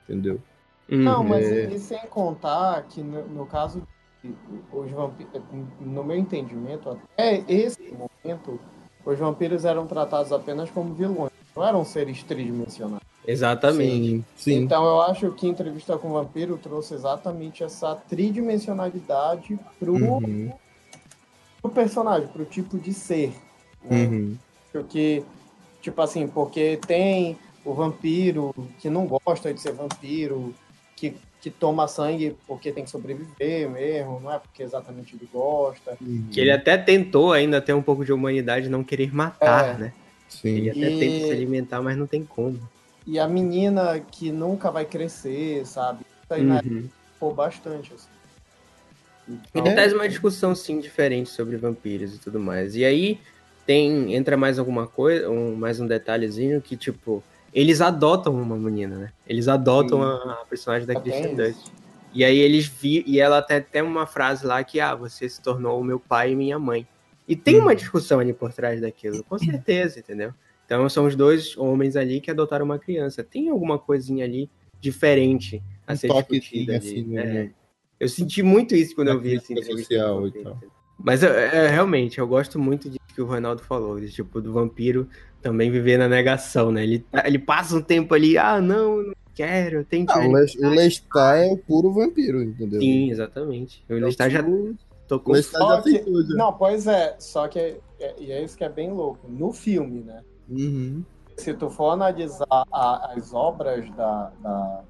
Entendeu? 0.05 0.41
Não, 0.89 1.22
mas 1.22 1.45
É. 1.47 1.70
e, 1.70 1.79
sem 1.79 1.99
contar 2.09 2.83
que 2.89 3.03
no, 3.03 3.26
no 3.29 3.47
caso 3.47 3.87
os 4.72 4.91
vampiros, 4.91 5.31
no 5.81 6.03
meu 6.03 6.16
entendimento, 6.16 6.89
até 6.91 7.45
esse 7.47 7.93
momento, 7.93 8.59
os 9.12 9.18
vampiros 9.18 9.64
eram 9.64 9.86
tratados 9.86 10.32
apenas 10.32 10.70
como 10.70 10.92
vilões, 10.94 11.32
não 11.56 11.66
eram 11.66 11.84
seres 11.84 12.22
tridimensionais. 12.22 13.02
Exatamente. 13.26 13.92
Sim. 14.09 14.24
Sim. 14.36 14.54
Então 14.62 14.84
eu 14.84 15.02
acho 15.02 15.30
que 15.32 15.46
Entrevista 15.46 15.96
com 15.98 16.09
o 16.09 16.12
Vampiro 16.12 16.56
trouxe 16.59 16.94
exatamente 16.94 17.62
essa 17.64 17.94
tridimensionalidade 17.94 19.59
pro, 19.78 19.92
Uhum, 19.94 20.52
pro 21.61 21.70
personagem, 21.70 22.28
pro 22.28 22.44
tipo 22.44 22.78
de 22.78 22.92
ser. 22.92 23.32
né? 23.84 24.06
uhum. 24.06 24.36
Porque, 24.72 25.22
tipo 25.80 26.00
assim, 26.02 26.26
porque 26.28 26.78
tem 26.86 27.38
o 27.64 27.72
vampiro 27.74 28.54
que 28.78 28.88
não 28.90 29.06
gosta 29.06 29.52
de 29.52 29.61
ser 29.61 29.72
vampiro, 29.72 30.54
que, 30.94 31.16
que 31.41 31.51
toma 31.51 31.86
sangue 31.86 32.36
porque 32.47 32.72
tem 32.72 32.84
que 32.84 32.91
sobreviver 32.91 33.70
mesmo, 33.70 34.20
não 34.20 34.32
é 34.32 34.39
porque 34.39 34.62
exatamente 34.62 35.14
ele 35.14 35.28
gosta. 35.32 35.97
uhum. 36.01 36.26
Que 36.32 36.41
ele 36.41 36.51
até 36.51 36.76
tentou 36.76 37.32
ainda 37.32 37.61
ter 37.61 37.72
um 37.72 37.82
pouco 37.82 38.05
de 38.05 38.12
humanidade 38.12 38.68
não 38.68 38.82
querer 38.82 39.14
matar, 39.14 39.76
É. 39.76 39.78
né? 39.78 39.93
Sim. 40.28 40.49
Ele 40.57 40.70
até 40.70 40.89
E- 40.89 40.99
tenta 40.99 41.26
se 41.26 41.32
alimentar, 41.32 41.80
mas 41.80 41.97
não 41.97 42.07
tem 42.07 42.24
como. 42.24 42.59
E 43.07 43.18
a 43.18 43.26
menina 43.26 43.99
que 44.01 44.30
nunca 44.30 44.70
vai 44.70 44.84
crescer, 44.84 45.64
sabe? 45.66 46.01
Isso 46.24 46.34
aí 46.34 46.43
né, 46.43 46.61
Uhum. 46.64 46.89
ficou 47.14 47.34
bastante, 47.34 47.93
assim. 47.95 48.09
Então, 49.28 49.64
Ele 49.64 49.74
traz 49.74 49.93
uma 49.93 50.09
discussão, 50.09 50.55
sim, 50.55 50.80
diferente 50.80 51.30
sobre 51.30 51.57
vampiros 51.57 52.14
e 52.14 52.18
tudo 52.18 52.41
mais. 52.41 52.74
E 52.76 52.84
aí 52.84 53.18
tem 53.66 54.14
entra 54.14 54.36
mais 54.36 54.59
alguma 54.59 54.86
coisa, 54.86 55.28
um, 55.30 55.55
mais 55.55 55.78
um 55.80 55.86
detalhezinho 55.86 56.61
que, 56.62 56.76
tipo, 56.76 57.22
eles 57.53 57.80
adotam 57.80 58.34
uma 58.34 58.57
menina, 58.57 58.96
né? 58.96 59.12
Eles 59.26 59.49
adotam 59.49 60.03
a, 60.03 60.14
a 60.42 60.44
personagem 60.49 60.86
da 60.86 60.94
tem 60.94 61.03
Kristen. 61.03 61.34
Dunst. 61.36 61.72
E 62.14 62.24
aí 62.24 62.38
eles 62.38 62.66
vi 62.66 63.05
e 63.07 63.20
ela 63.20 63.42
tem 63.42 63.59
até 63.59 63.82
uma 63.82 64.07
frase 64.07 64.46
lá 64.46 64.62
que, 64.64 64.80
ah, 64.80 64.94
você 64.94 65.28
se 65.28 65.40
tornou 65.42 65.80
o 65.80 65.84
meu 65.84 66.01
pai 66.01 66.32
e 66.32 66.36
minha 66.36 66.59
mãe. 66.59 66.86
E 67.26 67.36
tem 67.36 67.59
uma 67.61 67.74
discussão 67.76 68.18
ali 68.18 68.32
por 68.32 68.53
trás 68.53 68.80
daquilo, 68.80 69.22
com 69.24 69.38
certeza, 69.38 69.99
entendeu? 69.99 70.32
Então 70.64 70.88
são 70.88 71.07
os 71.07 71.14
dois 71.14 71.57
homens 71.57 71.96
ali 71.96 72.20
que 72.20 72.30
adotaram 72.30 72.64
uma 72.64 72.78
criança. 72.78 73.22
Tem 73.22 73.49
alguma 73.51 73.78
coisinha 73.78 74.24
ali 74.24 74.51
diferente 74.80 75.62
a 75.86 75.92
Um 75.92 75.96
ser 75.96 76.09
discutida 76.12 76.76
ali. 76.76 76.88
assim, 76.88 77.16
É. 77.18 77.24
né? 77.24 77.51
Eu 78.01 78.09
senti 78.09 78.42
muito 78.42 78.74
isso 78.76 78.94
quando 78.94 79.09
eu 79.09 79.20
vi 79.20 79.34
esse 79.34 79.53
entrevista 79.53 79.82
social 79.82 80.26
e 80.26 80.30
tal. 80.42 80.59
Mas 80.99 81.22
eu- 81.22 81.32
é, 81.32 81.68
realmente, 81.68 82.18
eu 82.18 82.26
gosto 82.26 82.59
muito 82.59 82.88
disso 82.88 82.99
que 83.14 83.20
o 83.20 83.26
Ronaldo 83.26 83.62
falou, 83.62 83.99
de, 84.01 84.11
tipo, 84.11 84.40
do 84.40 84.53
vampiro 84.53 85.09
também 85.43 85.70
viver 85.70 85.99
na 85.99 86.09
negação, 86.09 86.70
né? 86.72 86.82
Ele, 86.82 87.05
ele 87.24 87.39
passa 87.39 87.76
um 87.76 87.82
tempo 87.82 88.14
ali, 88.14 88.36
ah, 88.39 88.61
não, 88.61 88.99
eu 89.01 89.07
não 89.09 89.14
quero, 89.34 89.84
tenho 89.84 90.07
que. 90.07 90.12
Ah, 90.12 90.26
o 90.26 90.32
Les- 90.32 90.55
o 90.57 90.68
Lestat 90.68 91.39
é 91.45 91.53
o 91.53 91.57
puro 91.57 91.93
vampiro, 91.93 92.43
entendeu? 92.43 92.80
Sim, 92.80 93.11
exatamente. 93.11 93.84
O 93.89 93.95
É 93.95 94.01
Lestat 94.01 94.30
já 94.32 94.43
tocou. 95.07 95.32
O 95.32 95.36
Lestat 95.36 95.61
já 95.61 95.78
aceitou, 95.78 96.22
já. 96.24 96.34
Não, 96.34 96.53
pois 96.53 96.86
é, 96.86 97.16
só 97.18 97.47
que 97.49 97.59
é, 97.59 98.14
e 98.18 98.32
é 98.32 98.43
isso 98.43 98.57
que 98.57 98.64
é 98.64 98.68
bem 98.68 98.91
louco. 98.91 99.28
No 99.28 99.53
filme, 99.53 100.01
né? 100.01 100.22
Uhum. 100.49 101.05
Se 101.36 101.55
tu 101.55 101.70
for 101.70 101.91
analisar 101.91 102.47
a- 102.51 103.12
as 103.16 103.32
obras 103.32 103.89
da, 103.95 104.32
da 104.43 104.82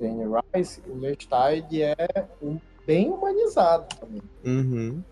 Anne 0.00 0.24
Rice, 0.54 0.80
o 0.88 0.98
Lestat 0.98 1.66
é 1.82 1.94
um, 2.42 2.58
bem 2.86 3.10
humanizado 3.10 3.84
também. 4.00 4.22
Uhum. 4.44 5.02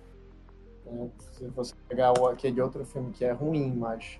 né? 0.86 1.08
Se 1.32 1.46
você 1.48 1.74
pegar 1.88 2.18
o- 2.18 2.26
aquele 2.26 2.60
outro 2.60 2.84
filme 2.86 3.12
que 3.12 3.24
é 3.24 3.32
ruim, 3.32 3.72
mas 3.76 4.18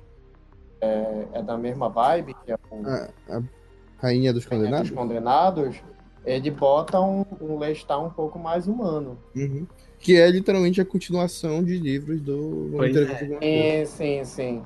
é, 0.83 1.28
é 1.33 1.43
da 1.43 1.57
mesma 1.57 1.89
vibe, 1.89 2.35
que 2.45 2.53
é 2.53 2.57
o 2.70 2.87
A, 2.87 3.37
a 3.37 3.43
Rainha 3.43 3.43
dos 3.43 4.03
Rainha 4.03 4.33
dos 4.33 4.45
Condenados? 4.45 4.91
Condenados, 4.91 5.76
ele 6.26 6.51
bota 6.51 7.01
um, 7.01 7.24
um 7.41 7.59
Lestat 7.59 7.99
um 7.99 8.11
pouco 8.11 8.39
mais 8.39 8.66
humano. 8.66 9.16
Uhum. 9.35 9.66
Que 9.99 10.16
é 10.16 10.28
literalmente 10.28 10.80
a 10.80 10.85
continuação 10.85 11.62
de 11.62 11.78
livros 11.78 12.20
do 12.20 12.70
Pois 12.72 12.95
Vampiro. 12.95 13.39
Sim, 13.41 13.85
sim, 13.87 14.24
sim. 14.24 14.62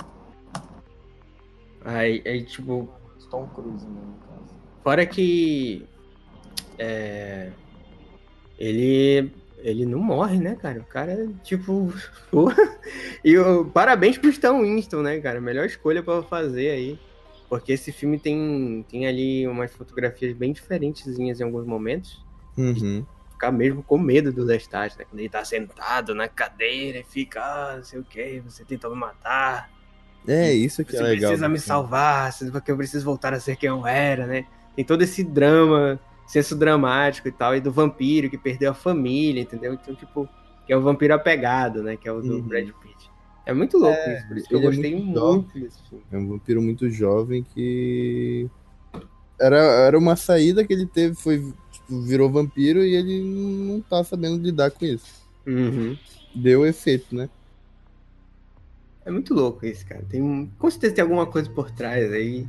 Aí, 1.85 2.23
aí, 2.25 2.43
tipo, 2.43 2.89
Tom 3.31 3.47
Cruise, 3.49 3.87
né, 3.87 4.01
no 4.01 4.15
caso. 4.27 4.55
fora 4.83 5.05
que. 5.05 5.87
É. 6.79 7.53
Ele. 8.59 9.31
Ele 9.67 9.85
não 9.85 9.99
morre, 9.99 10.39
né, 10.39 10.55
cara? 10.55 10.79
O 10.79 10.85
cara 10.85 11.13
é 11.13 11.27
tipo. 11.43 11.93
e 13.25 13.37
o, 13.37 13.65
parabéns 13.65 14.17
pro 14.17 14.31
Stan 14.31 14.61
Winston, 14.61 15.03
né, 15.03 15.19
cara? 15.19 15.41
Melhor 15.41 15.67
escolha 15.67 16.05
pra 16.05 16.23
fazer 16.23 16.71
aí. 16.71 16.99
Porque 17.49 17.73
esse 17.73 17.91
filme 17.91 18.17
tem, 18.17 18.85
tem 18.89 19.09
ali 19.09 19.47
umas 19.47 19.73
fotografias 19.73 20.33
bem 20.37 20.53
diferentezinhas 20.53 21.41
em 21.41 21.45
alguns 21.45 21.67
momentos. 21.67 22.25
Uhum. 22.57 23.05
Ficar 23.33 23.51
mesmo 23.51 23.83
com 23.83 23.99
medo 23.99 24.33
do 24.33 24.45
Lestat, 24.45 24.97
né? 24.97 25.05
Quando 25.05 25.19
ele 25.19 25.29
tá 25.29 25.45
sentado 25.45 26.15
na 26.15 26.29
cadeira 26.29 27.01
e 27.01 27.05
fica, 27.05 27.41
ah, 27.43 27.77
não 27.77 27.85
sei 27.85 27.99
o 27.99 28.05
que, 28.05 28.41
você 28.41 28.65
tentou 28.65 28.91
me 28.93 28.97
matar. 28.97 29.69
É 30.29 30.53
isso 30.53 30.85
que 30.85 30.93
Você 30.93 30.99
é 30.99 31.03
legal. 31.03 31.31
precisa 31.31 31.49
do 31.49 31.53
me 31.53 31.59
filme. 31.59 31.69
salvar, 31.69 32.33
porque 32.53 32.71
eu 32.71 32.77
preciso 32.77 33.05
voltar 33.05 33.35
a 33.35 33.41
ser 33.41 33.57
quem 33.57 33.69
eu 33.69 33.85
era, 33.87 34.27
né? 34.27 34.47
Tem 34.75 34.85
todo 34.85 35.03
esse 35.03 35.23
drama, 35.25 36.01
senso 36.27 36.57
dramático 36.57 37.29
e 37.29 37.33
tal, 37.33 37.55
e 37.57 37.61
do 37.61 37.71
vampiro 37.73 38.29
que 38.29 38.37
perdeu 38.39 38.71
a 38.71 38.75
família, 38.75 39.41
entendeu? 39.43 39.73
Então, 39.75 39.95
tipo, 39.95 40.29
que 40.67 40.73
é 40.73 40.77
o 40.77 40.83
vampiro 40.83 41.15
apegado, 41.15 41.83
né? 41.83 41.97
Que 41.97 42.09
é 42.09 42.13
o 42.13 42.21
do 42.21 42.35
Uhum. 42.35 42.43
Brad 42.43 42.67
Pitt. 42.67 43.11
É 43.47 43.55
muito 43.55 43.79
louco 43.79 43.97
isso, 44.11 44.27
por 44.27 44.37
isso 44.37 44.49
que 44.49 44.55
eu 44.55 44.59
é 44.59 44.63
gostei 44.63 44.93
muito 44.97 45.05
muito, 45.07 45.19
jovem. 45.21 45.63
desse 45.63 45.83
filme. 45.89 46.05
É 46.11 46.19
um 46.19 46.29
vampiro 46.29 46.61
muito 46.63 46.91
jovem 46.91 47.47
que. 47.55 48.51
Era, 49.41 49.59
era 49.59 49.97
uma 49.99 50.17
saída 50.17 50.67
que 50.67 50.73
ele 50.73 50.87
teve, 50.87 51.15
foi. 51.15 51.39
Tipo, 51.71 52.01
virou 52.03 52.29
vampiro 52.29 52.83
e 52.85 52.97
ele 52.97 53.23
não 53.23 53.81
tá 53.81 54.03
sabendo 54.03 54.43
lidar 54.43 54.73
com 54.73 54.85
isso. 54.85 55.07
Uhum. 55.47 55.97
Deu 56.35 56.67
efeito, 56.67 57.15
né? 57.15 57.29
É 59.05 59.11
muito 59.13 59.33
louco 59.33 59.65
isso, 59.65 59.87
cara. 59.87 60.03
Tem, 60.09 60.51
com 60.59 60.71
certeza 60.71 60.95
tem 60.97 61.03
alguma 61.03 61.27
coisa 61.27 61.49
por 61.49 61.71
trás 61.71 62.13
aí, 62.13 62.45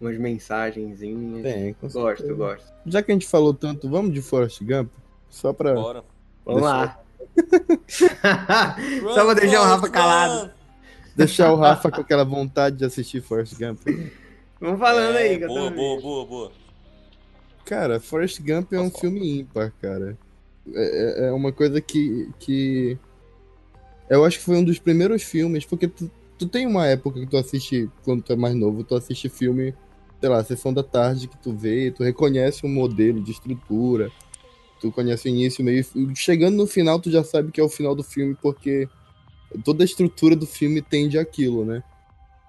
umas 0.00 0.16
mensagenzinhas. 0.18 1.42
Tem, 1.42 1.74
com 1.74 1.88
Gosto, 1.88 2.18
certeza. 2.18 2.34
gosto. 2.34 2.72
Já 2.86 3.02
que 3.02 3.10
a 3.12 3.14
gente 3.14 3.26
falou 3.28 3.52
tanto, 3.54 3.88
vamos 3.88 4.12
de 4.14 4.22
Forrest 4.22 4.62
Gump? 4.62 4.90
Só 5.28 5.52
pra. 5.52 5.74
Bora. 5.74 6.04
Vamos 6.44 6.62
lá. 6.62 6.98
Só 9.14 9.24
vou 9.24 9.34
deixar 9.34 9.60
o 9.60 9.64
Rafa 9.64 9.88
calado. 9.88 10.50
Deixar 11.16 11.52
o 11.52 11.56
Rafa 11.56 11.90
com 11.90 12.00
aquela 12.00 12.24
vontade 12.24 12.76
de 12.76 12.84
assistir 12.84 13.20
Forrest 13.20 13.54
Gump. 13.58 13.80
Vamos 14.60 14.78
falando 14.78 15.16
aí, 15.16 15.38
que 15.38 15.44
É, 15.44 15.46
Boa, 15.46 15.70
boa, 15.70 16.00
boa, 16.00 16.26
boa. 16.26 16.52
Cara, 17.64 18.00
Forrest 18.00 18.40
Gump 18.40 18.72
é 18.72 18.80
um 18.80 18.90
filme 18.90 19.40
ímpar, 19.40 19.72
cara. 19.80 20.16
É, 20.72 21.24
é- 21.24 21.28
é 21.28 21.32
uma 21.32 21.52
coisa 21.52 21.80
que, 21.80 22.28
que. 22.38 22.98
Eu 24.08 24.24
acho 24.24 24.38
que 24.38 24.44
foi 24.44 24.56
um 24.56 24.64
dos 24.64 24.78
primeiros 24.78 25.22
filmes, 25.22 25.64
porque 25.64 25.86
tu, 25.86 26.10
tu 26.38 26.46
tem 26.48 26.66
uma 26.66 26.86
época 26.86 27.20
que 27.20 27.26
tu 27.26 27.36
assiste, 27.36 27.88
quando 28.04 28.22
tu 28.22 28.32
é 28.32 28.36
mais 28.36 28.54
novo, 28.54 28.82
tu 28.82 28.94
assiste 28.96 29.28
filme 29.28 29.74
sei 30.20 30.28
lá, 30.28 30.44
sessão 30.44 30.72
da 30.72 30.82
tarde 30.82 31.26
que 31.26 31.38
tu 31.38 31.52
vê, 31.52 31.90
tu 31.90 32.02
reconhece 32.02 32.66
um 32.66 32.68
modelo 32.68 33.22
de 33.22 33.32
estrutura, 33.32 34.10
tu 34.80 34.92
conhece 34.92 35.28
o 35.28 35.30
início, 35.30 35.64
meio, 35.64 35.84
chegando 36.14 36.56
no 36.56 36.66
final 36.66 37.00
tu 37.00 37.10
já 37.10 37.24
sabe 37.24 37.50
que 37.50 37.60
é 37.60 37.64
o 37.64 37.68
final 37.68 37.94
do 37.94 38.02
filme 38.02 38.36
porque 38.40 38.88
toda 39.64 39.82
a 39.82 39.86
estrutura 39.86 40.36
do 40.36 40.46
filme 40.46 40.82
tende 40.82 41.18
aquilo, 41.18 41.64
né? 41.64 41.82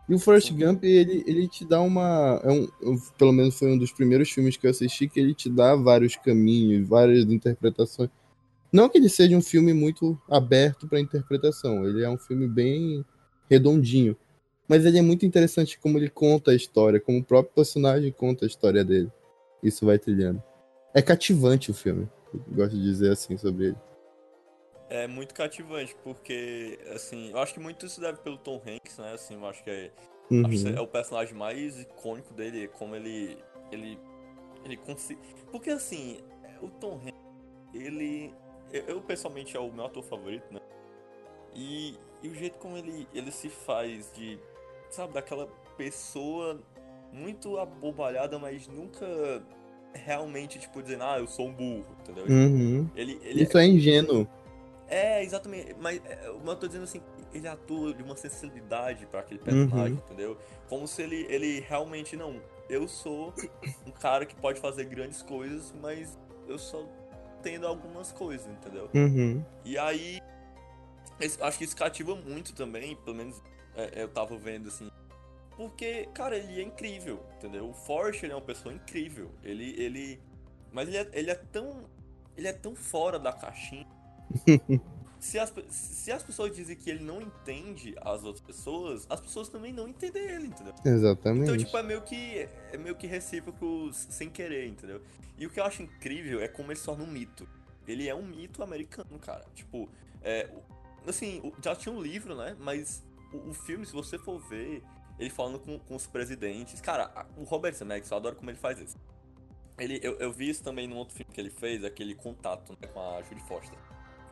E 0.10 0.14
o 0.14 0.20
Forrest 0.20 0.52
Gump, 0.52 0.84
ele, 0.84 1.24
ele 1.26 1.48
te 1.48 1.64
dá 1.64 1.80
uma. 1.80 2.42
É 2.44 2.52
um, 2.52 2.68
pelo 3.18 3.32
menos 3.32 3.58
foi 3.58 3.72
um 3.72 3.78
dos 3.78 3.94
primeiros 3.94 4.30
filmes 4.30 4.58
que 4.58 4.68
eu 4.68 4.72
assisti 4.72 5.08
que 5.08 5.18
ele 5.18 5.34
te 5.34 5.50
dá 5.50 5.74
vários 5.74 6.18
caminhos, 6.18 6.86
várias 6.86 7.24
interpretações. 7.24 8.10
Não 8.74 8.90
que 8.90 8.98
ele 8.98 9.08
seja 9.08 9.38
um 9.38 9.42
filme 9.42 9.74
muito 9.74 10.20
aberto 10.30 10.86
para 10.86 11.00
interpretação, 11.00 11.88
ele 11.88 12.04
é 12.04 12.10
um 12.10 12.18
filme 12.18 12.46
bem 12.46 13.06
redondinho. 13.50 14.18
Mas 14.72 14.86
ele 14.86 14.98
é 14.98 15.02
muito 15.02 15.26
interessante 15.26 15.78
como 15.78 15.98
ele 15.98 16.10
conta 16.10 16.52
a 16.52 16.56
história, 16.56 16.98
como 16.98 17.20
o 17.20 17.24
próprio 17.26 17.54
personagem 17.54 18.10
conta 18.10 18.46
a 18.46 18.48
história 18.48 18.86
dele. 18.86 19.12
Isso 19.62 19.86
vai 19.86 20.00
trilhando. 20.00 20.42
É 20.94 21.02
cativante 21.02 21.70
o 21.70 21.74
filme. 21.74 22.10
Eu 22.34 22.56
gosto 22.56 22.78
de 22.78 22.82
dizer 22.82 23.12
assim 23.12 23.38
sobre 23.38 23.66
ele. 23.66 23.78
É 24.90 25.08
muito 25.08 25.34
cativante, 25.34 25.94
porque, 26.06 26.80
assim, 26.96 27.32
eu 27.32 27.40
acho 27.40 27.54
que 27.54 27.60
muito 27.60 27.86
isso 27.86 28.00
deve 28.00 28.20
pelo 28.20 28.38
Tom 28.38 28.62
Hanks, 28.66 28.98
né? 28.98 29.12
Assim, 29.12 29.34
eu 29.34 29.46
acho 29.46 29.62
que 29.62 29.70
é, 29.70 29.92
uhum. 30.32 30.46
acho 30.46 30.64
que 30.64 30.70
é 30.70 30.80
o 30.80 30.88
personagem 30.88 31.36
mais 31.36 31.78
icônico 31.78 32.34
dele, 32.34 32.70
como 32.70 32.96
ele. 32.96 33.38
ele. 33.74 34.00
ele 34.64 34.78
consegue. 34.78 35.20
Porque 35.52 35.70
assim, 35.70 36.22
o 36.62 36.70
Tom 36.70 36.96
Hanks, 36.96 37.20
ele 37.74 38.34
eu, 38.72 39.02
pessoalmente 39.02 39.58
é 39.58 39.60
o 39.60 39.70
meu 39.70 39.86
ator 39.86 40.02
favorito, 40.02 40.46
né? 40.54 40.62
E, 41.54 41.98
e 42.24 42.30
o 42.30 42.34
jeito 42.34 42.58
como 42.58 42.78
ele, 42.78 43.06
ele 43.14 43.32
se 43.32 43.50
faz 43.50 44.10
de, 44.14 44.40
sabe, 44.94 45.14
daquela 45.14 45.48
pessoa 45.78 46.60
muito 47.12 47.58
abobalhada, 47.58 48.38
mas 48.40 48.68
nunca 48.68 49.42
realmente, 49.94 50.60
tipo, 50.60 50.82
dizendo, 50.82 51.04
ah, 51.04 51.20
eu 51.20 51.28
sou 51.28 51.48
um 51.48 51.54
burro, 51.54 51.86
entendeu? 52.02 52.26
Uhum. 52.26 52.90
Ele, 52.96 53.20
ele 53.24 53.44
Isso 53.44 53.58
é, 53.58 53.64
é 53.64 53.68
ingênuo. 53.68 54.28
É, 54.88 55.24
exatamente. 55.24 55.76
Mas 55.80 56.02
é, 56.06 56.28
eu 56.28 56.56
tô 56.56 56.68
dizendo 56.68 56.84
assim, 56.84 57.02
ele 57.34 57.48
atua 57.48 57.94
de 57.94 58.04
uma 58.04 58.16
sensibilidade 58.16 59.06
para 59.06 59.22
aquele 59.22 59.40
personagem, 59.40 59.94
uhum. 59.94 60.00
entendeu? 60.06 60.38
Como 60.68 60.88
se 60.88 61.02
ele, 61.02 61.26
ele 61.30 61.60
realmente 61.62 62.16
não. 62.16 62.42
Eu 62.70 62.88
sou 62.88 63.34
um 63.88 63.92
cara 63.92 64.26
que 64.26 64.36
pode 64.36 64.60
fazer 64.60 64.86
grandes 64.86 65.22
coisas, 65.22 65.74
mas 65.82 66.18
eu 66.48 66.58
só 66.58 66.86
tendo 67.42 67.66
algumas 67.66 68.12
coisas, 68.12 68.48
entendeu? 68.48 68.90
Uhum. 68.94 69.44
E 69.66 69.78
aí, 69.78 70.22
acho 71.42 71.58
que 71.58 71.64
isso 71.64 71.76
cativa 71.76 72.16
muito 72.16 72.54
também, 72.54 72.96
pelo 72.98 73.16
menos 73.16 73.42
eu 73.94 74.08
tava 74.08 74.38
vendo 74.38 74.68
assim. 74.68 74.90
Porque, 75.56 76.08
cara, 76.14 76.38
ele 76.38 76.60
é 76.60 76.64
incrível, 76.64 77.24
entendeu? 77.38 77.70
O 77.70 77.74
Forrest 77.74 78.24
ele 78.24 78.34
é 78.34 78.36
uma 78.36 78.42
pessoa 78.42 78.74
incrível. 78.74 79.32
Ele. 79.44 79.76
ele 79.82 80.20
mas 80.72 80.88
ele 80.88 80.98
é, 80.98 81.10
ele 81.14 81.32
é 81.32 81.36
tão. 81.36 81.84
Ele 82.38 82.48
é 82.48 82.54
tão 82.54 82.76
fora 82.76 83.20
da 83.20 83.34
caixinha. 83.34 83.86
se, 85.20 85.38
as, 85.38 85.54
se 85.70 86.12
as 86.12 86.24
pessoas 86.24 86.56
dizem 86.56 86.76
que 86.76 86.90
ele 86.90 87.04
não 87.04 87.22
entende 87.22 87.94
as 88.02 88.24
outras 88.24 88.44
pessoas, 88.44 89.06
as 89.10 89.20
pessoas 89.20 89.50
também 89.50 89.74
não 89.74 89.88
entendem 89.88 90.24
ele, 90.24 90.48
entendeu? 90.48 90.74
Exatamente. 90.84 91.44
Então, 91.44 91.58
tipo, 91.58 91.78
é 91.78 91.84
meio 91.84 92.02
que. 92.02 92.48
É 92.72 92.78
meio 92.78 92.96
que 92.96 93.06
recíproco 93.06 93.92
sem 93.94 94.30
querer, 94.30 94.68
entendeu? 94.68 95.02
E 95.38 95.46
o 95.46 95.50
que 95.50 95.60
eu 95.60 95.64
acho 95.64 95.84
incrível 95.84 96.42
é 96.42 96.48
como 96.48 96.72
ele 96.72 96.80
se 96.80 96.86
torna 96.86 97.04
um 97.04 97.08
mito. 97.08 97.48
Ele 97.88 98.08
é 98.08 98.16
um 98.16 98.26
mito 98.26 98.64
americano, 98.64 99.20
cara. 99.20 99.46
Tipo, 99.54 99.90
é, 100.24 100.50
assim, 101.06 101.52
já 101.64 101.76
tinha 101.76 101.94
um 101.94 102.02
livro, 102.02 102.36
né? 102.36 102.56
Mas 102.60 103.04
o, 103.34 103.50
o 103.50 103.54
filme, 103.54 103.86
se 103.86 103.94
você 103.94 104.18
for 104.18 104.40
ver, 104.40 104.84
ele 105.20 105.30
falando 105.30 105.60
com, 105.60 105.78
com 105.80 105.96
os 105.96 106.08
presidentes. 106.08 106.82
Cara, 106.82 107.28
o 107.38 107.44
Robert 107.44 107.74
Zemeckis, 107.74 108.10
eu 108.10 108.18
adoro 108.18 108.36
como 108.36 108.50
ele 108.50 108.58
faz 108.58 108.80
isso. 108.80 108.98
Ele, 109.78 110.00
eu, 110.04 110.18
eu 110.20 110.32
vi 110.32 110.50
isso 110.50 110.64
também 110.64 110.88
num 110.88 110.98
outro 110.98 111.16
filme 111.16 111.32
que 111.34 111.40
ele 111.40 111.50
fez, 111.50 111.84
aquele 111.84 112.14
contato 112.14 112.78
né, 112.82 112.88
com 112.88 113.00
a 113.00 113.22
Judy 113.24 113.42
Foster. 113.42 113.78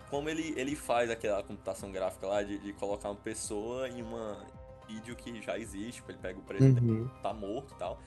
Como 0.10 0.30
ele, 0.30 0.54
ele 0.60 0.76
faz 0.76 1.10
aquela 1.10 1.44
computação 1.44 1.92
gráfica 1.92 2.28
lá 2.28 2.44
de, 2.44 2.58
de 2.58 2.74
colocar 2.74 3.10
uma 3.10 3.16
pessoa 3.16 3.88
em 3.88 4.02
uma 4.02 4.46
vídeo 4.88 5.16
que 5.16 5.42
já 5.42 5.58
existe, 5.58 5.98
tipo, 5.98 6.12
ele 6.12 6.18
pega 6.18 6.40
o 6.40 6.42
presidente 6.42 6.82
uhum. 6.82 7.08
tá 7.22 7.32
morto 7.32 7.74
e 7.76 7.78
tal. 7.78 8.00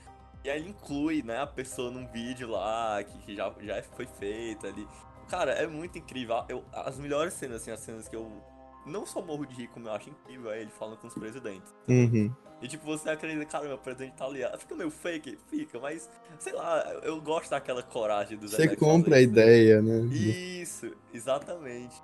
E 0.43 0.49
aí 0.49 0.59
ele 0.59 0.69
inclui, 0.69 1.23
né, 1.23 1.39
a 1.39 1.47
pessoa 1.47 1.89
num 1.89 2.05
vídeo 2.07 2.49
lá, 2.49 3.01
que, 3.01 3.17
que 3.19 3.35
já, 3.35 3.53
já 3.61 3.81
foi 3.83 4.05
feito 4.05 4.67
ali. 4.67 4.85
Cara, 5.29 5.53
é 5.53 5.65
muito 5.65 5.97
incrível. 5.97 6.43
Eu, 6.49 6.65
as 6.73 6.99
melhores 6.99 7.33
cenas, 7.33 7.61
assim, 7.61 7.71
as 7.71 7.79
cenas 7.79 8.07
que 8.09 8.15
eu 8.15 8.43
não 8.85 9.05
só 9.05 9.21
morro 9.21 9.45
de 9.45 9.55
rir, 9.55 9.67
como 9.67 9.87
eu 9.87 9.93
acho 9.93 10.09
incrível, 10.09 10.51
é 10.51 10.61
ele 10.61 10.71
falando 10.71 10.97
com 10.97 11.07
os 11.07 11.13
presidentes. 11.13 11.73
Uhum. 11.87 12.33
E 12.61 12.67
tipo, 12.67 12.85
você 12.85 13.09
acredita, 13.09 13.45
cara, 13.45 13.67
meu 13.67 13.77
presidente 13.77 14.15
tá 14.15 14.25
ali. 14.25 14.39
Fica 14.57 14.75
meio 14.75 14.89
fake, 14.89 15.37
fica, 15.49 15.79
mas 15.79 16.09
sei 16.39 16.53
lá, 16.53 16.81
eu 17.03 17.19
gosto 17.21 17.49
daquela 17.49 17.83
coragem 17.83 18.37
do 18.37 18.47
Você 18.47 18.75
compra 18.75 19.17
a 19.17 19.21
ideia, 19.21 19.81
né? 19.81 20.01
Isso, 20.13 20.95
exatamente. 21.13 22.01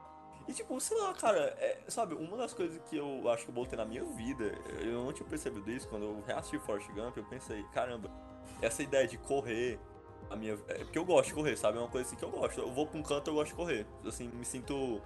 E 0.48 0.54
tipo, 0.54 0.80
sei 0.82 0.98
lá, 0.98 1.14
cara, 1.14 1.56
é, 1.60 1.80
sabe, 1.88 2.16
uma 2.16 2.36
das 2.36 2.54
coisas 2.54 2.82
que 2.90 2.98
eu 2.98 3.30
acho 3.30 3.46
que 3.46 3.52
eu 3.52 3.56
botei 3.56 3.78
na 3.78 3.86
minha 3.86 4.04
vida, 4.04 4.46
eu 4.82 5.06
não 5.06 5.14
tinha 5.14 5.28
percebido 5.28 5.70
isso, 5.72 5.88
quando 5.88 6.04
eu 6.04 6.24
reassisti 6.26 6.58
Forrest 6.60 6.90
Gump, 6.92 7.16
eu 7.16 7.24
pensei, 7.26 7.64
caramba, 7.72 8.10
essa 8.62 8.82
ideia 8.82 9.08
de 9.08 9.18
correr, 9.18 9.80
a 10.30 10.36
minha. 10.36 10.58
É 10.68 10.80
porque 10.80 10.98
eu 10.98 11.06
gosto 11.06 11.30
de 11.30 11.34
correr, 11.34 11.58
sabe? 11.58 11.78
É 11.78 11.82
uma 11.82 11.88
coisa 11.88 12.08
assim 12.08 12.16
que 12.16 12.24
eu 12.24 12.30
gosto. 12.30 12.60
Eu 12.60 12.72
vou 12.72 12.86
pra 12.86 13.00
um 13.00 13.04
canto, 13.04 13.30
eu 13.30 13.34
gosto 13.34 13.50
de 13.50 13.56
correr. 13.56 13.86
Assim, 14.06 14.30
me 14.34 14.46
sinto. 14.46 15.02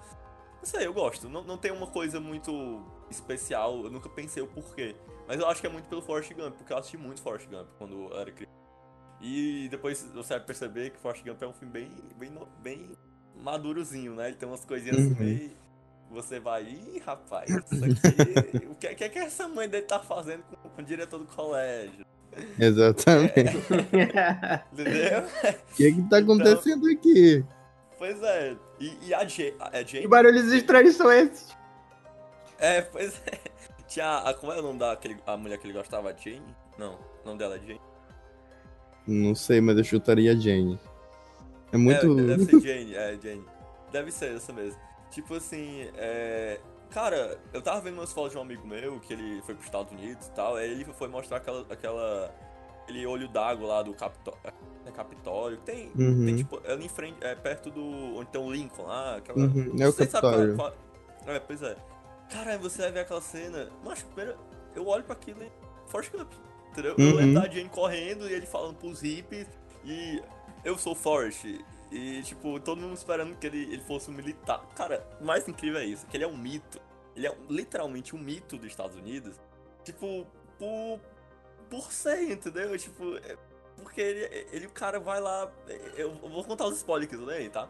Não 0.64 0.68
sei, 0.68 0.88
eu 0.88 0.94
gosto. 0.94 1.28
Não, 1.28 1.44
não 1.44 1.58
tem 1.58 1.74
uma 1.74 1.88
coisa 1.88 2.22
muito 2.22 2.82
especial, 3.12 3.84
eu 3.84 3.92
nunca 3.92 4.08
pensei 4.08 4.42
o 4.42 4.48
porquê. 4.48 4.96
Mas 5.28 5.38
eu 5.38 5.46
acho 5.46 5.60
que 5.60 5.68
é 5.68 5.70
muito 5.70 5.90
pelo 5.90 6.02
Forrest 6.02 6.34
Gump, 6.34 6.56
porque 6.56 6.72
eu 6.72 6.78
assisti 6.78 6.98
muito 6.98 7.22
Forrest 7.22 7.50
Gump 7.50 7.68
quando 7.78 8.10
eu 8.10 8.18
era 8.18 8.32
criança. 8.32 8.56
E 9.20 9.68
depois 9.70 10.02
você 10.14 10.36
vai 10.36 10.40
perceber 10.40 10.92
que 10.92 11.00
Forrest 11.00 11.22
Gump 11.26 11.42
é 11.44 11.48
um 11.48 11.52
filme 11.52 11.74
bem, 11.74 11.92
bem, 12.18 12.32
bem 12.62 12.98
madurozinho, 13.36 14.16
né? 14.16 14.28
Ele 14.30 14.38
tem 14.38 14.48
umas 14.48 14.64
coisinhas 14.64 15.00
assim 15.00 15.08
uhum. 15.08 15.14
assim 15.16 15.24
meio. 15.24 15.52
Você 16.12 16.40
vai, 16.40 16.64
ih, 16.64 17.00
rapaz, 17.06 17.50
isso 17.50 17.84
aqui. 17.84 18.66
o 18.66 18.76
que, 18.76 18.96
que, 18.96 19.10
que 19.10 19.20
essa 19.20 19.50
mãe 19.50 19.68
dele 19.68 19.86
tá 19.86 20.00
fazendo 20.00 20.44
com, 20.44 20.70
com 20.70 20.82
o 20.82 20.86
diretor 20.86 21.20
do 21.20 21.26
colégio? 21.26 22.06
Exatamente. 22.58 23.58
É. 23.92 24.64
Entendeu? 24.72 25.20
O 25.20 25.76
que, 25.76 25.92
que 25.92 26.10
tá 26.10 26.20
acontecendo 26.20 26.90
então, 26.90 27.12
aqui? 27.12 27.46
Pois 28.04 28.22
é. 28.22 28.58
E, 28.82 28.98
e 29.08 29.14
a 29.14 29.26
Jane. 29.26 29.56
É 29.72 29.86
Jane? 29.86 30.02
Que 30.02 30.08
barulhos 30.10 30.52
estranhos 30.52 30.98
são 30.98 31.10
esses? 31.10 31.56
É, 32.60 32.82
pois 32.82 33.22
é. 33.26 33.40
Tinha. 33.88 34.18
A, 34.18 34.34
como 34.34 34.52
é 34.52 34.60
o 34.60 34.62
nome 34.62 34.78
da 34.78 34.92
aquele, 34.92 35.18
a 35.26 35.38
mulher 35.38 35.58
que 35.58 35.66
ele 35.66 35.74
gostava? 35.74 36.14
Jane? 36.14 36.44
Não, 36.78 36.96
o 36.96 37.28
nome 37.28 37.38
dela 37.38 37.56
é 37.56 37.60
Jane. 37.60 37.82
Não 39.08 39.34
sei, 39.34 39.62
mas 39.62 39.78
eu 39.78 39.86
chutaria 39.86 40.38
Jane. 40.38 40.78
É 41.72 41.78
muito. 41.78 42.20
É, 42.20 42.24
deve 42.24 42.44
ser 42.44 42.60
Jane, 42.60 42.94
é, 42.94 43.18
Jane. 43.22 43.46
Deve 43.90 44.12
ser 44.12 44.36
essa 44.36 44.52
mesmo. 44.52 44.78
Tipo 45.10 45.36
assim, 45.36 45.90
é. 45.96 46.60
Cara, 46.90 47.40
eu 47.54 47.62
tava 47.62 47.80
vendo 47.80 48.00
umas 48.00 48.12
fotos 48.12 48.34
de 48.34 48.38
um 48.38 48.42
amigo 48.42 48.68
meu 48.68 49.00
que 49.00 49.14
ele 49.14 49.42
foi 49.44 49.56
pros 49.56 49.68
Estados 49.68 49.94
Unidos 49.94 50.28
e 50.28 50.32
tal, 50.32 50.58
aí 50.58 50.70
ele 50.70 50.84
foi 50.84 51.08
mostrar 51.08 51.38
aquela. 51.38 51.66
aquela 51.70 52.36
aquele 52.84 53.08
olho 53.08 53.30
d'água 53.30 53.66
lá 53.66 53.82
do 53.82 53.94
Capitólio. 53.94 54.42
É 54.86 54.92
Capitólio. 54.92 55.58
Tem, 55.60 55.92
uhum. 55.98 56.26
tem 56.26 56.36
tipo, 56.38 56.62
ali 56.68 56.86
em 56.86 56.90
frente, 56.90 57.18
é 57.22 57.36
perto 57.36 57.70
do. 57.70 58.18
onde 58.18 58.30
tem 58.30 58.42
o 58.42 58.52
Lincoln 58.52 58.84
lá. 58.84 59.18
Aquela, 59.18 59.40
uhum. 59.40 59.76
É 59.80 59.88
o 59.88 59.94
Capitólio. 59.94 60.56
Qual, 60.56 60.72
qual, 61.24 61.36
é, 61.36 61.40
pois 61.40 61.62
é. 61.62 61.76
Cara, 62.30 62.58
você 62.58 62.82
vai 62.82 62.92
ver 62.92 63.00
aquela 63.02 63.22
cena. 63.22 63.70
Mas 63.84 64.04
primeiro, 64.04 64.38
eu 64.76 64.88
olho 64.88 65.04
pra 65.04 65.14
aquilo 65.14 65.44
e. 65.44 65.52
Forte 65.88 66.10
Camp. 66.12 66.32
Entendeu? 66.72 66.96
Uhum. 66.98 67.10
Eu 67.10 67.16
lembro 67.16 67.42
da 67.42 67.50
Jane 67.50 67.70
correndo 67.70 68.28
e 68.28 68.34
ele 68.34 68.46
falando 68.46 68.76
pros 68.76 69.02
hippies. 69.02 69.48
E 69.86 70.22
eu 70.64 70.78
sou 70.78 70.96
Forrest. 70.96 71.46
E, 71.92 72.24
tipo, 72.24 72.60
todo 72.60 72.82
mundo 72.82 72.96
esperando 72.96 73.36
que 73.36 73.46
ele, 73.46 73.62
ele 73.72 73.82
fosse 73.82 74.10
um 74.10 74.14
militar. 74.14 74.68
Cara, 74.76 75.08
o 75.22 75.26
mais 75.26 75.48
incrível 75.48 75.80
é 75.80 75.86
isso, 75.86 76.08
que 76.08 76.18
ele 76.18 76.24
é 76.24 76.28
um 76.28 76.36
mito. 76.36 76.82
Ele 77.16 77.28
é 77.28 77.38
literalmente 77.48 78.16
um 78.16 78.20
mito 78.20 78.58
dos 78.58 78.66
Estados 78.66 78.96
Unidos. 78.96 79.40
Tipo, 79.84 80.26
por, 80.58 81.00
por 81.70 81.92
ser, 81.92 82.32
entendeu? 82.32 82.76
Tipo, 82.80 83.18
é, 83.18 83.38
porque 83.84 84.02
ele, 84.02 84.48
ele, 84.52 84.66
o 84.66 84.72
cara 84.72 85.00
vai 85.00 85.20
lá. 85.20 85.50
Eu 85.98 86.14
vou 86.16 86.44
contar 86.44 86.66
os 86.66 86.78
spoilers 86.78 87.10
que 87.10 87.16
eu 87.16 87.26
dei, 87.26 87.50
tá? 87.50 87.68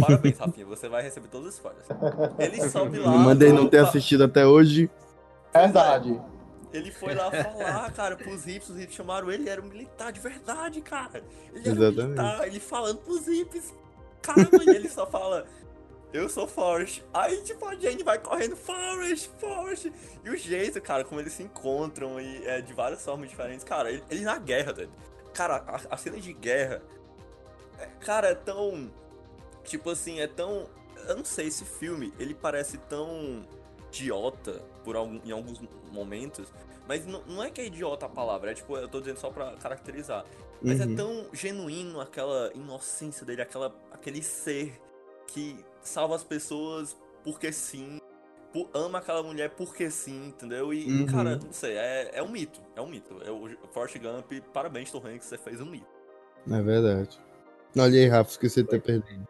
Parabéns, 0.00 0.36
Rafinha, 0.38 0.66
você 0.66 0.88
vai 0.88 1.02
receber 1.02 1.28
todos 1.28 1.48
os 1.48 1.54
spoilers. 1.54 1.86
Ele 2.38 2.68
sobe 2.68 2.98
lá. 2.98 3.10
Me 3.12 3.18
mandei 3.18 3.52
não 3.52 3.68
ter 3.68 3.78
assistido 3.78 4.24
até 4.24 4.46
hoje. 4.46 4.90
Verdade. 5.52 6.20
Ele 6.72 6.92
foi 6.92 7.14
lá 7.14 7.30
falar, 7.30 7.92
cara, 7.92 8.16
pros 8.16 8.46
hips, 8.46 8.68
os 8.68 8.78
hips 8.78 8.94
chamaram 8.94 9.30
ele, 9.30 9.42
ele 9.42 9.50
era 9.50 9.60
um 9.60 9.64
militar 9.64 10.12
de 10.12 10.20
verdade, 10.20 10.80
cara. 10.80 11.24
Ele 11.52 11.68
era 11.68 11.70
Exatamente. 11.70 12.00
um 12.00 12.06
militar, 12.08 12.46
ele 12.46 12.60
falando 12.60 12.98
pros 12.98 13.26
hips. 13.26 13.74
Caramba, 14.22 14.62
e 14.64 14.68
ele 14.68 14.88
só 14.88 15.06
fala, 15.06 15.46
eu 16.12 16.28
sou 16.28 16.46
Forrest. 16.46 17.02
Aí, 17.12 17.40
tipo, 17.42 17.64
a 17.66 17.74
Jane 17.74 18.02
vai 18.02 18.18
correndo, 18.18 18.56
Forrest, 18.56 19.30
Forrest. 19.38 19.90
E 20.24 20.30
o 20.30 20.36
jeito, 20.36 20.80
cara, 20.80 21.04
como 21.04 21.20
eles 21.20 21.32
se 21.32 21.42
encontram 21.42 22.20
e 22.20 22.46
é, 22.46 22.60
de 22.60 22.72
várias 22.72 23.04
formas 23.04 23.28
diferentes. 23.28 23.64
Cara, 23.64 23.90
ele, 23.90 24.02
ele 24.10 24.22
na 24.22 24.38
guerra, 24.38 24.72
velho. 24.72 24.90
Cara, 25.32 25.56
a, 25.66 25.94
a, 25.94 25.96
cena 25.96 26.18
de 26.18 26.32
guerra, 26.32 26.82
é, 27.78 27.86
cara, 28.00 28.28
é 28.28 28.34
tão. 28.34 28.90
Tipo 29.64 29.90
assim, 29.90 30.20
é 30.20 30.26
tão. 30.26 30.68
Eu 31.08 31.16
não 31.16 31.24
sei, 31.24 31.46
esse 31.46 31.64
filme, 31.64 32.12
ele 32.18 32.34
parece 32.34 32.78
tão 32.78 33.46
idiota 33.88 34.62
por 34.84 34.96
algum, 34.96 35.20
em 35.24 35.32
alguns 35.32 35.60
momentos. 35.90 36.52
Mas 36.86 37.06
não, 37.06 37.22
não 37.22 37.42
é 37.42 37.50
que 37.50 37.60
é 37.60 37.66
idiota 37.66 38.06
a 38.06 38.08
palavra, 38.08 38.50
é 38.50 38.54
tipo, 38.54 38.76
eu 38.76 38.88
tô 38.88 38.98
dizendo 39.00 39.18
só 39.18 39.30
pra 39.30 39.52
caracterizar. 39.56 40.24
Mas 40.60 40.80
Uhum. 40.80 40.92
é 40.92 40.96
tão 40.96 41.26
genuíno 41.32 42.00
aquela 42.00 42.50
inocência 42.54 43.24
dele, 43.24 43.42
aquela, 43.42 43.74
aquele 43.92 44.22
ser 44.22 44.78
que 45.26 45.64
salva 45.82 46.16
as 46.16 46.24
pessoas 46.24 46.96
porque 47.22 47.52
sim, 47.52 47.99
ama 48.74 48.98
aquela 48.98 49.22
mulher 49.22 49.50
porque 49.50 49.90
sim, 49.90 50.28
entendeu? 50.28 50.72
E, 50.74 50.84
Uhum. 50.86 51.06
cara, 51.06 51.36
não 51.42 51.52
sei, 51.52 51.72
é, 51.76 52.10
é 52.14 52.22
um 52.22 52.28
mito, 52.30 52.60
é 52.76 52.80
um 52.80 52.88
mito. 52.88 53.16
É 53.24 53.30
o 53.30 53.48
Forrest 53.72 53.98
Gump, 53.98 54.32
parabéns, 54.52 54.90
Tom 54.90 55.02
Hanks, 55.06 55.26
você 55.26 55.38
fez 55.38 55.60
um 55.60 55.66
mito. 55.66 55.86
É 56.50 56.62
verdade. 56.62 57.18
Olha 57.78 57.98
aí, 58.00 58.08
Rafa, 58.08 58.30
esqueci 58.30 58.62
de 58.62 58.68
ter 58.68 58.80
perdido. 58.82 59.26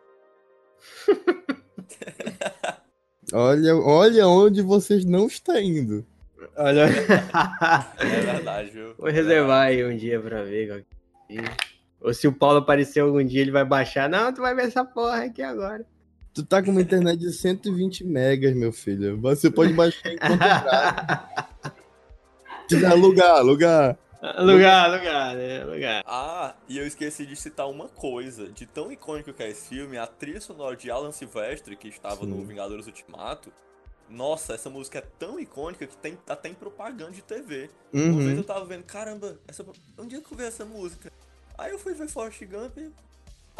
olha, 3.32 3.76
olha 3.76 4.26
onde 4.28 4.62
vocês 4.62 5.04
não 5.04 5.26
estão 5.26 5.58
indo. 5.58 6.06
Olha. 6.56 6.86
É 7.98 8.20
verdade, 8.32 8.70
viu? 8.70 8.94
Vou 8.96 9.10
reservar 9.10 9.66
aí 9.66 9.84
um 9.84 9.96
dia 9.96 10.20
pra 10.20 10.42
ver. 10.42 10.68
qual 10.68 10.80
que 11.28 11.38
é. 11.38 11.56
Ou 12.00 12.14
se 12.14 12.26
o 12.26 12.32
Paulo 12.32 12.58
aparecer 12.58 13.00
algum 13.00 13.22
dia, 13.22 13.42
ele 13.42 13.50
vai 13.50 13.64
baixar. 13.64 14.08
Não, 14.08 14.32
tu 14.32 14.40
vai 14.40 14.54
ver 14.54 14.62
essa 14.68 14.84
porra 14.84 15.24
aqui 15.24 15.42
agora. 15.42 15.84
Tu 16.32 16.44
tá 16.44 16.62
com 16.62 16.70
uma 16.70 16.80
internet 16.80 17.18
de 17.18 17.32
120 17.32 18.04
megas, 18.04 18.54
meu 18.54 18.72
filho. 18.72 19.20
Você 19.20 19.50
pode 19.50 19.72
baixar 19.72 20.12
enquanto 20.12 20.40
alugar, 22.86 23.36
alugar. 23.36 23.98
lugar, 24.38 24.90
lugar, 24.90 25.34
né? 25.34 25.64
Lugar. 25.64 26.04
Ah, 26.06 26.54
e 26.68 26.78
eu 26.78 26.86
esqueci 26.86 27.26
de 27.26 27.34
citar 27.34 27.68
uma 27.68 27.88
coisa. 27.88 28.48
De 28.48 28.64
tão 28.66 28.92
icônico 28.92 29.32
que 29.32 29.42
é 29.42 29.50
esse 29.50 29.68
filme, 29.70 29.98
a 29.98 30.06
trilha 30.06 30.40
sonora 30.40 30.76
de 30.76 30.90
Alan 30.90 31.10
Silvestre, 31.12 31.74
que 31.76 31.88
estava 31.88 32.24
no 32.24 32.36
Sim. 32.36 32.46
Vingadores 32.46 32.86
Ultimato. 32.86 33.52
Nossa, 34.08 34.54
essa 34.54 34.68
música 34.68 34.98
é 34.98 35.04
tão 35.18 35.38
icônica 35.38 35.86
que 35.86 35.96
tem 35.96 36.18
até 36.28 36.48
em 36.48 36.54
propaganda 36.54 37.12
de 37.12 37.22
TV. 37.22 37.70
Uma 37.92 38.18
vez 38.18 38.32
Uhum. 38.32 38.36
eu 38.38 38.44
tava 38.44 38.64
vendo, 38.64 38.82
caramba, 38.84 39.36
essa... 39.46 39.64
onde 39.98 40.16
é 40.16 40.20
que 40.20 40.32
eu 40.32 40.36
vi 40.36 40.44
essa 40.44 40.64
música? 40.64 41.12
Aí 41.56 41.70
eu 41.72 41.78
fui 41.78 41.94
ver 41.94 42.08
Forrest 42.08 42.44
Gump 42.44 42.76
e... 42.78 42.90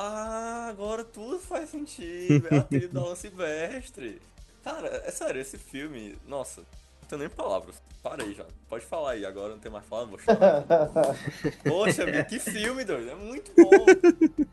Ah, 0.03 0.68
agora 0.70 1.05
tudo 1.05 1.38
faz 1.38 1.68
sentido. 1.68 2.48
É 2.51 2.57
a 2.57 2.62
trilha 2.62 2.88
do 2.88 3.01
Alan 3.05 3.14
Silvestre. 3.14 4.22
Cara, 4.64 4.88
é 5.05 5.11
sério, 5.11 5.38
esse 5.38 5.59
filme... 5.59 6.16
Nossa, 6.26 6.62
não 7.03 7.09
tenho 7.09 7.18
nem 7.20 7.28
palavras. 7.28 7.76
Parei 8.03 8.32
já. 8.32 8.46
Pode 8.66 8.86
falar 8.86 9.11
aí, 9.12 9.26
agora 9.26 9.51
não 9.51 9.59
tem 9.59 9.70
mais 9.70 9.84
palavras, 9.84 10.24
vou 10.24 10.34
chorar. 10.34 10.64
Poxa, 11.68 12.07
meu, 12.07 12.24
que 12.24 12.38
filme, 12.38 12.82
doido. 12.82 13.11
É 13.11 13.14
muito 13.14 13.53
bom. 13.55 14.46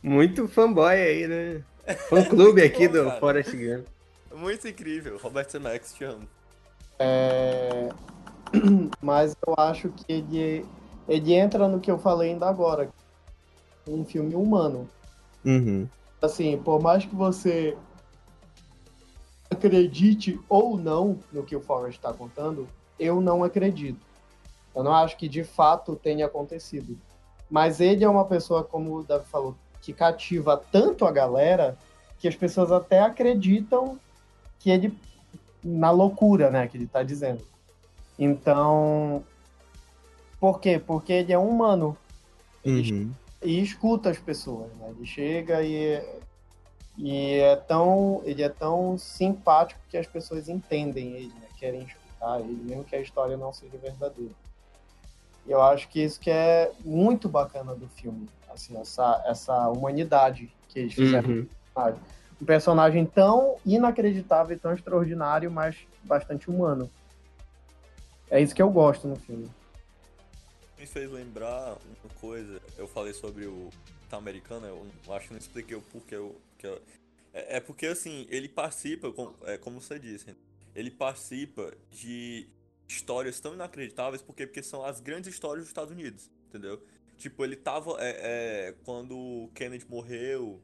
Muito 0.00 0.46
fanboy 0.46 0.94
aí, 0.94 1.26
né? 1.26 1.62
Fã 2.08 2.22
clube 2.24 2.60
Muito 2.60 2.72
aqui 2.72 2.86
bom, 2.86 2.94
do 2.94 3.04
cara. 3.06 3.18
Forest 3.18 3.56
Gump. 3.56 3.86
Muito 4.32 4.68
incrível. 4.68 5.18
Roberto 5.18 5.50
Zemeckis, 5.50 5.92
te 5.92 6.04
amo. 6.04 6.28
É, 7.00 7.88
Mas 9.02 9.34
eu 9.44 9.54
acho 9.56 9.88
que 9.88 10.12
ele, 10.12 10.64
ele 11.08 11.34
entra 11.34 11.66
no 11.66 11.80
que 11.80 11.90
eu 11.90 11.98
falei 11.98 12.30
ainda 12.30 12.46
agora. 12.48 12.88
Um 13.88 14.04
filme 14.04 14.34
humano. 14.34 14.88
Uhum. 15.44 15.88
Assim, 16.20 16.58
por 16.58 16.80
mais 16.80 17.04
que 17.04 17.14
você 17.14 17.76
acredite 19.50 20.38
ou 20.48 20.76
não 20.76 21.18
no 21.32 21.42
que 21.42 21.56
o 21.56 21.60
Forrest 21.60 21.96
está 21.96 22.12
contando, 22.12 22.68
eu 22.98 23.20
não 23.20 23.42
acredito. 23.42 24.00
Eu 24.74 24.82
não 24.82 24.92
acho 24.92 25.16
que 25.16 25.28
de 25.28 25.42
fato 25.42 25.96
tenha 25.96 26.26
acontecido. 26.26 26.98
Mas 27.50 27.80
ele 27.80 28.04
é 28.04 28.08
uma 28.08 28.24
pessoa, 28.24 28.62
como 28.62 28.96
o 28.96 29.02
Davi 29.02 29.26
falou, 29.26 29.56
que 29.80 29.92
cativa 29.92 30.62
tanto 30.70 31.04
a 31.06 31.10
galera 31.10 31.78
que 32.18 32.28
as 32.28 32.36
pessoas 32.36 32.70
até 32.70 33.00
acreditam 33.00 33.98
que 34.58 34.70
ele 34.70 34.96
na 35.64 35.90
loucura, 35.90 36.50
né, 36.50 36.66
que 36.68 36.76
ele 36.76 36.84
está 36.84 37.02
dizendo. 37.02 37.42
Então, 38.18 39.24
por 40.38 40.60
quê? 40.60 40.80
Porque 40.84 41.12
ele 41.12 41.32
é 41.32 41.38
um 41.38 41.48
humano 41.48 41.96
Uhum. 42.64 43.10
E 43.42 43.60
escuta 43.62 44.10
as 44.10 44.18
pessoas, 44.18 44.72
né? 44.76 44.90
Ele 44.90 45.06
chega 45.06 45.62
e 45.62 46.02
e 46.96 47.34
é 47.34 47.54
tão 47.54 48.20
ele 48.24 48.42
é 48.42 48.48
tão 48.48 48.98
simpático 48.98 49.80
que 49.88 49.96
as 49.96 50.06
pessoas 50.06 50.48
entendem 50.48 51.12
ele, 51.14 51.28
né? 51.34 51.46
Querem 51.56 51.82
escutar 51.82 52.40
ele, 52.40 52.52
mesmo 52.64 52.84
que 52.84 52.96
a 52.96 53.00
história 53.00 53.36
não 53.36 53.52
seja 53.52 53.78
verdadeira. 53.78 54.34
E 55.46 55.50
eu 55.50 55.62
acho 55.62 55.88
que 55.88 56.00
isso 56.02 56.18
que 56.20 56.30
é 56.30 56.72
muito 56.84 57.28
bacana 57.28 57.74
do 57.74 57.88
filme, 57.88 58.28
assim, 58.52 58.76
essa 58.78 59.22
essa 59.26 59.68
humanidade 59.68 60.52
que 60.68 60.80
eles 60.80 60.94
fizeram 60.94 61.28
Uhum. 61.30 61.46
personagem. 61.74 62.00
Um 62.40 62.44
personagem 62.44 63.06
tão 63.06 63.56
inacreditável 63.66 64.56
e 64.56 64.60
tão 64.60 64.72
extraordinário, 64.72 65.50
mas 65.50 65.76
bastante 66.04 66.48
humano. 66.50 66.88
É 68.30 68.40
isso 68.40 68.54
que 68.54 68.62
eu 68.62 68.70
gosto 68.70 69.08
no 69.08 69.16
filme. 69.16 69.48
Me 70.78 70.86
fez 70.86 71.10
lembrar 71.10 71.76
uma 72.04 72.14
coisa. 72.20 72.60
Eu 72.76 72.86
falei 72.86 73.12
sobre 73.12 73.46
o 73.46 73.70
Capitão 74.00 74.18
Americano, 74.18 74.66
eu 75.06 75.12
acho 75.12 75.26
que 75.26 75.32
não 75.32 75.38
expliquei 75.40 75.76
o 75.76 75.82
porquê. 75.82 76.14
Eu, 76.14 76.40
que 76.56 76.66
eu- 76.66 76.80
é, 77.32 77.56
é 77.56 77.60
porque, 77.60 77.86
assim, 77.86 78.26
ele 78.30 78.48
participa, 78.48 79.10
com- 79.12 79.34
é, 79.42 79.58
como 79.58 79.80
você 79.80 79.98
disse, 79.98 80.34
ele 80.74 80.90
participa 80.90 81.72
de 81.90 82.46
histórias 82.88 83.40
tão 83.40 83.54
inacreditáveis, 83.54 84.22
porque, 84.22 84.46
porque 84.46 84.62
são 84.62 84.84
as 84.84 85.00
grandes 85.00 85.32
histórias 85.32 85.64
dos 85.64 85.70
Estados 85.70 85.92
Unidos, 85.92 86.30
entendeu? 86.48 86.80
Tipo, 87.18 87.44
ele 87.44 87.56
tava. 87.56 87.96
é, 88.00 88.68
é, 88.68 88.74
quando 88.84 89.50
Kennedy 89.54 89.84
morreu. 89.88 90.60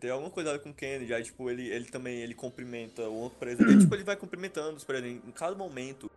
Tem 0.00 0.10
alguma 0.10 0.30
coisa 0.30 0.56
com 0.60 0.72
Kennedy, 0.72 1.12
aí, 1.12 1.24
tipo, 1.24 1.50
ele, 1.50 1.68
ele 1.68 1.86
também 1.86 2.18
ele 2.18 2.32
cumprimenta 2.34 3.02
o 3.08 3.14
outro 3.14 3.38
presidente. 3.38 3.80
tipo, 3.80 3.94
ele 3.94 4.04
vai 4.04 4.16
cumprimentando 4.16 4.76
os 4.76 4.84
presidentes. 4.84 5.26
Em 5.28 5.32
cada 5.32 5.56
momento 5.56 6.08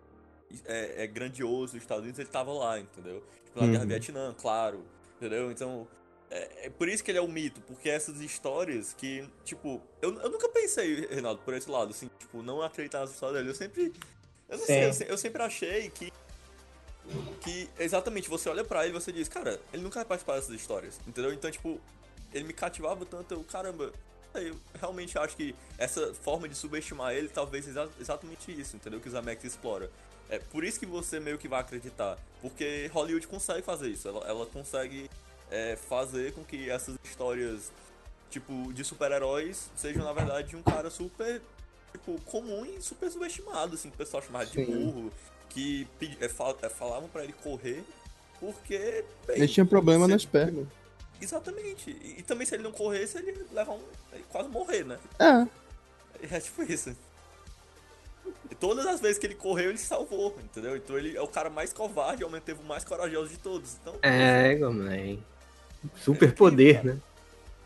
é, 0.66 1.04
é 1.04 1.08
grandioso 1.08 1.74
dos 1.74 1.82
Estados 1.82 2.04
Unidos, 2.04 2.20
ele 2.20 2.30
tava 2.30 2.52
lá, 2.54 2.80
entendeu? 2.80 3.24
Tipo, 3.46 3.60
na 3.60 3.68
Guerra 3.68 3.80
Uhum. 3.80 3.86
do 3.86 3.90
Vietnã, 3.90 4.36
claro, 4.40 4.86
entendeu? 5.18 5.52
Então, 5.52 5.88
é, 6.30 6.68
é 6.68 6.70
por 6.70 6.88
isso 6.88 7.04
que 7.04 7.12
ele 7.12 7.18
é 7.18 7.22
um 7.22 7.28
mito, 7.28 7.60
porque 7.62 7.90
essas 7.90 8.20
histórias 8.22 8.94
que, 8.94 9.28
tipo, 9.44 9.82
eu, 10.02 10.14
eu 10.22 10.30
nunca 10.30 10.48
pensei, 10.50 11.06
Renato, 11.08 11.42
por 11.44 11.54
esse 11.54 11.70
lado, 11.70 11.92
assim, 11.92 12.10
tipo, 12.20 12.42
não 12.42 12.62
acreditar 12.62 13.00
nas 13.02 13.12
histórias 13.12 13.38
dele. 13.40 13.50
Eu 13.50 13.56
sempre, 13.56 13.94
eu 14.50 14.58
não 14.58 14.66
sei, 14.66 14.86
eu, 14.86 14.94
Sim. 14.94 15.00
se- 15.06 15.12
eu 15.12 15.18
sempre 15.18 15.42
achei 15.44 15.90
que, 15.90 16.12
que, 17.42 17.70
exatamente, 17.80 18.30
você 18.30 18.48
olha 18.50 18.64
pra 18.64 18.86
ele 18.86 18.96
e 18.96 19.00
você 19.02 19.12
diz, 19.12 19.28
cara, 19.28 19.60
ele 19.74 19.82
nunca 19.84 19.96
vai 19.96 20.06
participar 20.06 20.36
dessas 20.36 20.56
histórias, 20.56 21.00
entendeu? 21.08 21.34
Então, 21.34 21.50
tipo, 21.52 21.80
ele 22.34 22.46
me 22.46 22.54
cativava 22.54 23.06
tanto, 23.06 23.34
eu, 23.34 23.44
caramba, 23.44 23.92
eu 24.36 24.56
realmente 24.80 25.18
acho 25.18 25.36
que 25.36 25.54
essa 25.78 26.14
forma 26.14 26.48
de 26.48 26.56
subestimar 26.56 27.14
ele 27.14 27.28
talvez 27.28 27.68
exa 27.68 27.90
exatamente 28.00 28.50
isso, 28.58 28.78
entendeu? 28.78 29.02
Que 29.02 29.08
o 29.10 29.12
Zamex 29.12 29.44
explora. 29.44 29.92
É 30.32 30.40
por 30.40 30.64
isso 30.64 30.80
que 30.80 30.86
você 30.88 31.20
meio 31.20 31.38
que 31.38 31.48
vai 31.48 31.60
acreditar. 31.62 32.18
Porque 32.42 32.90
Hollywood 32.94 33.28
consegue 33.28 33.62
fazer 33.62 33.90
isso. 33.90 34.08
Ela, 34.08 34.26
ela 34.28 34.46
consegue 34.48 35.08
é, 35.52 35.76
fazer 35.76 36.34
com 36.34 36.44
que 36.44 36.70
essas 36.70 36.96
histórias, 37.04 37.72
tipo, 38.30 38.72
de 38.74 38.84
super-heróis 38.84 39.70
sejam, 39.76 40.04
na 40.06 40.14
verdade, 40.14 40.48
de 40.50 40.56
um 40.56 40.64
cara 40.64 40.90
super, 40.90 41.42
tipo, 41.92 42.20
comum 42.22 42.66
e 42.66 42.82
super 42.82 43.12
subestimado, 43.12 43.76
assim, 43.76 43.90
que 43.90 43.96
o 43.96 43.98
pessoal 43.98 44.24
chamava 44.24 44.46
de 44.46 44.64
burro, 44.66 45.12
que 45.50 45.86
é, 46.22 46.30
fal- 46.30 46.58
é, 46.62 46.70
falavam 46.70 47.10
pra 47.10 47.24
ele 47.26 47.34
correr 47.34 47.84
porque. 48.40 49.04
bem, 49.28 49.36
Ele 49.36 49.48
tinha 49.50 49.66
problema 49.66 50.06
se- 50.06 50.12
nas 50.12 50.26
pernas. 50.26 50.66
Exatamente. 51.22 51.92
E, 51.92 52.16
e 52.20 52.24
também 52.24 52.48
se 52.48 52.56
ele 52.56 52.64
não 52.64 52.72
corresse, 52.72 53.18
ele 53.18 53.32
ia 53.32 53.46
levar 53.52 53.74
um. 53.74 53.84
ele 54.14 54.24
quase 54.30 54.50
morrer, 54.50 54.86
né? 54.86 54.98
É. 55.20 55.48
É 56.36 56.40
tipo 56.40 56.64
isso. 56.64 56.96
E 58.50 58.56
todas 58.56 58.86
as 58.86 59.00
vezes 59.00 59.18
que 59.18 59.26
ele 59.26 59.36
correu, 59.36 59.70
ele 59.70 59.78
salvou, 59.78 60.38
entendeu? 60.44 60.76
Então 60.78 60.98
ele 60.98 61.16
é 61.18 61.22
o 61.22 61.28
cara 61.28 61.50
mais 61.50 61.72
covarde 61.74 62.22
e 62.22 62.26
ao 62.26 62.30
mesmo 62.30 62.46
tempo 62.46 62.64
mais 62.64 62.84
corajoso 62.84 63.30
de 63.30 63.38
todos. 63.38 63.76
Então, 63.82 63.96
É, 64.02 64.56
mãe. 64.58 65.24
Super 65.98 66.34
poder, 66.36 66.84
né? 66.84 67.00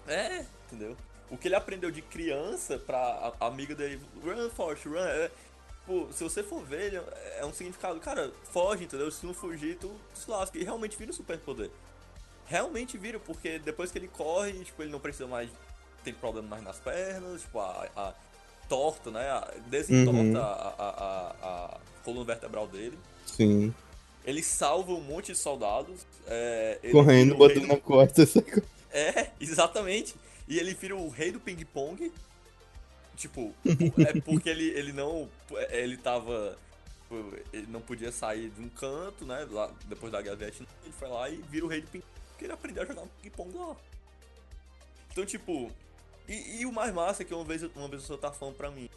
é, 0.07 0.45
entendeu? 0.67 0.95
O 1.29 1.37
que 1.37 1.47
ele 1.47 1.55
aprendeu 1.55 1.89
de 1.91 2.01
criança 2.01 2.77
pra 2.77 3.33
a- 3.39 3.47
amiga 3.47 3.73
dele, 3.75 3.99
run, 4.23 4.49
Forrest, 4.51 4.85
run, 4.85 4.97
é, 4.99 5.31
Pô, 5.85 6.07
se 6.11 6.23
você 6.23 6.41
for 6.41 6.63
ver, 6.63 6.85
ele 6.87 6.97
é 6.97 7.37
é 7.41 7.45
um 7.45 7.53
significado, 7.53 7.99
cara, 7.99 8.31
foge, 8.51 8.85
entendeu? 8.85 9.11
Se 9.11 9.23
não 9.23 9.35
fugir, 9.35 9.77
tu 9.77 9.93
se 10.15 10.27
lasca. 10.31 10.57
E 10.57 10.63
realmente 10.63 10.97
vira 10.97 11.11
um 11.11 11.13
superpoder. 11.13 11.69
Realmente 12.47 12.97
vira, 12.97 13.19
porque 13.19 13.59
depois 13.59 13.91
que 13.91 13.99
ele 13.99 14.07
corre, 14.07 14.53
tipo, 14.63 14.81
ele 14.81 14.91
não 14.91 14.99
precisa 14.99 15.27
mais. 15.27 15.47
Tem 16.03 16.11
problema 16.11 16.47
mais 16.47 16.63
nas 16.63 16.79
pernas, 16.79 17.41
tipo, 17.41 17.59
a. 17.59 17.87
a 17.95 18.13
torta, 18.69 19.11
né? 19.11 19.25
Desentorta 19.67 20.19
Uhum. 20.21 20.37
a, 20.37 20.41
a, 20.41 20.89
a, 20.89 21.65
a 21.75 21.79
coluna 22.03 22.25
vertebral 22.25 22.67
dele. 22.67 22.97
Sim. 23.25 23.73
Ele 24.25 24.41
salva 24.41 24.91
um 24.91 25.01
monte 25.01 25.31
de 25.33 25.37
soldados. 25.37 26.05
É, 26.27 26.79
Correndo, 26.91 27.35
botando 27.35 27.61
do- 27.61 27.67
na 27.67 27.77
costa. 27.77 28.23
essa 28.23 28.43
é, 28.91 29.31
exatamente. 29.39 30.15
E 30.47 30.57
ele 30.59 30.73
vira 30.73 30.95
o 30.95 31.09
rei 31.09 31.31
do 31.31 31.39
ping-pong. 31.39 32.11
Tipo, 33.15 33.53
é 33.65 34.19
porque 34.25 34.49
ele, 34.49 34.69
ele 34.69 34.91
não. 34.93 35.29
Ele 35.69 35.97
tava. 35.97 36.57
Ele 37.53 37.67
não 37.67 37.81
podia 37.81 38.11
sair 38.11 38.49
de 38.49 38.61
um 38.61 38.67
canto, 38.69 39.25
né? 39.25 39.47
Lá, 39.51 39.71
depois 39.85 40.11
da 40.11 40.21
guerra 40.21 40.35
do 40.35 40.39
Vietnã. 40.39 40.65
Ele 40.83 40.93
foi 40.93 41.07
lá 41.07 41.29
e 41.29 41.35
vira 41.49 41.65
o 41.65 41.67
rei 41.67 41.81
do 41.81 41.87
ping-pong. 41.87 42.11
Porque 42.31 42.45
ele 42.45 42.53
aprendeu 42.53 42.83
a 42.83 42.85
jogar 42.85 43.01
um 43.03 43.07
ping-pong 43.21 43.55
lá. 43.57 43.75
Então, 45.11 45.25
tipo. 45.25 45.71
E, 46.27 46.61
e 46.61 46.65
o 46.65 46.71
mais 46.71 46.93
massa 46.93 47.23
é 47.23 47.25
que 47.25 47.33
uma 47.33 47.43
vez, 47.43 47.63
uma 47.75 47.87
vez 47.87 48.03
o 48.03 48.05
senhor 48.05 48.17
tá 48.17 48.31
falando 48.31 48.55
pra 48.55 48.71
mim. 48.71 48.89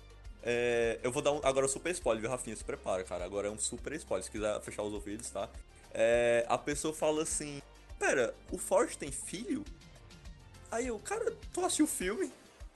É, 0.43 0.99
eu 1.03 1.11
vou 1.11 1.23
dar 1.23 1.33
um, 1.33 1.41
agora 1.43 1.67
um 1.67 1.69
super 1.69 1.91
spoiler, 1.93 2.21
viu, 2.23 2.31
Rafinha? 2.31 2.57
Se 2.57 2.65
prepara, 2.65 3.05
cara. 3.05 3.25
Agora 3.25 3.49
é 3.49 3.51
um 3.51 3.59
super 3.59 3.93
spoiler. 3.95 4.25
Se 4.25 4.31
quiser 4.31 4.61
fechar 4.61 4.83
os 4.83 4.93
ouvidos, 4.93 5.29
tá? 5.31 5.49
É, 5.93 6.47
a 6.49 6.57
pessoa 6.57 6.95
fala 6.95 7.23
assim: 7.23 7.61
Pera, 7.99 8.35
o 8.51 8.59
Forte 8.59 8.97
tem 8.97 9.11
filho? 9.11 9.65
Aí 10.71 10.87
eu, 10.87 10.99
cara, 10.99 11.37
tu 11.53 11.65
assistiu 11.65 11.87
o 11.87 11.89
filme? 11.89 12.33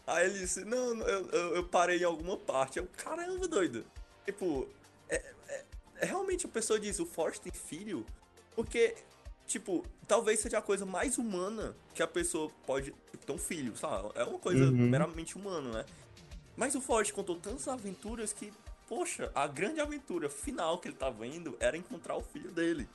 Aí 0.07 0.27
ele 0.27 0.39
disse: 0.39 0.65
Não, 0.65 0.99
eu, 1.01 1.31
eu, 1.31 1.57
eu 1.57 1.65
parei 1.65 2.01
em 2.01 2.05
alguma 2.05 2.37
parte. 2.37 2.79
Eu, 2.79 2.89
caramba, 2.97 3.47
doido. 3.47 3.85
Tipo, 4.25 4.69
é, 5.09 5.17
é, 5.49 5.65
é 5.97 6.07
realmente 6.07 6.47
a 6.47 6.49
pessoa 6.49 6.81
diz: 6.81 6.99
O 6.99 7.07
Forte 7.07 7.41
tem 7.41 7.53
filho? 7.53 8.05
Porque 8.55 8.95
tipo, 9.53 9.85
talvez 10.09 10.41
seja 10.41 10.59
a 10.59 10.63
coisa 10.63 10.85
mais 10.85 11.19
humana 11.19 11.75
que 11.95 12.03
a 12.03 12.07
pessoa 12.07 12.51
pode 12.67 12.93
tipo, 13.11 13.25
ter 13.27 13.33
um 13.33 13.39
filho, 13.39 13.77
sabe? 13.77 14.09
É 14.15 14.25
uma 14.25 14.39
coisa 14.39 14.65
Uhum. 14.65 14.89
meramente 14.89 15.37
humana, 15.37 15.71
né? 15.71 15.85
Mas 16.57 16.75
o 16.75 16.81
Forte 16.81 17.13
contou 17.13 17.37
tantas 17.37 17.69
aventuras 17.69 18.33
que, 18.33 18.53
poxa, 18.89 19.31
a 19.35 19.47
grande 19.47 19.81
aventura 19.81 20.29
final 20.29 20.79
que 20.79 20.89
ele 20.89 20.97
tava 20.97 21.27
indo 21.27 21.57
era 21.61 21.77
encontrar 21.77 22.17
o 22.17 22.23
filho 22.23 22.51
dele. 22.51 22.89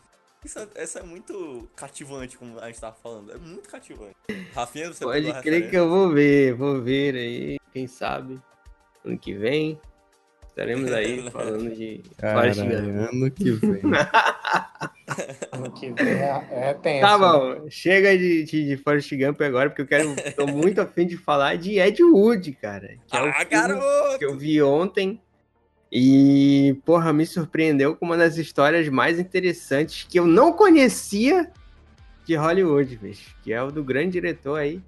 Isso 0.46 0.60
é, 0.60 0.68
essa 0.76 1.00
é 1.00 1.04
muito 1.04 1.68
cativante, 1.76 2.38
como 2.38 2.60
a 2.60 2.68
gente 2.68 2.80
tava 2.80 2.96
falando. 3.02 3.32
É 3.32 3.38
muito 3.38 3.68
cativante. 3.68 4.16
Rafinha, 4.54 4.94
você 4.94 5.04
Pode 5.04 5.42
crer 5.42 5.70
que 5.70 5.76
eu 5.76 5.90
vou 5.90 6.12
ver, 6.12 6.54
vou 6.54 6.82
ver 6.82 7.16
aí, 7.16 7.58
quem 7.74 7.88
sabe, 7.88 8.40
ano 9.04 9.18
que 9.18 9.34
vem. 9.34 9.80
Estaremos 10.50 10.90
aí 10.94 11.30
falando 11.32 11.76
de 11.76 12.04
Forrest 12.20 12.60
Gump. 12.60 12.72
Caralho, 12.72 13.10
ano 13.10 13.32
que 13.32 13.52
vem. 13.52 13.82
Ano 15.52 15.72
que 15.72 15.92
vem 15.92 16.14
é, 16.14 16.48
é 16.52 16.74
tenso. 16.74 17.02
Tá 17.02 17.18
bom, 17.18 17.66
chega 17.70 18.18
de, 18.18 18.44
de, 18.44 18.66
de 18.68 18.78
Forrest 18.78 19.12
Gump 19.16 19.42
agora, 19.42 19.70
porque 19.70 19.82
eu 19.82 19.88
quero. 19.88 20.16
tô 20.36 20.48
muito 20.48 20.80
afim 20.82 21.06
de 21.06 21.18
falar 21.18 21.58
de 21.58 21.80
Ed 21.80 22.02
Wood, 22.04 22.52
cara. 22.54 22.96
Que 23.08 23.18
é 23.18 23.22
o 23.22 23.26
Ah, 23.28 23.34
filme 23.34 23.46
garoto! 23.50 24.20
que 24.20 24.26
eu 24.26 24.38
vi 24.38 24.62
ontem. 24.62 25.22
E, 25.92 26.78
porra, 26.86 27.14
me 27.14 27.26
surpreendeu 27.26 27.96
com 27.96 28.06
uma 28.06 28.18
das 28.18 28.38
histórias 28.38 28.90
mais 28.90 29.18
interessantes 29.20 30.06
que 30.10 30.20
eu 30.20 30.26
não 30.28 30.52
conhecia 30.52 31.50
de 32.26 32.36
Hollywood, 32.36 32.98
bicho. 32.98 33.34
Que 33.42 33.54
é 33.54 33.62
o 33.64 33.72
do 33.72 33.84
grande 33.84 34.12
diretor 34.12 34.60
aí. 34.60 34.82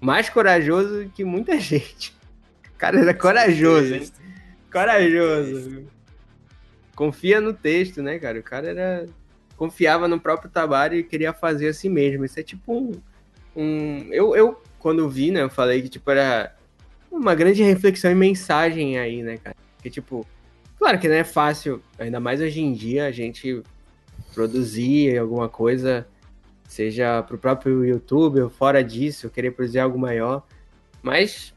Mais 0.00 0.28
corajoso 0.30 1.10
que 1.14 1.24
muita 1.24 1.58
gente. 1.60 2.14
O 2.72 2.78
cara 2.78 3.00
era 3.00 3.12
corajoso, 3.14 3.94
hein? 3.94 4.08
Corajoso. 4.70 5.86
Confia 6.94 7.40
no 7.40 7.52
texto, 7.52 8.02
né, 8.02 8.18
cara? 8.18 8.38
O 8.38 8.42
cara 8.42 8.68
era. 8.68 9.06
Confiava 9.56 10.08
no 10.08 10.18
próprio 10.20 10.50
trabalho 10.50 10.96
e 10.96 11.04
queria 11.04 11.32
fazer 11.32 11.68
assim 11.68 11.88
mesmo. 11.88 12.24
Isso 12.24 12.38
é 12.40 12.42
tipo 12.42 12.72
um. 12.72 12.92
um... 13.56 13.98
Eu, 14.10 14.34
eu, 14.34 14.60
quando 14.78 15.08
vi, 15.08 15.30
né, 15.30 15.42
eu 15.42 15.50
falei 15.50 15.80
que, 15.82 15.88
tipo, 15.88 16.10
era 16.10 16.54
uma 17.10 17.34
grande 17.34 17.62
reflexão 17.62 18.10
e 18.10 18.14
mensagem 18.14 18.98
aí, 18.98 19.22
né, 19.22 19.36
cara? 19.38 19.56
Que, 19.82 19.88
tipo, 19.90 20.26
claro 20.78 20.98
que 20.98 21.08
não 21.08 21.14
é 21.14 21.24
fácil, 21.24 21.80
ainda 21.98 22.18
mais 22.18 22.40
hoje 22.40 22.60
em 22.60 22.72
dia, 22.72 23.06
a 23.06 23.12
gente 23.12 23.62
produzir 24.34 25.16
alguma 25.18 25.48
coisa, 25.48 26.06
seja 26.68 27.22
pro 27.22 27.38
próprio 27.38 27.84
YouTube 27.84 28.40
ou 28.40 28.50
fora 28.50 28.82
disso, 28.82 29.30
querer 29.30 29.52
produzir 29.52 29.78
algo 29.78 29.98
maior. 29.98 30.42
Mas 31.02 31.54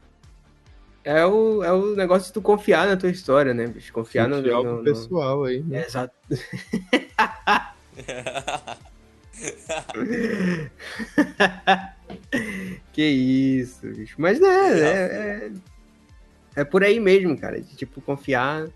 é 1.02 1.24
o, 1.26 1.64
é 1.64 1.72
o 1.72 1.96
negócio 1.96 2.28
de 2.28 2.32
tu 2.34 2.40
confiar 2.42 2.86
na 2.86 2.96
tua 2.96 3.10
história, 3.10 3.52
né, 3.52 3.66
bicho? 3.66 3.92
Confiar 3.92 4.28
no, 4.28 4.40
no, 4.40 4.76
no- 4.78 4.84
pessoal 4.84 5.44
aí. 5.44 5.60
né? 5.62 5.80
É, 5.80 5.86
Exato. 5.86 6.14
que 12.92 13.02
isso, 13.02 13.88
bicho. 13.88 14.14
Mas 14.18 14.38
né, 14.40 14.80
é, 14.80 14.86
é, 14.86 15.50
é 16.56 16.64
por 16.64 16.82
aí 16.82 16.98
mesmo, 16.98 17.38
cara. 17.38 17.60
De 17.60 17.76
tipo, 17.76 18.00
confiar 18.00 18.66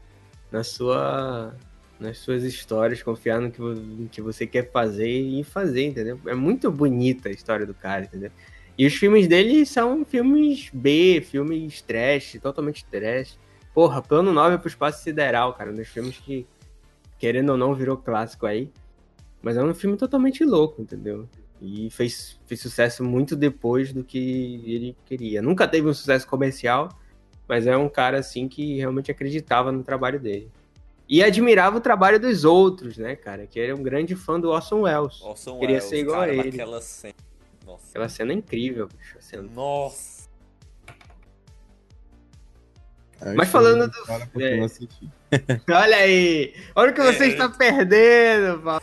na 0.50 0.62
sua. 0.64 1.56
Nas 1.98 2.18
suas 2.18 2.42
histórias, 2.42 3.00
confiar 3.00 3.40
no 3.40 3.50
que, 3.52 3.60
no 3.60 4.08
que 4.08 4.20
você 4.20 4.44
quer 4.44 4.68
fazer 4.72 5.08
e 5.08 5.44
fazer, 5.44 5.84
entendeu? 5.84 6.18
É 6.26 6.34
muito 6.34 6.68
bonita 6.68 7.28
a 7.28 7.32
história 7.32 7.64
do 7.64 7.74
cara, 7.74 8.06
entendeu? 8.06 8.32
E 8.76 8.84
os 8.84 8.94
filmes 8.94 9.28
dele 9.28 9.64
são 9.64 10.04
filmes 10.04 10.68
B, 10.72 11.24
filmes 11.24 11.80
trash, 11.80 12.40
totalmente 12.42 12.84
trash. 12.86 13.38
Porra, 13.72 14.02
Plano 14.02 14.32
9 14.32 14.58
pro 14.58 14.68
Espaço 14.68 15.04
Sideral, 15.04 15.54
cara. 15.54 15.70
Um 15.70 15.76
dos 15.76 15.86
filmes 15.86 16.18
que, 16.18 16.44
querendo 17.20 17.50
ou 17.50 17.56
não, 17.56 17.72
virou 17.72 17.96
clássico 17.96 18.46
aí. 18.46 18.68
Mas 19.43 19.57
é 19.57 19.62
um 19.62 19.74
filme 19.74 19.97
totalmente 19.97 20.45
louco, 20.45 20.80
entendeu? 20.80 21.28
E 21.61 21.90
fez, 21.90 22.38
fez 22.47 22.61
sucesso 22.61 23.03
muito 23.05 23.34
depois 23.36 23.93
do 23.93 24.03
que 24.05 24.62
ele 24.66 24.97
queria. 25.05 25.43
Nunca 25.43 25.66
teve 25.68 25.88
um 25.88 25.95
sucesso 25.95 26.26
comercial, 26.26 26.88
mas 27.49 27.66
é 27.66 27.76
um 27.76 27.88
cara 27.88 28.18
assim 28.18 28.49
que 28.49 28.76
realmente 28.78 29.11
acreditava 29.11 29.70
no 29.72 29.82
trabalho 29.82 30.18
dele. 30.20 30.51
E 31.09 31.22
admirava 31.22 31.76
o 31.76 31.80
trabalho 31.80 32.18
dos 32.18 32.45
outros, 32.45 32.97
né, 32.97 33.14
cara? 33.16 33.47
Que 33.47 33.61
era 33.61 33.74
um 33.74 33.82
grande 33.82 34.14
fã 34.16 34.40
do 34.40 34.49
Orson 34.51 34.82
Welles. 34.82 35.20
Orson 35.20 35.59
Queria 35.59 35.76
Welles, 35.76 35.84
ser 35.84 35.99
igual 35.99 36.20
cara, 36.20 36.32
a 36.32 36.34
ele. 36.34 36.51
naquela 36.51 36.80
cena. 36.80 37.14
Nossa. 37.66 37.86
Aquela 37.90 38.09
cena 38.09 38.32
é 38.32 38.36
incrível, 38.36 38.88
bicho. 38.88 39.16
cena- 39.20 39.49
Nossa. 39.55 40.22
Mas 43.36 43.49
falando 43.51 43.88
do- 43.88 44.40
é. 44.43 44.59
Olha 45.72 45.97
aí! 45.97 46.55
Olha 46.74 46.90
o 46.90 46.95
que 46.95 47.01
você 47.03 47.24
É. 47.24 47.28
está 47.28 47.49
perdendo, 47.49 48.61
Paulo. 48.61 48.82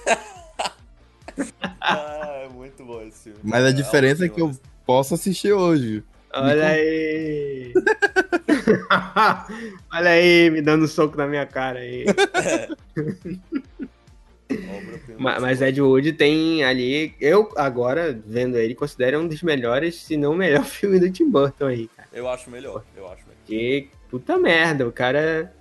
Ah, 1.82 2.44
é 2.46 2.50
muito 2.50 2.84
bom 2.84 3.02
esse 3.02 3.24
filme. 3.24 3.40
Mas 3.44 3.64
a 3.66 3.70
É 3.70 3.74
diferença 3.74 4.26
é 4.26 4.30
ótimo 4.30 4.36
que 4.36 4.42
eu 4.42 4.52
posso 4.86 5.14
assistir 5.14 5.54
hoje. 5.54 6.04
Olha 6.34 6.68
aí! 6.68 7.74
Olha 9.92 10.10
aí, 10.12 10.50
me 10.50 10.62
dando 10.62 10.86
um 10.86 10.88
soco 10.88 11.18
na 11.18 11.28
minha 11.28 11.46
cara 11.46 11.80
aí. 11.80 12.06
Mas 15.18 15.60
filme. 15.60 15.70
Ed 15.70 15.82
Wood 15.82 16.14
tem 16.14 16.64
ali. 16.64 17.14
Eu, 17.20 17.52
agora, 17.56 18.20
vendo 18.26 18.58
ele, 18.58 18.74
considero 18.74 19.20
um 19.20 19.28
dos 19.28 19.44
melhores, 19.44 19.96
se 19.96 20.18
não 20.18 20.32
o 20.32 20.36
melhor 20.36 20.64
filme 20.70 21.00
do 21.00 21.12
Tim 21.12 21.30
Burton 21.30 21.68
aí, 21.68 21.88
cara. 21.96 22.08
Eu 22.14 22.28
acho 22.28 22.50
melhor, 22.50 22.84
eu 22.96 23.06
acho 23.06 23.22
melhor. 23.24 23.38
Que 23.46 23.90
puta 24.10 24.38
merda, 24.38 24.88
o 24.88 24.92
cara. 24.92 25.54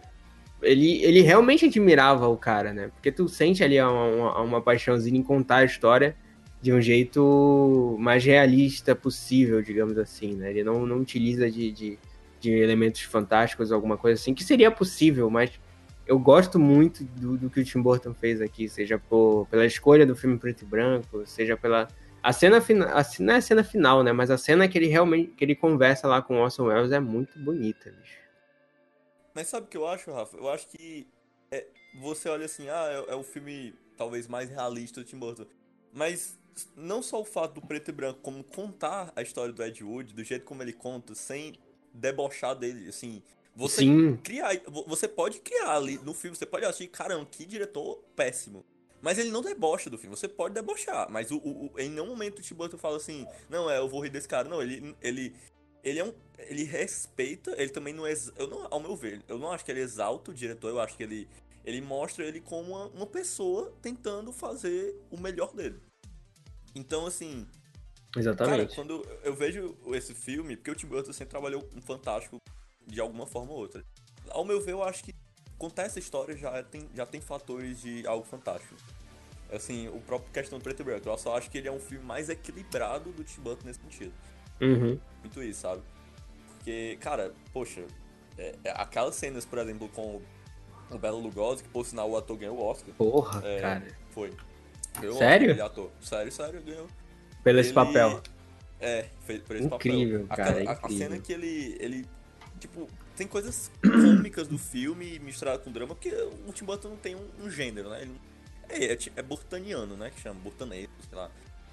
Ele, 0.63 1.03
ele 1.03 1.21
realmente 1.21 1.67
admirava 1.67 2.29
o 2.29 2.37
cara, 2.37 2.73
né? 2.73 2.89
Porque 2.89 3.13
tu 3.13 3.29
sente 3.29 3.63
ali 3.63 3.81
uma, 3.81 4.05
uma, 4.05 4.41
uma 4.41 4.61
paixãozinha 4.61 5.19
em 5.19 5.23
contar 5.23 5.59
a 5.59 5.65
história 5.65 6.17
de 6.61 6.73
um 6.73 6.81
jeito 6.81 7.97
mais 8.01 8.25
realista 8.25 8.95
possível, 8.95 9.63
digamos 9.63 9.97
assim, 9.97 10.35
né? 10.35 10.51
Ele 10.51 10.65
não, 10.65 10.85
não 10.85 10.99
utiliza 10.99 11.51
de, 11.51 11.71
de, 11.71 11.99
de 12.41 12.51
elementos 12.51 13.03
fantásticos 13.03 13.71
alguma 13.71 13.97
coisa 13.97 14.21
assim, 14.21 14.35
que 14.35 14.43
seria 14.43 14.71
possível, 14.71 15.31
mas 15.31 15.53
eu 16.09 16.19
gosto 16.19 16.59
muito 16.59 17.05
do, 17.05 17.37
do 17.37 17.51
que 17.51 17.61
o 17.61 17.65
Tim 17.65 17.83
Burton 17.83 18.15
fez 18.15 18.41
aqui, 18.41 18.69
seja 18.69 18.99
por, 18.99 19.47
pela 19.51 19.67
escolha 19.67 20.07
do 20.07 20.17
filme 20.17 20.39
preto 20.39 20.63
e 20.63 20.65
branco, 20.65 21.23
seja 21.27 21.57
pela. 21.57 21.87
A 22.23 22.33
cena 22.33 22.61
final. 22.61 22.89
Não 23.21 23.35
é 23.35 23.37
a 23.37 23.41
cena 23.41 23.63
final, 23.63 24.03
né? 24.03 24.11
Mas 24.11 24.31
a 24.31 24.39
cena 24.39 24.67
que 24.67 24.79
ele 24.79 24.87
realmente. 24.87 25.33
que 25.37 25.45
ele 25.45 25.55
conversa 25.55 26.09
lá 26.09 26.23
com 26.23 26.37
o 26.37 26.43
Orson 26.43 26.65
Welles 26.65 26.93
é 26.93 26.99
muito 26.99 27.39
bonita, 27.39 27.91
bicho. 27.91 28.28
Mas 29.39 29.47
sabe 29.47 29.67
o 29.67 29.71
que 29.71 29.77
eu 29.77 29.87
acho, 29.87 30.11
Rafa? 30.11 30.37
Eu 30.37 30.49
acho 30.49 30.67
que 30.67 31.07
é, 31.53 31.65
você 32.01 32.29
olha 32.29 32.45
assim, 32.47 32.69
ah, 32.69 33.05
é, 33.09 33.13
é 33.13 33.15
o 33.15 33.23
filme 33.23 33.73
talvez 33.97 34.27
mais 34.27 34.51
realista 34.51 35.01
do 35.01 35.07
Tim 35.07 35.17
Burton. 35.17 35.47
Mas 35.93 36.37
não 36.75 37.01
só 37.01 37.21
o 37.21 37.25
fato 37.25 37.55
do 37.55 37.61
preto 37.65 37.89
e 37.89 37.93
branco, 37.93 38.19
como 38.21 38.43
contar 38.43 39.13
a 39.15 39.23
história 39.23 39.53
do 39.53 39.63
Ed 39.63 39.85
Wood, 39.85 40.13
do 40.13 40.25
jeito 40.25 40.45
como 40.45 40.61
ele 40.61 40.73
conta, 40.73 41.15
sem 41.15 41.57
debochar 41.95 42.57
dele, 42.57 42.89
assim. 42.89 43.23
Você 43.55 43.83
Sim, 43.83 44.17
criar, 44.25 44.61
você 44.89 45.07
pode 45.07 45.39
criar 45.39 45.77
ali 45.77 45.99
no 45.99 46.15
filme, 46.15 46.37
você 46.37 46.45
pode 46.45 46.65
assistir, 46.65 46.89
caramba, 46.89 47.25
que 47.27 47.47
diretor 47.47 48.03
péssimo. 48.17 48.67
Mas 49.01 49.19
ele 49.19 49.31
não 49.31 49.41
debocha 49.41 49.89
do 49.89 49.97
filme, 49.97 50.17
você 50.17 50.27
pode 50.27 50.55
debochar, 50.55 51.09
mas 51.13 51.31
o, 51.31 51.37
o- 51.37 51.67
o- 51.67 51.79
em 51.79 51.89
nenhum 51.91 52.09
momento 52.09 52.41
o 52.41 52.43
Tim 52.43 52.57
Burton 52.57 52.77
fala 52.77 52.97
assim, 52.97 53.25
não, 53.49 53.71
é, 53.71 53.79
eu 53.79 53.89
vou 53.89 54.01
rir 54.01 54.11
desse 54.11 54.27
cara. 54.27 54.49
Não, 54.49 54.61
ele, 54.61 54.97
ele, 55.01 55.33
ele 55.83 55.99
é 55.99 56.05
um, 56.05 56.13
ele 56.39 56.65
respeita, 56.65 57.55
ele 57.61 57.71
também 57.71 57.93
não 57.93 58.07
ex, 58.07 58.33
eu 58.37 58.47
não, 58.47 58.67
ao 58.71 58.81
meu 58.81 58.97
ver, 58.97 59.23
eu 59.29 59.39
não 59.39 59.51
acho 59.51 59.65
que 59.65 59.71
ele 59.71 59.81
exalta 59.81 60.31
o 60.31 60.35
diretor, 60.35 60.69
eu 60.69 60.81
acho 60.81 60.97
que 60.97 61.03
ele, 61.03 61.29
ele 61.65 61.81
mostra 61.81 62.25
ele 62.25 62.41
como 62.41 62.73
uma, 62.73 62.87
uma 62.89 63.07
pessoa 63.07 63.73
tentando 63.83 64.33
fazer 64.33 64.95
o 65.11 65.19
melhor 65.19 65.55
dele. 65.55 65.81
Então, 66.75 67.07
assim, 67.07 67.47
Cara, 68.13 68.21
exatamente. 68.21 68.75
quando 68.75 69.07
eu 69.23 69.35
vejo 69.35 69.77
esse 69.89 70.15
filme, 70.15 70.57
porque 70.57 70.71
o 70.71 70.75
Tim 70.75 70.87
Burton 70.87 71.13
sempre 71.13 71.31
trabalhou 71.31 71.69
um 71.77 71.81
fantástico 71.81 72.41
de 72.87 73.01
alguma 73.01 73.27
forma 73.27 73.53
ou 73.53 73.59
outra. 73.59 73.85
Ao 74.31 74.45
meu 74.45 74.61
ver, 74.61 74.73
eu 74.73 74.83
acho 74.83 75.05
que 75.05 75.15
contar 75.59 75.85
essa 75.85 75.99
história 75.99 76.37
já 76.37 76.63
tem, 76.63 76.89
já 76.95 77.05
tem 77.05 77.21
fatores 77.21 77.81
de 77.81 78.07
algo 78.07 78.25
fantástico. 78.25 78.75
Assim, 79.51 79.89
o 79.89 80.01
próprio 80.01 80.31
questão 80.33 80.59
do 80.59 80.63
preto 80.63 80.81
e 80.81 80.85
branco. 80.85 81.09
Eu 81.09 81.19
só 81.19 81.37
acho 81.37 81.51
que 81.51 81.59
ele 81.59 81.69
é 81.69 81.73
um 81.73 81.81
filme 81.81 82.05
mais 82.05 82.29
equilibrado 82.29 83.11
do 83.13 83.25
Tim 83.25 83.41
Burton 83.41 83.67
nesse 83.67 83.81
sentido. 83.81 84.13
Uhum. 84.61 84.99
Muito 85.23 85.43
isso, 85.43 85.61
sabe? 85.61 85.83
Porque, 86.57 86.97
cara, 87.01 87.33
poxa, 87.53 87.85
é- 88.37 88.55
é 88.65 88.71
aquelas 88.71 89.15
cenas, 89.15 89.45
por 89.45 89.59
exemplo, 89.59 89.89
com 89.89 90.21
o 90.91 90.99
Belo 90.99 91.19
Lugosi, 91.21 91.63
que 91.63 91.69
por 91.69 91.85
sinal 91.87 92.11
o 92.11 92.17
ator 92.17 92.37
ganhou 92.37 92.57
o 92.59 92.63
Oscar. 92.65 92.95
Porra, 92.95 93.43
É, 93.47 93.61
cara. 93.61 93.87
Foi. 94.11 94.33
Ganhou 95.01 95.17
Sério? 95.17 95.51
Oscar 95.53 95.67
ator. 95.67 95.91
Sério, 96.01 96.33
sério, 96.33 96.63
ganhou. 96.63 96.87
Pelo 97.45 97.61
esse 97.61 97.69
Ele- 97.69 97.75
papel. 97.75 98.23
É, 98.81 99.09
fez 99.27 99.43
por 99.43 99.57
esse 99.57 99.67
Incrível, 99.67 100.27
papel. 100.27 100.45
cara, 100.45 100.57
Aquela- 100.57 100.71
a- 100.71 100.75
A, 100.75 100.79
incrível. 100.79 100.99
cena 101.09 101.19
que 101.21 101.33
ele, 101.33 101.77
ele 101.81 102.07
tipo, 102.61 102.87
tem 103.17 103.27
coisas 103.27 103.71
cômicas 103.83 104.47
do 104.49 104.57
filme 104.59 105.19
misturado 105.19 105.63
com 105.65 105.73
drama, 105.73 105.95
porque 105.95 106.11
o 106.47 106.53
Tim 106.53 106.65
Burton 106.65 106.91
não 106.91 106.97
tem 106.97 107.17
um, 107.17 107.29
um 107.45 107.51
gênero, 107.51 107.91
né? 107.91 108.03
Ele, 108.03 108.21
é, 108.69 108.93
é, 108.93 108.99
é 109.17 109.23
burtaniano, 109.23 109.97
né? 109.97 110.11
Que 110.15 110.21
chama, 110.21 110.39
burtanesco, 110.41 110.93
sei 111.09 111.19
lá. 111.19 111.29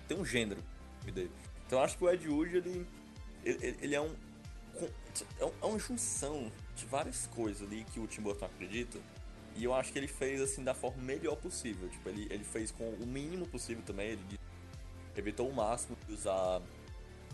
Tem 0.08 0.18
um 0.18 0.26
gênero 0.26 0.62
dele. 1.06 1.30
Então 1.66 1.80
eu 1.80 1.86
acho 1.86 1.98
que 1.98 2.04
o 2.04 2.10
Ed 2.10 2.28
Wood, 2.28 2.58
ele, 2.58 2.88
ele, 3.44 3.78
ele 3.82 3.96
é 3.96 4.02
um 4.02 4.16
é, 5.40 5.44
é 5.62 5.66
uma 5.66 5.80
junção 5.80 6.52
de 6.76 6.86
várias 6.86 7.28
coisas 7.28 7.66
ali 7.66 7.86
que 7.86 8.00
o 8.00 8.08
Tim 8.08 8.22
Burton 8.22 8.46
acredita. 8.46 9.00
E 9.56 9.64
eu 9.64 9.74
acho 9.74 9.92
que 9.92 10.00
ele 10.00 10.08
fez 10.08 10.42
assim 10.42 10.64
da 10.64 10.74
forma 10.74 11.02
melhor 11.02 11.38
possível. 11.38 11.88
Tipo, 11.88 12.10
ele, 12.10 12.28
ele 12.30 12.44
fez 12.44 12.72
com 12.72 12.90
o 12.90 13.06
mínimo 13.06 13.48
possível 13.48 13.84
também. 13.86 14.10
Ele 14.10 14.40
evitou 15.16 15.50
o 15.50 15.54
máximo 15.54 15.98
de 16.06 16.14
usar 16.14 16.62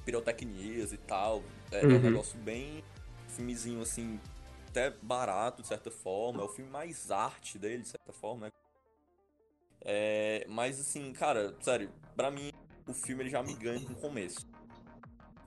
pirotecnias 0.05 0.93
e 0.93 0.97
tal. 0.97 1.43
É, 1.71 1.83
uhum. 1.83 1.95
é 1.95 1.95
um 1.95 2.01
negócio 2.01 2.37
bem 2.39 2.83
filmezinho 3.27 3.81
assim, 3.81 4.19
até 4.67 4.91
barato 5.01 5.63
de 5.63 5.67
certa 5.67 5.89
forma. 5.89 6.41
É 6.41 6.45
o 6.45 6.49
filme 6.49 6.69
mais 6.69 7.09
arte 7.09 7.57
dele, 7.57 7.81
de 7.81 7.89
certa 7.89 8.13
forma, 8.13 8.47
né? 8.47 8.51
É, 9.83 10.45
mas 10.47 10.79
assim, 10.79 11.11
cara, 11.11 11.55
sério, 11.59 11.89
pra 12.15 12.29
mim 12.29 12.50
o 12.87 12.93
filme 12.93 13.23
ele 13.23 13.29
já 13.29 13.41
me 13.43 13.53
ganha 13.53 13.87
no 13.87 13.95
começo. 13.95 14.47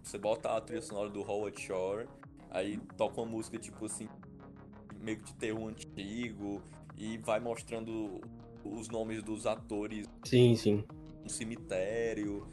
Você 0.03 0.19
bota 0.19 0.57
a 0.57 0.61
trilha 0.61 0.83
sonora 0.83 1.09
do 1.09 1.21
Howard 1.23 1.61
Shore 1.61 2.07
Aí 2.55 2.79
toca 2.97 3.21
uma 3.21 3.29
música 3.29 3.59
tipo 3.59 3.85
assim, 3.85 4.09
meio 5.01 5.19
que 5.19 5.25
de 5.25 5.35
terror 5.35 5.69
antigo, 5.69 6.63
e 6.97 7.19
vai 7.19 7.41
mostrando 7.41 8.21
os 8.65 8.89
nomes 8.89 9.25
dos 9.25 9.45
atores. 9.45 10.07
Sim, 10.23 10.55
sim. 10.55 10.85
No 11.25 11.29
cemitério. 11.29 12.47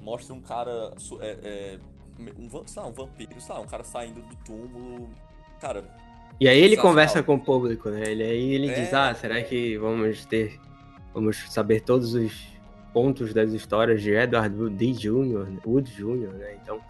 Mostra 0.00 0.34
um 0.34 0.40
cara. 0.40 0.94
É, 1.20 1.38
é, 1.42 1.78
um, 2.38 2.48
sei 2.66 2.82
lá, 2.82 2.88
um 2.88 2.92
vampiro, 2.92 3.38
sei 3.38 3.54
lá, 3.54 3.60
um 3.60 3.66
cara 3.66 3.84
saindo 3.84 4.22
do 4.22 4.36
túmulo. 4.36 5.10
Cara. 5.60 5.84
E 6.40 6.48
aí 6.48 6.58
ele 6.58 6.78
conversa 6.78 7.22
com 7.22 7.34
o 7.34 7.40
público, 7.40 7.90
né? 7.90 8.10
Ele, 8.10 8.22
aí 8.22 8.54
ele 8.54 8.70
é... 8.70 8.80
diz, 8.80 8.94
ah, 8.94 9.14
será 9.14 9.42
que 9.42 9.76
vamos 9.76 10.24
ter. 10.24 10.58
Vamos 11.12 11.52
saber 11.52 11.82
todos 11.82 12.14
os 12.14 12.46
pontos 12.98 13.32
das 13.32 13.52
histórias 13.52 14.02
de 14.02 14.10
Edward 14.10 14.70
D. 14.70 14.92
Jr., 14.92 15.46
Wood 15.64 15.88
Jr., 15.94 16.32
né? 16.36 16.56
Então, 16.60 16.80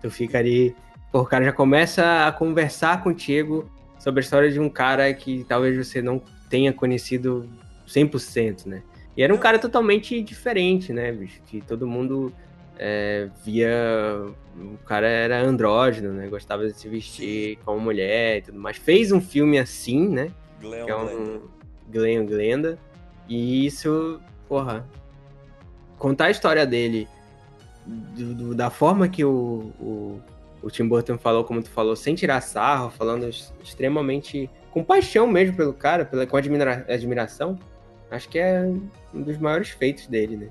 tu 0.00 0.10
fica 0.10 0.38
ali 0.38 0.74
o 1.12 1.24
cara 1.24 1.44
já 1.44 1.52
começa 1.52 2.26
a 2.26 2.32
conversar 2.32 3.00
contigo 3.04 3.70
sobre 3.96 4.18
a 4.18 4.22
história 4.24 4.50
de 4.50 4.58
um 4.58 4.68
cara 4.68 5.12
que 5.14 5.44
talvez 5.44 5.76
você 5.76 6.02
não 6.02 6.20
tenha 6.50 6.72
conhecido 6.72 7.48
100%, 7.86 8.66
né? 8.66 8.82
E 9.16 9.22
era 9.22 9.32
um 9.32 9.38
cara 9.38 9.56
totalmente 9.56 10.20
diferente, 10.20 10.92
né, 10.92 11.12
bicho? 11.12 11.40
Que 11.46 11.60
todo 11.60 11.86
mundo 11.86 12.32
é, 12.76 13.28
via. 13.44 13.70
O 14.56 14.78
cara 14.84 15.06
era 15.06 15.42
andrógeno, 15.42 16.12
né? 16.12 16.26
Gostava 16.26 16.66
de 16.66 16.72
se 16.72 16.88
vestir 16.88 17.56
como 17.64 17.78
mulher 17.78 18.38
e 18.38 18.42
tudo 18.42 18.58
mais. 18.58 18.76
Fez 18.76 19.12
um 19.12 19.20
filme 19.20 19.60
assim, 19.60 20.08
né? 20.08 20.32
Glenn 20.60 20.86
que 20.86 20.90
é 20.90 20.96
um 20.96 21.42
Glenn 21.88 22.26
Glenda. 22.26 22.78
E 23.28 23.64
isso, 23.64 24.18
porra. 24.48 24.84
Contar 26.02 26.24
a 26.24 26.30
história 26.30 26.66
dele 26.66 27.08
do, 27.86 28.34
do, 28.34 28.54
da 28.54 28.70
forma 28.70 29.08
que 29.08 29.24
o, 29.24 29.72
o 29.80 30.20
o 30.62 30.70
Tim 30.70 30.86
Burton 30.86 31.18
falou, 31.18 31.44
como 31.44 31.62
tu 31.62 31.70
falou, 31.70 31.96
sem 31.96 32.14
tirar 32.14 32.40
sarro, 32.40 32.90
falando 32.90 33.28
extremamente 33.28 34.48
com 34.70 34.82
paixão 34.82 35.26
mesmo 35.26 35.56
pelo 35.56 35.72
cara, 35.72 36.04
pela, 36.04 36.26
com 36.26 36.36
admira, 36.36 36.86
admiração. 36.88 37.58
Acho 38.10 38.28
que 38.28 38.38
é 38.38 38.62
um 39.12 39.22
dos 39.22 39.38
maiores 39.38 39.70
feitos 39.70 40.06
dele, 40.06 40.36
né? 40.36 40.50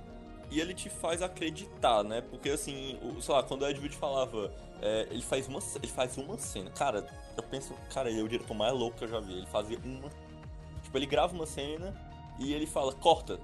E 0.50 0.60
ele 0.60 0.74
te 0.74 0.90
faz 0.90 1.22
acreditar, 1.22 2.04
né? 2.04 2.22
Porque 2.22 2.50
assim, 2.50 3.00
o, 3.02 3.22
sei 3.22 3.34
lá, 3.34 3.42
quando 3.42 3.62
o 3.62 3.68
Ed 3.68 3.80
Wood 3.80 3.96
falava, 3.96 4.52
é, 4.82 5.08
ele, 5.10 5.22
faz 5.22 5.48
uma, 5.48 5.60
ele 5.76 5.88
faz 5.88 6.18
uma 6.18 6.38
cena. 6.38 6.70
Cara, 6.72 7.06
eu 7.38 7.44
penso, 7.44 7.74
cara, 7.94 8.10
ele 8.10 8.20
é 8.20 8.24
o 8.24 8.28
diretor 8.28 8.54
mais 8.54 8.74
louco 8.74 8.98
que 8.98 9.06
eu 9.06 9.08
já 9.08 9.20
vi. 9.20 9.34
Ele 9.34 9.48
fazia 9.48 9.78
uma. 9.84 10.10
Tipo, 10.84 10.98
ele 10.98 11.06
grava 11.06 11.34
uma 11.34 11.46
cena 11.46 11.96
e 12.38 12.54
ele 12.54 12.66
fala, 12.66 12.92
corta, 12.92 13.40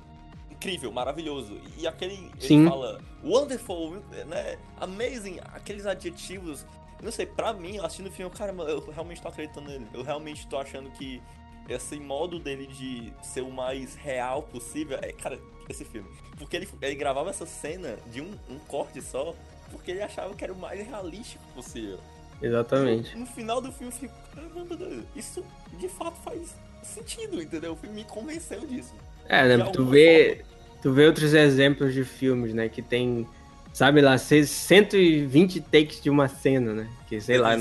incrível, 0.52 0.92
maravilhoso. 0.92 1.60
E 1.78 1.88
aquele. 1.88 2.32
Sim. 2.40 2.62
Ele 2.62 2.70
fala 2.70 3.02
wonderful, 3.24 3.98
né? 4.28 4.58
Amazing, 4.80 5.40
aqueles 5.54 5.86
adjetivos. 5.86 6.66
Não 7.02 7.12
sei, 7.12 7.28
pra 7.28 7.54
mim, 7.54 7.78
assistindo 7.78 8.08
o 8.08 8.12
filme, 8.12 8.34
cara, 8.36 8.52
eu 8.52 8.90
realmente 8.92 9.22
tô 9.22 9.28
acreditando 9.28 9.70
nele. 9.70 9.88
Eu 9.94 10.02
realmente 10.02 10.48
tô 10.48 10.58
achando 10.58 10.90
que 10.92 11.22
esse 11.70 12.00
modo 12.00 12.40
dele 12.40 12.66
de 12.68 13.14
ser 13.22 13.42
o 13.42 13.52
mais 13.52 13.96
real 13.96 14.42
possível. 14.42 14.98
É, 15.02 15.12
cara, 15.12 15.40
esse 15.70 15.86
filme. 15.86 16.10
Porque 16.38 16.56
ele, 16.56 16.68
ele 16.82 16.96
gravava 16.96 17.30
essa 17.30 17.46
cena 17.46 17.98
de 18.08 18.22
um, 18.22 18.32
um 18.50 18.58
corte 18.68 19.02
só, 19.02 19.36
porque 19.72 19.92
ele 19.92 20.02
achava 20.02 20.34
que 20.34 20.44
era 20.44 20.54
o 20.54 20.58
mais 20.58 20.86
realístico 20.88 21.44
possível. 21.54 22.00
Exatamente. 22.42 23.14
No, 23.14 23.22
no 23.22 23.26
final 23.28 23.62
do 23.62 23.72
filme 23.72 23.94
eu 23.94 23.98
fico, 23.98 24.14
caramba, 24.34 24.78
isso 25.16 25.44
de 25.78 25.90
fato 25.90 26.18
faz 26.24 26.56
sentido, 26.84 27.42
entendeu? 27.42 27.74
O 27.74 27.76
filme 27.76 27.96
me 27.96 28.04
convenceu 28.04 28.66
disso. 28.66 28.94
É, 29.28 29.58
né? 29.58 29.64
Tu 29.72 29.86
vê, 29.86 30.42
tu 30.82 30.92
vê 30.92 31.06
outros 31.06 31.34
exemplos 31.34 31.94
de 31.94 32.04
filmes, 32.04 32.54
né? 32.54 32.70
Que 32.70 32.82
tem, 32.82 33.28
sabe 33.74 34.02
lá, 34.02 34.18
120 34.18 35.62
takes 35.62 36.02
de 36.02 36.10
uma 36.10 36.28
cena, 36.28 36.74
né? 36.74 36.88
Que 37.08 37.20
sei 37.20 37.38
lá. 37.38 37.56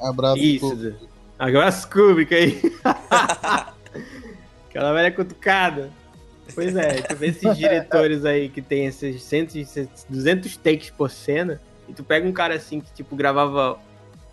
Abraço. 0.00 0.38
Isso. 0.38 0.94
Abraço 1.38 1.88
cúbico 1.90 2.34
aí. 2.34 2.60
Aquela 4.68 4.92
velha 4.92 5.12
cutucada. 5.12 5.90
Pois 6.54 6.74
é, 6.76 7.02
tu 7.02 7.14
vê 7.16 7.26
esses 7.28 7.56
diretores 7.56 8.24
aí 8.24 8.48
que 8.48 8.62
tem 8.62 8.86
esses 8.86 9.22
100, 9.22 9.48
200 10.08 10.56
takes 10.56 10.90
por 10.90 11.10
cena, 11.10 11.60
e 11.86 11.92
tu 11.92 12.02
pega 12.02 12.26
um 12.26 12.32
cara 12.32 12.54
assim 12.54 12.80
que, 12.80 12.90
tipo, 12.92 13.14
gravava 13.14 13.78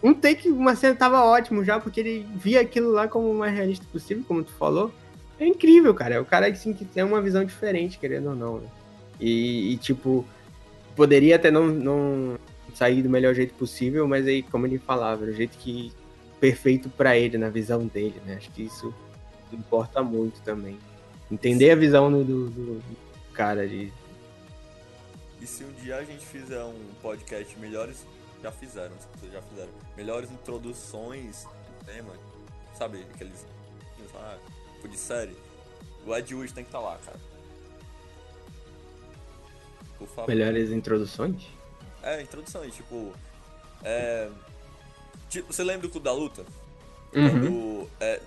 um 0.02 0.14
take, 0.14 0.50
uma 0.50 0.76
cena 0.76 0.96
tava 0.96 1.24
ótimo 1.24 1.64
já, 1.64 1.80
porque 1.80 2.00
ele 2.00 2.28
via 2.36 2.62
aquilo 2.62 2.92
lá 2.92 3.08
como 3.08 3.32
o 3.32 3.36
mais 3.36 3.54
realista 3.54 3.86
possível, 3.92 4.24
como 4.28 4.44
tu 4.44 4.52
falou. 4.54 4.94
É 5.40 5.46
incrível, 5.46 5.94
cara. 5.94 6.16
É 6.16 6.20
o 6.20 6.26
cara 6.26 6.48
assim, 6.48 6.74
que 6.74 6.86
tem 6.86 7.04
uma 7.04 7.22
visão 7.22 7.44
diferente, 7.44 7.98
querendo 7.98 8.30
ou 8.30 8.36
não. 8.36 8.58
Né? 8.60 8.68
E, 9.20 9.74
e, 9.74 9.78
tipo, 9.78 10.26
poderia 10.96 11.36
até 11.36 11.52
não, 11.52 11.68
não 11.68 12.40
sair 12.74 13.02
do 13.02 13.10
melhor 13.10 13.34
jeito 13.34 13.54
possível, 13.54 14.08
mas 14.08 14.26
aí, 14.28 14.44
como 14.44 14.66
ele 14.66 14.78
falava, 14.78 15.26
o 15.26 15.34
jeito 15.34 15.58
que 15.58 15.92
perfeito 16.40 16.90
para 16.90 17.18
ele, 17.18 17.38
na 17.38 17.50
visão 17.50 17.88
dele, 17.88 18.22
né? 18.26 18.36
Acho 18.36 18.52
que 18.52 18.64
isso 18.64 18.94
importa 19.52 20.04
muito 20.04 20.42
também. 20.42 20.78
Entender 21.32 21.72
a 21.72 21.76
visão 21.76 22.12
do, 22.12 22.24
do, 22.24 22.50
do 22.50 22.84
cara 23.34 23.68
de. 23.68 23.92
E 25.42 25.48
se 25.48 25.64
um 25.64 25.72
dia 25.74 25.98
a 25.98 26.04
gente 26.04 26.26
fizer 26.26 26.64
um 26.64 26.80
podcast 27.02 27.58
melhores. 27.60 28.06
Já 28.44 28.52
fizeram, 28.52 28.94
vocês 29.16 29.32
já 29.32 29.42
fizeram. 29.42 29.72
Melhores 29.98 30.30
introduções 30.30 31.46
do 31.46 31.86
tema, 31.86 32.14
sabe? 32.78 33.04
Aqueles. 33.14 33.46
Ah, 34.14 34.38
tipo 34.86 34.88
de 34.88 34.98
série, 34.98 35.36
o 36.06 36.16
Ed 36.16 36.34
Wood 36.34 36.54
tem 36.54 36.64
que 36.64 36.70
estar 36.70 36.80
tá 36.80 36.86
lá, 36.86 36.98
cara. 37.04 37.20
Por 39.98 40.08
favor. 40.08 40.28
Melhores 40.28 40.72
introduções? 40.72 41.48
É, 42.04 42.22
introduções, 42.22 42.76
tipo. 42.76 43.14
É, 43.84 44.30
tipo, 45.30 45.52
você 45.52 45.64
lembra 45.64 45.84
do 45.84 45.90
Clube 45.90 46.06
da 46.06 46.14
Luta? 46.14 46.46
Uhum. 47.14 47.30
Quando, 47.30 47.90
é, 48.00 48.22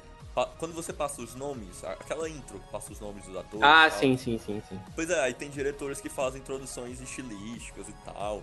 quando 0.59 0.75
você 0.75 0.93
passa 0.93 1.21
os 1.21 1.35
nomes, 1.35 1.85
aquela 1.85 2.29
intro 2.29 2.59
que 2.59 2.71
passa 2.71 2.93
os 2.93 3.01
nomes 3.01 3.25
dos 3.25 3.37
atores. 3.37 3.63
Ah, 3.63 3.91
sim, 3.91 4.17
sim, 4.17 4.39
sim, 4.39 4.63
sim. 4.69 4.81
Pois 4.95 5.11
é, 5.11 5.21
aí 5.21 5.35
tem 5.35 5.51
diretores 5.51 6.01
que 6.01 6.09
fazem 6.09 6.41
introduções 6.41 7.01
estilísticas 7.01 7.89
e 7.89 7.93
tal. 8.05 8.43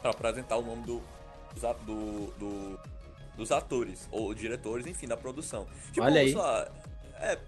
Pra 0.00 0.10
apresentar 0.10 0.56
o 0.56 0.62
nome 0.62 0.82
do, 0.82 1.02
do, 1.86 2.26
do 2.38 2.80
dos 3.36 3.50
atores, 3.50 4.06
ou 4.10 4.34
diretores, 4.34 4.86
enfim, 4.86 5.06
da 5.06 5.16
produção. 5.16 5.66
Tipo, 5.92 6.04
Olha 6.04 6.20
aí. 6.20 6.34
Lá, 6.34 6.68
é, 7.22 7.38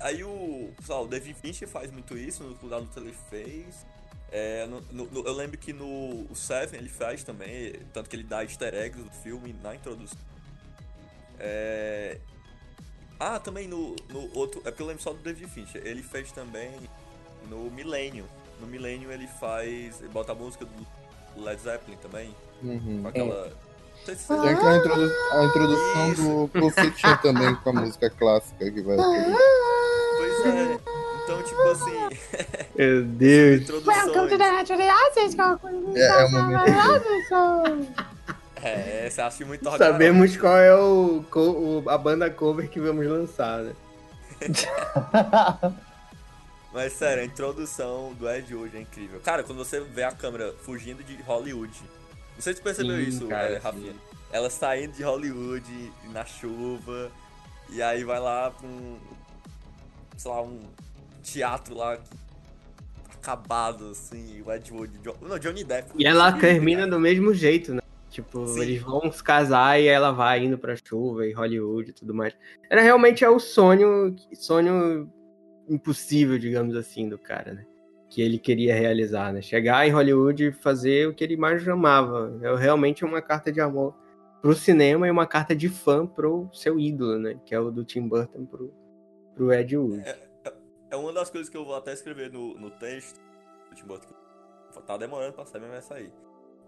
aí 0.00 0.24
o, 0.24 0.72
lá, 0.88 1.00
o 1.00 1.06
David 1.06 1.34
Fincher 1.40 1.68
faz 1.68 1.90
muito 1.90 2.16
isso, 2.16 2.44
no 2.44 2.54
Clube 2.54 2.70
da 2.70 2.78
Luta 2.78 3.00
ele 3.00 3.14
fez. 3.30 3.86
É, 4.30 4.66
no, 4.66 4.80
no, 4.92 5.26
eu 5.26 5.32
lembro 5.32 5.56
que 5.56 5.72
no 5.72 6.26
Seven 6.34 6.80
ele 6.80 6.88
faz 6.88 7.22
também, 7.22 7.74
tanto 7.92 8.10
que 8.10 8.16
ele 8.16 8.24
dá 8.24 8.42
easter 8.42 8.74
eggs 8.74 9.02
do 9.02 9.10
filme 9.10 9.54
na 9.62 9.74
introdução. 9.74 10.18
É... 11.38 12.18
Ah, 13.18 13.38
também 13.38 13.66
no, 13.66 13.96
no 14.10 14.36
outro. 14.36 14.60
É 14.60 14.64
porque 14.64 14.82
eu 14.82 14.86
lembro 14.86 15.02
só 15.02 15.12
do 15.12 15.18
David 15.20 15.50
Fincher. 15.50 15.86
Ele 15.86 16.02
fez 16.02 16.32
também 16.32 16.70
no 17.48 17.70
Millennium. 17.70 18.26
No 18.60 18.66
Millennium 18.66 19.10
ele 19.10 19.26
faz. 19.26 20.00
Ele 20.00 20.08
bota 20.08 20.32
a 20.32 20.34
música 20.34 20.66
do 20.66 21.42
Led 21.42 21.60
Zeppelin 21.60 21.96
também. 21.98 22.34
Uhum. 22.62 23.02
Com 23.02 23.08
aquela. 23.08 23.46
É. 23.46 23.65
Tem 24.06 24.14
a, 24.38 24.76
introdu 24.76 25.12
a 25.32 25.44
introdução 25.44 26.12
Isso. 26.12 26.50
do 26.54 26.70
Fiction 26.70 27.16
também, 27.16 27.54
com 27.56 27.70
a 27.70 27.72
música 27.72 28.08
clássica 28.08 28.70
que 28.70 28.80
vai. 28.80 28.96
Pois 28.96 30.46
é. 30.46 30.78
Então, 31.24 31.42
tipo 31.42 31.62
assim. 31.62 32.08
Meu 32.76 33.02
Deus. 33.02 33.68
Welcome 33.84 34.28
to 34.28 34.38
the 34.38 34.44
é, 35.96 36.06
é 36.06 36.24
o 36.24 36.30
momento. 36.30 37.96
É, 38.62 39.10
você 39.10 39.20
acha 39.20 39.44
muito 39.44 39.68
Sabemos 39.76 40.36
qual 40.36 40.56
é 40.56 40.74
o, 40.74 41.24
o, 41.34 41.84
a 41.88 41.98
banda 41.98 42.30
cover 42.30 42.68
que 42.68 42.80
vamos 42.80 43.06
lançar, 43.06 43.62
né? 43.62 43.72
Mas 46.72 46.92
sério, 46.92 47.22
a 47.22 47.26
introdução 47.26 48.12
do 48.14 48.28
Ed 48.28 48.54
hoje 48.54 48.76
é 48.76 48.80
incrível. 48.80 49.18
Cara, 49.20 49.42
quando 49.42 49.58
você 49.58 49.80
vê 49.80 50.02
a 50.02 50.12
câmera 50.12 50.54
fugindo 50.62 51.02
de 51.02 51.16
Hollywood 51.22 51.82
não 52.36 52.42
sei 52.42 52.52
se 52.52 52.58
você 52.58 52.62
percebeu 52.62 52.96
sim, 52.96 53.08
isso, 53.08 53.26
cara, 53.26 53.54
é, 53.54 53.58
Rafinha. 53.58 53.94
ela 54.30 54.50
saindo 54.50 54.92
de 54.92 55.02
Hollywood 55.02 55.92
na 56.12 56.24
chuva, 56.24 57.10
e 57.70 57.82
aí 57.82 58.04
vai 58.04 58.20
lá 58.20 58.50
pra 58.50 58.66
um. 58.66 58.98
sei 60.16 60.30
lá, 60.30 60.42
um 60.42 60.60
teatro 61.22 61.74
lá 61.74 61.98
acabado, 63.14 63.90
assim, 63.90 64.42
o 64.46 64.52
Ed 64.52 64.72
Wood. 64.72 65.00
Não, 65.20 65.38
Johnny 65.38 65.64
Depp. 65.64 65.90
E 65.98 66.06
ela 66.06 66.32
termina 66.32 66.86
do 66.86 67.00
mesmo 67.00 67.34
jeito, 67.34 67.74
né? 67.74 67.80
Tipo, 68.10 68.46
Sim. 68.46 68.60
eles 68.62 68.80
vão 68.80 69.10
se 69.10 69.22
casar 69.22 69.80
e 69.80 69.86
ela 69.86 70.12
vai 70.12 70.44
indo 70.44 70.56
pra 70.56 70.76
chuva 70.76 71.26
e 71.26 71.32
Hollywood 71.32 71.90
e 71.90 71.92
tudo 71.92 72.14
mais. 72.14 72.34
Era 72.70 72.80
realmente 72.80 73.24
é 73.24 73.28
o 73.28 73.38
sonho, 73.40 74.14
sonho 74.32 75.10
impossível, 75.68 76.38
digamos 76.38 76.76
assim, 76.76 77.08
do 77.08 77.18
cara, 77.18 77.52
né? 77.52 77.66
Que 78.16 78.22
ele 78.22 78.38
queria 78.38 78.74
realizar, 78.74 79.30
né? 79.30 79.42
Chegar 79.42 79.86
em 79.86 79.90
Hollywood 79.90 80.46
e 80.46 80.50
fazer 80.50 81.06
o 81.06 81.12
que 81.12 81.22
ele 81.22 81.36
mais 81.36 81.68
amava. 81.68 82.34
É 82.40 82.56
realmente 82.56 83.04
uma 83.04 83.20
carta 83.20 83.52
de 83.52 83.60
amor 83.60 83.94
pro 84.40 84.54
cinema 84.54 85.06
e 85.06 85.10
uma 85.10 85.26
carta 85.26 85.54
de 85.54 85.68
fã 85.68 86.06
pro 86.06 86.48
seu 86.50 86.80
ídolo, 86.80 87.18
né? 87.18 87.38
Que 87.44 87.54
é 87.54 87.60
o 87.60 87.70
do 87.70 87.84
Tim 87.84 88.08
Burton 88.08 88.46
pro, 88.46 88.72
pro 89.34 89.52
Ed 89.52 89.76
Wood. 89.76 90.02
É, 90.02 90.18
é, 90.46 90.52
é 90.92 90.96
uma 90.96 91.12
das 91.12 91.28
coisas 91.28 91.50
que 91.50 91.58
eu 91.58 91.64
vou 91.66 91.74
até 91.74 91.92
escrever 91.92 92.32
no, 92.32 92.54
no 92.58 92.70
texto 92.70 93.20
do 93.68 93.76
Tim 93.76 93.84
Burton. 93.84 94.14
Tá 94.86 94.96
demorando 94.96 95.34
pra 95.34 95.44
sair, 95.44 95.60
mas 95.60 95.70
vai 95.70 95.82
sair. 95.82 96.12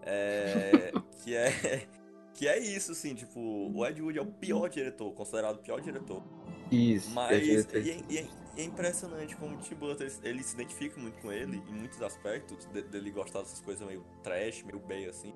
É, 0.03 0.91
que 1.23 1.35
é 1.35 1.87
que 2.35 2.47
é 2.47 2.59
isso, 2.59 2.91
assim, 2.91 3.15
tipo, 3.15 3.39
o 3.39 3.85
Ed 3.87 3.99
Wood 3.99 4.19
é 4.19 4.21
o 4.21 4.25
pior 4.27 4.69
diretor, 4.69 5.11
considerado 5.13 5.55
o 5.55 5.59
pior 5.59 5.81
diretor. 5.81 6.23
Isso. 6.71 7.09
Mas 7.09 7.41
e 7.41 7.51
é, 7.51 7.97
e, 8.07 8.29
e 8.55 8.61
é, 8.61 8.63
impressionante 8.63 9.35
como 9.35 9.55
o 9.55 9.59
Tim 9.59 9.75
Burton 9.75 10.05
ele, 10.23 10.43
se 10.43 10.53
identifica 10.53 10.99
muito 10.99 11.21
com 11.21 11.31
ele 11.31 11.61
em 11.67 11.73
muitos 11.73 12.01
aspectos, 12.01 12.67
de, 12.73 12.81
dele 12.83 13.11
gostar 13.11 13.39
dessas 13.39 13.59
coisas 13.61 13.85
meio 13.87 14.03
trash, 14.23 14.63
meio 14.63 14.79
bem 14.79 15.07
assim. 15.07 15.33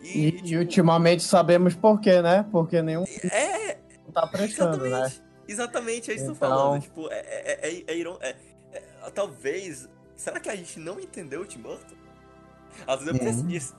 E, 0.00 0.26
e, 0.26 0.32
tipo, 0.32 0.48
e 0.48 0.56
ultimamente 0.58 1.22
sabemos 1.22 1.74
por 1.74 2.00
quê, 2.00 2.20
né? 2.20 2.44
Porque 2.50 2.82
nenhum 2.82 3.04
é, 3.30 3.78
não 4.04 4.12
tá 4.12 4.26
prestando, 4.26 4.84
né? 4.84 4.88
exatamente, 4.88 5.20
né? 5.20 5.32
Exatamente, 5.48 6.10
é 6.10 6.14
isso 6.14 6.24
então... 6.24 6.34
que 6.34 6.44
eu 6.44 6.48
tô 6.48 6.56
falando. 6.56 6.82
Tipo, 6.82 7.08
é, 7.10 7.18
é, 7.18 7.84
é, 7.86 8.36
é, 8.72 9.10
talvez. 9.14 9.88
Será 10.16 10.38
que 10.38 10.48
a 10.48 10.56
gente 10.56 10.78
não 10.78 11.00
entendeu 11.00 11.42
o 11.42 11.46
Tim 11.46 11.60
Burton? 11.60 11.96
Às 12.86 13.00
vezes 13.00 13.14
eu 13.14 13.26
penso 13.26 13.44
nisso. 13.44 13.74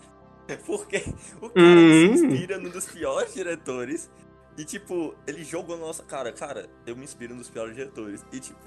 Porque 0.66 1.04
o 1.42 1.50
cara 1.50 1.66
uhum. 1.66 2.18
se 2.18 2.26
inspira 2.26 2.58
num 2.58 2.70
dos 2.70 2.86
piores 2.86 3.34
diretores. 3.34 4.10
E, 4.58 4.64
tipo, 4.66 5.16
ele 5.26 5.44
jogou 5.44 5.78
na 5.78 5.88
nossa 5.88 6.04
cara. 6.04 6.32
Cara, 6.32 6.70
eu 6.86 6.96
me 6.96 7.04
inspiro 7.04 7.34
nos 7.34 7.50
piores 7.50 7.76
diretores. 7.76 8.26
E, 8.32 8.40
tipo, 8.40 8.60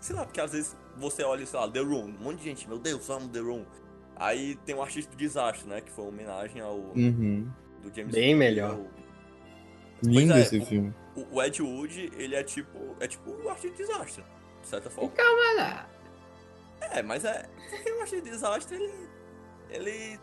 sei 0.00 0.16
lá, 0.16 0.24
porque 0.24 0.40
às 0.40 0.52
vezes 0.52 0.76
você 0.96 1.22
olha, 1.22 1.44
sei 1.44 1.58
lá, 1.58 1.68
The 1.68 1.80
Room. 1.80 2.06
Um 2.06 2.24
monte 2.24 2.38
de 2.38 2.44
gente, 2.44 2.68
meu 2.68 2.78
Deus, 2.78 3.08
amo 3.10 3.28
The 3.28 3.40
Room. 3.40 3.64
Aí 4.16 4.56
tem 4.64 4.74
o 4.74 4.82
Artista 4.82 5.10
do 5.10 5.16
Desastre, 5.16 5.68
né? 5.68 5.80
Que 5.80 5.90
foi 5.90 6.04
uma 6.04 6.12
homenagem 6.12 6.60
ao. 6.60 6.76
Uhum. 6.76 7.48
Do 7.82 7.94
James 7.94 8.14
Bem 8.14 8.34
melhor. 8.34 8.78
Lindo 10.02 10.32
é, 10.32 10.40
esse 10.40 10.58
o, 10.58 10.66
filme. 10.66 10.94
O, 11.14 11.42
Ed 11.42 11.62
Wood, 11.62 12.12
ele 12.16 12.34
é 12.34 12.42
tipo. 12.42 12.96
É 13.00 13.06
tipo 13.06 13.30
o 13.30 13.48
Artista 13.48 13.76
do 13.76 13.86
Desastre, 13.86 14.24
de 14.60 14.66
certa 14.66 14.90
forma. 14.90 15.10
Calma 15.10 15.52
lá. 15.56 15.88
É, 16.80 17.02
mas 17.02 17.24
é. 17.24 17.48
Porque 17.70 17.92
o 17.92 18.00
Artista 18.00 18.22
do 18.22 18.30
Desastre, 18.30 18.76
ele. 18.76 19.08
Ele 19.70 20.20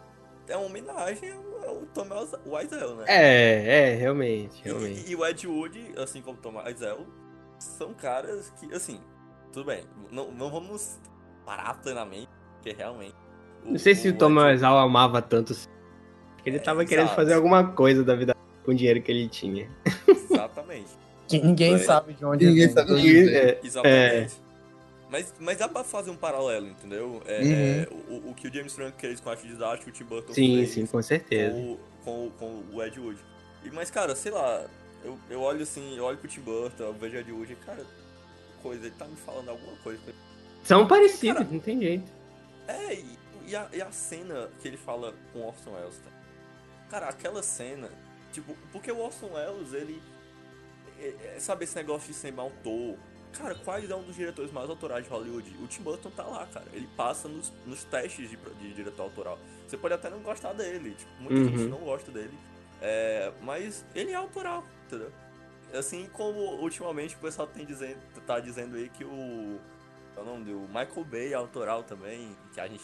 é 0.48 0.58
uma 0.58 0.66
homenagem 0.66 1.32
ao 1.32 1.55
Thomas 1.94 2.32
Wiseau, 2.46 2.96
né? 2.96 3.06
É, 3.08 3.92
é, 3.92 3.96
realmente, 3.96 4.62
realmente. 4.64 5.08
E, 5.08 5.12
e, 5.12 5.16
o 5.16 5.26
Ed 5.26 5.48
Wood, 5.48 5.94
assim 5.98 6.22
como 6.22 6.38
o 6.38 6.42
Thomas 6.42 6.66
Wiseau, 6.66 7.06
são 7.60 7.94
caras 7.94 8.52
que, 8.60 8.74
assim, 8.74 9.00
tudo 9.52 9.66
bem, 9.66 9.84
não, 10.12 10.32
não 10.32 10.50
vamos 10.52 11.00
parar 11.46 11.76
plenamente, 11.82 12.30
porque 12.56 12.74
realmente... 12.74 13.16
O, 13.64 13.72
não 13.72 13.80
sei 13.80 13.96
se 13.96 14.10
o, 14.10 14.18
Thomas 14.18 14.54
Wiseau 14.54 14.78
amava 14.78 15.22
tanto 15.22 15.54
assim. 15.54 15.70
Ele 16.46 16.58
é, 16.58 16.60
tava 16.60 16.82
exato. 16.82 16.90
querendo 16.90 17.16
fazer 17.16 17.34
alguma 17.34 17.72
coisa 17.72 18.04
da 18.04 18.16
vida 18.16 18.36
com 18.64 18.72
o 18.72 18.76
dinheiro 18.76 19.02
que 19.02 19.12
ele 19.12 19.28
tinha. 19.28 19.70
Exatamente. 20.08 20.92
que 21.28 21.42
ninguém 21.42 21.78
sabe 21.80 22.14
de 22.14 22.24
onde 22.26 22.46
ninguém 22.46 22.70
sabe 22.70 22.88
de 22.88 22.94
onde 22.94 23.36
é. 23.36 23.60
Exatamente. 23.64 24.42
É. 24.42 24.45
Mas, 25.10 25.34
mas 25.40 25.58
dá 25.58 25.68
pra 25.68 25.84
fazer 25.84 26.10
um 26.10 26.16
paralelo, 26.16 26.68
entendeu? 26.68 27.22
É, 27.26 27.42
uhum. 27.42 27.52
é 27.52 27.88
o, 28.10 28.30
o, 28.32 28.34
que 28.34 28.48
o 28.48 28.54
James 28.54 28.74
Franco 28.74 29.00
fez 29.00 29.20
com 29.20 29.30
a 29.30 29.34
arte 29.34 29.48
didática, 29.48 29.90
o 29.90 29.94
Tim 29.94 30.04
Burton 30.04 30.34
sim, 30.34 30.58
fez 30.58 30.70
sim, 30.72 30.86
com 30.86 31.02
certeza. 31.02 31.56
Com, 31.56 31.78
com, 32.04 32.32
com, 32.40 32.76
o 32.76 32.84
Ed 32.84 33.00
Wood. 33.00 33.20
E, 33.64 33.70
mas, 33.70 33.92
cara, 33.92 34.16
sei 34.16 34.32
lá, 34.32 34.66
eu, 35.04 35.18
eu 35.30 35.42
olho 35.42 35.62
assim, 35.62 35.96
eu 35.96 36.04
olho 36.04 36.18
pro 36.18 36.28
Tim 36.28 36.42
Burton, 36.42 36.84
eu 36.84 36.94
vejo 36.94 37.18
o 37.18 37.20
Ed 37.20 37.32
Wood 37.32 37.54
e, 37.54 37.56
cara, 37.58 37.86
coisa, 38.64 38.88
ele 38.88 38.96
tá 38.98 39.06
me 39.06 39.16
falando 39.16 39.50
alguma 39.50 39.76
coisa. 39.78 40.02
São 40.64 40.88
parecidos, 40.88 41.38
cara, 41.38 41.48
não 41.52 41.60
tem 41.60 41.80
jeito. 41.80 42.12
É, 42.68 42.96
e, 42.96 43.18
e, 43.46 43.56
a, 43.56 43.70
e 43.72 43.82
a 43.82 43.92
cena 43.92 44.50
que 44.60 44.68
ele 44.68 44.78
fala 44.78 45.14
com 45.32 45.40
o 45.40 45.48
Orson 45.48 45.72
Welles, 45.72 45.98
tá? 46.04 46.10
Cara, 46.90 47.10
aquela 47.10 47.44
cena, 47.44 47.90
tipo, 48.32 48.56
porque 48.72 48.92
o 48.92 49.00
Orson 49.00 49.32
Welles, 49.34 49.74
ele. 49.74 50.02
É, 51.00 51.36
é, 51.36 51.40
sabe 51.40 51.66
esse 51.66 51.76
negócio 51.76 52.08
de 52.08 52.14
ser 52.14 52.34
autor, 52.40 52.98
Cara, 53.38 53.56
quais 53.56 53.90
é 53.90 53.96
um 53.96 54.04
dos 54.04 54.16
diretores 54.16 54.52
mais 54.52 54.70
autorais 54.70 55.04
de 55.04 55.10
Hollywood? 55.10 55.56
O 55.62 55.68
Tim 55.68 55.84
Burton 55.84 56.10
tá 56.10 56.24
lá, 56.24 56.46
cara. 56.48 56.66
Ele 56.74 56.88
passa 56.96 57.28
nos, 57.28 57.52
nos 57.66 57.84
testes 57.84 58.30
de, 58.30 58.38
de 58.38 58.74
diretor 58.74 59.04
autoral. 59.04 59.38
Você 59.68 59.78
pode 59.78 59.94
até 59.94 60.10
não 60.10 60.20
gostar 60.20 60.54
dele, 60.54 60.92
tipo, 60.92 61.12
muita 61.20 61.36
uhum. 61.36 61.58
gente 61.58 61.70
não 61.70 61.80
gosta 61.80 62.12
dele. 62.12 62.34
É, 62.82 63.32
mas 63.42 63.86
ele 63.94 64.12
é 64.12 64.16
autoral, 64.16 64.64
entendeu? 64.86 65.12
Assim 65.74 66.08
como 66.14 66.40
ultimamente 66.62 67.16
o 67.16 67.20
pessoal 67.20 67.48
tem 67.48 67.66
dizendo, 67.66 67.98
tá 68.26 68.40
dizendo 68.40 68.76
aí 68.76 68.90
que 68.90 69.04
o. 69.04 69.60
É 70.16 70.22
o 70.22 70.24
nome 70.24 70.46
do 70.46 70.60
Michael 70.68 71.04
Bay 71.04 71.34
é 71.34 71.36
autoral 71.36 71.84
também, 71.84 72.36
que 72.54 72.60
a 72.62 72.68
gente 72.68 72.84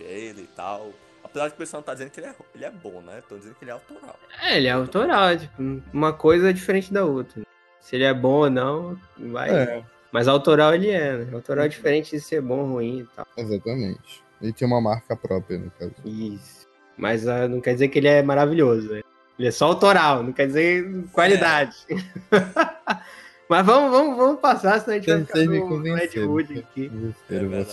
ele 0.00 0.42
e 0.42 0.46
tal. 0.56 0.92
Apesar 1.22 1.44
de 1.44 1.50
que 1.50 1.56
o 1.56 1.58
pessoal 1.58 1.80
não 1.80 1.84
tá 1.84 1.92
dizendo 1.92 2.10
que 2.10 2.18
ele 2.18 2.26
é, 2.26 2.34
ele 2.54 2.64
é 2.64 2.70
bom, 2.70 3.00
né? 3.02 3.22
Tô 3.28 3.36
dizendo 3.36 3.54
que 3.54 3.64
ele 3.64 3.70
é 3.70 3.74
autoral. 3.74 4.18
É, 4.40 4.56
ele 4.56 4.66
é 4.66 4.70
autoral, 4.72 5.38
tipo, 5.38 5.62
uma 5.92 6.12
coisa 6.12 6.50
é 6.50 6.52
diferente 6.52 6.92
da 6.92 7.04
outra. 7.04 7.42
Se 7.80 7.96
ele 7.96 8.04
é 8.04 8.14
bom 8.14 8.40
ou 8.40 8.50
não, 8.50 8.98
vai. 9.16 9.50
É. 9.50 9.84
Mas 10.12 10.28
autoral 10.28 10.74
ele 10.74 10.90
é, 10.90 11.16
né? 11.16 11.34
Autoral 11.34 11.64
é 11.64 11.68
diferente 11.68 12.10
de 12.10 12.20
ser 12.20 12.42
bom 12.42 12.58
ou 12.58 12.72
ruim 12.74 13.00
e 13.00 13.16
tal. 13.16 13.26
Exatamente. 13.36 14.22
Ele 14.40 14.52
tem 14.52 14.68
uma 14.68 14.80
marca 14.80 15.16
própria, 15.16 15.58
no 15.58 15.70
caso. 15.70 15.94
Isso. 16.04 16.68
Mas 16.96 17.24
uh, 17.24 17.48
não 17.48 17.60
quer 17.60 17.72
dizer 17.72 17.88
que 17.88 17.98
ele 17.98 18.08
é 18.08 18.22
maravilhoso, 18.22 18.92
né? 18.92 19.00
Ele 19.38 19.48
é 19.48 19.50
só 19.50 19.66
autoral, 19.66 20.22
não 20.22 20.32
quer 20.32 20.46
dizer 20.46 21.04
qualidade. 21.12 21.76
É. 21.88 21.96
Mas 23.48 23.66
vamos, 23.66 23.90
vamos, 23.90 24.16
vamos 24.16 24.40
passar, 24.40 24.80
senão 24.80 24.96
a 24.96 24.98
gente 24.98 25.10
vai 25.10 25.24
ficar 25.24 25.44
no, 25.44 25.78
no 25.78 25.98
Ed 25.98 26.20
Wood 26.20 26.58
aqui. 26.58 26.90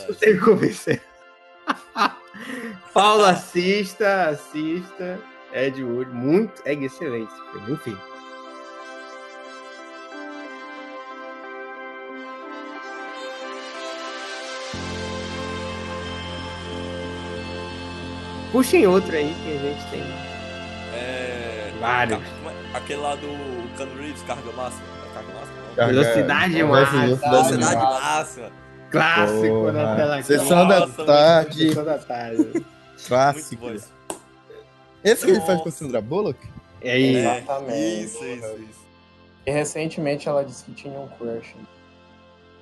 Você 0.07 0.33
me 0.33 0.39
convencer. 0.39 1.01
Paulo, 2.93 3.23
assista, 3.23 4.29
assista. 4.29 5.19
Ed 5.53 5.81
Wood, 5.81 6.11
muito, 6.11 6.61
é 6.65 6.73
excelente. 6.73 7.31
Enfim. 7.67 7.97
Puxem 18.52 18.88
outro 18.88 19.16
aí 19.16 19.36
que 19.43 19.52
a 19.52 19.60
gente 19.60 19.91
tem. 19.91 20.04
É. 20.93 21.72
Vários. 21.80 22.20
Aquele 22.74 23.00
lá 23.00 23.16
do 23.16 23.78
Cano 23.78 23.95
Reeves, 24.02 24.22
carga 24.24 24.52
máxima. 24.52 24.84
Carga 25.14 25.34
máxima? 25.34 25.88
Velocidade 25.88 26.64
máxima. 26.64 27.16
Velocidade 27.16 27.76
máxima. 27.76 28.52
Clássico 28.91 29.47
Porra. 29.47 29.72
na 29.72 29.95
tela. 29.95 30.24
Sessão 30.24 30.68
da 30.68 30.88
tarde. 30.88 31.68
Sessão 31.68 31.86
da 31.86 31.97
tarde. 31.97 32.66
Clássico. 33.08 33.66
Esse 35.04 35.26
que 35.26 35.32
ele 35.32 35.41
faz 35.41 35.62
com 35.62 35.70
a 35.70 35.72
Sandra 35.72 36.02
Bullock? 36.02 36.39
É 36.82 36.97
isso. 36.97 37.20
Exatamente. 37.20 38.04
Isso, 38.04 38.26
isso, 38.26 38.56
isso. 38.70 38.80
E 39.45 39.52
recentemente 39.52 40.28
ela 40.28 40.43
disse 40.43 40.66
que 40.66 40.72
tinha 40.74 41.00
um 41.00 41.08
crush. 41.08 41.56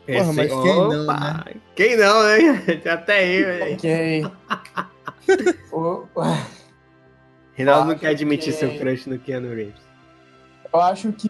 Porra, 0.05 0.33
mas 0.33 0.47
quem 0.47 0.75
não, 0.75 1.05
né? 1.05 1.43
Quem 1.75 1.97
não, 1.97 2.23
né? 2.23 2.61
Até 2.91 3.25
eu, 3.25 3.45
velho. 3.45 3.73
Ok. 3.73 4.25
Reinaldo 7.53 7.89
não 7.89 7.97
quer 7.97 8.09
admitir 8.09 8.53
que... 8.53 8.59
seu 8.59 8.77
crush 8.77 9.07
no 9.07 9.19
Keanu 9.19 9.53
Reeves. 9.53 9.81
Eu 10.71 10.81
acho 10.81 11.11
que 11.11 11.29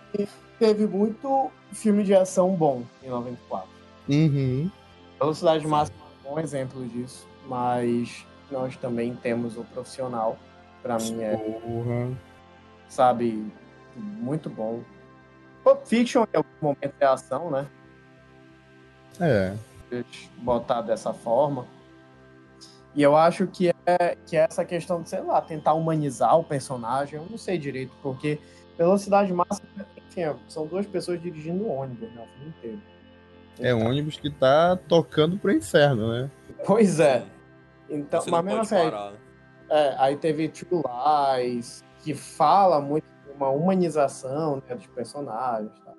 teve 0.60 0.86
muito 0.86 1.52
filme 1.72 2.04
de 2.04 2.14
ação 2.14 2.56
bom 2.56 2.84
em 3.04 3.10
94. 3.10 3.70
Uhum. 4.10 4.72
Velocidade 5.20 5.68
Máxima 5.68 5.98
é 5.98 6.28
um 6.28 6.34
bom 6.34 6.40
exemplo 6.40 6.86
disso, 6.88 7.28
mas 7.48 8.26
nós 8.52 8.76
também 8.78 9.16
temos 9.16 9.58
o 9.58 9.64
profissional. 9.64 10.38
Pra 10.82 10.98
mim 10.98 11.22
é. 11.22 11.36
Porra. 11.36 12.18
Sabe, 12.88 13.52
muito 13.96 14.50
bom. 14.50 14.82
Pulp 15.64 15.86
Fiction 15.86 16.26
em 16.34 16.38
algum 16.38 16.50
momento 16.62 16.94
é 17.00 17.06
ação, 17.06 17.52
né? 17.52 17.68
É. 19.20 19.54
Botar 20.38 20.82
dessa 20.82 21.14
forma. 21.14 21.66
E 22.98 23.04
eu 23.04 23.16
acho 23.16 23.46
que 23.46 23.70
é, 23.86 24.18
que 24.26 24.36
é 24.36 24.40
essa 24.40 24.66
questão 24.66 25.04
de, 25.04 25.10
sei 25.10 25.22
lá, 25.22 25.40
tentar 25.40 25.76
humanizar 25.76 26.36
o 26.36 26.44
personagem, 26.44 27.20
eu 27.20 27.28
não 27.30 27.38
sei 27.38 27.56
direito, 27.56 27.94
porque 28.02 28.40
velocidade 28.76 29.32
máxima, 29.32 29.68
enfim, 29.96 30.22
são 30.48 30.66
duas 30.66 30.88
pessoas 30.88 31.22
dirigindo 31.22 31.64
um 31.64 31.78
ônibus, 31.78 32.12
né, 32.12 32.24
o 32.24 32.28
filme 32.36 32.54
inteiro. 32.58 32.82
É 33.60 33.76
um 33.76 33.88
ônibus 33.88 34.18
que 34.18 34.32
tá 34.32 34.76
tocando 34.88 35.38
pro 35.38 35.52
inferno, 35.52 36.12
né? 36.12 36.32
Pois 36.66 37.00
é. 37.00 37.24
Então, 37.88 38.20
Você 38.20 38.32
mas 38.32 38.44
mesmo 38.44 38.62
assim, 38.62 38.76
aí, 38.76 38.90
né? 38.90 39.14
é, 39.70 39.96
aí 40.00 40.18
teve 40.18 40.50
True 40.50 40.82
Lies, 41.38 41.86
que 42.04 42.16
fala 42.16 42.82
muito 42.82 43.06
uma 43.36 43.50
humanização 43.50 44.56
né, 44.68 44.74
dos 44.74 44.88
personagens. 44.88 45.72
Tá? 45.86 45.94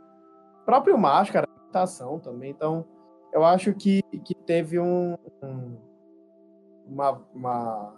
O 0.62 0.64
próprio 0.64 0.98
Máscara, 0.98 1.46
a 1.46 1.60
adaptação 1.60 2.18
também. 2.18 2.50
Então, 2.50 2.84
eu 3.32 3.44
acho 3.44 3.72
que, 3.72 4.02
que 4.24 4.34
teve 4.34 4.80
um, 4.80 5.16
um 5.40 5.87
uma, 6.88 7.20
uma 7.34 7.94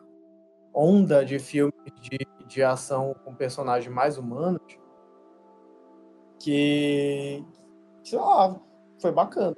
onda 0.74 1.24
de 1.24 1.38
filmes 1.38 1.74
de, 2.00 2.18
de 2.46 2.62
ação 2.62 3.14
com 3.24 3.34
personagens 3.34 3.92
mais 3.92 4.18
humanos 4.18 4.60
que, 6.38 7.44
sei 8.04 8.18
lá, 8.18 8.56
foi 9.00 9.12
bacana. 9.12 9.56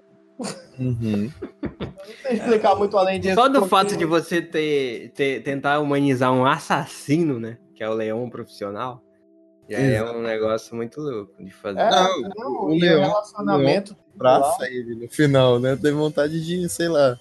Uhum. 0.78 1.30
Não 1.30 2.12
sei 2.22 2.32
explicar 2.36 2.74
muito 2.74 2.96
além 2.98 3.20
disso. 3.20 3.34
Só 3.34 3.48
do 3.48 3.54
porque- 3.60 3.68
fato 3.68 3.96
de 3.96 4.04
você 4.04 4.42
ter, 4.42 5.10
ter 5.12 5.42
tentar 5.42 5.78
humanizar 5.80 6.32
um 6.32 6.44
assassino, 6.44 7.38
né? 7.38 7.58
Que 7.74 7.84
é 7.84 7.88
o 7.88 7.94
leão 7.94 8.28
profissional. 8.28 9.02
Já 9.68 9.78
é 9.78 10.02
um 10.02 10.20
negócio 10.22 10.74
muito 10.74 11.00
louco 11.00 11.42
de 11.42 11.50
fazer. 11.52 11.78
É, 11.78 11.90
Não, 11.90 12.20
não, 12.36 12.64
o 12.66 12.74
e 12.74 12.80
Leão- 12.80 13.00
relacionamento 13.02 13.96
Praça 14.18 14.58
lá, 14.62 14.68
ele 14.68 14.94
no 14.94 15.08
final, 15.08 15.58
né? 15.60 15.74
Teve 15.76 15.92
vontade 15.92 16.44
de, 16.44 16.68
sei 16.68 16.88
lá, 16.88 17.18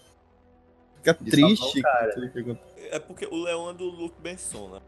ficar 1.02 1.14
De 1.24 1.32
triste. 1.32 1.82
o 1.82 1.88
aconteceu. 1.88 2.58
É 2.92 3.00
porque 3.00 3.26
o 3.26 3.36
Leão 3.44 3.70
é 3.70 3.74
do 3.74 3.86
Luke 3.86 4.16
Besson, 4.22 4.70
né? 4.70 4.80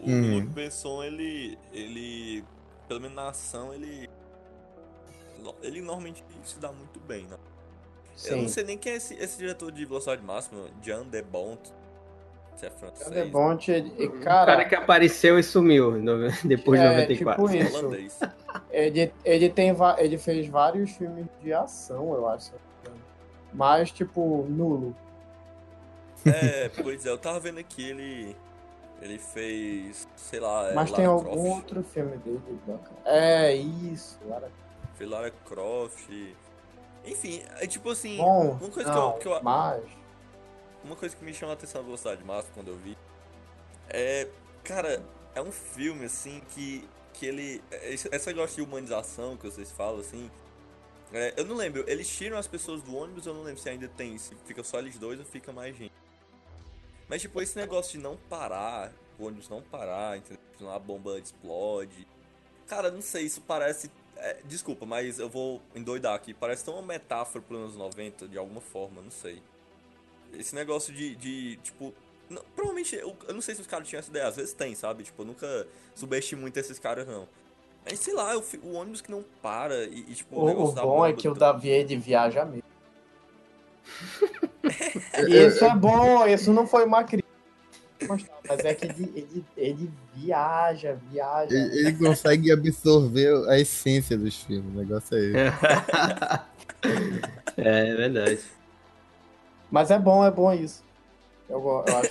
O 0.00 0.10
Uhum. 0.10 0.34
Luke 0.40 0.48
Besson, 0.48 1.02
ele. 1.02 1.58
ele. 1.72 2.44
Pelo 2.88 3.00
menos 3.00 3.16
na 3.16 3.28
ação, 3.28 3.72
ele. 3.72 4.08
Ele 5.62 5.80
normalmente 5.80 6.24
se 6.44 6.58
dá 6.58 6.72
muito 6.72 6.98
bem, 7.00 7.24
né? 7.26 7.36
Eu 8.26 8.36
não 8.36 8.42
Sim. 8.44 8.48
sei 8.48 8.64
nem 8.64 8.78
quem 8.78 8.92
é 8.92 8.96
esse, 8.96 9.14
esse 9.14 9.36
diretor 9.38 9.70
de 9.72 9.84
Velocidade 9.84 10.22
Máxima, 10.22 10.66
Jean 10.82 11.04
de 11.04 11.20
Bont. 11.22 11.60
Se 12.56 12.66
é 12.66 12.70
francês. 12.70 13.10
É 13.10 13.24
bom, 13.24 13.52
e, 13.98 14.06
o 14.06 14.20
cara, 14.20 14.46
cara 14.52 14.64
que 14.64 14.74
apareceu 14.76 15.36
e 15.38 15.42
sumiu 15.42 15.98
no- 15.98 16.28
depois 16.46 16.80
de 16.80 16.86
É, 16.86 17.00
94. 17.00 17.42
tipo 17.48 17.56
isso. 17.64 17.76
holandês. 17.78 18.20
ele, 18.70 19.12
ele, 19.24 19.50
tem, 19.50 19.74
ele 19.98 20.16
fez 20.18 20.46
vários 20.46 20.92
filmes 20.92 21.26
de 21.42 21.52
ação, 21.52 22.14
eu 22.14 22.28
acho. 22.28 22.52
Mas, 23.52 23.90
tipo, 23.90 24.46
nulo. 24.48 24.96
É, 26.26 26.68
pois 26.82 27.04
é, 27.06 27.10
eu 27.10 27.18
tava 27.18 27.40
vendo 27.40 27.58
aqui, 27.58 27.82
ele. 27.90 28.36
Ele 29.02 29.18
fez. 29.18 30.08
sei 30.16 30.40
lá. 30.40 30.70
é, 30.70 30.74
Mas 30.74 30.90
tem 30.92 31.06
Lara 31.06 31.18
algum 31.18 31.30
Croft, 31.30 31.56
outro 31.56 31.82
filme 31.82 32.16
dele 32.18 32.40
bacana. 32.66 32.96
É, 33.04 33.54
isso. 33.54 34.18
Lara... 34.26 34.50
Fez 34.94 35.10
Lara 35.10 35.30
Croft. 35.44 36.08
Enfim, 37.04 37.42
é 37.60 37.66
tipo 37.66 37.90
assim. 37.90 38.16
Bom, 38.16 38.52
uma 38.52 38.70
coisa 38.70 38.92
não, 38.92 39.12
que 39.12 39.16
eu- 39.16 39.20
que 39.32 39.38
eu- 39.38 39.42
mas... 39.42 39.84
Uma 40.82 40.96
coisa 40.96 41.16
que 41.16 41.24
me 41.24 41.32
chamou 41.34 41.52
a 41.52 41.54
atenção 41.54 41.80
na 41.80 41.86
velocidade 41.86 42.22
máxima 42.24 42.52
quando 42.54 42.68
eu 42.68 42.76
vi 42.76 42.96
é, 43.88 44.28
cara, 44.62 45.02
é 45.34 45.40
um 45.42 45.52
filme 45.52 46.04
assim 46.06 46.40
que 46.50 46.88
que 47.12 47.26
ele 47.26 47.62
essa 48.10 48.30
negócio 48.30 48.56
de 48.56 48.62
humanização 48.62 49.36
que 49.36 49.44
vocês 49.44 49.70
falam 49.70 50.00
assim, 50.00 50.28
é, 51.12 51.32
eu 51.36 51.44
não 51.44 51.54
lembro, 51.54 51.84
eles 51.86 52.08
tiram 52.08 52.36
as 52.36 52.46
pessoas 52.48 52.82
do 52.82 52.96
ônibus, 52.96 53.24
eu 53.26 53.32
não 53.32 53.42
lembro 53.44 53.60
se 53.62 53.68
ainda 53.68 53.86
tem, 53.88 54.18
se 54.18 54.34
fica 54.46 54.64
só 54.64 54.78
eles 54.80 54.98
dois 54.98 55.18
ou 55.20 55.24
fica 55.24 55.52
mais 55.52 55.76
gente. 55.76 55.92
Mas 57.08 57.22
tipo 57.22 57.40
esse 57.40 57.56
negócio 57.56 57.92
de 57.92 57.98
não 57.98 58.16
parar, 58.28 58.92
o 59.18 59.26
ônibus 59.26 59.48
não 59.48 59.62
parar, 59.62 60.16
entendeu? 60.16 60.40
a 60.70 60.78
bomba 60.78 61.18
explode. 61.18 62.06
Cara, 62.66 62.90
não 62.90 63.02
sei, 63.02 63.24
isso 63.24 63.40
parece 63.42 63.90
é, 64.16 64.38
desculpa, 64.44 64.86
mas 64.86 65.18
eu 65.18 65.28
vou 65.28 65.60
endoidar 65.74 66.14
aqui. 66.14 66.32
Parece 66.32 66.64
tão 66.64 66.74
uma 66.74 66.82
metáfora 66.82 67.44
para 67.46 67.56
anos 67.56 67.76
90 67.76 68.28
de 68.28 68.38
alguma 68.38 68.60
forma, 68.60 69.02
não 69.02 69.10
sei. 69.10 69.42
Esse 70.32 70.54
negócio 70.54 70.92
de, 70.92 71.14
de 71.16 71.56
tipo. 71.58 71.92
não- 72.30 72.42
provavelmente, 72.54 72.96
eu, 72.96 73.14
eu 73.28 73.34
não 73.34 73.42
sei 73.42 73.54
se 73.54 73.60
os 73.60 73.66
caras 73.66 73.86
tinham 73.88 73.98
essa 74.00 74.10
ideia, 74.10 74.26
às 74.28 74.36
vezes 74.36 74.52
tem, 74.54 74.74
sabe? 74.74 75.02
Tipo, 75.04 75.22
eu 75.22 75.26
nunca 75.26 75.66
subestimo 75.94 76.40
muito 76.42 76.56
esses 76.56 76.78
caras, 76.78 77.06
não. 77.06 77.28
Mas 77.84 78.00
sei 78.00 78.14
lá, 78.14 78.34
o, 78.36 78.42
fi- 78.42 78.60
o 78.62 78.72
ônibus 78.72 79.00
que 79.02 79.10
não 79.10 79.22
para 79.42 79.84
e, 79.84 80.00
e, 80.08 80.14
tipo, 80.14 80.36
o, 80.36 80.62
O, 80.70 80.72
bom 80.72 81.04
é 81.06 81.12
que 81.12 81.28
o 81.28 81.34
Davi 81.34 81.68
ele 81.68 81.96
viaja 81.96 82.44
mesmo. 82.44 82.64
Isso 85.28 85.64
é 85.64 85.76
bom, 85.76 86.26
isso 86.26 86.52
não 86.52 86.66
foi 86.66 86.84
uma 86.84 87.04
crítica. 87.04 87.28
Mas 88.48 88.64
é 88.64 88.74
que 88.74 88.86
ele, 88.86 89.12
ele, 89.14 89.44
ele 89.56 89.90
viaja, 90.14 90.98
viaja. 91.10 91.54
Ele, 91.54 91.78
ele 91.78 91.92
consegue 91.92 92.52
absorver 92.52 93.48
a 93.48 93.58
essência 93.58 94.16
dos 94.16 94.42
filmes. 94.42 94.74
O 94.74 94.78
negócio 94.78 95.16
é 95.16 95.20
esse. 95.20 95.34
É, 97.56 97.88
é 97.88 97.94
verdade. 97.94 98.40
Mas 99.70 99.90
é 99.90 99.98
bom, 99.98 100.24
é 100.24 100.30
bom 100.30 100.52
isso. 100.52 100.84
Eu, 101.48 101.60
eu 101.60 101.96
acho. 101.96 102.10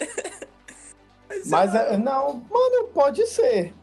Mas 1.45 1.75
é, 1.75 1.97
não, 1.97 2.35
mano, 2.49 2.87
pode 2.93 3.25
ser. 3.27 3.73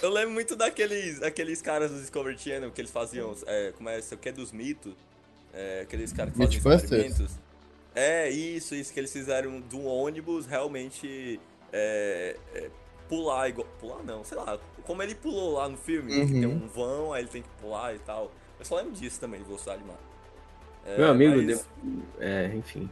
Eu 0.00 0.10
lembro 0.10 0.30
muito 0.30 0.56
daqueles 0.56 1.22
aqueles 1.22 1.60
caras 1.60 1.90
do 1.90 1.98
Discovery 1.98 2.38
Channel 2.38 2.70
que 2.70 2.80
eles 2.80 2.90
faziam, 2.90 3.34
é, 3.46 3.72
como 3.72 3.88
é, 3.88 4.00
sei 4.00 4.16
o 4.16 4.20
que, 4.20 4.32
dos 4.32 4.52
mitos. 4.52 4.94
É, 5.52 5.80
aqueles 5.82 6.12
caras 6.12 6.32
que 6.32 6.38
Mythbusters? 6.38 6.82
experimentos. 6.84 7.38
É, 7.94 8.30
isso, 8.30 8.74
isso 8.74 8.92
que 8.92 8.98
eles 9.00 9.12
fizeram 9.12 9.60
do 9.60 9.84
ônibus 9.84 10.46
realmente 10.46 11.38
é, 11.72 12.36
é, 12.54 12.70
pular 13.08 13.48
igual. 13.48 13.66
Pular 13.78 14.02
não, 14.02 14.24
sei 14.24 14.38
lá. 14.38 14.58
Como 14.84 15.02
ele 15.02 15.14
pulou 15.14 15.54
lá 15.54 15.68
no 15.68 15.76
filme, 15.76 16.12
que 16.12 16.20
Uhum. 16.20 16.28
tem 16.40 16.46
um 16.46 16.66
vão, 16.68 17.12
aí 17.12 17.22
ele 17.22 17.28
tem 17.28 17.42
que 17.42 17.48
pular 17.60 17.94
e 17.94 17.98
tal. 17.98 18.32
Eu 18.58 18.64
só 18.64 18.76
lembro 18.76 18.92
disso 18.92 19.20
também, 19.20 19.40
de 19.40 19.46
velocidade 19.46 19.82
máxima. 19.82 20.12
É, 20.86 20.98
Meu 20.98 21.10
amigo, 21.10 21.42
mas- 21.42 21.68
É, 22.18 22.50
enfim. 22.54 22.88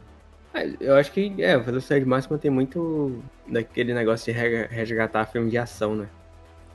Ah, 0.53 0.63
Eu 0.79 0.95
acho 0.95 1.11
que, 1.13 1.33
é, 1.41 1.55
o 1.57 1.63
Velocidade 1.63 2.03
Máxima 2.05 2.37
tem 2.37 2.51
muito 2.51 3.21
daquele 3.47 3.93
negócio 3.93 4.31
de 4.33 4.37
re- 4.39 4.65
resgatar 4.67 5.25
filme 5.25 5.49
de 5.49 5.57
ação, 5.57 5.95
né? 5.95 6.09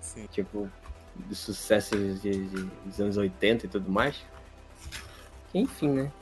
Sim. 0.00 0.26
Tipo, 0.32 0.68
dos 1.14 1.38
sucessos 1.38 2.20
de, 2.22 2.46
de- 2.48 2.70
dos 2.86 3.00
anos 3.00 3.16
80 3.18 3.66
e 3.66 3.68
tudo 3.68 3.90
mais. 3.90 4.16
Enfim, 5.56 5.88
né? 5.88 6.12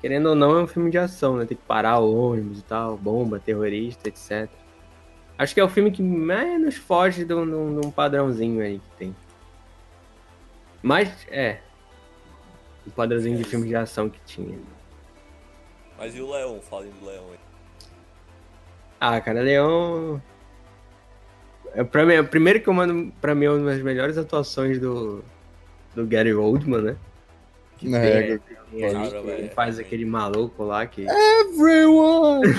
Querendo 0.00 0.28
ou 0.28 0.34
não, 0.34 0.58
é 0.58 0.62
um 0.62 0.66
filme 0.66 0.90
de 0.90 0.98
ação, 0.98 1.36
né? 1.38 1.46
Tem 1.46 1.56
que 1.56 1.62
parar 1.62 1.98
o 2.00 2.14
ônibus 2.14 2.58
e 2.58 2.62
tal, 2.62 2.98
bomba, 2.98 3.38
terrorista, 3.38 4.08
etc. 4.08 4.50
Acho 5.38 5.54
que 5.54 5.60
é 5.60 5.64
o 5.64 5.68
filme 5.70 5.90
que 5.90 6.02
menos 6.02 6.76
foge 6.76 7.24
de 7.24 7.32
um, 7.32 7.80
de 7.80 7.90
padrãozinho 7.92 8.62
aí 8.62 8.78
que 8.78 8.96
tem. 8.98 9.16
Mas, 10.82 11.26
é. 11.30 11.60
Um 12.86 12.90
padrãozinho 12.90 13.38
de 13.38 13.44
filme 13.44 13.68
de 13.68 13.74
ação 13.74 14.10
que 14.10 14.20
tinha. 14.26 14.58
Mas 15.96 16.14
e 16.14 16.20
o 16.20 16.30
Leão? 16.30 16.60
Falem 16.60 16.90
do 16.90 17.06
Leão 17.06 17.24
aí. 17.30 17.38
Ah, 19.00 19.20
cara, 19.20 19.40
Leão. 19.40 20.20
É, 21.74 21.82
pra 21.82 22.04
mim, 22.04 22.22
primeiro 22.24 22.60
que 22.60 22.68
eu 22.68 22.74
mando 22.74 23.10
pra 23.18 23.34
mim 23.34 23.46
é 23.46 23.50
uma 23.50 23.70
das 23.70 23.82
melhores 23.82 24.18
atuações 24.18 24.78
do, 24.78 25.24
do 25.94 26.06
Gary 26.06 26.34
Oldman, 26.34 26.82
né? 26.82 26.96
Que 27.82 27.88
Na 27.88 27.98
regra. 27.98 28.40
Cara, 28.78 29.22
velho, 29.22 29.30
ele 29.30 29.48
faz 29.48 29.76
aquele 29.76 30.04
maluco 30.04 30.62
lá 30.62 30.86
que. 30.86 31.04
Everyone! 31.04 32.46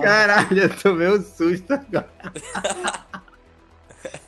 Caralho, 0.00 0.58
eu 0.58 0.76
tomei 0.76 1.08
um 1.08 1.20
susto 1.20 1.72
agora. 1.72 2.08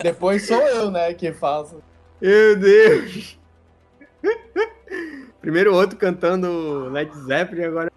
Depois 0.03 0.49
sou 0.49 0.61
eu, 0.61 0.91
né, 0.91 1.15
que 1.15 1.33
faço. 1.33 1.81
Meu 2.21 2.59
Deus! 2.59 3.39
Primeiro 5.41 5.73
o 5.73 5.77
outro 5.77 5.97
cantando 5.97 6.89
Led 6.91 7.13
Zeppelin, 7.27 7.65
agora. 7.65 7.93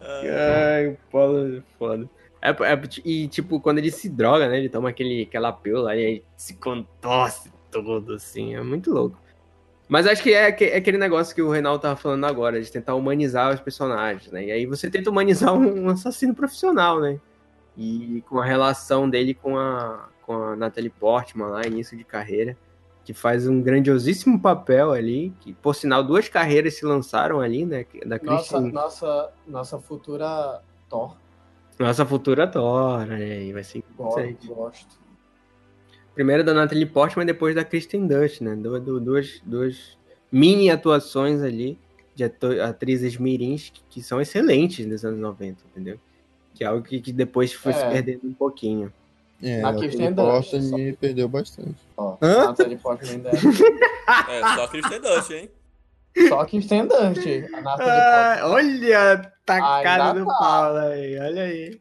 Ai, 0.00 0.90
o 0.90 0.98
Paulo 1.10 1.56
é 1.56 1.62
foda. 1.76 2.08
É, 2.40 2.50
é, 2.50 2.80
e, 3.04 3.26
tipo, 3.26 3.58
quando 3.58 3.78
ele 3.78 3.90
se 3.90 4.08
droga, 4.08 4.48
né? 4.48 4.58
Ele 4.58 4.68
toma 4.68 4.90
aquele, 4.90 5.24
aquela 5.24 5.52
pílula 5.52 5.96
e 5.96 6.06
aí 6.06 6.24
se 6.36 6.54
contorce 6.54 7.50
todo, 7.82 8.14
assim. 8.14 8.54
É 8.54 8.62
muito 8.62 8.92
louco. 8.92 9.18
Mas 9.88 10.06
acho 10.06 10.22
que 10.22 10.34
é, 10.34 10.48
é 10.48 10.76
aquele 10.76 10.98
negócio 10.98 11.34
que 11.34 11.42
o 11.42 11.50
Reinaldo 11.50 11.80
tava 11.80 11.96
falando 11.96 12.24
agora, 12.24 12.60
de 12.60 12.70
tentar 12.70 12.94
humanizar 12.94 13.54
os 13.54 13.60
personagens, 13.60 14.30
né? 14.32 14.46
E 14.46 14.52
aí 14.52 14.66
você 14.66 14.90
tenta 14.90 15.10
humanizar 15.10 15.54
um, 15.54 15.88
assassino 15.88 16.34
profissional, 16.34 17.00
né? 17.00 17.20
E 17.76 18.22
com 18.28 18.40
a 18.40 18.44
relação 18.44 19.08
dele 19.08 19.34
com 19.34 19.56
a, 19.56 20.08
com 20.22 20.32
a 20.32 20.56
Natalie 20.56 20.90
Portman 20.90 21.46
lá, 21.46 21.66
início 21.66 21.96
de 21.96 22.02
carreira, 22.02 22.56
que 23.04 23.14
faz 23.14 23.46
um 23.46 23.62
grandiosíssimo 23.62 24.40
papel 24.40 24.90
ali, 24.90 25.32
que, 25.40 25.52
por 25.52 25.74
sinal, 25.74 26.02
duas 26.02 26.28
carreiras 26.28 26.74
se 26.74 26.84
lançaram 26.84 27.40
ali, 27.40 27.64
né? 27.64 27.86
Da 28.04 28.18
Nossa, 28.20 28.60
nossa, 28.60 29.32
nossa 29.46 29.78
futura 29.78 30.60
Thor. 30.88 31.16
Nossa 31.78 32.04
futura 32.04 32.48
Thor, 32.48 33.08
aí, 33.12 33.52
vai 33.52 33.62
ser 33.62 33.84
Gosto. 33.96 34.46
gosto. 34.48 35.05
Primeiro 36.16 36.42
da 36.42 36.52
Natalie 36.52 36.86
Portman 36.86 37.24
depois 37.26 37.54
da 37.54 37.62
Kristen 37.64 38.06
Dunst, 38.08 38.40
né? 38.40 38.56
Du- 38.56 38.80
du- 38.80 38.98
Duas, 39.00 39.40
duas 39.44 39.96
mini 40.32 40.68
atuações 40.70 41.40
ali 41.42 41.78
de 42.16 42.24
atrizes 42.24 43.16
mirins 43.18 43.70
que, 43.72 43.80
que 43.90 44.02
são 44.02 44.20
excelentes 44.20 44.84
nos 44.86 45.04
anos 45.04 45.20
90, 45.20 45.60
entendeu? 45.70 46.00
Que 46.54 46.64
é 46.64 46.66
algo 46.66 46.82
que, 46.82 47.00
que 47.00 47.12
depois 47.12 47.52
foi 47.52 47.72
se 47.74 47.82
É. 47.84 47.90
perdendo 47.90 48.26
um 48.26 48.32
pouquinho. 48.32 48.90
É, 49.42 49.62
a 49.62 49.74
Kirsten 49.74 50.14
Porta 50.14 50.56
Dunst, 50.58 50.72
me 50.72 50.92
perdeu 50.94 51.28
bastante. 51.28 51.76
Ó, 51.96 52.16
Hã? 52.22 52.46
Natalie 52.46 52.76
Portman 52.78 53.18
dela. 53.20 53.36
É, 54.30 54.40
só 54.54 54.68
Christian 54.68 55.00
Dust, 55.00 55.30
hein? 55.32 55.50
Só 56.28 56.44
que. 56.46 56.56
A 56.58 57.60
Natalie 57.60 57.90
Ah, 57.90 58.36
Portman. 58.40 58.54
olha 58.54 59.12
a 59.12 59.16
tacada 59.44 60.04
Ainda 60.10 60.20
do 60.20 60.26
tá. 60.26 60.34
Paulo 60.38 60.78
aí, 60.78 61.18
olha 61.18 61.42
aí. 61.42 61.80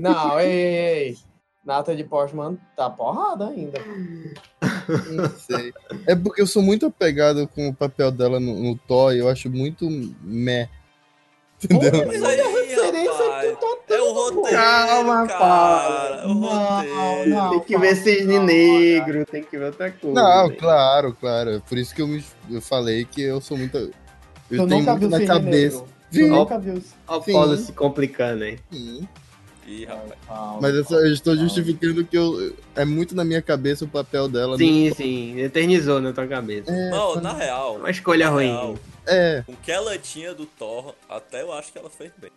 Não, 0.00 0.40
ei, 0.40 0.48
ei, 0.50 1.08
ei. 1.08 1.16
Natalie 1.66 2.04
Portman 2.04 2.56
tá 2.76 2.88
porrada 2.88 3.48
ainda. 3.48 3.78
Não 5.10 5.28
sei. 5.30 5.74
É 6.06 6.14
porque 6.14 6.40
eu 6.40 6.46
sou 6.46 6.62
muito 6.62 6.86
apegado 6.86 7.48
com 7.48 7.68
o 7.68 7.74
papel 7.74 8.12
dela 8.12 8.38
no, 8.38 8.54
no 8.62 8.76
Thor 8.78 9.12
e 9.12 9.18
eu 9.18 9.28
acho 9.28 9.50
muito 9.50 9.84
meh. 10.22 10.68
Entendeu? 11.62 12.06
Mas 12.06 12.22
aí, 12.22 12.36
referência 12.36 13.24
rapaz, 13.24 13.48
que 13.50 13.56
tu 13.56 13.60
tá 13.60 13.66
é 13.66 13.70
o 13.70 13.76
tendo, 13.86 14.12
roteiro, 14.12 14.56
Calma, 14.56 15.26
cara. 15.26 16.14
É 16.22 16.26
o 16.26 16.34
Não, 16.34 16.48
roteiro. 16.48 17.30
não. 17.30 17.50
Tem 17.50 17.60
que 17.60 17.78
ver 17.78 17.96
cisne 17.96 18.38
negro, 18.38 19.26
tem 19.26 19.42
que 19.42 19.58
ver 19.58 19.64
outra 19.64 19.90
coisa. 19.90 20.20
Não, 20.20 20.46
velho. 20.48 20.60
claro, 20.60 21.16
claro. 21.18 21.50
É 21.50 21.58
Por 21.60 21.78
isso 21.78 21.94
que 21.94 22.02
eu, 22.02 22.06
me, 22.06 22.22
eu 22.50 22.60
falei 22.60 23.04
que 23.04 23.22
eu 23.22 23.40
sou 23.40 23.56
muito. 23.58 23.76
Eu 23.78 23.92
Tu 24.48 24.66
tenho 24.68 24.84
muito 24.84 25.08
na 25.08 25.26
cabeça. 25.26 25.78
Negro. 25.78 25.88
Tu 26.12 26.16
Sim. 26.18 26.28
nunca 26.28 26.58
viu. 26.58 26.80
Ó 27.08 27.16
o. 27.18 27.22
Paulo 27.24 27.56
se 27.56 27.72
complicando 27.72 28.44
aí. 28.44 28.58
Sim. 28.70 29.08
Ih, 29.66 29.84
rapaz. 29.84 30.12
Calma, 30.26 30.58
Mas 30.62 30.74
eu, 30.74 30.84
só, 30.84 30.94
eu 31.00 31.12
estou 31.12 31.34
calma. 31.34 31.48
justificando 31.48 32.04
que 32.04 32.16
eu, 32.16 32.54
é 32.74 32.84
muito 32.84 33.14
na 33.16 33.24
minha 33.24 33.42
cabeça 33.42 33.84
o 33.84 33.88
papel 33.88 34.28
dela. 34.28 34.56
Sim, 34.56 34.92
sim, 34.94 35.38
eternizou 35.40 36.00
na 36.00 36.12
tua 36.12 36.26
cabeça. 36.26 36.70
É, 36.70 36.90
Não, 36.90 37.16
na 37.20 37.32
real, 37.32 37.76
Uma 37.76 37.90
escolha 37.90 38.28
ruim. 38.28 38.46
real, 38.46 38.78
é, 39.06 39.42
com 39.44 39.52
o 39.52 39.56
que 39.56 39.72
ela 39.72 39.98
tinha 39.98 40.32
do 40.34 40.46
Thor, 40.46 40.94
até 41.08 41.42
eu 41.42 41.52
acho 41.52 41.72
que 41.72 41.78
ela 41.78 41.90
fez 41.90 42.12
bem. 42.16 42.30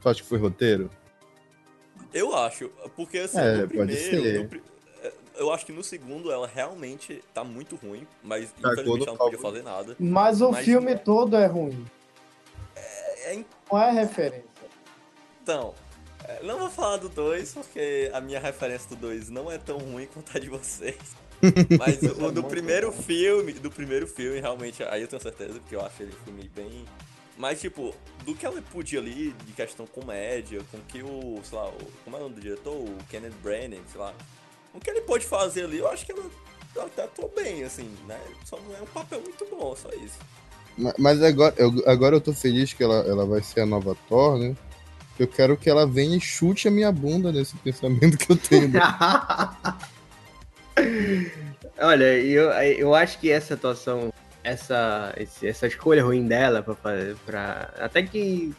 tu 0.00 0.08
acha 0.08 0.22
que 0.22 0.28
foi 0.28 0.38
roteiro? 0.38 0.88
Eu 2.14 2.34
acho, 2.36 2.70
porque 2.96 3.18
assim, 3.18 3.38
É, 3.38 3.52
no 3.58 3.68
pode 3.68 3.94
primeiro, 3.96 4.44
no 4.48 4.60
é, 5.04 5.12
eu 5.36 5.52
acho 5.52 5.66
que 5.66 5.72
no 5.72 5.82
segundo 5.82 6.30
ela 6.32 6.46
realmente 6.46 7.22
tá 7.34 7.42
muito 7.44 7.76
ruim, 7.76 8.06
mas 8.22 8.50
Tá, 8.52 8.72
infelizmente 8.72 9.02
ela 9.08 9.12
não 9.12 9.16
podia 9.24 9.38
falou. 9.38 9.52
fazer 9.52 9.62
nada. 9.64 9.96
Mas 9.98 10.40
o 10.40 10.50
Mas- 10.52 10.64
filme 10.64 10.96
todo 10.96 11.36
é 11.36 11.46
ruim. 11.46 11.84
É, 12.76 13.44
Não 13.70 13.78
é 13.80 13.90
referência. 13.92 14.49
Então, 15.42 15.74
é, 16.24 16.42
não 16.42 16.58
vou 16.58 16.70
falar 16.70 16.98
do 16.98 17.08
2, 17.08 17.52
porque 17.54 18.10
a 18.12 18.20
minha 18.20 18.40
referência 18.40 18.88
do 18.90 18.96
2 18.96 19.28
não 19.30 19.50
é 19.50 19.58
tão 19.58 19.78
ruim 19.78 20.06
quanto 20.06 20.36
a 20.36 20.40
de 20.40 20.48
vocês. 20.48 20.96
Mas 21.76 22.04
o, 22.04 22.26
o 22.26 22.32
do 22.32 22.44
primeiro 22.44 22.92
bom. 22.92 23.02
filme, 23.02 23.52
do 23.54 23.70
primeiro 23.70 24.06
filme, 24.06 24.40
realmente, 24.40 24.82
aí 24.84 25.02
eu 25.02 25.08
tenho 25.08 25.22
certeza, 25.22 25.54
porque 25.54 25.74
eu 25.74 25.84
acho 25.84 26.02
ele 26.02 26.12
filme 26.24 26.48
bem. 26.54 26.84
Mas, 27.36 27.60
tipo, 27.60 27.94
do 28.24 28.34
que 28.34 28.44
ela 28.44 28.60
podia 28.60 29.00
ali, 29.00 29.32
de 29.46 29.52
questão 29.54 29.86
comédia, 29.86 30.62
com 30.70 30.78
que 30.82 31.02
o, 31.02 31.40
sei 31.42 31.56
lá, 31.58 31.68
o, 31.68 31.78
como 32.04 32.16
é 32.16 32.20
o 32.20 32.22
nome 32.24 32.34
do 32.34 32.40
diretor? 32.40 32.74
O 32.74 32.98
Kenneth 33.08 33.32
Branagh, 33.42 33.82
sei 33.90 34.00
lá. 34.00 34.14
O 34.74 34.80
que 34.80 34.90
ele 34.90 35.00
pode 35.02 35.24
fazer 35.26 35.64
ali, 35.64 35.78
eu 35.78 35.88
acho 35.88 36.04
que 36.04 36.12
ela, 36.12 36.30
ela 36.76 36.86
até 36.86 37.04
atuou 37.04 37.32
bem, 37.34 37.64
assim, 37.64 37.88
né? 38.06 38.20
Só 38.44 38.58
não 38.60 38.76
é 38.76 38.82
um 38.82 38.86
papel 38.86 39.22
muito 39.22 39.46
bom, 39.46 39.74
só 39.74 39.88
isso. 39.90 40.18
Ma- 40.76 40.94
Mas 40.98 41.22
agora 41.22 41.54
eu, 41.58 41.72
agora 41.86 42.16
eu 42.16 42.20
tô 42.20 42.32
feliz 42.32 42.72
que 42.72 42.82
ela, 42.82 42.96
ela 43.06 43.26
vai 43.26 43.42
ser 43.42 43.60
a 43.60 43.66
nova 43.66 43.96
Thor, 44.08 44.38
né? 44.38 44.56
Eu 45.20 45.28
quero 45.28 45.54
que 45.54 45.68
ela 45.68 45.86
venha 45.86 46.16
e 46.16 46.20
chute 46.20 46.66
a 46.66 46.70
minha 46.70 46.90
bunda 46.90 47.30
nesse 47.30 47.54
pensamento 47.58 48.16
que 48.16 48.32
eu 48.32 48.36
tenho. 48.38 48.72
Olha, 51.78 52.04
eu, 52.18 52.50
eu 52.50 52.94
acho 52.94 53.18
que 53.18 53.30
essa 53.30 53.52
atuação, 53.52 54.10
essa, 54.42 55.14
essa 55.42 55.66
escolha 55.66 56.02
ruim 56.02 56.26
dela 56.26 56.62
pra, 56.62 56.74
fazer- 56.74 57.16
pra 57.26 57.70
até 57.78 58.02
que 58.02 58.54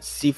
se 0.00 0.34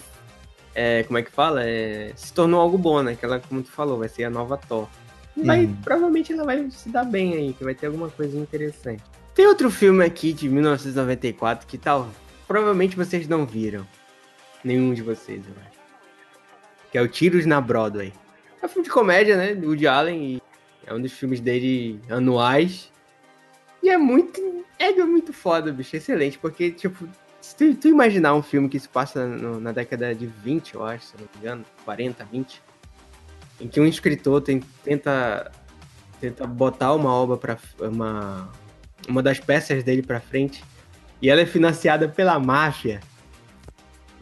é, 0.75 1.05
como 1.05 1.19
é 1.19 1.23
que 1.23 1.31
fala? 1.31 1.63
É, 1.65 2.13
se 2.17 2.33
tornou 2.33 2.61
algo 2.61 2.77
bom, 2.77 3.01
né? 3.03 3.15
Que 3.15 3.25
ela, 3.25 3.39
como 3.39 3.63
tu 3.63 3.71
falou, 3.71 3.99
vai 3.99 4.09
ser 4.09 4.25
a 4.25 4.31
nova 4.31 4.57
Thor. 4.57 4.89
Vai, 5.37 5.65
Uhum. 5.67 5.77
provavelmente 5.77 6.33
ela 6.33 6.45
vai 6.45 6.69
se 6.71 6.89
dar 6.89 7.05
bem 7.05 7.35
aí, 7.35 7.53
que 7.53 7.63
vai 7.63 7.75
ter 7.75 7.87
alguma 7.87 8.09
coisa 8.11 8.37
interessante. 8.37 9.03
Tem 9.35 9.47
outro 9.47 9.71
filme 9.71 10.05
aqui 10.05 10.33
de 10.33 10.49
1994 10.49 11.67
que 11.69 11.79
tal, 11.79 12.09
provavelmente 12.49 12.97
vocês 12.97 13.29
não 13.29 13.47
viram. 13.47 13.87
Nenhum 14.65 14.95
de 14.95 15.03
vocês, 15.03 15.45
eu 15.47 15.55
acho. 15.67 15.79
Que 16.91 16.99
é 16.99 17.03
o 17.03 17.09
Tiros 17.09 17.47
na 17.47 17.61
Broadway. 17.61 18.13
É 18.63 18.67
um 18.67 18.69
filme 18.69 18.85
de 18.85 18.91
comédia, 18.93 19.37
né? 19.37 19.55
Do 19.55 19.69
Woody 19.69 19.87
Allen 19.87 20.41
é 20.87 20.95
um 20.95 21.01
dos 21.01 21.13
filmes 21.13 21.41
dele 21.41 22.01
anuais. 22.09 22.91
E 23.83 23.89
é 23.91 23.97
muito. 23.99 24.41
É 24.79 24.93
muito 25.05 25.33
foda, 25.33 25.73
bicho. 25.73 25.97
Excelente. 25.97 26.39
Porque, 26.39 26.71
tipo, 26.71 27.09
se 27.41 27.57
tu, 27.57 27.75
tu 27.75 27.89
imaginar 27.89 28.35
um 28.35 28.43
filme 28.43 28.69
que 28.69 28.79
se 28.79 28.89
passa 28.89 29.27
no- 29.27 29.59
na 29.61 29.73
década 29.73 30.15
de 30.15 30.27
20, 30.27 30.75
eu 30.75 30.85
acho, 30.85 31.07
se 31.07 31.15
não 31.17 31.23
me 31.25 31.41
engano, 31.41 31.65
40, 31.85 32.25
20, 32.25 32.63
em 33.61 33.67
que 33.69 33.81
um 33.81 33.87
escritor 33.87 34.41
tem- 34.41 34.61
tenta, 34.85 35.51
tenta 36.21 36.47
botar 36.47 36.93
uma 36.95 37.13
obra 37.13 37.37
para 37.37 37.59
uma, 37.89 38.49
uma 39.09 39.23
das 39.23 39.41
peças 39.41 39.83
dele 39.83 40.03
pra 40.03 40.21
frente 40.21 40.63
e 41.21 41.29
ela 41.31 41.41
é 41.41 41.47
financiada 41.47 42.09
pela 42.09 42.39
máfia. 42.39 43.01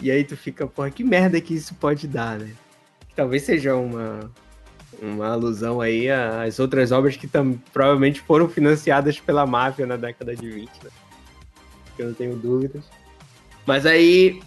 E 0.01 0.11
aí 0.11 0.25
tu 0.25 0.37
fica, 0.37 0.67
porra, 0.67 0.91
que 0.91 1.05
merda 1.05 1.41
que 1.41 1.55
isso 1.55 1.75
pode 1.75 2.09
dar, 2.09 2.39
né? 2.39 2.53
Talvez 3.15 3.43
seja 3.43 3.77
uma, 3.77 4.31
uma 5.01 5.29
alusão 5.29 5.81
aí 5.81 6.09
às 6.11 6.59
outras 6.59 6.91
obras 6.91 7.17
que 7.17 7.27
tam, 7.27 7.61
provavelmente 7.73 8.21
foram 8.21 8.49
financiadas 8.49 9.21
pela 9.21 9.47
máfia 9.47 9.87
na 9.87 9.97
década 9.97 10.35
de 10.35 10.49
20, 10.49 10.71
né? 10.85 10.91
Eu 11.99 12.07
não 12.09 12.15
tenho 12.15 12.35
dúvidas. 12.37 12.85
Mas 13.67 13.85
aí, 13.85 14.41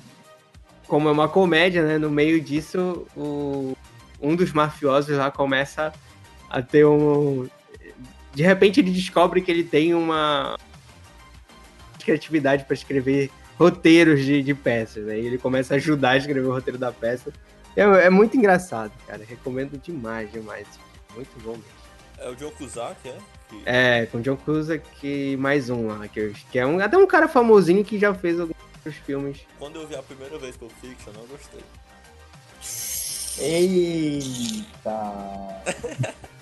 como 0.87 1.07
é 1.07 1.11
uma 1.11 1.29
comédia, 1.29 1.85
né? 1.85 1.97
No 1.99 2.09
meio 2.09 2.41
disso, 2.41 3.05
o, 3.15 3.77
um 4.19 4.35
dos 4.35 4.51
mafiosos 4.51 5.15
lá 5.15 5.29
começa 5.29 5.93
a 6.49 6.61
ter 6.61 6.85
um. 6.85 7.47
De 8.33 8.41
repente 8.41 8.79
ele 8.79 8.89
descobre 8.89 9.41
que 9.41 9.51
ele 9.51 9.63
tem 9.63 9.93
uma 9.93 10.57
criatividade 11.99 12.65
para 12.65 12.73
escrever 12.73 13.29
roteiros 13.57 14.23
de, 14.25 14.41
de 14.43 14.53
peças. 14.53 15.07
Aí 15.07 15.25
ele 15.25 15.37
começa 15.37 15.73
a 15.73 15.77
ajudar 15.77 16.11
a 16.11 16.17
escrever 16.17 16.47
o 16.47 16.51
roteiro 16.51 16.77
da 16.77 16.91
peça. 16.91 17.31
É, 17.75 17.81
é 17.81 18.09
muito 18.09 18.37
engraçado, 18.37 18.91
cara. 19.07 19.23
Recomendo 19.27 19.77
demais, 19.81 20.31
demais. 20.31 20.67
Muito 21.15 21.31
bom 21.43 21.51
mesmo. 21.53 21.83
É 22.19 22.29
o 22.29 22.35
John 22.35 22.51
Cusack, 22.51 22.95
é? 23.07 23.17
Que- 23.49 23.61
É, 23.65 24.05
com 24.05 24.21
John 24.21 24.37
Cusack 24.37 24.83
e 25.05 25.35
mais 25.37 25.69
um 25.69 25.87
lá, 25.87 26.07
que, 26.07 26.31
que 26.51 26.57
é 26.59 26.65
um, 26.65 26.79
até 26.79 26.97
um 26.97 27.05
cara 27.07 27.27
famosinho 27.27 27.83
que 27.83 27.99
já 27.99 28.13
fez 28.13 28.39
alguns 28.39 28.55
outros 28.75 28.95
filmes. 29.05 29.39
Quando 29.59 29.79
eu 29.81 29.87
vi 29.87 29.95
a 29.95 30.03
primeira 30.03 30.37
vez 30.37 30.55
Pulp 30.55 30.71
Fiction, 30.79 31.11
eu 31.13 31.13
não 31.13 31.27
gostei. 31.27 31.61
Eita! 33.39 34.93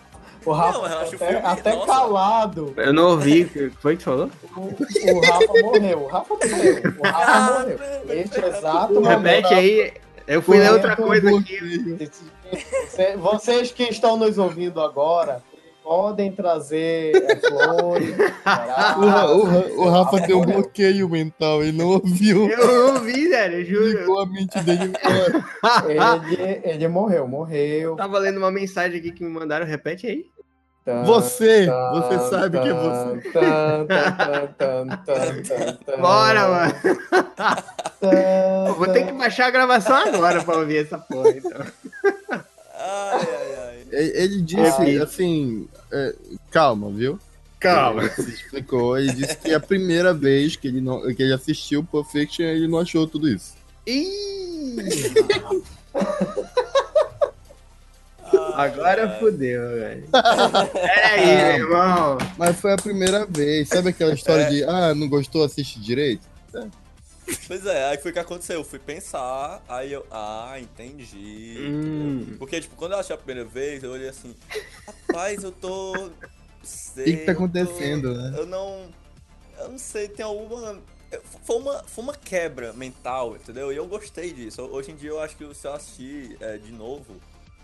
O 0.46 0.52
Rafa 0.52 0.78
Não, 0.78 0.86
até, 0.86 1.06
filme- 1.18 1.42
até 1.44 1.86
calado. 1.86 2.74
Eu 2.78 2.94
não 2.94 3.12
ouvi, 3.12 3.44
o 3.44 3.50
que 3.50 3.70
foi 3.80 3.96
que 3.96 4.04
tu 4.04 4.06
falou? 4.06 4.30
O, 4.56 4.62
o 4.62 5.20
Rafa 5.22 5.62
morreu. 5.64 6.00
O 6.00 6.08
Rafa 6.08 6.34
morreu. 6.36 6.94
O 7.00 7.04
Rafa 7.04 7.60
morreu. 7.60 7.80
Neste 8.08 8.40
exato 8.46 8.94
momento. 8.96 9.08
Repete 9.20 9.54
aí, 9.54 9.94
eu 10.28 10.42
fui 10.42 10.58
ler 10.60 10.72
outra 10.72 10.96
coisa 10.96 11.30
aqui. 11.38 12.10
Cê- 12.90 13.16
Vocês 13.18 13.72
que 13.72 13.84
estão 13.84 14.18
nos 14.18 14.38
ouvindo 14.38 14.82
agora 14.82 15.42
podem 15.84 16.32
trazer 16.32 17.12
é, 17.16 17.36
flores. 17.38 18.16
O, 18.98 19.82
o 19.82 19.86
o 19.86 19.90
Rafa 19.90 20.22
tem 20.22 20.36
um 20.36 20.42
bloqueio 20.42 21.08
mental, 21.10 21.62
ele 21.64 21.72
não 21.78 21.88
ouviu. 21.90 22.48
Eu 22.50 22.68
não 22.68 22.94
ouvi, 22.96 23.28
velho, 23.30 23.58
eu 23.60 23.66
juro. 23.66 24.00
Ligou 24.00 24.20
a 24.20 24.26
mente 24.26 24.60
dele. 24.62 24.94
Ele, 25.88 26.62
ele 26.64 26.88
morreu, 26.88 27.28
morreu. 27.28 27.92
Eu 27.92 27.96
tava 27.96 28.20
lendo 28.20 28.38
uma 28.38 28.52
mensagem 28.52 29.00
aqui 29.00 29.12
que 29.12 29.24
me 29.24 29.30
mandaram, 29.30 29.66
repete 29.66 30.08
aí. 30.08 30.26
Você, 31.06 31.68
você 31.68 32.30
sabe 32.30 32.60
que 32.60 32.68
é 32.68 32.74
você. 32.74 33.22
Bora, 36.02 36.48
mano. 36.48 36.74
Eu 38.68 38.74
vou 38.74 38.88
ter 38.88 39.06
que 39.06 39.12
baixar 39.12 39.46
a 39.48 39.52
gravação 39.52 39.96
agora 39.96 40.44
pra 40.44 40.58
ouvir 40.58 40.78
essa 40.78 40.98
porra, 40.98 41.30
então. 41.30 41.62
Ai, 42.32 43.28
ai, 43.30 43.56
ai. 43.60 43.86
Ele 43.92 44.42
disse, 44.42 45.00
assim, 45.00 45.68
é, 45.92 46.16
calma, 46.50 46.90
viu? 46.90 47.20
Calma. 47.60 48.02
Ele 48.02 48.10
se 48.10 48.34
explicou, 48.34 48.98
ele 48.98 49.14
disse 49.14 49.38
que 49.38 49.52
é 49.52 49.56
a 49.56 49.60
primeira 49.60 50.16
vez 50.16 50.56
que 50.56 50.68
ele, 50.68 50.82
não, 50.82 51.02
que 51.14 51.22
ele 51.22 51.34
assistiu 51.34 51.84
Pulp 51.84 52.08
Fiction 52.08 52.44
ele 52.44 52.68
não 52.68 52.80
achou 52.80 53.06
tudo 53.06 53.30
isso. 53.30 53.54
Ih! 53.86 54.78
Agora 58.56 59.18
fudeu, 59.20 59.62
velho. 59.70 60.08
Peraí, 60.74 61.26
meu 61.26 61.68
irmão. 61.68 62.18
Mas 62.38 62.60
foi 62.60 62.74
a 62.74 62.78
primeira 62.78 63.26
vez. 63.26 63.68
Sabe 63.70 63.90
aquela 63.90 64.14
história 64.14 64.44
É. 64.44 64.50
de, 64.50 64.64
ah, 64.64 64.94
não 64.96 65.08
gostou, 65.10 65.44
assiste 65.44 65.80
direito? 65.80 66.30
Pois 67.48 67.66
é, 67.66 67.86
aí 67.90 67.98
foi 67.98 68.12
o 68.12 68.14
que 68.14 68.20
aconteceu. 68.20 68.58
Eu 68.58 68.64
fui 68.64 68.80
pensar, 68.80 69.64
aí 69.70 69.94
eu. 69.94 70.06
Ah, 70.12 70.56
entendi. 70.60 71.58
Hum. 71.60 72.36
Porque, 72.38 72.60
tipo, 72.60 72.76
quando 72.76 72.92
eu 72.94 73.00
achei 73.00 73.16
a 73.16 73.18
primeira 73.18 73.48
vez, 73.48 73.84
eu 73.84 73.92
olhei 73.92 74.10
assim, 74.10 74.36
rapaz, 75.08 75.44
eu 75.44 75.52
tô. 75.52 76.10
Sei, 76.64 77.04
O 77.04 77.06
que 77.06 77.18
que 77.18 77.26
tá 77.26 77.32
eu 77.32 77.36
tô- 77.38 77.44
acontecendo, 77.44 78.14
né? 78.14 78.34
Eu 78.38 78.46
não. 78.46 78.88
Eu 79.60 79.70
não 79.70 79.78
sei, 79.78 80.08
tem 80.10 80.26
alguma. 80.26 80.78
Foi 81.46 81.58
uma, 81.58 81.84
foi 81.84 82.04
uma 82.06 82.14
quebra 82.16 82.74
mental, 82.74 83.36
entendeu? 83.36 83.72
E 83.72 83.76
eu 83.76 83.86
gostei 83.86 84.32
disso. 84.34 84.62
Hoje 84.64 84.92
em 84.92 84.96
dia 84.96 85.10
eu 85.10 85.20
acho 85.22 85.36
que 85.36 85.54
se 85.54 85.68
eu 85.68 85.74
assistir 85.74 86.38
é, 86.42 86.58
de 86.58 86.72
novo. 86.72 87.16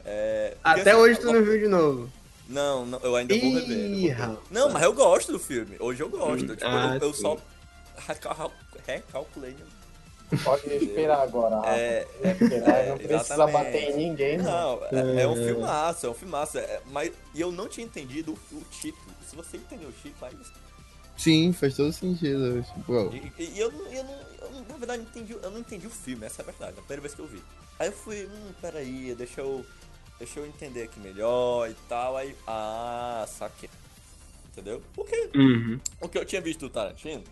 É, 0.08 0.56
porque, 0.64 0.80
Até 0.82 0.92
assim, 0.92 1.00
hoje 1.02 1.20
tu 1.20 1.26
não 1.34 1.44
viu 1.44 1.60
de 1.60 1.68
novo. 1.68 2.10
Não, 2.48 2.86
não, 2.86 3.00
eu 3.00 3.16
ainda 3.16 3.36
vou 3.38 3.54
rever. 3.54 3.90
vou 3.90 3.98
Ih, 4.00 4.08
rapaz. 4.10 4.40
Não, 4.50 4.70
mas 4.70 4.84
eu 4.84 4.94
gosto 4.94 5.34
do 5.34 5.40
filme. 5.40 5.76
Hoje 5.80 6.02
eu 6.02 6.08
gosto. 6.10 6.46
Hum, 6.46 6.56
Tipo, 6.56 6.66
ah, 6.66 6.98
eu, 7.02 7.08
eu 7.08 7.14
só 7.14 7.38
recal- 8.08 8.54
recalculei. 8.86 9.52
né? 9.52 9.66
Pode 10.44 10.68
esperar 10.74 11.22
agora. 11.22 11.56
É, 11.70 12.06
Pode 12.22 12.44
esperar, 12.44 12.78
é, 12.80 12.90
não 12.90 12.98
precisa 12.98 13.16
exatamente. 13.34 13.54
bater 13.54 13.90
em 13.92 13.96
ninguém, 13.98 14.38
não. 14.38 14.80
Não, 14.92 15.10
é, 15.18 15.22
é 15.24 15.28
um 15.28 15.36
filmaço, 15.36 16.06
é 16.06 16.10
um 16.10 16.14
filmaço. 16.14 16.58
é- 16.58 16.82
mas 16.88 17.12
e 17.34 17.42
eu 17.42 17.52
não 17.52 17.68
tinha 17.68 17.86
entendido 17.86 18.32
o, 18.52 18.56
o 18.58 18.62
título. 18.72 19.06
Se 19.30 19.36
você 19.36 19.58
entendeu 19.58 19.90
o 19.90 19.92
título, 19.94 20.16
aí 20.22 20.34
Sim, 21.18 21.52
faz 21.52 21.76
todo 21.76 21.92
sentido. 21.92 22.62
Tipo, 22.64 23.10
E, 23.38 23.44
e- 23.44 23.60
eu, 23.60 23.72
não, 23.72 23.88
eu, 23.88 24.04
não, 24.04 24.14
eu 24.42 24.52
não- 24.52 24.66
na 24.70 24.78
verdade, 24.78 25.02
não 25.02 25.10
entendi, 25.10 25.34
eu 25.42 25.52
não 25.52 25.60
entendi 25.60 25.88
o 25.88 25.90
filme, 25.90 26.26
essa 26.26 26.42
é 26.42 26.44
a 26.44 26.46
verdade, 26.46 26.74
a 26.78 26.82
primeira 26.82 27.02
vez 27.02 27.14
que 27.14 27.20
eu 27.22 27.28
vi. 27.28 27.42
Aí 27.80 27.88
eu 27.88 27.94
fui, 27.94 28.26
hum, 28.26 28.52
peraí, 28.62 29.16
deixa 29.18 29.42
eu, 29.42 29.66
deixa 30.18 30.40
eu 30.40 30.46
entender 30.46 30.84
aqui 30.84 31.00
melhor 31.00 31.70
e 31.70 31.76
tal, 31.88 32.18
aí, 32.18 32.36
ah, 32.48 33.26
saquei. 33.28 33.70
Entendeu? 34.52 34.82
Porque 34.94 35.30
Uhum. 35.36 35.80
o 36.02 36.10
que 36.10 36.18
eu 36.18 36.26
tinha 36.26 36.42
visto 36.42 36.62
do 36.62 36.70
Tarantino, 36.70 37.24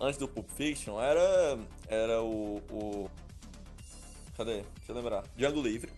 antes 0.00 0.18
do 0.18 0.26
Pulp 0.26 0.48
Fiction, 0.50 1.00
era, 1.00 1.58
era 1.86 2.20
o, 2.22 2.56
o... 2.70 3.10
Cadê? 4.36 4.62
Deixa 4.62 4.90
eu 4.90 4.94
lembrar. 4.96 5.24
Django 5.36 5.62
Livre. 5.62 5.90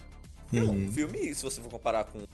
E 0.52 0.58
é 0.58 0.62
um 0.62 0.70
Uhum. 0.70 0.92
filme, 0.92 1.34
se 1.34 1.42
você 1.42 1.60
for 1.62 1.70
comparar 1.70 2.04
com 2.04 2.18
o 2.18 2.28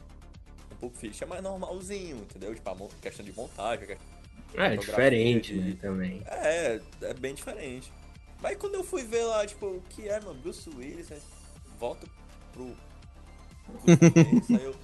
Pulp 0.81 0.95
Fiction, 0.97 1.27
é 1.27 1.29
mais 1.29 1.43
normalzinho, 1.43 2.17
entendeu? 2.19 2.55
Tipo, 2.55 2.71
a 2.71 2.89
questão 3.01 3.25
de 3.25 3.33
montagem, 3.33 3.87
questão 3.87 4.07
É 4.65 4.77
diferente, 4.77 5.53
de- 5.55 5.61
né, 5.61 5.77
também. 5.81 6.23
é, 6.27 6.81
é 7.03 7.15
bem 7.15 7.35
diferente. 7.35 7.93
Mas 8.41 8.57
quando 8.59 8.75
eu 8.75 8.85
fui 8.85 9.05
ver 9.05 9.25
lá, 9.25 9.47
tipo, 9.47 9.67
o 9.67 9.83
que 9.91 10.09
é, 10.09 10.21
mano? 10.21 10.39
Bruce 10.41 10.69
Willis, 10.71 11.09
né? 11.11 11.21
volta 11.79 12.07
pro. 12.53 12.75
Eu. 13.87 14.75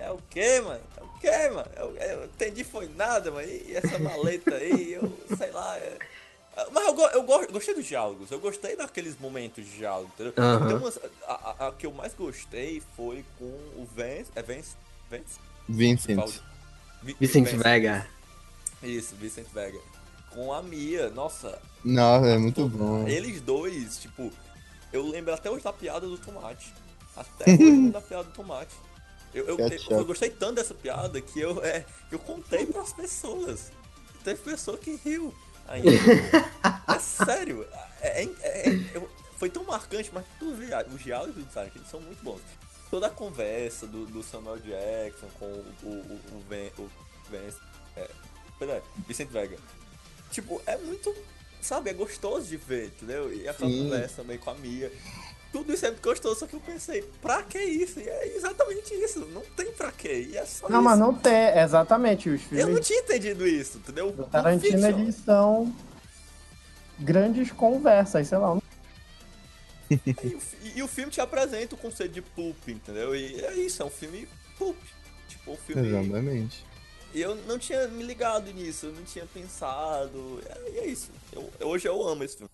É 0.00 0.10
o 0.10 0.18
que, 0.30 0.60
mano? 0.60 0.80
É 0.96 1.02
o 1.02 1.08
que, 1.20 1.48
mano? 1.50 1.70
Eu, 1.76 1.96
eu 1.96 2.24
entendi 2.24 2.64
foi 2.64 2.88
nada, 2.96 3.30
mano. 3.30 3.46
E 3.48 3.74
essa 3.74 3.98
maleta 3.98 4.54
aí, 4.54 4.92
eu 4.94 5.12
sei 5.36 5.50
lá. 5.50 5.76
é- 5.78 5.98
Mas 6.72 6.86
eu, 6.86 6.94
go- 6.94 7.06
eu 7.08 7.22
go- 7.22 7.52
gostei 7.52 7.74
dos 7.74 7.86
diálogos, 7.86 8.30
eu 8.30 8.40
gostei 8.40 8.74
daqueles 8.76 9.18
momentos 9.18 9.64
de 9.64 9.76
diálogo, 9.78 10.10
entendeu? 10.14 10.32
Tem 10.32 10.76
umas- 10.76 10.98
a, 11.26 11.32
a- 11.32 11.68
a 11.68 11.72
que 11.72 11.86
eu 11.86 11.92
mais 11.92 12.12
gostei 12.14 12.82
foi 12.96 13.24
com 13.38 13.44
o 13.44 13.88
Vance. 13.94 14.26
É 14.34 14.42
Vance? 14.42 14.74
Vance? 15.10 15.38
Vincent. 15.68 16.40
Vi- 17.02 17.16
Vance. 17.52 17.56
Vega. 17.56 18.06
Isso, 18.82 19.14
Vicente 19.16 19.48
Vega. 19.52 19.78
Com 20.30 20.52
a 20.52 20.62
Mia, 20.62 21.10
nossa, 21.10 21.60
Não, 21.84 22.24
é 22.24 22.36
muito 22.38 22.68
bom. 22.68 23.06
eles 23.08 23.40
dois, 23.40 23.98
tipo, 23.98 24.30
eu 24.92 25.06
lembro 25.06 25.32
até 25.34 25.50
hoje 25.50 25.64
da 25.64 25.72
piada 25.72 26.06
do 26.06 26.16
tomate. 26.18 26.72
Até 27.20 27.52
hoje 27.52 27.90
da 27.92 28.00
piada 28.00 28.24
do 28.24 28.32
tomate. 28.32 28.74
Eu, 29.34 29.46
eu, 29.46 29.58
eu, 29.58 29.98
eu 29.98 30.04
gostei 30.04 30.30
tanto 30.30 30.54
dessa 30.54 30.74
piada 30.74 31.20
que 31.20 31.38
eu, 31.38 31.62
é, 31.62 31.84
eu 32.10 32.18
contei 32.18 32.66
pras 32.66 32.92
pessoas. 32.92 33.70
Teve 34.24 34.40
pessoa 34.42 34.78
que 34.78 34.96
riu 34.96 35.34
ainda. 35.66 35.90
é 36.94 36.98
sério. 36.98 37.66
É, 38.00 38.22
é- 38.24 38.30
é- 38.42 38.90
eu- 38.94 39.08
foi 39.38 39.48
tão 39.50 39.62
marcante, 39.64 40.10
mas 40.12 40.24
tu 40.38 40.50
os 40.50 41.02
diálogos 41.02 41.34
do 41.36 41.44
Tarantino 41.52 41.84
são 41.86 42.00
muito 42.00 42.22
bons. 42.24 42.40
Toda 42.90 43.06
a 43.06 43.10
conversa 43.10 43.86
do, 43.86 44.06
do 44.06 44.22
Samuel 44.22 44.58
Jackson 44.58 45.28
com 45.38 45.44
o, 45.44 45.64
o, 45.82 45.88
o, 45.88 46.36
o, 46.36 46.44
Ven- 46.48 46.72
o 46.78 46.90
é, 47.96 48.82
Vicente 49.06 49.30
Vega. 49.30 49.56
Tipo, 50.30 50.60
é 50.66 50.76
muito, 50.78 51.14
sabe, 51.60 51.90
é 51.90 51.92
gostoso 51.92 52.46
de 52.48 52.56
ver, 52.56 52.86
entendeu? 52.86 53.32
E 53.32 53.48
aquela 53.48 53.70
Sim. 53.70 53.84
conversa 53.84 54.16
também 54.16 54.38
com 54.38 54.50
a 54.50 54.54
Mia. 54.54 54.92
Tudo 55.50 55.72
isso 55.72 55.86
é 55.86 55.90
muito 55.90 56.02
gostoso, 56.02 56.40
só 56.40 56.46
que 56.46 56.54
eu 56.54 56.60
pensei, 56.60 57.02
pra 57.22 57.42
que 57.42 57.58
isso? 57.58 57.98
E 58.00 58.08
é 58.08 58.36
exatamente 58.36 58.92
isso, 58.94 59.20
não 59.26 59.40
tem 59.56 59.72
pra 59.72 59.90
quê. 59.90 60.28
E 60.30 60.36
é 60.36 60.44
só 60.44 60.68
Não, 60.68 60.78
isso. 60.80 60.84
mas 60.84 60.98
não 60.98 61.14
tem, 61.14 61.58
exatamente, 61.58 62.28
os 62.28 62.42
Eu 62.52 62.58
não 62.58 62.66
filmes 62.66 62.86
tinha 62.86 62.98
entendido 63.00 63.46
isso, 63.46 63.78
entendeu? 63.78 64.12
do 64.12 64.24
Tarantino, 64.24 64.86
eles 64.86 65.14
são 65.16 65.74
grandes 66.98 67.50
conversas, 67.50 68.28
sei 68.28 68.38
lá. 68.38 68.58
E 69.90 69.96
o, 70.34 70.40
e 70.76 70.82
o 70.82 70.88
filme 70.88 71.10
te 71.10 71.20
apresenta 71.20 71.74
o 71.74 71.78
conceito 71.78 72.12
de 72.12 72.20
pulp, 72.20 72.68
entendeu? 72.68 73.16
E 73.16 73.40
é 73.42 73.54
isso, 73.54 73.82
é 73.82 73.86
um 73.86 73.90
filme 73.90 74.28
pulp. 74.58 74.76
Tipo, 75.28 75.52
um 75.52 75.56
filme. 75.56 75.88
Exatamente. 75.88 76.64
E 77.14 77.22
eu 77.22 77.34
não 77.46 77.58
tinha 77.58 77.88
me 77.88 78.02
ligado 78.02 78.52
nisso, 78.52 78.86
eu 78.86 78.92
não 78.92 79.02
tinha 79.04 79.24
pensado. 79.24 80.42
É- 80.46 80.70
E 80.74 80.78
é 80.80 80.86
isso. 80.86 81.10
Eu- 81.32 81.50
hoje 81.66 81.88
eu 81.88 82.06
amo 82.06 82.22
esse 82.22 82.36
filme. 82.36 82.50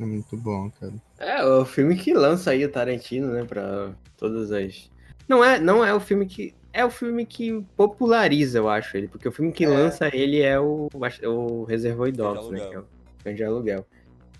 É 0.00 0.04
muito 0.04 0.36
bom, 0.36 0.70
cara. 0.80 0.92
É, 1.18 1.44
o 1.44 1.64
filme 1.64 1.96
que 1.96 2.14
lança 2.14 2.50
aí 2.50 2.64
o 2.64 2.70
Tarantino, 2.70 3.28
né, 3.32 3.44
pra 3.44 3.92
todas 4.16 4.50
as... 4.50 4.90
Não 5.28 5.44
é, 5.44 5.58
não 5.60 5.84
é 5.84 5.94
o 5.94 6.00
filme 6.00 6.26
que... 6.26 6.54
É 6.72 6.84
o 6.84 6.90
filme 6.90 7.26
que 7.26 7.62
populariza, 7.76 8.58
eu 8.58 8.68
acho, 8.68 8.96
ele. 8.96 9.06
Porque 9.06 9.28
o 9.28 9.32
filme 9.32 9.52
que 9.52 9.64
É. 9.64 9.68
lança 9.68 10.08
ele 10.14 10.40
é 10.40 10.58
o, 10.58 10.88
o 11.24 11.64
Reservoir 11.64 12.10
Dogs, 12.10 12.50
né, 12.50 12.60
que 12.66 12.74
é 12.74 12.78
o 12.78 12.84
Cães 13.22 13.36
de 13.36 13.44
Aluguel. 13.44 13.86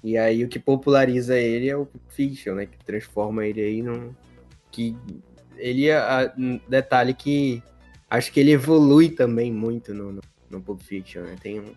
E 0.02 0.16
aí 0.16 0.42
o 0.42 0.48
que 0.48 0.58
populariza 0.58 1.38
ele 1.38 1.68
é 1.68 1.76
o 1.76 1.86
Fiction, 2.08 2.54
né, 2.54 2.66
que 2.66 2.78
transforma 2.84 3.46
ele 3.46 3.60
aí 3.60 3.82
num... 3.82 4.14
Que 4.70 4.96
ele, 5.58 5.92
a, 5.92 6.32
um 6.38 6.58
detalhe 6.66 7.12
que... 7.12 7.62
Acho 8.08 8.32
que 8.32 8.40
ele 8.40 8.52
evolui 8.52 9.10
também 9.10 9.52
muito 9.52 9.92
no, 9.94 10.12
no, 10.12 10.20
no 10.50 10.60
Pulp 10.60 10.80
Fiction, 10.80 11.22
né? 11.22 11.36
Tem 11.40 11.60
um- 11.60 11.74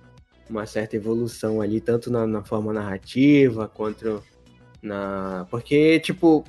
uma 0.49 0.65
certa 0.65 0.95
evolução 0.95 1.61
ali, 1.61 1.81
tanto 1.81 2.11
na, 2.11 2.26
na 2.27 2.43
forma 2.43 2.72
narrativa, 2.72 3.67
quanto 3.67 4.23
na... 4.81 5.47
Porque, 5.49 5.99
tipo, 5.99 6.43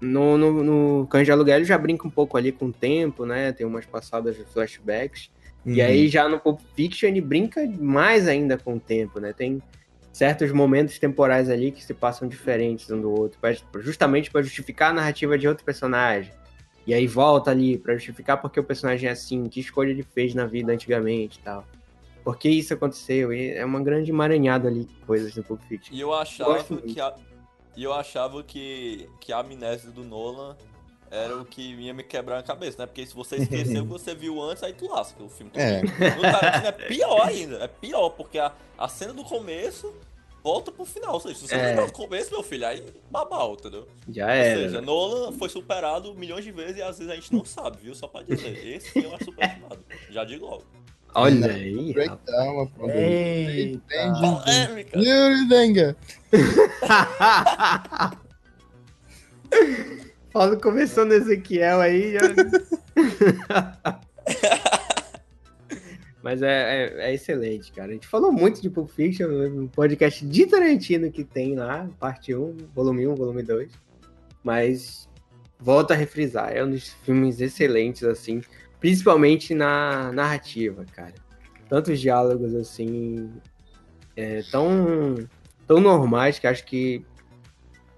no, 0.00 0.36
no, 0.38 0.62
no 0.62 1.06
Cães 1.06 1.26
de 1.26 1.32
Aluguel 1.32 1.56
ele 1.56 1.64
já 1.64 1.76
brinca 1.78 2.06
um 2.06 2.10
pouco 2.10 2.36
ali 2.36 2.52
com 2.52 2.66
o 2.66 2.72
tempo, 2.72 3.24
né? 3.26 3.52
Tem 3.52 3.66
umas 3.66 3.86
passadas 3.86 4.36
de 4.36 4.44
flashbacks. 4.44 5.30
E 5.66 5.80
Uhum. 5.80 5.86
aí 5.86 6.08
já 6.08 6.28
no 6.28 6.38
Pulp 6.38 6.60
Fiction 6.76 7.08
ele 7.08 7.22
brinca 7.22 7.66
mais 7.80 8.28
ainda 8.28 8.58
com 8.58 8.74
o 8.74 8.80
tempo, 8.80 9.18
né? 9.18 9.32
Tem 9.32 9.62
certos 10.12 10.52
momentos 10.52 10.98
temporais 10.98 11.48
ali 11.48 11.72
que 11.72 11.82
se 11.82 11.94
passam 11.94 12.28
diferentes 12.28 12.90
um 12.90 13.00
do 13.00 13.10
outro, 13.10 13.38
pra- 13.40 13.54
justamente 13.80 14.30
para 14.30 14.42
justificar 14.42 14.90
a 14.90 14.94
narrativa 14.94 15.38
de 15.38 15.48
outro 15.48 15.64
personagem. 15.64 16.32
E 16.86 16.92
aí 16.92 17.06
volta 17.06 17.50
ali 17.50 17.78
pra 17.78 17.94
justificar 17.94 18.40
porque 18.40 18.60
o 18.60 18.64
personagem 18.64 19.08
é 19.08 19.12
assim, 19.12 19.48
que 19.48 19.58
escolha 19.58 19.90
ele 19.90 20.02
fez 20.02 20.34
na 20.34 20.44
vida 20.44 20.70
antigamente 20.70 21.38
e 21.40 21.42
tal. 21.42 21.66
Por 22.24 22.38
que 22.38 22.48
isso 22.48 22.72
aconteceu? 22.72 23.32
E 23.32 23.50
é 23.52 23.64
uma 23.64 23.82
grande 23.82 24.10
emaranhada 24.10 24.66
ali 24.68 24.84
de 24.84 24.94
coisas 25.06 25.34
no 25.36 25.44
Pulp 25.44 25.60
Fiction. 25.68 25.94
E 25.94 26.00
eu 26.00 26.12
achava 26.14 26.54
Gosto 26.54 26.78
que 26.78 26.98
a, 27.00 27.14
e 27.76 27.84
eu 27.84 27.92
achava 27.92 28.42
que, 28.42 29.08
que 29.20 29.32
a 29.32 29.38
amnésia 29.40 29.90
do 29.90 30.02
Nolan 30.02 30.56
era 31.10 31.36
o 31.36 31.44
que 31.44 31.60
ia 31.74 31.92
me 31.92 32.02
quebrar 32.02 32.38
a 32.38 32.42
cabeça, 32.42 32.78
né? 32.78 32.86
Porque 32.86 33.04
se 33.06 33.14
você 33.14 33.36
esqueceu 33.36 33.82
o 33.82 33.86
que 33.86 33.92
você 33.92 34.14
viu 34.14 34.40
antes, 34.42 34.62
aí 34.62 34.72
tu 34.72 34.88
lasca 34.90 35.22
o 35.22 35.28
filme. 35.28 35.52
É. 35.54 35.82
No 35.82 36.22
Tarantino 36.22 36.66
é 36.66 36.72
pior 36.72 37.20
ainda. 37.28 37.56
É 37.58 37.68
pior, 37.68 38.08
porque 38.10 38.38
a, 38.38 38.52
a 38.78 38.88
cena 38.88 39.12
do 39.12 39.22
começo 39.22 39.94
volta 40.42 40.72
pro 40.72 40.84
final. 40.84 41.14
Ou 41.14 41.20
seja, 41.20 41.34
se 41.34 41.46
você 41.46 41.54
É. 41.54 41.58
não 41.58 41.68
lembrar 41.68 41.86
do 41.86 41.92
começo, 41.92 42.30
meu 42.32 42.42
filho, 42.42 42.66
aí 42.66 42.82
babau, 43.10 43.52
entendeu? 43.52 43.86
Já 44.08 44.24
Ou 44.24 44.30
era. 44.32 44.60
seja, 44.62 44.80
Nolan 44.80 45.32
foi 45.32 45.48
superado 45.50 46.14
milhões 46.14 46.42
de 46.44 46.50
vezes 46.52 46.78
e 46.78 46.82
às 46.82 46.98
vezes 46.98 47.12
a 47.12 47.16
gente 47.16 47.32
não 47.34 47.44
sabe, 47.44 47.78
viu? 47.82 47.94
Só 47.94 48.08
pra 48.08 48.22
dizer. 48.22 48.66
Esse 48.66 48.90
filme 48.90 49.14
é 49.14 49.24
superestimado. 49.24 49.84
Já 50.10 50.24
digo 50.24 50.46
logo. 50.46 50.64
Olha 51.14 51.52
aí, 51.52 51.92
rapaz. 51.92 51.94
Breakdown, 51.94 52.62
a? 52.62 52.66
Polêmica! 52.66 53.94
Yuri 54.98 55.48
Denga. 55.48 55.96
Paulo 60.32 60.60
começou 60.60 61.04
no 61.04 61.14
Ezequiel 61.14 61.80
aí. 61.80 62.14
Já... 62.14 62.20
Mas 66.20 66.42
é, 66.42 66.86
é, 66.86 67.10
é 67.10 67.14
excelente, 67.14 67.70
cara. 67.70 67.90
A 67.90 67.92
gente 67.92 68.08
falou 68.08 68.32
muito 68.32 68.60
de 68.60 68.68
Pulp 68.68 68.90
Fiction 68.90 69.28
no 69.28 69.68
podcast 69.68 70.26
de 70.26 70.46
Tarantino 70.46 71.12
que 71.12 71.22
tem 71.22 71.54
lá, 71.54 71.88
parte 72.00 72.34
1, 72.34 72.56
volume 72.74 73.06
1, 73.06 73.14
volume 73.14 73.42
2. 73.42 73.70
Mas 74.42 75.08
volto 75.60 75.92
a 75.92 75.94
refrisar, 75.94 76.50
é 76.52 76.64
um 76.64 76.70
dos 76.70 76.88
filmes 77.04 77.40
excelentes, 77.40 78.02
assim, 78.04 78.42
principalmente 78.84 79.54
na 79.54 80.12
narrativa, 80.12 80.84
cara. 80.92 81.14
Tantos 81.70 81.98
diálogos, 81.98 82.54
assim, 82.54 83.30
é, 84.14 84.42
tão, 84.50 85.14
tão 85.66 85.80
normais 85.80 86.38
que 86.38 86.46
acho 86.46 86.66
que 86.66 87.02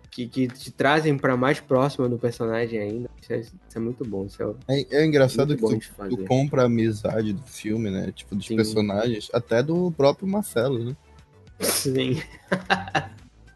que, 0.08 0.28
que 0.28 0.46
te 0.46 0.70
trazem 0.70 1.18
pra 1.18 1.36
mais 1.36 1.58
próxima 1.58 2.08
do 2.08 2.16
personagem 2.16 2.78
ainda. 2.78 3.10
Isso 3.20 3.32
é, 3.32 3.40
isso 3.40 3.52
é 3.74 3.78
muito 3.80 4.04
bom. 4.04 4.26
Isso 4.26 4.40
é 4.40 4.76
É, 4.78 5.02
é 5.02 5.04
engraçado 5.04 5.56
que 5.56 5.60
tu, 5.60 5.78
tu 6.08 6.18
compra 6.24 6.62
a 6.62 6.66
amizade 6.66 7.32
do 7.32 7.42
filme, 7.42 7.90
né? 7.90 8.12
Tipo, 8.12 8.36
dos 8.36 8.46
Sim. 8.46 8.54
personagens, 8.54 9.28
até 9.34 9.64
do 9.64 9.90
próprio 9.90 10.28
Marcelo, 10.28 10.84
né? 10.84 10.96
Sim. 11.58 12.22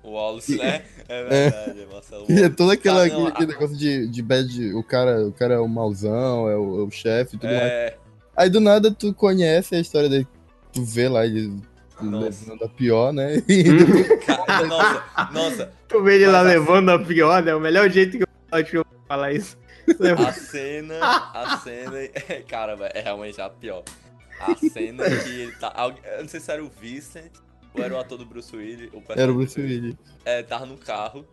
O 0.03 0.11
Wallace, 0.11 0.61
é, 0.61 0.85
é 1.11 1.25
verdade, 1.25 1.87
Marcelo. 1.93 2.27
E 2.31 2.43
é 2.43 2.49
todo 2.49 2.71
aquela, 2.71 3.05
Ah, 3.05 3.07
não, 3.09 3.27
aquele, 3.27 3.29
aquele 3.29 3.53
a- 3.53 3.55
negócio 3.55 3.77
de, 3.77 4.07
de 4.09 4.23
bad. 4.23 4.75
O 4.75 4.83
cara, 4.83 5.27
o 5.27 5.33
cara 5.33 5.55
é 5.55 5.59
o 5.59 5.69
mauzão, 5.69 6.49
é 6.49 6.57
o, 6.57 6.81
é 6.81 6.85
o 6.85 6.91
chefe 6.91 7.37
e 7.37 7.39
tudo 7.39 7.51
mais. 7.51 7.63
É, 7.71 7.97
Aí 8.37 8.49
do 8.49 8.61
nada 8.61 8.91
tu 8.91 9.13
conhece 9.13 9.75
a 9.75 9.81
história 9.81 10.09
dele, 10.09 10.27
tu 10.73 10.83
vê 10.85 11.09
lá 11.09 11.27
ele 11.27 11.61
levando 12.01 12.65
a 12.65 12.69
pior, 12.69 13.13
né? 13.13 13.43
E 13.49 14.17
cara, 14.25 14.67
nossa, 14.67 15.29
nossa, 15.33 15.73
Tu 15.89 16.03
vê 16.03 16.15
ele 16.15 16.27
lá 16.29 16.43
Mas 16.45 16.53
levando 16.55 16.91
a 16.91 16.99
pior, 16.99 17.43
né? 17.43 17.55
O 17.55 17.61
melhor 17.61 17.91
jeito 17.91 18.17
que 18.17 18.23
eu 18.23 18.29
acho 18.53 18.65
de 18.79 18.83
falar 19.07 19.33
isso. 19.33 19.59
a 20.17 20.33
cena, 20.33 20.99
a 21.03 21.59
cena, 21.59 21.97
cara, 22.49 22.77
velho, 22.77 22.93
é 22.95 23.01
realmente 23.01 23.41
a 23.41 23.51
pior. 23.51 23.83
A 24.41 24.57
cena 24.57 25.05
que 25.05 25.41
ele 25.41 25.53
tá, 25.57 25.75
eu 26.17 26.23
não 26.23 26.29
sei 26.29 26.41
se 26.41 26.51
era 26.51 26.65
o 26.65 26.71
Vincent 26.81 27.33
Ou 27.75 27.83
era 27.83 27.95
o 27.95 27.99
ator 27.99 28.19
do 28.19 28.27
Bruce 28.27 28.55
Willis. 28.55 28.91
O 28.93 29.03
Era 29.13 29.31
o 29.31 29.35
Bruce 29.35 29.61
Willis. 29.61 29.97
É, 30.25 30.43
tava 30.43 30.67
no 30.67 30.77
carro. 30.77 31.25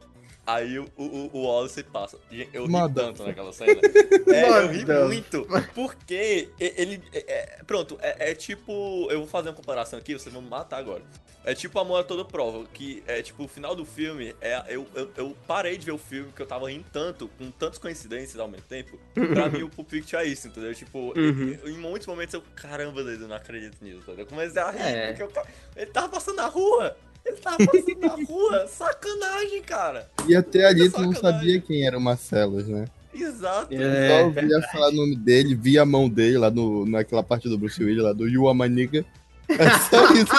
Aí 0.47 0.79
o, 0.79 0.87
o, 0.95 1.29
o 1.33 1.43
Wallace 1.43 1.83
passa. 1.83 2.17
Eu 2.53 2.65
ri 2.65 2.71
Manda. 2.71 3.03
tanto 3.03 3.23
naquela 3.25 3.51
cena. 3.51 3.81
É, 4.27 4.49
eu 4.63 4.67
ri 4.69 4.85
muito. 5.07 5.45
Porque 5.75 6.49
ele. 6.59 7.01
é- 7.13 7.25
é- 7.59 7.63
pronto, 7.67 7.97
é, 8.01 8.31
é 8.31 8.33
tipo. 8.35 9.07
Eu 9.11 9.19
vou 9.19 9.27
fazer 9.27 9.49
uma 9.49 9.55
comparação 9.55 9.99
aqui, 9.99 10.13
vocês 10.13 10.31
vão 10.33 10.41
me 10.41 10.49
matar 10.49 10.77
agora. 10.77 11.01
É 11.45 11.53
tipo 11.53 11.79
Amor 11.79 12.01
a 12.01 12.03
Toda 12.03 12.25
Prova, 12.25 12.65
que 12.73 13.01
é 13.07 13.21
tipo 13.21 13.45
o 13.45 13.47
final 13.47 13.73
do 13.73 13.85
filme. 13.85 14.35
É, 14.41 14.61
eu, 14.67 14.85
eu, 14.93 15.09
eu 15.15 15.37
parei 15.47 15.77
de 15.77 15.85
ver 15.85 15.93
o 15.93 15.97
filme 15.97 16.25
porque 16.27 16.41
eu 16.41 16.45
tava 16.47 16.69
rindo 16.69 16.83
tanto, 16.91 17.29
com 17.37 17.49
tantas 17.51 17.77
coincidências 17.79 18.37
ao 18.37 18.49
mesmo 18.49 18.65
tempo. 18.67 18.99
Pra 19.13 19.47
mim, 19.47 19.63
o 19.63 19.69
Pulp 19.69 19.89
Fiction 19.89 20.19
é 20.19 20.25
isso, 20.25 20.47
entendeu? 20.49 20.73
Tipo, 20.75 21.13
Uhum. 21.17 21.57
em, 21.65 21.69
em 21.69 21.77
muitos 21.77 22.05
momentos 22.05 22.33
eu, 22.33 22.43
caramba, 22.53 22.99
eu 22.99 23.19
não 23.27 23.35
acredito 23.37 23.77
nisso, 23.81 23.99
entendeu? 23.99 24.25
Eu 24.25 24.27
comecei 24.27 24.61
a 24.61 24.71
rir, 24.71 24.81
É. 24.81 25.13
porque 25.13 25.23
eu, 25.39 25.43
ele 25.77 25.91
tava 25.91 26.09
passando 26.09 26.35
na 26.35 26.47
rua. 26.47 26.97
Ele 27.27 27.37
tava 27.37 27.57
passando 27.57 27.99
na 27.99 28.25
rua. 28.25 28.67
Sacanagem, 28.71 29.61
cara. 29.61 30.09
E 30.27 30.35
até 30.35 30.65
ali 30.65 30.89
tu 30.89 31.01
não 31.01 31.13
sabia 31.13 31.59
quem 31.59 31.85
era 31.85 31.97
o 31.97 32.01
Marcelos, 32.01 32.67
né? 32.67 32.85
Exato. 33.13 33.73
É, 33.73 34.09
Só 34.09 34.25
ouvia 34.25 34.61
falar 34.71 34.89
o 34.89 34.95
nome 34.95 35.15
dele, 35.15 35.55
via 35.55 35.81
a 35.81 35.85
mão 35.85 36.07
dele 36.07 36.37
lá 36.37 36.51
no, 36.51 36.85
naquela 36.85 37.23
parte 37.23 37.49
do 37.49 37.57
Bruce 37.57 37.83
Willis, 37.83 38.03
lá 38.03 38.13
do 38.13 38.27
You 38.27 38.47
Are 38.47 38.57
My 38.57 38.69
Nigga. 38.69 39.05
É 39.49 39.69
só 39.79 40.13
isso. 40.13 40.33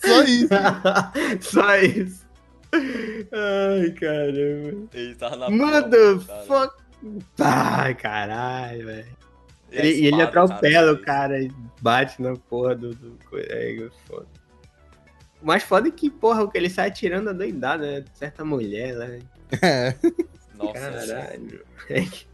só 0.00 0.22
isso. 0.22 0.48
Só 1.40 1.76
isso. 1.78 2.24
Ai, 3.32 3.90
caramba. 3.90 4.88
Ele 4.92 5.14
tava 5.14 5.36
na 5.36 5.50
Motherfuck. 5.50 6.74
Ai, 7.38 7.94
caralho, 7.94 8.86
velho. 8.86 9.24
E 9.72 9.76
ele 9.76 10.22
espada, 10.22 10.24
atropela 10.24 10.92
o 10.92 10.98
cara. 10.98 11.42
e 11.42 11.50
bate 11.80 12.22
na 12.22 12.36
porra 12.36 12.76
do. 12.76 12.94
do... 12.94 13.18
É, 13.34 13.88
foda. 14.06 14.26
O 15.44 15.46
mais 15.46 15.62
foda 15.62 15.88
é 15.88 15.90
que, 15.90 16.08
porra, 16.10 16.42
o 16.42 16.50
que 16.50 16.56
ele 16.56 16.70
sai 16.70 16.88
atirando 16.88 17.28
a 17.28 17.32
doidada, 17.34 18.00
né? 18.00 18.04
Certa 18.14 18.42
mulher 18.46 18.96
lá. 18.96 19.04
É. 19.62 19.94
Nossa, 20.56 20.72
Caralho. 20.72 21.66
É, 21.90 22.00
que- 22.00 22.26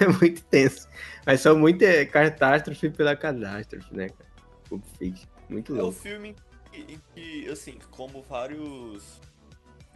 é 0.00 0.06
muito 0.08 0.42
tenso. 0.44 0.88
Mas 1.26 1.42
são 1.42 1.58
muito 1.58 1.82
é, 1.82 2.06
catástrofe 2.06 2.88
pela 2.88 3.14
catástrofe, 3.14 3.94
né, 3.94 4.08
cara? 4.08 4.30
Pulp 4.66 4.82
Fiction. 4.98 5.28
Muito 5.50 5.72
É 5.76 5.78
o 5.78 5.82
louco. 5.82 5.98
filme 6.00 6.30
em 6.30 6.84
que- 6.84 6.92
em 6.94 7.00
que, 7.14 7.48
assim, 7.50 7.78
como 7.90 8.22
vários. 8.22 9.20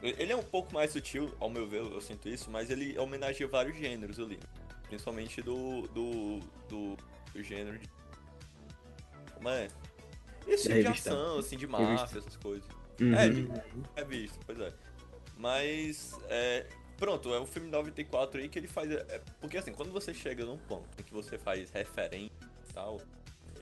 Ele 0.03 0.31
é 0.31 0.37
um 0.37 0.43
pouco 0.43 0.75
mais 0.75 0.91
sutil, 0.93 1.33
ao 1.41 1.49
meu 1.49 1.67
ver, 1.67 1.79
eu 1.81 2.01
sinto 2.03 2.29
isso, 2.29 2.51
mas 2.51 2.69
ele 2.69 2.99
homenageia 2.99 3.49
vários 3.49 3.79
gêneros 3.79 4.21
ali. 4.21 4.39
Principalmente 4.89 5.41
do. 5.41 5.83
do. 5.89 6.41
do, 6.69 6.97
do 7.33 7.43
gênero 7.43 7.79
de. 7.79 7.89
Como 9.35 9.49
é? 9.49 9.69
Esse 10.47 10.69
filme 10.69 10.83
de 10.83 10.89
ação, 10.89 11.39
assim, 11.39 11.57
de 11.57 11.67
máfia, 11.67 12.19
essas 12.19 12.37
coisas. 12.37 12.69
Uhum. 13.01 13.15
É, 13.97 14.01
é 14.01 14.05
visto, 14.05 14.39
pois 14.47 14.59
é. 14.61 14.73
Mas, 15.37 16.13
é, 16.29 16.67
pronto, 16.97 17.33
é 17.35 17.41
um 17.41 17.47
filme 17.47 17.69
de 17.69 17.73
94 17.73 18.41
aí 18.41 18.49
que 18.49 18.59
ele 18.59 18.69
faz. 18.69 18.91
é, 18.91 19.21
porque 19.41 19.59
assim, 19.59 19.73
quando 19.73 19.93
você 19.93 20.15
chega 20.15 20.45
num 20.45 20.57
ponto 20.57 20.89
em 20.99 21.03
que 21.03 21.13
você 21.13 21.37
faz 21.37 21.71
referência 21.71 22.33
e 22.69 22.73
tal, 22.73 23.01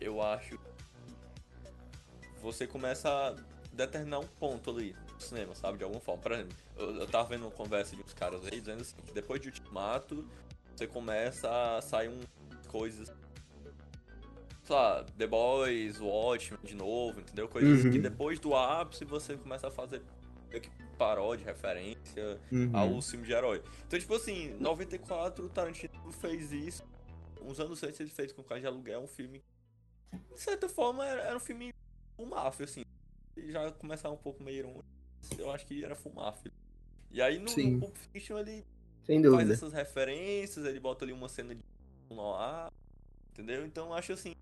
eu 0.01 0.23
acho. 0.23 0.59
Você 2.41 2.67
começa 2.67 3.09
a 3.09 3.35
determinar 3.73 4.21
um 4.21 4.27
ponto 4.27 4.71
ali 4.71 4.95
no 5.13 5.21
cinema, 5.21 5.55
sabe? 5.55 5.79
De 5.79 5.85
alguma 5.85 6.01
forma. 6.01 6.23
Por 6.23 6.33
exemplo, 6.33 6.57
eu, 6.77 6.97
eu 6.97 7.07
tava 7.07 7.29
vendo 7.29 7.43
uma 7.43 7.51
conversa 7.51 7.97
de 7.97 8.03
uns 8.03 8.15
caras 8.15 8.45
aí 8.45 8.61
dizendo 8.61 8.83
assim: 8.83 8.97
que 9.05 9.13
depois 9.13 9.41
de 9.41 9.49
Ultimato, 9.49 10.25
você 10.75 10.87
começa 10.87 11.77
a 11.77 11.83
sair 11.83 12.09
um 12.09 12.21
coisas. 12.69 13.13
Sei 14.65 14.75
lá, 14.75 15.05
The 15.19 15.27
Boys, 15.27 16.01
Watchmen 16.01 16.59
de 16.65 16.75
novo, 16.75 17.21
entendeu? 17.21 17.47
Coisas 17.49 17.85
Uhum. 17.85 17.91
que 17.93 17.99
depois 17.99 18.39
do 18.41 18.55
ápice 18.55 19.05
você 19.05 19.37
começa 19.37 19.69
a 19.69 19.71
fazer 19.71 20.03
paródia, 20.97 21.45
referência 21.47 22.41
Uhum. 22.51 22.71
ao 22.77 23.03
filme 23.03 23.27
de 23.27 23.33
herói. 23.33 23.63
Então, 23.87 23.99
tipo 23.99 24.15
assim, 24.15 24.55
94, 24.61 25.45
o 25.45 25.49
Tarantino 25.49 25.93
fez 26.13 26.53
isso. 26.53 26.83
Uns 27.43 27.59
anos 27.61 27.83
antes 27.83 27.99
ele 28.01 28.09
fez 28.11 28.33
com 28.33 28.41
o 28.41 28.45
Cais 28.45 28.63
de 28.63 28.67
Aluguel 28.69 29.01
um 29.01 29.07
filme. 29.09 29.43
De 30.33 30.41
certa 30.41 30.69
forma, 30.69 31.05
era, 31.05 31.21
era 31.23 31.37
um 31.37 31.41
filme 31.41 31.75
full 32.17 32.27
máfia, 32.27 32.65
assim. 32.65 32.85
E 33.37 33.51
já 33.51 33.71
começava 33.73 34.15
um 34.15 34.19
pouco 34.19 34.43
meio 34.43 34.59
irônico. 34.61 34.85
Eu 35.37 35.51
acho 35.51 35.67
que 35.67 35.85
era 35.85 35.95
full 35.97 36.13
máfia. 36.15 36.51
E 37.11 37.21
aí 37.21 37.39
no, 37.39 37.49
Sim. 37.49 37.73
no 37.73 37.81
Pulp 37.81 37.97
Fiction 37.97 38.39
ele 38.39 38.65
faz 39.31 39.51
essas 39.51 39.73
referências, 39.73 40.65
ele 40.65 40.81
bota 40.81 41.05
ali 41.05 41.13
uma 41.13 41.29
cena 41.29 41.55
de 41.55 41.61
noir, 42.11 42.71
entendeu? 43.33 43.67
Então 43.67 43.93
acho 43.93 44.13
assim. 44.13 44.35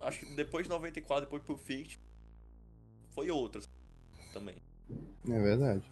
Acho 0.00 0.20
que 0.20 0.34
depois 0.34 0.64
de 0.64 0.70
94, 0.70 1.24
depois 1.24 1.42
Pulp 1.42 1.58
Fiction, 1.60 2.00
foi 3.10 3.30
outras 3.30 3.68
também. 4.32 4.56
É 5.28 5.40
verdade. 5.40 5.82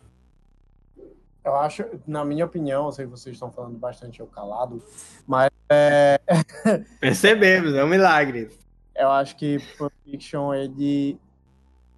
Eu 1.44 1.54
acho, 1.56 1.84
na 2.06 2.24
minha 2.24 2.46
opinião, 2.46 2.86
eu 2.86 2.92
sei 2.92 3.04
que 3.04 3.10
vocês 3.10 3.34
estão 3.34 3.50
falando 3.50 3.76
bastante 3.76 4.20
eu 4.20 4.26
calado, 4.26 4.82
mas 5.26 5.50
é, 5.68 6.18
Percebemos, 7.00 7.74
é 7.74 7.84
um 7.84 7.88
milagre. 7.88 8.50
eu 8.96 9.10
acho 9.10 9.36
que 9.36 9.58
Pulp 9.76 9.92
Fiction, 10.04 10.54
ele. 10.54 11.18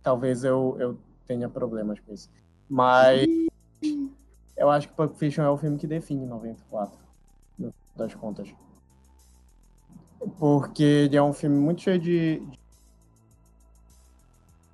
Talvez 0.03 0.45
eu, 0.45 0.77
eu 0.79 0.99
tenha 1.27 1.49
problemas 1.49 1.99
com 2.01 2.13
isso. 2.13 2.31
Mas 2.69 3.29
eu 4.57 4.71
acho 4.71 4.89
que 4.89 4.95
Pulp 4.95 5.15
Fiction 5.17 5.45
é 5.45 5.51
o 5.51 5.57
filme 5.57 5.79
que 5.79 5.87
define 5.87 6.27
94, 6.27 6.99
no 7.59 7.75
das 7.95 8.15
contas. 8.15 8.53
Porque 10.39 10.83
ele 10.83 11.17
é 11.17 11.23
um 11.23 11.33
filme 11.33 11.57
muito 11.57 11.83
cheio 11.83 11.99
de. 11.99 12.43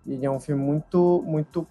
Ele 0.06 0.26
é 0.26 0.30
um 0.30 0.40
filme 0.40 0.62
muito, 0.62 1.22
muito 1.26 1.66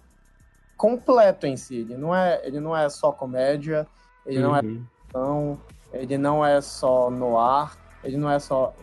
completo 0.76 1.46
em 1.46 1.56
si. 1.56 1.76
Ele 1.76 1.96
não 1.96 2.14
é, 2.14 2.40
ele 2.46 2.60
não 2.60 2.76
é 2.76 2.88
só 2.88 3.12
comédia, 3.12 3.86
ele 4.26 4.40
não 4.40 4.56
é 4.56 4.60
Uhum. 4.60 4.86
ação, 5.14 5.60
ele 5.92 6.18
não 6.18 6.44
é 6.44 6.60
só 6.60 7.10
noir, 7.10 7.76
ele 8.02 8.16
não 8.16 8.30
é 8.30 8.38
só. 8.38 8.74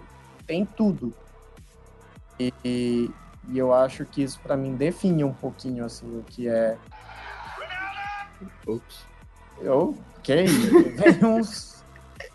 Tem 0.46 0.66
tudo. 0.66 1.14
E, 2.40 2.54
e, 2.64 3.12
eu 3.54 3.74
acho 3.74 4.06
que 4.06 4.22
isso 4.24 4.40
pra 4.40 4.56
mim 4.56 4.76
define 4.76 5.24
um 5.24 5.34
pouquinho 5.34 5.84
assim 5.84 6.18
o 6.18 6.24
que 6.24 6.48
é. 6.48 6.78
Ups. 8.66 9.06
Eu, 9.60 9.98
ok, 10.20 10.46
levei 10.72 11.30
uns. 11.30 11.79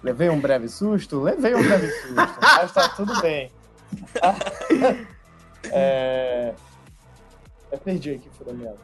Levei 0.04 0.28
um 0.28 0.38
breve 0.38 0.68
susto? 0.68 1.18
Levei 1.22 1.54
um 1.54 1.62
breve 1.62 1.90
susto, 1.90 2.38
mas 2.40 2.72
tá 2.72 2.88
tudo 2.90 3.20
bem. 3.20 3.50
É... 5.72 6.54
Eu 7.72 7.78
perdi 7.78 8.12
aqui, 8.12 8.28
Furamelo. 8.36 8.76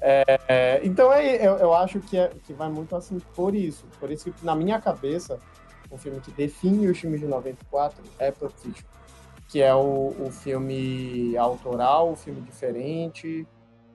É, 0.00 0.80
então 0.84 1.12
é, 1.12 1.44
eu, 1.44 1.56
eu 1.56 1.74
acho 1.74 1.98
que, 1.98 2.16
é, 2.16 2.30
que 2.46 2.52
vai 2.52 2.68
muito 2.68 2.94
assim 2.94 3.18
por 3.34 3.56
isso. 3.56 3.84
Por 3.98 4.08
isso 4.08 4.32
que 4.32 4.46
na 4.46 4.54
minha 4.54 4.80
cabeça, 4.80 5.40
o 5.90 5.98
filme 5.98 6.20
que 6.20 6.30
define 6.30 6.86
os 6.86 6.96
filmes 6.96 7.18
de 7.18 7.26
94 7.26 8.04
é 8.20 8.30
Pulp 8.30 8.52
Fiction. 8.52 8.86
Que 9.48 9.60
é 9.60 9.74
o, 9.74 10.14
o 10.26 10.30
filme 10.30 11.36
autoral, 11.36 12.12
o 12.12 12.16
filme 12.16 12.40
diferente, 12.40 13.44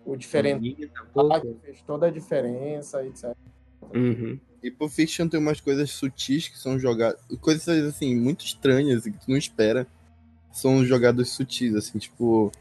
o 0.06 0.18
diferente 0.18 0.76
que 0.76 0.90
fez 1.64 1.82
toda 1.84 2.08
a 2.08 2.12
diferença, 2.12 3.06
etc. 3.06 3.34
Uhum. 3.96 4.38
E 4.64 4.72
Pulp 4.72 4.90
Fiction 4.92 5.28
tem 5.28 5.40
umas 5.40 5.60
coisas 5.60 5.90
sutis 5.92 6.48
que 6.48 6.58
são 6.58 6.80
jogadas. 6.80 7.20
Coisas 7.42 7.68
assim, 7.86 8.16
muito 8.16 8.46
estranhas 8.46 9.06
e 9.06 9.12
que 9.12 9.18
tu 9.20 9.30
não 9.30 9.38
espera. 9.38 9.86
São 10.52 10.86
jogadas 10.86 11.30
sutis, 11.30 11.76
assim, 11.76 12.00
tipo. 12.00 12.52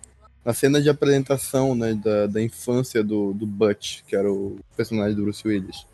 Na 0.45 0.53
cena 0.53 0.83
de 0.83 0.91
apresentação, 0.91 1.73
né, 1.77 1.95
da, 1.95 2.27
da 2.27 2.43
infância 2.43 3.05
do, 3.05 3.33
do 3.33 3.47
Butch, 3.47 4.01
que 4.09 4.17
era 4.17 4.29
o 4.33 4.59
personagem 4.77 5.15
do 5.15 5.23
Bruce 5.23 5.47
Willis. 5.47 5.87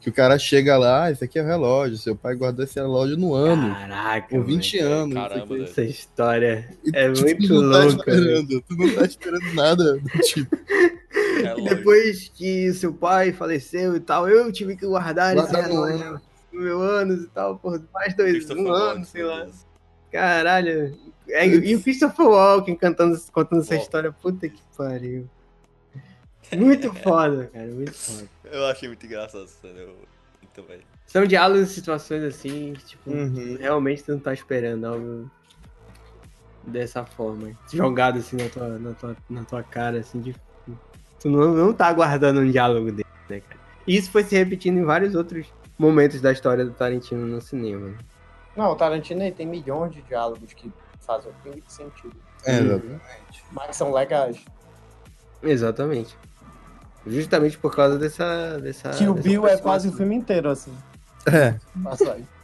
Que 0.00 0.08
o 0.08 0.12
cara 0.12 0.38
chega 0.38 0.78
lá, 0.78 1.04
ah, 1.04 1.10
esse 1.10 1.22
aqui 1.24 1.38
é 1.38 1.42
o 1.42 1.46
relógio, 1.46 1.98
seu 1.98 2.16
pai 2.16 2.34
guardou 2.34 2.64
esse 2.64 2.76
relógio 2.76 3.16
no 3.18 3.34
ano, 3.34 3.74
Caraca, 3.74 4.28
com 4.28 4.42
20 4.42 4.78
mano. 4.80 4.94
anos. 4.94 5.14
Caramba. 5.14 5.58
Essa 5.64 5.82
história 5.82 6.70
E, 6.82 6.90
é 6.94 7.12
tipo, 7.12 7.24
muito 7.26 7.46
tu 7.46 7.62
não 7.62 7.72
tá 7.72 7.78
louca. 7.84 8.10
esperando, 8.10 8.60
tu 8.62 8.76
não 8.76 8.94
tá 8.94 9.04
esperando 9.04 9.54
nada 9.54 9.94
do 9.98 10.08
tipo. 10.22 10.56
E 11.38 11.42
Relógio. 11.42 11.64
depois 11.76 12.28
que 12.34 12.72
seu 12.74 12.92
pai 12.92 13.32
faleceu 13.32 13.94
e 13.96 14.00
tal, 14.00 14.28
eu 14.28 14.50
tive 14.52 14.76
que 14.76 14.84
guardar 14.86 15.36
esse 15.36 15.46
Guardar 15.52 15.68
no 15.68 15.84
relógio 15.84 16.20
no 16.52 16.60
meu 16.60 16.80
anos 16.82 17.22
e 17.24 17.28
tal, 17.28 17.58
por 17.58 17.80
mais 17.92 18.14
dois, 18.16 18.48
um 18.50 18.72
ano, 18.72 19.04
sei 19.04 19.22
lá. 19.24 19.46
Caralho. 20.10 20.96
É, 21.28 21.46
e 21.46 21.74
o 21.74 21.82
Christopher 21.82 22.26
Walken 22.26 22.76
cantando, 22.76 23.18
contando 23.32 23.62
essa 23.62 23.76
história, 23.76 24.12
puta 24.12 24.48
que 24.48 24.60
pariu. 24.76 25.28
Muito 26.56 26.92
foda, 27.02 27.50
cara, 27.52 27.66
muito 27.66 27.92
foda. 27.94 28.28
Eu 28.44 28.66
achei 28.66 28.88
muito 28.88 29.04
engraçado 29.06 29.44
essa 29.44 29.66
eu- 29.68 29.96
Muito 30.42 30.62
bem. 30.68 30.80
São 31.06 31.24
diálogos 31.26 31.70
e 31.70 31.74
situações 31.74 32.22
assim, 32.22 32.72
que, 32.74 32.84
tipo, 32.84 33.10
Uhum. 33.10 33.56
realmente 33.58 34.02
tu 34.04 34.12
não 34.12 34.18
tá 34.20 34.32
esperando 34.32 34.84
algo 34.86 35.30
dessa 36.66 37.04
forma. 37.04 37.50
Jogado 37.72 38.18
assim 38.18 38.36
na 38.36 38.48
tua, 38.48 38.78
na 38.78 38.92
tua, 38.94 39.16
na 39.28 39.44
tua 39.44 39.62
cara, 39.62 39.98
assim, 40.00 40.20
de. 40.20 40.34
Tu 41.24 41.28
não, 41.30 41.52
não 41.54 41.72
tá 41.72 41.86
aguardando 41.88 42.40
um 42.40 42.48
diálogo 42.50 42.92
dele, 42.92 43.08
né, 43.28 43.40
cara? 43.40 43.60
E 43.86 43.96
isso 43.96 44.10
foi 44.12 44.22
se 44.22 44.36
repetindo 44.36 44.76
em 44.78 44.84
vários 44.84 45.14
outros 45.16 45.46
momentos 45.78 46.20
da 46.20 46.30
história 46.30 46.64
do 46.64 46.70
Tarantino 46.72 47.26
no 47.26 47.40
cinema. 47.40 47.88
né? 47.88 47.98
Não, 48.56 48.70
o 48.70 48.76
Tarantino 48.76 49.28
tem 49.32 49.46
milhões 49.46 49.92
de 49.92 50.02
diálogos 50.02 50.52
que 50.52 50.70
fazem 51.00 51.32
de 51.44 51.72
sentido. 51.72 52.14
É, 52.44 52.60
Uhum. 52.60 52.66
exatamente. 52.66 53.44
Mas 53.50 53.74
são 53.76 53.90
legais. 53.92 54.44
Exatamente. 55.42 56.16
Justamente 57.06 57.58
por 57.58 57.74
causa 57.74 57.98
dessa. 57.98 58.58
dessa 58.60 58.90
que 58.90 59.08
o 59.08 59.14
dessa 59.14 59.28
Bill 59.28 59.46
é 59.46 59.56
quase 59.58 59.88
o 59.88 59.90
aproximação. 59.90 59.96
filme 59.98 60.14
inteiro, 60.14 60.48
assim. 60.50 60.72
É. 61.26 61.58
Passa 61.82 62.12
aí. 62.12 62.24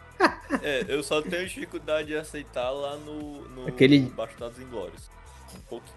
É, 0.63 0.85
eu 0.89 1.03
só 1.03 1.23
tenho 1.23 1.47
dificuldade 1.47 2.09
de 2.09 2.17
aceitar 2.17 2.69
lá 2.71 2.95
no, 2.97 3.41
no 3.51 3.69
Aquele- 3.69 4.01
Bastardos 4.01 4.59
Inglórios. 4.61 5.09
Um 5.55 5.61
pouquinho. 5.61 5.97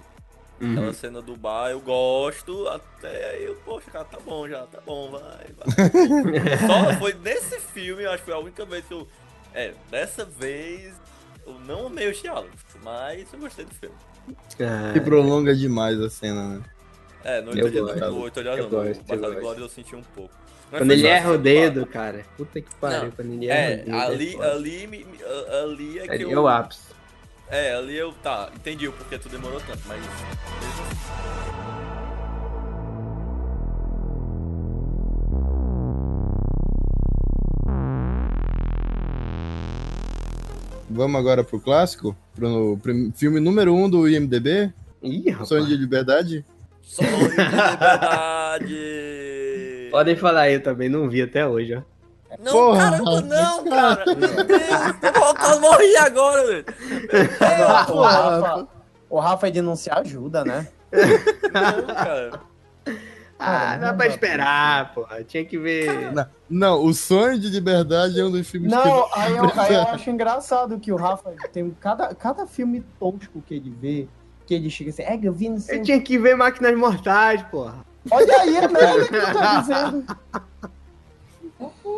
Uhum. 0.62 0.72
Aquela 0.74 0.94
cena 0.94 1.22
do 1.22 1.36
bar 1.36 1.72
eu 1.72 1.82
gosto, 1.82 2.68
até 2.70 3.32
aí 3.32 3.44
eu, 3.46 3.56
poxa, 3.66 3.90
cara, 3.92 4.06
tá 4.06 4.18
bom 4.24 4.48
já, 4.48 4.62
tá 4.68 4.80
bom, 4.86 5.12
vai, 5.12 5.22
vai. 5.58 5.68
Só 6.94 7.00
foi 7.00 7.14
nesse 7.16 7.60
filme, 7.60 8.04
eu 8.04 8.10
acho 8.12 8.20
que 8.20 8.26
foi 8.26 8.34
a 8.34 8.40
única 8.40 8.64
vez 8.66 8.86
que 8.86 8.94
eu. 8.94 9.08
É, 9.54 9.74
dessa 9.92 10.24
vez 10.26 10.94
eu 11.46 11.54
não 11.68 11.88
amei 11.88 12.10
os 12.10 12.22
diálogos, 12.22 12.60
mas 12.82 13.26
eu 13.34 13.40
gostei 13.40 13.66
do 13.66 13.74
filme. 13.76 13.96
Ah, 14.62 14.94
E 14.96 15.02
prolonga 15.02 15.54
demais 15.56 16.00
a 16.00 16.10
cena, 16.10 16.48
né? 16.60 16.64
É, 17.26 17.42
no 17.42 17.52
Eu 17.54 17.66
Oito 17.66 17.78
Olhares- 17.84 18.00
gosto. 18.02 18.12
no 18.16 18.22
Oito 18.22 18.40
Olhares 18.40 18.66
Eu 19.44 19.60
no 19.60 19.70
senti 19.70 19.96
um 19.96 20.04
pouco. 20.16 20.34
Mas 20.72 20.80
Quando 20.82 20.92
ele 20.92 21.06
erra 21.08 21.30
o 21.30 21.34
essa 21.34 21.42
dedo, 21.44 21.86
cara. 21.86 22.26
Puta 22.38 22.62
que 22.62 22.76
pariu. 22.76 23.04
Não, 23.04 23.12
Quando 23.12 23.34
ele 23.34 23.48
erra 23.48 23.60
É, 23.70 23.74
o 23.74 23.86
dedo. 23.86 23.96
ali, 23.96 24.32
foda. 24.32 24.52
ali, 24.54 24.76
ali, 24.76 24.88
me- 24.88 25.06
ali 25.62 26.00
é 26.00 26.04
que 26.04 26.12
Ali 26.12 26.24
eu. 26.24 26.32
é 26.32 26.40
o 26.40 26.48
ápice. 26.48 26.93
É, 27.50 27.74
ali 27.76 27.96
eu. 27.96 28.14
Tá, 28.14 28.50
entendi 28.56 28.88
o 28.88 28.94
porquê 28.94 29.18
tu 29.18 29.30
demorou 29.30 29.60
tanto, 29.62 29.82
mas. 29.88 30.02
Vamos 40.90 41.20
agora 41.20 41.44
pro 41.44 41.60
clássico? 41.60 42.16
Pro 42.36 42.78
prim- 42.82 43.12
filme 43.16 43.40
número 43.40 43.74
1 43.74 43.84
um 43.84 43.90
do 43.90 44.08
IMDB? 44.08 44.72
Ih, 45.02 45.30
rapaz. 45.32 45.50
Sonho 45.50 45.66
de 45.66 45.76
Liberdade? 45.76 46.46
Sonho 46.82 47.10
de 47.18 47.24
liberdade! 47.30 48.78
Podem 49.92 50.16
falar 50.16 50.42
aí, 50.42 50.54
eu 50.56 50.64
também 50.64 50.90
não 50.90 51.10
vi 51.10 51.22
até 51.22 51.48
hoje, 51.48 51.76
ó. 51.76 51.82
Não, 52.40 52.52
Porra, 52.52 52.92
caramba, 52.92 53.22
não, 53.22 53.64
cara! 53.66 54.06
Meu 54.16 54.44
Deus! 54.44 55.54
Eu 55.54 55.60
morrer 55.60 55.98
agora, 55.98 56.48
velho! 56.48 56.66
o, 57.94 58.02
Rafa, 58.02 58.68
o 59.10 59.20
Rafa 59.20 59.48
é 59.48 59.52
de 59.52 59.62
não 59.62 59.76
se 59.76 59.90
ajuda, 59.90 60.44
né? 60.44 60.68
Não, 60.92 61.96
cara. 61.96 62.42
Ah, 63.46 63.76
dá 63.78 63.94
pra 63.94 64.08
esperar, 64.08 64.94
porra. 64.94 65.24
Tinha 65.24 65.44
que 65.44 65.58
ver. 65.58 66.14
Não, 66.14 66.26
não, 66.50 66.86
o 66.86 66.94
Sonho 66.94 67.38
de 67.38 67.50
Liberdade 67.50 68.20
é 68.20 68.24
um 68.24 68.32
dos 68.32 68.48
filmes 68.48 68.72
Não, 68.72 69.10
aí 69.14 69.36
eu, 69.36 69.52
aí 69.60 69.74
eu 69.74 69.82
acho 69.82 70.10
engraçado 70.10 70.80
que 70.80 70.94
o 70.94 70.96
Rafa 70.96 71.34
tem 71.52 71.70
cada, 71.80 72.16
cada 72.16 72.48
filme 72.48 72.86
tosco 73.00 73.42
que 73.42 73.56
ele 73.56 73.70
vê, 73.70 74.08
que 74.46 74.54
ele 74.54 74.70
chega 74.70 74.92
assim, 74.92 75.04
é, 75.04 75.20
eu 75.22 75.34
vi 75.34 75.50
no 75.50 75.58
Eu 75.68 75.82
tinha 75.84 76.00
que 76.00 76.18
ver 76.18 76.38
Máquinas 76.38 76.78
Mortais, 76.78 77.44
porra. 77.44 77.86
Olha 78.10 78.42
aí 78.42 78.58
a 78.58 78.68
merda 78.68 79.06
que 79.06 79.20
tu 79.20 79.34
tá 79.34 79.60
dizendo. 79.60 80.06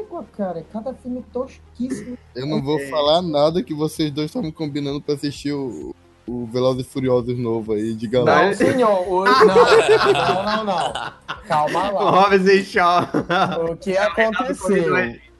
É 0.06 0.07
égua, 0.07 0.26
cara, 0.36 0.60
é 0.60 0.64
cada 0.72 0.94
filme 0.94 1.23
tosquíssimo. 1.34 2.18
eu 2.36 2.45
não 2.45 2.61
vou 2.61 2.76
Ok. 2.76 2.88
falar 2.90 3.22
nada 3.22 3.64
que 3.64 3.73
vocês 3.73 4.11
dois 4.11 4.27
estavam 4.27 4.52
combinando 4.52 5.02
pra 5.02 5.15
assistir 5.15 5.52
o, 5.53 5.95
o 6.27 6.45
Velozes 6.45 6.86
e 6.86 6.90
Furiosos 6.90 7.38
novo 7.38 7.73
aí, 7.73 7.94
diga 7.94 8.23
lá. 8.23 8.45
Não, 8.45 8.53
senhor, 8.53 9.07
o- 9.11 9.26
não, 9.26 9.36
não, 9.45 10.44
não, 10.44 10.64
não. 10.65 10.94
Calma 11.48 11.91
O 11.91 11.94
lá. 12.06 12.11
Hobbs 12.11 12.45
e 12.48 12.64
Shaw. 12.64 13.02
O 13.72 13.76
que 13.77 13.98
aconteceu? 13.98 14.94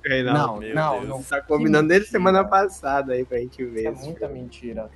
Reinaldo. 0.04 0.62
Não, 0.62 0.74
não, 0.76 0.94
Deus. 1.00 1.10
não. 1.10 1.24
Tá 1.24 1.42
combinando 1.42 1.88
desde 1.90 2.10
semana 2.10 2.44
passada 2.46 3.14
aí 3.14 3.26
pra 3.26 3.40
gente 3.40 3.64
ver. 3.66 3.92
Isso 3.92 4.02
é 4.02 4.06
muita 4.06 4.28
filme. 4.28 4.42
mentira. 4.42 4.90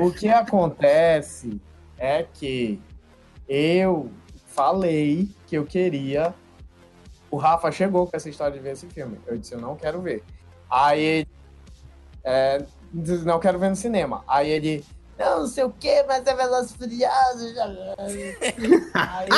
O 0.00 0.12
que 0.12 0.28
acontece 0.28 1.60
é 1.98 2.24
que 2.32 2.78
eu 3.48 4.10
falei 4.46 5.28
que 5.48 5.56
eu 5.58 5.64
queria. 5.66 6.32
O 7.34 7.36
Rafa 7.36 7.72
chegou 7.72 8.06
com 8.06 8.16
essa 8.16 8.28
história 8.28 8.56
de 8.56 8.60
ver 8.60 8.74
esse 8.74 8.86
filme. 8.86 9.18
Eu 9.26 9.36
disse, 9.36 9.54
eu 9.54 9.60
não 9.60 9.74
quero 9.74 10.00
ver. 10.00 10.22
Aí 10.70 11.00
ele. 11.00 11.28
é, 12.22 12.64
disse, 12.92 13.24
não 13.24 13.40
quero 13.40 13.58
ver 13.58 13.70
no 13.70 13.74
cinema. 13.74 14.22
Aí 14.28 14.48
ele. 14.50 14.84
Não, 15.18 15.40
não 15.40 15.46
sei 15.48 15.64
o 15.64 15.70
que, 15.70 16.04
mas 16.04 16.24
é 16.24 16.32
Velozes 16.32 16.70
e 16.70 16.78
Furiosos. 16.78 17.54
Aí, 18.94 19.28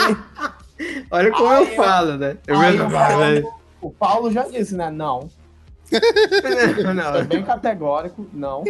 Olha 1.11 1.33
como 1.33 1.49
Aí 1.49 1.65
eu 1.65 1.75
falo, 1.75 2.19
né? 2.19 2.37
Eu 2.47 2.59
aí 2.59 2.73
mesmo 2.73 2.87
o, 2.87 2.91
falo, 2.91 3.21
né? 3.21 3.41
Paulo, 3.41 3.61
o 3.81 3.91
Paulo 3.91 4.31
já 4.31 4.43
disse, 4.47 4.75
né? 4.75 4.91
Não. 4.91 5.31
Não, 6.85 6.93
não. 6.93 7.13
Foi 7.13 7.25
bem 7.25 7.45
categórico, 7.45 8.27
não. 8.31 8.63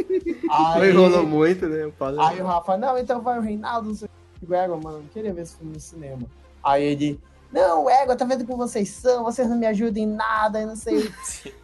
Aí, 0.48 0.90
enrolou 0.90 1.26
muito, 1.26 1.66
né? 1.66 1.84
O 1.84 1.90
Paulo. 1.90 2.20
Aí 2.20 2.40
o 2.40 2.46
Rafa, 2.46 2.76
não, 2.76 2.96
então 2.96 3.20
vai 3.20 3.40
o 3.40 3.42
Reinaldo, 3.42 3.88
não 3.88 3.96
sei 3.96 4.08
o 4.40 4.46
que, 4.46 4.54
Égua, 4.54 4.76
mano, 4.76 4.98
não 4.98 5.06
queria 5.08 5.34
ver 5.34 5.42
esse 5.42 5.56
filme 5.56 5.72
no 5.72 5.80
cinema. 5.80 6.22
Aí 6.62 6.84
ele, 6.84 7.20
não, 7.56 7.88
Égua, 7.88 8.14
tá 8.14 8.24
vendo 8.26 8.44
como 8.44 8.58
vocês 8.58 8.90
são, 8.90 9.24
vocês 9.24 9.48
não 9.48 9.56
me 9.56 9.66
ajudam 9.66 10.02
em 10.02 10.06
nada, 10.06 10.60
eu 10.60 10.66
não 10.66 10.76
sei, 10.76 11.10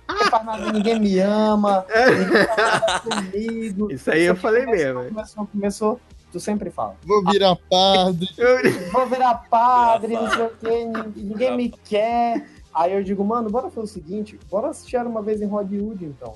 não 0.08 0.18
faz 0.30 0.44
nada, 0.44 0.72
ninguém 0.72 0.98
me 0.98 1.18
ama, 1.18 1.84
ninguém 2.18 2.46
fala 2.46 3.00
comigo. 3.00 3.92
Isso 3.92 4.10
aí 4.10 4.22
eu 4.22 4.34
falei 4.34 4.64
começou, 4.64 4.86
mesmo. 4.86 5.02
né? 5.02 5.08
Começou, 5.10 5.46
começou, 5.46 6.00
tu 6.32 6.40
sempre 6.40 6.70
fala. 6.70 6.96
Vou 7.04 7.22
virar 7.30 7.56
padre. 7.68 8.26
Vou 8.90 9.06
virar 9.06 9.34
padre, 9.50 10.08
Virar 10.08 10.22
não 10.22 10.30
sei 10.30 10.46
o 10.46 10.50
que, 10.50 11.20
ninguém 11.20 11.56
me 11.56 11.68
quer. 11.68 12.48
Aí 12.74 12.94
eu 12.94 13.02
digo, 13.02 13.22
mano, 13.22 13.50
bora 13.50 13.68
fazer 13.68 13.84
o 13.84 13.86
seguinte, 13.86 14.40
bora 14.50 14.70
assistir 14.70 14.96
uma 14.96 15.20
vez 15.20 15.42
em 15.42 15.46
Hollywood, 15.46 16.06
então. 16.06 16.34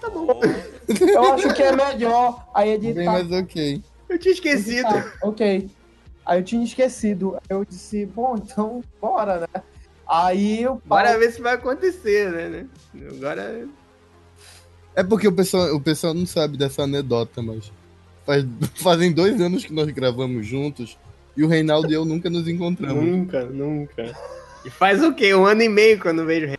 tá 0.00 0.08
bom. 0.08 0.40
Eu 0.88 1.34
acho 1.34 1.52
que 1.52 1.62
é 1.62 1.76
melhor. 1.76 2.46
Aí 2.54 2.70
ele 2.70 2.94
Bem 2.94 3.04
tá, 3.04 3.12
mais 3.12 3.30
ok. 3.30 3.82
Eu 4.08 4.18
tinha 4.18 4.32
esquecido. 4.32 4.88
Tá, 4.88 5.12
ok. 5.22 5.70
Aí 6.24 6.38
eu 6.38 6.44
tinha 6.44 6.64
esquecido. 6.64 7.34
Aí 7.36 7.56
eu 7.56 7.64
disse, 7.64 8.06
bom, 8.06 8.36
então 8.36 8.82
bora, 9.00 9.40
né? 9.40 9.62
Aí 10.10 10.66
o 10.66 10.82
Bora 10.84 11.16
ver 11.16 11.30
se 11.30 11.40
vai 11.40 11.54
acontecer, 11.54 12.32
né? 12.32 12.48
né? 12.48 12.66
Agora. 13.10 13.68
É 14.96 15.04
porque 15.04 15.28
o 15.28 15.32
pessoal, 15.32 15.72
o 15.74 15.80
pessoal 15.80 16.12
não 16.12 16.26
sabe 16.26 16.56
dessa 16.56 16.82
anedota, 16.82 17.40
mas 17.40 17.72
faz, 18.26 18.44
fazem 18.74 19.12
dois 19.12 19.40
anos 19.40 19.64
que 19.64 19.72
nós 19.72 19.88
gravamos 19.90 20.44
juntos 20.44 20.98
e 21.36 21.44
o 21.44 21.48
Reinaldo 21.48 21.88
e 21.90 21.94
eu 21.94 22.04
nunca 22.04 22.28
nos 22.28 22.48
encontramos. 22.48 23.04
Nunca, 23.04 23.44
nunca. 23.44 24.12
E 24.64 24.70
faz 24.70 25.02
o 25.02 25.14
quê? 25.14 25.32
Um 25.32 25.46
ano 25.46 25.62
e 25.62 25.68
meio 25.68 26.00
quando 26.00 26.26
vejo 26.26 26.54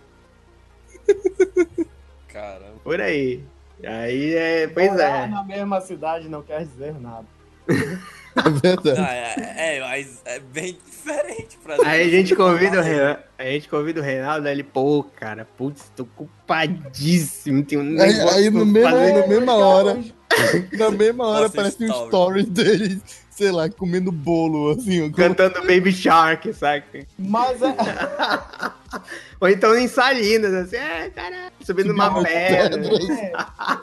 Caramba. 2.30 2.80
por 2.84 3.02
aí. 3.02 3.44
Aí 3.84 4.34
é. 4.34 4.68
Pois 4.68 4.92
morar 4.92 5.26
é. 5.26 5.28
na 5.28 5.44
mesma 5.44 5.82
cidade 5.82 6.30
não 6.30 6.42
quer 6.42 6.66
dizer 6.66 6.98
nada. 7.00 7.26
É 7.68 8.50
verdade. 8.50 8.98
Ah, 9.02 9.14
é, 9.14 9.76
é, 9.76 9.80
mas 9.82 10.22
é 10.24 10.40
bem 10.40 10.78
diferente 10.86 11.58
pra 11.62 11.76
Aí 11.86 12.08
a 12.08 12.10
gente 12.10 12.34
convida 12.36 12.80
o 12.80 12.82
Reinaldo. 12.82 13.20
A 13.38 13.44
gente 13.44 13.68
convida 13.68 14.00
o 14.00 14.04
Reinaldo, 14.04 14.48
aí 14.48 14.54
ele, 14.54 14.64
pô, 14.64 15.04
cara, 15.04 15.46
putz, 15.58 15.92
tô 15.96 16.06
culpadíssimo. 16.06 17.62
Tem 17.64 17.78
um 17.78 17.82
Aí, 18.02 18.14
negócio 18.14 18.38
aí 18.38 18.50
no 18.50 18.60
pra 18.60 18.66
mesmo, 18.66 18.90
fazer. 18.90 19.14
na 19.14 19.28
mesma 19.28 19.54
hora, 19.56 20.00
na 20.72 20.92
mesma 20.92 21.28
hora 21.28 21.42
Nossa, 21.44 21.54
aparece 21.60 21.84
um 21.84 21.88
story. 21.88 22.06
story 22.08 22.44
dele, 22.46 23.02
sei 23.30 23.52
lá, 23.52 23.70
comendo 23.70 24.12
bolo, 24.14 24.72
assim. 24.72 25.10
ó, 25.10 25.12
Cantando 25.14 25.62
Baby 25.68 25.92
Shark, 25.92 26.54
saca? 26.54 27.06
Mas 27.20 27.62
é. 27.62 27.76
Ou 29.42 29.50
então 29.50 29.76
em 29.78 29.90
Salinas, 29.90 30.54
assim, 30.54 30.78
é, 30.78 31.10
caralho, 31.10 31.52
subindo 31.66 31.90
Subindo 31.90 31.94
uma 31.94 32.10
uma 32.10 32.24
pedra. 32.24 32.78
pedra. 32.80 33.82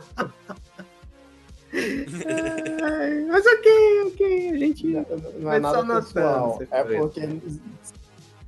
Ai, 1.73 3.25
Mas 3.29 3.45
ok, 3.47 4.03
ok, 4.07 4.51
a 4.51 4.57
gente. 4.59 4.87
Não 4.87 5.53
é 5.53 5.61
Mas 5.61 5.63
nada 5.63 6.03
pessoal. 6.03 6.59
É 6.71 6.83
porque 6.85 7.29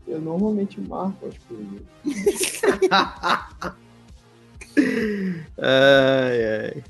eu 0.09 0.21
normalmente 0.21 0.81
marco 0.81 1.27
as 1.27 1.35
coisas. 1.39 1.83
Ai, 5.59 6.45
ai. 6.75 6.85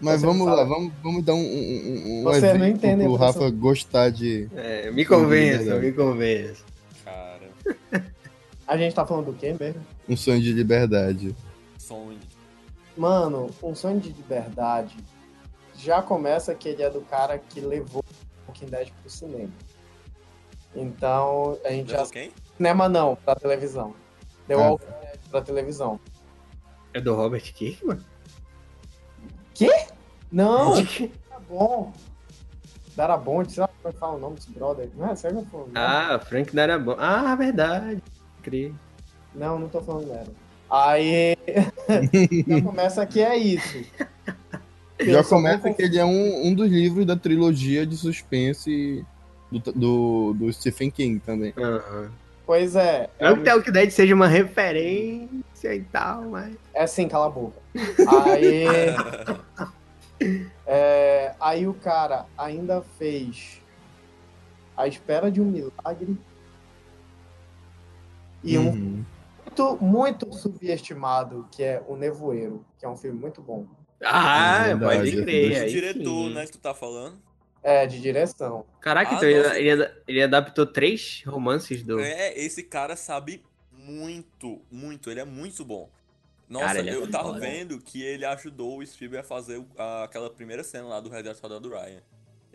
Mas 0.00 0.20
Você 0.20 0.26
vamos 0.26 0.44
fala- 0.44 0.62
lá, 0.62 0.68
vamos, 0.68 0.92
vamos 1.02 1.24
dar 1.24 1.34
um, 1.34 1.38
um, 1.38 2.20
um 2.20 2.22
Você 2.24 2.52
não 2.54 2.66
entende 2.66 3.02
a 3.04 3.06
pro 3.06 3.14
Rafa 3.14 3.48
gostar 3.50 4.10
de... 4.10 4.48
É, 4.54 4.90
me 4.90 5.04
convença, 5.04 5.76
me 5.78 5.92
convença. 5.92 6.62
Cara, 7.04 7.48
A 8.66 8.76
gente 8.76 8.94
tá 8.94 9.06
falando 9.06 9.26
do 9.26 9.32
quê 9.34 9.54
mesmo? 9.58 9.80
Um 10.08 10.16
sonho 10.16 10.40
de 10.42 10.52
liberdade. 10.52 11.34
sonho. 11.78 12.18
Mano, 12.96 13.48
um 13.62 13.74
sonho 13.74 13.98
de 13.98 14.10
liberdade 14.10 14.96
já 15.84 16.00
começa 16.02 16.54
que 16.54 16.68
ele 16.70 16.82
é 16.82 16.90
do 16.90 17.02
cara 17.02 17.38
que 17.38 17.60
levou 17.60 18.02
o 18.02 18.48
Walking 18.48 18.66
Dead 18.66 18.90
pro 19.00 19.10
cinema. 19.10 19.52
Então, 20.74 21.58
a 21.64 21.70
gente 21.70 21.90
já. 21.92 22.06
Quem? 22.06 22.32
Cinema 22.56 22.88
não, 22.88 23.14
pra 23.16 23.34
televisão. 23.36 23.94
Deu 24.48 24.60
Ah. 24.60 24.70
Walking 24.70 24.86
Dead 24.86 25.18
pra 25.30 25.42
televisão. 25.42 26.00
É 26.92 27.00
do 27.00 27.14
Robert 27.14 27.52
Kirkman? 27.52 27.98
Não, 30.32 30.74
tá 30.84 31.38
bom. 31.48 31.92
Darabonte, 32.96 33.52
sei 33.52 33.60
lá 33.62 33.68
como 33.68 33.88
é 33.88 33.92
que 33.92 33.98
fala 33.98 34.14
o 34.14 34.18
nome 34.18 34.36
desse 34.36 34.50
brother. 34.50 34.88
Não 34.96 35.10
é, 35.10 35.16
sério 35.16 35.38
que 35.38 35.42
eu 35.44 35.50
falando? 35.50 35.76
Ah, 35.76 36.18
Frank 36.18 36.54
Darabont. 36.54 36.98
Ah, 37.00 37.34
verdade. 37.34 38.02
Cri. 38.42 38.74
Não, 39.34 39.58
não 39.58 39.68
tô 39.68 39.80
falando 39.80 40.06
dela. 40.06 40.26
Aí 40.70 41.36
já 42.48 42.62
começa 42.62 43.06
que 43.06 43.20
é 43.20 43.36
isso. 43.36 43.84
Já 45.00 45.24
começa 45.24 45.72
que 45.72 45.82
ele 45.82 45.98
é 45.98 46.04
um, 46.04 46.46
um 46.46 46.54
dos 46.54 46.70
livros 46.70 47.04
da 47.04 47.16
trilogia 47.16 47.84
de 47.86 47.96
suspense 47.96 49.04
do, 49.50 49.58
do, 49.72 50.34
do 50.34 50.52
Stephen 50.52 50.90
King 50.90 51.18
também. 51.20 51.52
Pois 52.46 52.76
é. 52.76 53.08
É, 53.18 53.28
Não 53.28 53.36
que 53.36 53.42
The 53.42 53.54
Walking 53.54 53.72
Dead 53.72 53.90
seja 53.90 54.14
uma 54.14 54.28
referência 54.28 55.74
e 55.74 55.82
tal, 55.84 56.22
mas. 56.24 56.54
é 56.74 56.82
assim, 56.84 57.08
cala 57.08 57.26
a 57.26 57.30
boca. 57.30 57.58
Aí. 58.32 58.64
é, 60.66 61.34
aí 61.40 61.66
o 61.66 61.74
cara 61.74 62.26
ainda 62.36 62.82
fez 62.98 63.60
A 64.76 64.86
Espera 64.86 65.30
de 65.30 65.40
um 65.40 65.46
Milagre. 65.46 66.18
E 68.42 68.58
um 68.58 68.68
Uhum. 68.68 69.04
muito, 69.46 69.78
muito 69.82 70.32
subestimado, 70.34 71.46
que 71.50 71.62
é 71.62 71.82
O 71.88 71.96
Nevoeiro, 71.96 72.62
que 72.78 72.84
é 72.84 72.88
um 72.88 72.96
filme 72.96 73.18
muito 73.18 73.40
bom. 73.40 73.64
Ah, 74.04 74.66
É 74.68 74.74
verdade, 74.74 74.96
pode 74.98 75.08
esse 75.08 75.22
crer. 75.22 75.68
diretor, 75.68 76.28
sim. 76.28 76.34
né, 76.34 76.46
que 76.46 76.52
tu 76.52 76.58
tá 76.58 76.74
falando. 76.74 77.18
É, 77.62 77.86
de 77.86 77.98
direção. 78.00 78.66
Caraca, 78.80 79.12
Ah, 79.12 79.14
então 79.16 79.28
ele, 79.28 79.70
ele, 79.70 79.90
ele 80.06 80.22
adaptou 80.22 80.66
três 80.66 81.22
romances 81.26 81.82
do. 81.82 81.98
É, 81.98 82.38
esse 82.38 82.62
cara 82.62 82.94
sabe 82.94 83.42
muito, 83.72 84.60
muito. 84.70 85.10
Ele 85.10 85.20
é 85.20 85.24
muito 85.24 85.64
bom. 85.64 85.88
Nossa, 86.46 86.66
Cara, 86.66 86.80
é 86.90 86.94
eu 86.94 87.10
tava 87.10 87.28
foda. 87.28 87.40
vendo 87.40 87.80
que 87.80 88.02
ele 88.02 88.24
ajudou 88.26 88.78
o 88.78 88.86
Spielberg 88.86 89.24
a 89.24 89.28
fazer 89.28 89.64
aquela 90.04 90.28
primeira 90.28 90.62
cena 90.62 90.86
lá 90.86 91.00
do 91.00 91.08
Resgate 91.08 91.40
do 91.60 91.70
Ryan. 91.70 92.02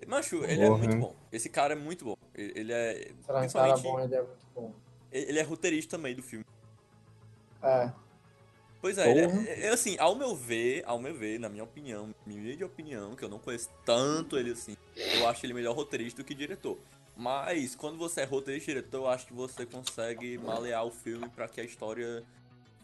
Macho, 0.07 0.43
ele 0.45 0.61
é 0.61 0.69
muito 0.69 0.95
bom. 0.95 1.15
Esse 1.31 1.49
cara 1.49 1.73
é 1.73 1.76
muito 1.76 2.05
bom. 2.05 2.15
Ele 2.35 2.71
é. 2.71 3.11
Será 3.26 3.41
um 3.41 3.47
cara 3.49 3.73
Principalmente. 3.73 3.81
bom, 3.81 3.99
ele 3.99 4.15
é 4.15 4.21
muito 4.21 4.47
bom. 4.55 4.73
Ele 5.11 5.39
é 5.39 5.41
roteirista 5.41 5.97
também 5.97 6.15
do 6.15 6.21
filme. 6.21 6.45
É. 7.63 7.91
Pois 8.81 8.97
é, 8.97 9.06
Porra. 9.06 9.47
é, 9.47 9.68
é, 9.68 9.69
assim, 9.69 9.97
ao 9.99 10.15
meu 10.15 10.35
ver, 10.35 10.84
ao 10.85 10.99
meu 10.99 11.14
ver, 11.14 11.39
na 11.39 11.49
minha 11.49 11.64
opinião, 11.64 12.14
minha 12.26 12.56
de 12.56 12.64
opinião, 12.64 13.15
que 13.15 13.23
eu 13.23 13.30
não 13.30 13.38
conheço 13.38 13.69
tanto 13.85 14.38
ele 14.38 14.51
assim, 14.51 14.76
eu 14.95 15.27
acho 15.27 15.45
ele 15.45 15.53
melhor 15.53 15.76
roteirista 15.76 16.22
do 16.22 16.26
que 16.26 16.34
diretor. 16.34 16.77
Mas 17.15 17.76
quando 17.76 17.97
você 17.97 18.22
é 18.22 18.23
roteirista 18.23 18.72
e 18.72 18.76
diretor, 18.76 18.97
eu 18.99 19.07
acho 19.07 19.27
que 19.27 19.34
você 19.34 19.65
consegue 19.65 20.38
malear 20.38 20.85
o 20.85 20.91
filme 20.91 21.27
pra 21.27 21.49
que 21.49 21.60
a 21.60 21.64
história 21.65 22.23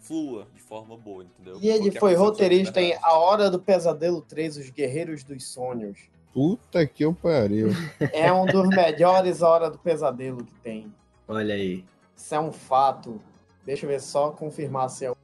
flua 0.05 0.47
de 0.53 0.61
forma 0.61 0.97
boa, 0.97 1.23
entendeu? 1.23 1.57
E 1.61 1.69
ele 1.69 1.95
a 1.95 1.99
foi 1.99 2.13
roteirista 2.15 2.79
é 2.79 2.83
em. 2.83 2.97
A 3.01 3.17
Hora 3.17 3.49
do 3.49 3.59
Pesadelo 3.59 4.21
3, 4.21 4.57
Os 4.57 4.69
Guerreiros 4.69 5.23
dos 5.23 5.47
Sonhos. 5.47 5.97
Puta 6.33 6.85
que 6.85 7.05
eu 7.05 7.13
pariu. 7.13 7.69
É 8.11 8.31
um 8.31 8.45
dos 8.45 8.67
melhores 8.67 9.41
A 9.41 9.49
Hora 9.49 9.69
do 9.69 9.77
Pesadelo 9.77 10.43
que 10.43 10.53
tem. 10.55 10.93
Olha 11.27 11.55
aí. 11.55 11.83
Isso 12.15 12.35
é 12.35 12.39
um 12.39 12.51
fato. 12.51 13.21
Deixa 13.65 13.85
eu 13.85 13.89
ver 13.89 14.01
só 14.01 14.31
confirmar 14.31 14.89
se 14.89 15.05
é 15.05 15.11
o. 15.11 15.17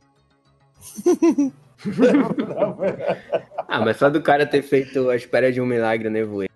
Ah, 3.68 3.80
mas 3.82 3.98
só 3.98 4.10
do 4.10 4.22
cara 4.22 4.46
ter 4.46 4.62
feito 4.62 5.10
A 5.10 5.16
Espera 5.16 5.52
de 5.52 5.62
um 5.62 5.66
Milagre 5.66 6.10
Nevoeiro. 6.10 6.52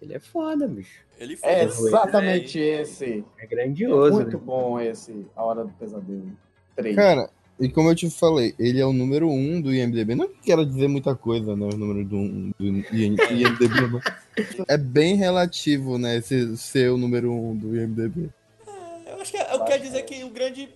Ele 0.00 0.14
é 0.14 0.20
foda, 0.20 0.66
bicho. 0.66 1.00
Ele 1.18 1.38
É 1.42 1.60
fez, 1.66 1.78
exatamente 1.78 2.58
né? 2.58 2.82
esse. 2.82 3.24
É 3.38 3.46
grandioso. 3.46 4.16
Muito 4.16 4.36
né? 4.36 4.42
bom 4.44 4.80
esse 4.80 5.26
A 5.34 5.42
Hora 5.44 5.64
do 5.64 5.72
Pesadelo 5.72 6.32
3. 6.76 6.96
Cara, 6.96 7.30
e 7.58 7.68
como 7.68 7.88
eu 7.88 7.94
te 7.94 8.10
falei, 8.10 8.54
ele 8.58 8.80
é 8.80 8.86
o 8.86 8.92
número 8.92 9.30
um 9.30 9.60
do 9.60 9.72
IMDB. 9.72 10.14
Não 10.14 10.28
quero 10.42 10.66
dizer 10.66 10.88
muita 10.88 11.14
coisa, 11.14 11.56
né? 11.56 11.66
O 11.72 11.76
número 11.76 12.04
do, 12.04 12.16
um 12.16 12.52
do 12.58 12.66
IMDB. 12.96 14.00
É 14.66 14.76
bem 14.76 15.14
relativo, 15.14 15.96
né? 15.96 16.16
Esse 16.16 16.56
ser 16.56 16.90
o 16.90 16.96
número 16.96 17.32
um 17.32 17.56
do 17.56 17.76
IMDB. 17.76 18.30
Eu 19.06 19.20
acho 19.20 19.30
que 19.30 19.38
é, 19.38 19.54
eu 19.54 19.64
quero 19.64 19.80
dizer 19.80 20.02
que 20.02 20.24
o 20.24 20.30
grande. 20.30 20.68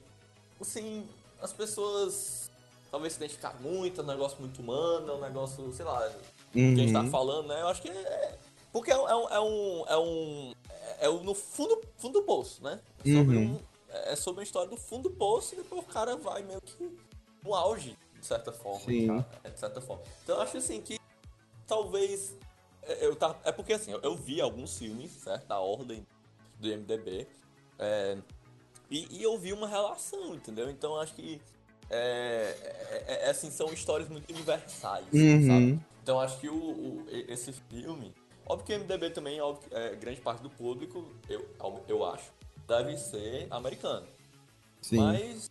Assim, 0.60 1.02
as 1.42 1.52
pessoas 1.52 2.37
talvez 2.90 3.12
se 3.14 3.18
identificar 3.18 3.54
muito, 3.60 4.00
é 4.00 4.04
um 4.04 4.06
negócio 4.06 4.38
muito 4.40 4.60
humano, 4.60 5.10
é 5.12 5.14
um 5.14 5.20
negócio, 5.20 5.72
sei 5.72 5.84
lá, 5.84 6.08
que 6.52 6.58
a 6.60 6.76
gente 6.76 6.92
tá 6.92 7.00
Uhum. 7.02 7.10
falando, 7.10 7.48
né? 7.48 7.60
Eu 7.60 7.68
acho 7.68 7.82
que 7.82 7.88
é. 7.90 8.38
Porque 8.72 8.90
é, 8.90 8.96
um- 8.98 9.08
é 9.08 9.14
um. 9.16 9.28
É 9.28 9.40
um. 9.40 9.84
É, 9.86 9.96
um, 9.98 10.54
é 11.00 11.08
o- 11.08 11.22
no 11.22 11.34
fundo, 11.34 11.80
fundo 11.96 12.20
do 12.20 12.26
poço, 12.26 12.62
né? 12.62 12.80
Sobre 12.98 13.36
Uhum. 13.36 13.54
um, 13.54 13.60
é 13.90 14.14
sobre 14.16 14.40
uma 14.40 14.44
história 14.44 14.68
do 14.68 14.76
fundo 14.76 15.08
do 15.08 15.14
poço 15.16 15.54
e 15.54 15.58
depois 15.58 15.82
o 15.82 15.84
cara 15.86 16.16
vai 16.16 16.42
meio 16.42 16.60
que 16.60 16.98
no 17.42 17.54
auge, 17.54 17.96
de 18.18 18.26
certa 18.26 18.52
forma. 18.52 18.80
Sim. 18.84 19.06
cara, 19.08 19.28
é, 19.44 19.50
de 19.50 19.58
certa 19.58 19.80
forma. 19.80 20.02
Então 20.22 20.36
eu 20.36 20.42
acho 20.42 20.56
assim 20.58 20.80
que 20.80 20.98
talvez. 21.66 22.34
é, 22.82 23.04
Eu 23.06 23.16
tava, 23.16 23.38
é 23.44 23.52
porque 23.52 23.72
assim, 23.72 23.92
eu, 23.92 24.00
eu 24.02 24.14
vi 24.16 24.40
alguns 24.40 24.76
filmes, 24.78 25.10
certo? 25.12 25.46
Da 25.46 25.58
ordem 25.60 26.06
do 26.58 26.68
MDB. 26.68 27.26
é, 27.78 28.18
e, 28.90 29.18
e 29.18 29.22
eu 29.22 29.36
vi 29.38 29.52
uma 29.52 29.68
relação, 29.68 30.34
entendeu? 30.34 30.70
Então 30.70 30.94
eu 30.94 31.00
acho 31.00 31.14
que. 31.14 31.40
É, 31.90 32.54
é- 33.06 33.24
é- 33.26 33.30
assim, 33.30 33.50
são 33.50 33.72
histórias 33.72 34.08
muito 34.08 34.30
universais, 34.32 34.70
sabe? 34.80 35.06
Uhum. 35.18 35.80
Então 36.02 36.20
acho 36.20 36.38
que 36.38 36.48
o, 36.48 36.54
o- 36.54 37.06
esse 37.08 37.52
filme. 37.52 38.14
Óbvio 38.46 38.66
que 38.66 38.72
o 38.72 38.76
MDB 38.76 39.10
também, 39.10 39.40
óbvio, 39.40 39.68
é, 39.72 39.94
grande 39.94 40.20
parte 40.20 40.42
do 40.42 40.48
público, 40.50 41.06
eu, 41.28 41.46
eu 41.86 42.04
acho, 42.04 42.30
deve 42.66 42.96
ser 42.96 43.46
americano. 43.50 44.06
Sim. 44.80 44.96
Mas. 44.98 45.50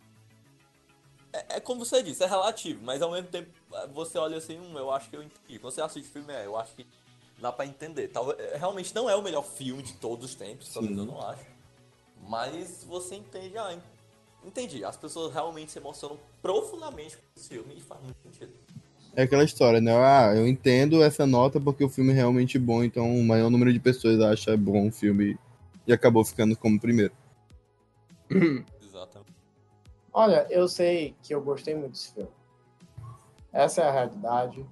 É, 1.32 1.56
é 1.56 1.60
como 1.60 1.84
você 1.84 2.02
disse, 2.02 2.24
é 2.24 2.26
relativo, 2.26 2.80
mas 2.82 3.02
ao 3.02 3.10
mesmo 3.12 3.28
tempo 3.28 3.50
é, 3.74 3.86
você 3.88 4.18
olha 4.18 4.38
assim, 4.38 4.58
hum, 4.58 4.76
eu 4.78 4.90
acho 4.90 5.10
que 5.10 5.16
eu 5.16 5.22
entendi. 5.22 5.58
Quando 5.58 5.72
você 5.74 5.80
assiste 5.80 6.08
o 6.08 6.12
filme, 6.12 6.32
é, 6.32 6.46
eu 6.46 6.56
acho 6.56 6.74
que 6.74 6.86
dá 7.38 7.52
pra 7.52 7.66
entender. 7.66 8.08
Talvez, 8.08 8.38
é, 8.40 8.56
realmente 8.56 8.94
não 8.94 9.08
é 9.08 9.14
o 9.14 9.22
melhor 9.22 9.44
filme 9.44 9.82
de 9.82 9.92
todos 9.94 10.24
os 10.24 10.34
tempos, 10.34 10.68
pelo 10.70 10.86
menos 10.86 10.98
eu 10.98 11.04
não 11.06 11.20
acho. 11.28 11.44
Mas 12.26 12.82
você 12.84 13.14
entende, 13.16 13.56
ah, 13.58 13.78
entendi. 14.46 14.84
As 14.84 14.96
pessoas 14.96 15.32
realmente 15.32 15.72
se 15.72 15.78
emocionam 15.78 16.18
profundamente 16.42 17.16
com 17.16 17.22
esse 17.36 17.48
filme 17.48 17.74
e 17.76 17.80
faz 17.80 18.00
muito 18.02 18.16
sentido. 18.22 18.52
É 19.16 19.22
aquela 19.22 19.42
história, 19.44 19.80
né? 19.80 19.92
Ah, 19.96 20.32
eu 20.36 20.46
entendo 20.46 21.02
essa 21.02 21.26
nota 21.26 21.60
porque 21.60 21.82
o 21.82 21.88
filme 21.88 22.12
é 22.12 22.14
realmente 22.14 22.58
bom, 22.58 22.84
então 22.84 23.18
o 23.18 23.24
maior 23.24 23.50
número 23.50 23.72
de 23.72 23.80
pessoas 23.80 24.20
acha 24.20 24.56
bom 24.56 24.88
o 24.88 24.92
filme 24.92 25.36
e 25.86 25.92
acabou 25.92 26.24
ficando 26.24 26.56
como 26.56 26.78
primeiro. 26.78 27.12
Exatamente. 28.30 29.32
Olha, 30.12 30.46
eu 30.50 30.68
sei 30.68 31.14
que 31.22 31.34
eu 31.34 31.40
gostei 31.40 31.74
muito 31.74 31.92
desse 31.92 32.12
filme. 32.12 32.30
Essa 33.52 33.82
é 33.82 33.88
a 33.88 33.92
realidade. 33.92 34.64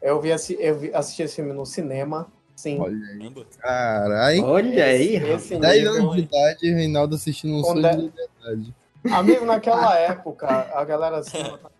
Eu 0.00 0.20
vi, 0.20 0.32
assi- 0.32 0.56
eu 0.58 0.78
vi 0.78 0.94
assisti 0.94 1.22
esse 1.22 1.36
filme 1.36 1.52
no 1.52 1.66
cinema. 1.66 2.26
Sim. 2.54 2.80
Olha 2.80 2.96
aí. 3.08 3.34
Caralho. 3.58 4.44
Olha 4.44 4.84
aí, 4.84 5.16
rapaz. 5.16 5.42
esse 5.44 5.56
10 5.58 5.76
nível, 5.76 5.92
anos 5.92 6.14
de 6.16 6.22
idade, 6.22 6.70
Reinaldo 6.72 7.14
assistindo 7.14 7.54
um 7.54 7.62
sonho 7.62 7.82
de 7.82 7.96
liberdade. 8.02 8.74
Amigo, 9.12 9.44
naquela 9.44 9.96
época, 9.98 10.46
a 10.74 10.84
galera 10.84 11.18
assim, 11.18 11.38
tá 11.42 11.70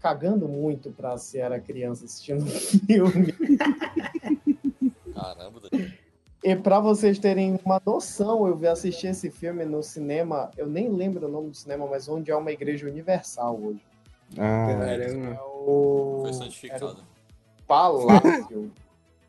cagando 0.00 0.48
muito 0.48 0.90
pra 0.90 1.16
se 1.18 1.38
era 1.38 1.60
criança 1.60 2.04
assistindo 2.04 2.44
filme. 2.46 3.32
Caramba, 5.14 5.60
Daniel. 5.60 5.90
E 6.44 6.56
pra 6.56 6.80
vocês 6.80 7.20
terem 7.20 7.58
uma 7.64 7.80
noção, 7.86 8.48
eu 8.48 8.56
vi 8.56 8.66
assistir 8.66 9.06
esse 9.08 9.30
filme 9.30 9.64
no 9.64 9.80
cinema, 9.80 10.50
eu 10.56 10.66
nem 10.66 10.88
lembro 10.88 11.28
o 11.28 11.30
nome 11.30 11.50
do 11.50 11.56
cinema, 11.56 11.86
mas 11.86 12.08
onde 12.08 12.32
é 12.32 12.36
uma 12.36 12.50
igreja 12.50 12.88
universal 12.88 13.56
hoje. 13.62 13.84
Ah, 14.36 14.66
Caramba. 14.66 15.26
É 15.34 15.40
o. 15.40 16.18
Foi 16.22 16.30
Era 16.30 16.30
o 16.30 16.34
santificado. 16.34 16.96
Palácio. 17.64 18.72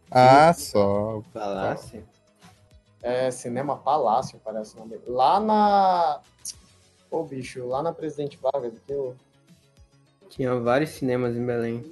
ah 0.10 0.54
só. 0.54 1.22
Palácio. 1.32 2.04
É 3.04 3.30
Cinema 3.30 3.76
Palácio, 3.76 4.40
parece 4.44 4.76
o 4.76 4.80
nome. 4.80 4.98
Lá 5.06 5.40
na. 5.40 6.20
Ô, 7.14 7.23
bicho, 7.23 7.68
lá 7.68 7.84
na 7.84 7.94
Presidente 7.94 8.40
Vargas, 8.41 8.73
que 8.88 8.91
eu. 8.91 9.15
Tinha 10.31 10.56
vários 10.56 10.90
cinemas 10.90 11.35
em 11.38 11.45
Belém. 11.45 11.85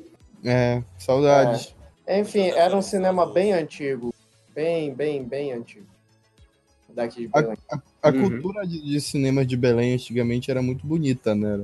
É, 0.44 0.82
saudades. 0.98 1.76
Enfim, 2.08 2.48
era 2.50 2.76
um 2.76 2.82
cinema 2.82 3.32
bem 3.32 3.54
antigo. 3.54 4.12
Bem, 4.56 4.92
bem, 4.92 5.24
bem 5.24 5.52
antigo. 5.54 5.86
Daqui 6.90 7.22
de 7.22 7.28
Belém. 7.28 7.56
A 8.02 8.10
Uhum. 8.10 8.30
cultura 8.30 8.66
de, 8.66 8.82
de 8.82 9.00
cinema 9.00 9.46
de 9.46 9.56
Belém 9.56 9.94
antigamente 9.94 10.50
era 10.50 10.60
muito 10.60 10.88
bonita, 10.88 11.36
né? 11.36 11.64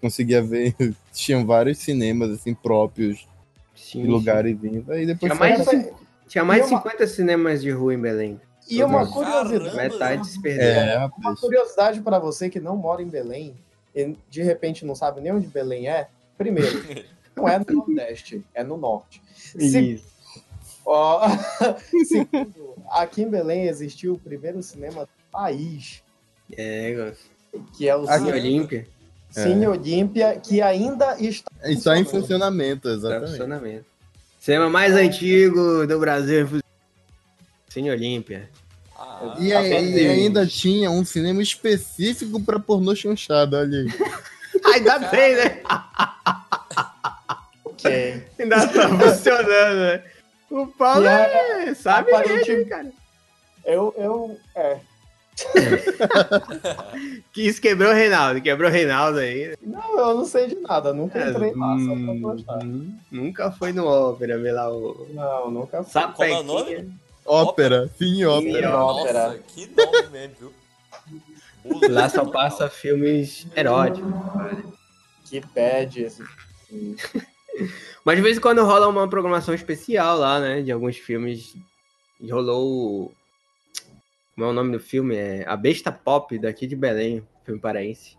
Conseguia 0.00 0.42
ver, 0.42 0.74
tinham 1.12 1.46
vários 1.46 1.78
cinemas 1.78 2.30
assim 2.30 2.52
próprios 2.52 3.28
Sim, 3.76 4.02
sim. 4.02 4.06
lugares 4.08 4.58
vindos. 4.60 4.90
Aí 4.90 5.06
depois 5.06 5.32
Tinha 5.32 5.36
foi- 5.36 5.74
mais, 5.76 5.84
de, 5.86 5.92
tinha 6.26 6.44
mais 6.44 6.66
de 6.66 6.72
uma- 6.74 6.82
50 6.82 7.06
cinemas 7.06 7.62
de 7.62 7.70
rua 7.70 7.94
em 7.94 8.00
Belém. 8.00 8.40
E 8.68 8.82
uma 8.84 9.06
curiosidade. 9.10 9.76
Metade. 9.76 10.28
É, 10.46 11.08
Uma 11.18 11.34
curiosidade 11.36 12.00
para 12.00 12.18
você 12.18 12.50
que 12.50 12.60
não 12.60 12.76
mora 12.76 13.02
em 13.02 13.08
Belém 13.08 13.54
e 13.94 14.16
de 14.30 14.42
repente 14.42 14.84
não 14.84 14.94
sabe 14.94 15.20
nem 15.20 15.32
onde 15.32 15.46
Belém 15.46 15.88
é. 15.88 16.08
Primeiro, 16.36 16.68
não 17.36 17.48
é 17.48 17.58
no 17.58 17.64
Nordeste, 17.68 18.44
é 18.54 18.62
no 18.62 18.76
Norte. 18.76 19.22
Se- 19.34 19.94
Isso. 19.94 20.04
ó, 20.84 21.28
segundo, 22.06 22.74
aqui 22.90 23.22
em 23.22 23.28
Belém 23.28 23.64
existiu 23.68 24.14
o 24.14 24.18
primeiro 24.18 24.62
cinema 24.62 25.02
do 25.04 25.08
país, 25.32 26.02
É, 26.56 26.94
gosto. 26.94 27.70
que 27.76 27.88
é 27.88 27.96
o 27.96 28.06
Cine 28.06 28.18
Cine, 28.18 28.32
Olímpia. 28.32 28.88
Cine 29.30 29.66
Olímpia, 29.66 30.40
que 30.40 30.60
ainda 30.62 31.16
está. 31.20 31.50
É 31.62 31.74
só 31.76 31.94
em 31.94 32.04
funcionamento, 32.04 32.88
exatamente. 32.88 33.30
funcionamento. 33.30 33.84
Cinema 34.40 34.70
mais 34.70 34.94
antigo 34.94 35.86
do 35.86 35.98
Brasil. 35.98 36.46
Cine 37.68 37.90
Olímpia. 37.90 38.48
Ah, 38.96 39.36
E, 39.38 39.52
Apenas. 39.52 39.90
e 39.96 40.06
ainda 40.08 40.46
tinha 40.46 40.90
um 40.90 41.04
cinema 41.04 41.42
específico 41.42 42.42
pra 42.42 42.58
pornô 42.58 42.94
chanchado, 42.94 43.56
olha 43.56 43.78
aí. 43.80 43.88
Ainda 44.74 44.98
bem, 44.98 45.36
né? 45.36 45.62
ok. 47.64 48.24
Ainda 48.38 48.66
tá 48.66 48.88
funcionando, 48.88 49.76
né? 49.78 50.04
O 50.50 50.66
Paulo 50.66 51.06
é, 51.06 51.72
sabe 51.74 52.12
aparente- 52.12 52.50
mesmo, 52.50 52.68
cara. 52.68 52.90
Eu, 53.64 53.94
eu, 53.96 54.38
é. 54.56 54.78
Que 57.32 57.42
isso 57.46 57.60
quebrou 57.60 57.90
o 57.90 57.94
Reinaldo, 57.94 58.40
quebrbrou 58.40 58.68
o 58.70 58.72
Reinaldo 58.72 59.18
aí. 59.20 59.54
Não, 59.62 59.98
eu 59.98 60.14
não 60.16 60.24
sei 60.24 60.48
de 60.48 60.56
nada, 60.56 60.92
nunca 60.92 61.18
entrei 61.30 61.54
lá, 61.54 61.76
só 61.78 61.84
pra 61.94 62.12
Hum, 62.12 62.20
gostar. 62.20 62.58
hum, 62.64 62.98
Nunca 63.12 63.52
foi 63.52 63.72
no 63.72 63.86
ópera, 63.86 64.38
ver 64.38 64.52
lá 64.52 64.70
o 64.74 65.06
Não, 65.10 65.50
nunca 65.50 65.82
fui. 65.84 65.92
Sapequinha. 65.92 66.36
Como 66.38 66.38
é 66.38 66.40
o 66.40 66.42
nome? 66.42 66.90
Ópera, 67.28 67.88
sim, 67.98 68.24
ópera. 68.24 68.76
ópera. 68.82 69.28
Nossa, 69.28 69.38
que 69.40 69.66
nome 69.66 70.08
mesmo, 70.10 70.34
viu? 70.38 70.54
Lá 71.90 72.08
só 72.08 72.24
passa 72.24 72.68
filmes 72.70 73.46
eróticos. 73.54 74.10
Que 75.28 75.40
bad 75.40 76.02
esse. 76.02 76.22
Mas 78.04 78.16
de 78.16 78.22
vez 78.22 78.38
em 78.38 78.40
quando 78.40 78.64
rola 78.64 78.88
uma 78.88 79.08
programação 79.08 79.52
especial 79.54 80.16
lá, 80.18 80.40
né? 80.40 80.62
De 80.62 80.72
alguns 80.72 80.96
filmes. 80.96 81.54
E 82.20 82.30
rolou. 82.30 82.66
o- 83.06 83.12
Como 84.34 84.46
é 84.46 84.50
o 84.50 84.52
nome 84.52 84.72
do 84.72 84.80
filme? 84.80 85.16
É 85.16 85.44
A 85.46 85.56
Besta 85.56 85.92
Pop 85.92 86.38
daqui 86.38 86.66
de 86.66 86.74
Belém, 86.76 87.26
filme 87.44 87.60
paraense. 87.60 88.16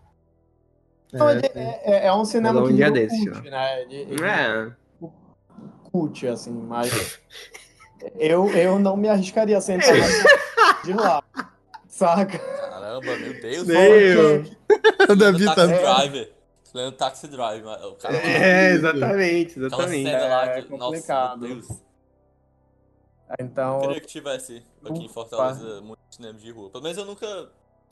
Não, 1.12 1.28
É, 1.30 1.38
é, 1.38 1.80
é- 1.84 2.06
é 2.06 2.12
um 2.12 2.24
cinema 2.24 2.60
Rolou 2.60 2.66
um 2.66 2.68
que 2.70 2.76
dia 2.76 2.86
virou 2.92 3.00
desses, 3.08 3.24
cult, 3.28 3.50
né? 3.50 3.82
Ele, 3.82 3.96
ele 3.96 4.22
É, 4.24 4.72
cult, 5.90 6.26
assim, 6.28 6.52
mas 6.52 6.90
eu, 8.18 8.48
eu 8.50 8.78
não 8.78 8.96
me 8.96 9.08
arriscaria 9.08 9.58
a 9.58 9.60
sentar 9.60 9.92
de 10.84 10.92
lá. 10.92 11.22
Saca? 11.88 12.38
Caramba, 12.38 13.16
meu 13.16 13.40
Deus. 13.40 13.66
Meu. 13.66 14.44
O 15.08 15.16
Davi 15.16 15.44
tá. 15.44 15.66
Driver. 15.66 16.32
Lendo 16.72 16.92
Taxi 16.92 17.26
Driver. 17.26 17.66
O 17.86 17.94
cara 17.96 18.16
é, 18.16 18.72
exatamente, 18.72 19.52
Aquela 19.52 19.66
exatamente. 19.66 20.10
cena 20.10 20.26
lá 20.28 20.46
É 20.46 20.64
nossa, 20.70 21.36
meu 21.36 21.48
Deus. 21.56 21.68
Então, 23.38 23.80
Queria 23.80 24.00
que 24.00 24.06
tivesse 24.06 24.62
aqui 24.84 25.04
em 25.04 25.08
Fortaleza 25.08 25.80
muito 25.80 25.98
cinema 26.10 26.38
de 26.38 26.50
rua. 26.50 26.70
Pelo 26.70 26.82
menos 26.82 26.98
eu 26.98 27.04
nunca. 27.04 27.26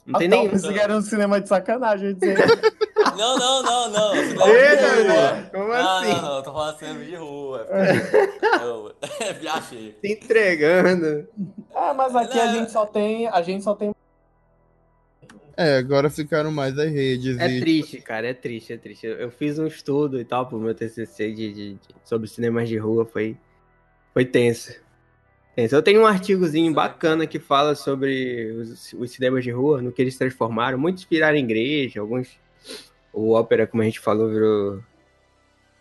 Não 0.05 0.19
tem 0.19 0.27
Ah, 0.27 0.31
nenhum. 0.31 0.49
pensei 0.49 0.73
que 0.73 0.79
era 0.79 0.95
um 0.97 1.01
cinema 1.01 1.39
de 1.39 1.47
sacanagem. 1.47 2.05
eu 2.07 2.11
ia 2.11 2.15
dizer. 2.15 2.37
Não, 3.17 3.37
não, 3.37 3.63
não, 3.63 3.89
não. 3.91 4.15
Eita, 4.15 4.35
de 4.35 5.07
rua. 5.07 5.31
velho, 5.33 5.49
como 5.51 5.67
Não, 5.67 5.97
assim? 5.97 6.07
não, 6.13 6.21
não, 6.21 6.35
eu 6.37 6.43
tô 6.43 6.53
falando 6.53 6.77
cinema 6.79 7.05
de 7.05 7.15
rua. 7.15 7.67
é 9.21 9.33
viajei. 9.33 9.97
Se 10.01 10.11
entregando. 10.11 11.27
Ah, 11.75 11.93
mas 11.93 12.15
aqui 12.15 12.39
a 12.39 12.45
Não. 12.47 12.53
gente 12.59 12.71
só 12.71 12.85
tem. 12.85 13.27
A 13.27 13.41
gente 13.41 13.63
só 13.63 13.75
tem. 13.75 13.93
É, 15.57 15.77
agora 15.77 16.09
ficaram 16.09 16.51
mais 16.51 16.77
as 16.79 16.89
redes. 16.89 17.37
É 17.37 17.49
e... 17.49 17.59
triste, 17.59 18.01
cara, 18.01 18.27
é 18.29 18.33
triste, 18.33 18.71
é 18.73 18.77
triste. 18.77 19.05
Eu, 19.05 19.13
eu 19.17 19.31
fiz 19.31 19.59
um 19.59 19.67
estudo 19.67 20.19
e 20.19 20.23
tal 20.23 20.45
pro 20.47 20.57
meu 20.57 20.73
TCC 20.73 21.31
de, 21.33 21.53
de- 21.53 21.73
de- 21.73 21.79
sobre 22.05 22.29
cinemas 22.29 22.69
de 22.69 22.77
rua, 22.77 23.05
foi, 23.05 23.35
foi 24.13 24.23
tenso. 24.23 24.73
tenso. 25.55 25.75
Eu 25.75 25.81
tenho 25.81 26.01
um 26.01 26.05
artigozinho 26.05 26.73
bacana 26.73 27.27
que 27.27 27.39
fala 27.39 27.75
sobre 27.75 28.51
os, 28.53 28.93
os 28.93 29.11
cinemas 29.11 29.43
de 29.43 29.51
rua, 29.51 29.81
no 29.81 29.91
que 29.91 30.01
eles 30.01 30.17
transformaram. 30.17 30.77
Muitos 30.77 31.03
viraram 31.03 31.37
igreja, 31.37 31.99
alguns. 31.99 32.29
O 33.13 33.31
ópera, 33.31 33.67
como 33.67 33.81
a 33.81 33.85
gente 33.85 33.99
falou, 33.99 34.29
virou. 34.29 34.83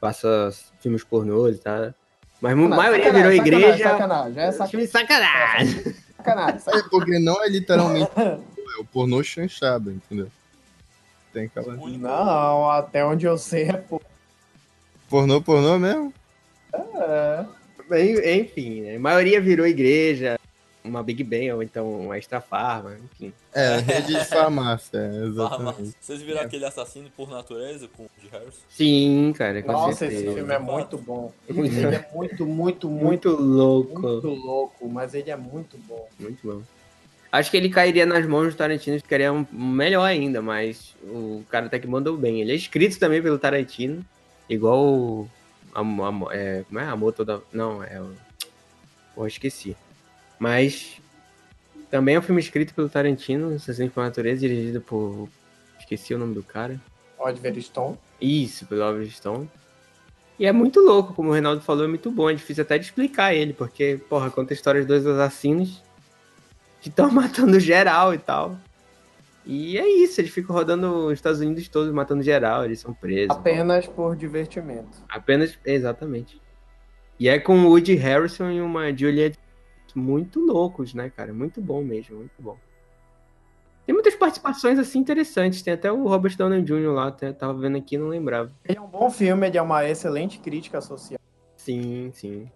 passa 0.00 0.50
filmes 0.80 1.04
pornôs 1.04 1.56
e 1.56 1.60
tal. 1.60 1.94
Mas 2.40 2.52
a 2.52 2.56
maioria 2.56 3.12
virou 3.12 3.32
sacanagem, 3.32 3.40
igreja. 3.40 3.88
Sacanagem, 3.90 4.42
é 4.42 4.52
sacanagem. 4.52 4.86
Sacanagem. 4.88 5.94
sacanagem, 6.16 6.60
sacanagem. 6.60 6.90
Porque 6.90 7.18
não 7.18 7.42
é 7.42 7.48
literalmente 7.48 8.10
é 8.16 8.80
o 8.80 8.84
pornô 8.84 9.22
chanchado, 9.22 9.90
entendeu? 9.90 10.30
Tem 11.32 11.46
aquela. 11.46 11.74
Não, 11.74 12.70
até 12.70 13.04
onde 13.04 13.26
eu 13.26 13.36
sei 13.36 13.64
é 13.64 13.72
pô. 13.72 14.00
Pornô, 15.08 15.40
pornô 15.40 15.78
mesmo? 15.78 16.12
É. 16.72 18.38
Enfim, 18.38 18.82
né? 18.82 18.96
a 18.96 19.00
maioria 19.00 19.40
virou 19.40 19.66
igreja, 19.66 20.37
uma 20.88 21.02
Big 21.02 21.22
Ben 21.22 21.52
ou 21.52 21.62
então 21.62 21.88
uma 22.00 22.16
Extra 22.18 22.40
Farma, 22.40 22.96
enfim. 23.12 23.32
É, 23.54 23.78
rede 23.78 24.14
de 24.14 24.24
farmácia, 24.24 24.98
é, 24.98 25.10
Farmácia. 25.10 25.26
exatamente. 25.26 25.96
Vocês 26.00 26.22
viram 26.22 26.40
aquele 26.40 26.64
assassino 26.64 27.10
por 27.16 27.28
natureza 27.30 27.88
com 27.96 28.04
o 28.04 28.10
de 28.20 28.28
Harrison? 28.28 28.58
Sim, 28.68 29.32
cara, 29.36 29.62
com 29.62 29.72
Nossa, 29.72 29.98
certeza. 29.98 30.24
esse 30.26 30.34
filme 30.34 30.52
é 30.54 30.58
muito 30.58 30.98
bom. 30.98 31.32
Muito, 31.48 31.74
Ele 31.76 31.94
é 31.96 32.08
muito, 32.14 32.46
muito, 32.46 32.88
muito, 32.88 32.88
muito 32.88 33.28
louco. 33.30 34.00
muito 34.00 34.28
louco, 34.28 34.88
mas 34.88 35.14
ele 35.14 35.30
é 35.30 35.36
muito 35.36 35.76
bom. 35.86 36.08
Muito 36.18 36.38
bom. 36.46 36.62
Acho 37.30 37.50
que 37.50 37.56
ele 37.58 37.68
cairia 37.68 38.06
nas 38.06 38.26
mãos 38.26 38.54
do 38.54 38.56
Tarantino 38.56 38.96
e 38.96 39.00
ficaria 39.00 39.30
um 39.32 39.44
melhor 39.52 40.04
ainda, 40.04 40.40
mas 40.40 40.94
o 41.04 41.42
cara 41.50 41.66
até 41.66 41.78
que 41.78 41.86
mandou 41.86 42.16
bem. 42.16 42.40
Ele 42.40 42.52
é 42.52 42.54
escrito 42.54 42.98
também 42.98 43.20
pelo 43.22 43.38
Tarantino, 43.38 44.02
igual 44.48 44.82
o. 44.82 45.28
A, 45.74 45.80
a- 45.82 46.34
é, 46.34 46.64
como 46.66 46.80
é? 46.80 46.84
Amor 46.84 47.12
toda. 47.12 47.42
Não, 47.52 47.82
é. 47.84 48.00
Pô, 49.14 49.26
esqueci. 49.26 49.76
Mas. 50.38 51.00
Também 51.90 52.16
é 52.16 52.18
um 52.18 52.22
filme 52.22 52.40
escrito 52.40 52.74
pelo 52.74 52.88
Tarantino, 52.88 53.54
Assassino 53.54 53.90
por 53.90 54.02
Natureza, 54.02 54.40
dirigido 54.40 54.80
por. 54.80 55.28
Esqueci 55.78 56.14
o 56.14 56.18
nome 56.18 56.34
do 56.34 56.42
cara. 56.42 56.78
Oliver 57.18 57.60
Stone. 57.62 57.98
Isso, 58.20 58.66
pelo 58.66 58.84
Oliver 58.84 59.10
Stone. 59.10 59.48
E 60.38 60.46
é 60.46 60.52
muito 60.52 60.80
louco, 60.80 61.14
como 61.14 61.30
o 61.30 61.32
Reinaldo 61.32 61.62
falou, 61.62 61.84
é 61.84 61.88
muito 61.88 62.10
bom. 62.10 62.30
É 62.30 62.34
difícil 62.34 62.62
até 62.62 62.78
de 62.78 62.84
explicar 62.84 63.34
ele, 63.34 63.52
porque, 63.52 64.00
porra, 64.08 64.30
conta 64.30 64.52
a 64.52 64.54
história 64.54 64.80
de 64.80 64.86
dois 64.86 65.04
assassinos 65.06 65.82
que 66.80 66.88
estão 66.88 67.10
matando 67.12 67.58
geral 67.58 68.14
e 68.14 68.18
tal. 68.18 68.56
E 69.44 69.78
é 69.78 69.88
isso, 69.88 70.20
eles 70.20 70.30
ficam 70.30 70.54
rodando 70.54 71.06
os 71.06 71.14
Estados 71.14 71.40
Unidos 71.40 71.66
todos, 71.68 71.92
matando 71.92 72.22
geral, 72.22 72.66
eles 72.66 72.80
são 72.80 72.92
presos. 72.92 73.30
Apenas 73.30 73.86
por 73.86 74.14
divertimento. 74.14 74.98
Apenas, 75.08 75.58
exatamente. 75.64 76.40
E 77.18 77.28
é 77.28 77.38
com 77.38 77.58
o 77.64 77.70
Woody 77.70 77.94
Harrison 77.94 78.50
e 78.50 78.60
uma 78.60 78.94
Juliette 78.94 79.38
muito 79.96 80.40
loucos, 80.40 80.92
né, 80.94 81.08
cara? 81.08 81.32
Muito 81.32 81.60
bom 81.60 81.84
mesmo, 81.84 82.16
muito 82.16 82.40
bom. 82.40 82.56
Tem 83.86 83.94
muitas 83.94 84.14
participações, 84.14 84.78
assim, 84.78 84.98
interessantes. 84.98 85.62
Tem 85.62 85.72
até 85.72 85.90
o 85.90 86.06
Robert 86.06 86.36
Downey 86.36 86.62
Jr. 86.62 86.92
lá, 86.92 87.06
até- 87.08 87.32
tava 87.32 87.54
vendo 87.54 87.78
aqui 87.78 87.94
e 87.94 87.98
não 87.98 88.08
lembrava. 88.08 88.52
Ele 88.64 88.76
é 88.76 88.80
um 88.80 88.86
bom 88.86 89.08
filme, 89.08 89.46
ele 89.46 89.56
é 89.56 89.62
uma 89.62 89.88
excelente 89.88 90.38
crítica 90.38 90.80
social 90.80 91.18
Sim, 91.56 92.10
sim. 92.12 92.50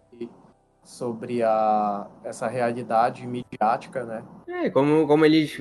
sobre 0.84 1.42
a, 1.42 2.06
essa 2.24 2.46
realidade 2.48 3.26
midiática, 3.26 4.04
né? 4.04 4.22
É, 4.46 4.68
como, 4.68 5.06
como 5.06 5.24
eles 5.24 5.58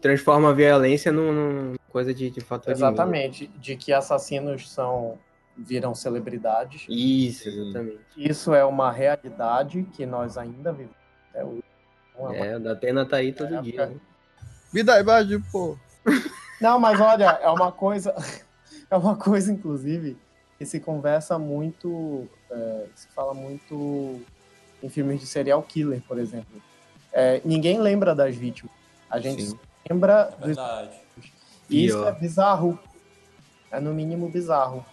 transformam 0.00 0.50
a 0.50 0.52
violência 0.52 1.10
num, 1.10 1.32
numa 1.32 1.76
coisa 1.88 2.14
de, 2.14 2.30
de 2.30 2.40
fator 2.40 2.72
de 2.72 2.78
Exatamente, 2.78 3.46
de 3.48 3.76
que 3.76 3.92
assassinos 3.92 4.70
são 4.70 5.18
viram 5.56 5.94
celebridades. 5.94 6.86
Isso, 6.88 7.48
exatamente. 7.48 8.00
Isso 8.16 8.54
é 8.54 8.64
uma 8.64 8.90
realidade 8.92 9.82
que 9.94 10.04
nós 10.04 10.36
ainda 10.36 10.72
vivemos 10.72 10.96
até 11.30 11.44
hoje. 11.44 11.64
Não, 12.18 12.26
é 12.26 12.30
uma- 12.36 12.46
É, 12.46 12.58
da 12.58 12.72
Atena 12.72 13.04
tá 13.06 13.16
aí 13.16 13.32
todo 13.32 13.54
É, 13.54 13.60
dia. 13.62 13.86
né? 13.86 13.96
Vida 14.72 15.00
embaixo, 15.00 15.42
pô. 15.50 15.76
Não, 16.60 16.78
mas 16.78 17.00
olha, 17.00 17.38
é 17.42 17.48
uma 17.50 17.70
coisa, 17.72 18.14
é 18.90 18.96
uma 18.96 19.16
coisa, 19.16 19.52
inclusive, 19.52 20.16
que 20.58 20.64
se 20.66 20.80
conversa 20.80 21.38
muito, 21.38 22.28
é, 22.50 22.86
se 22.94 23.08
fala 23.08 23.34
muito 23.34 24.20
em 24.82 24.88
filmes 24.88 25.20
de 25.20 25.26
serial 25.26 25.62
killer, 25.62 26.02
por 26.06 26.18
exemplo. 26.18 26.60
É, 27.12 27.40
ninguém 27.44 27.78
lembra 27.80 28.14
das 28.14 28.34
vítimas. 28.36 28.72
A 29.10 29.18
gente 29.18 29.42
Sim. 29.42 29.58
lembra 29.88 30.34
É 30.40 30.46
dos. 30.46 30.56
E 31.70 31.84
isso 31.86 32.04
é 32.04 32.12
bizarro. 32.12 32.78
É 33.70 33.80
no 33.80 33.92
mínimo 33.94 34.28
bizarro. 34.28 34.84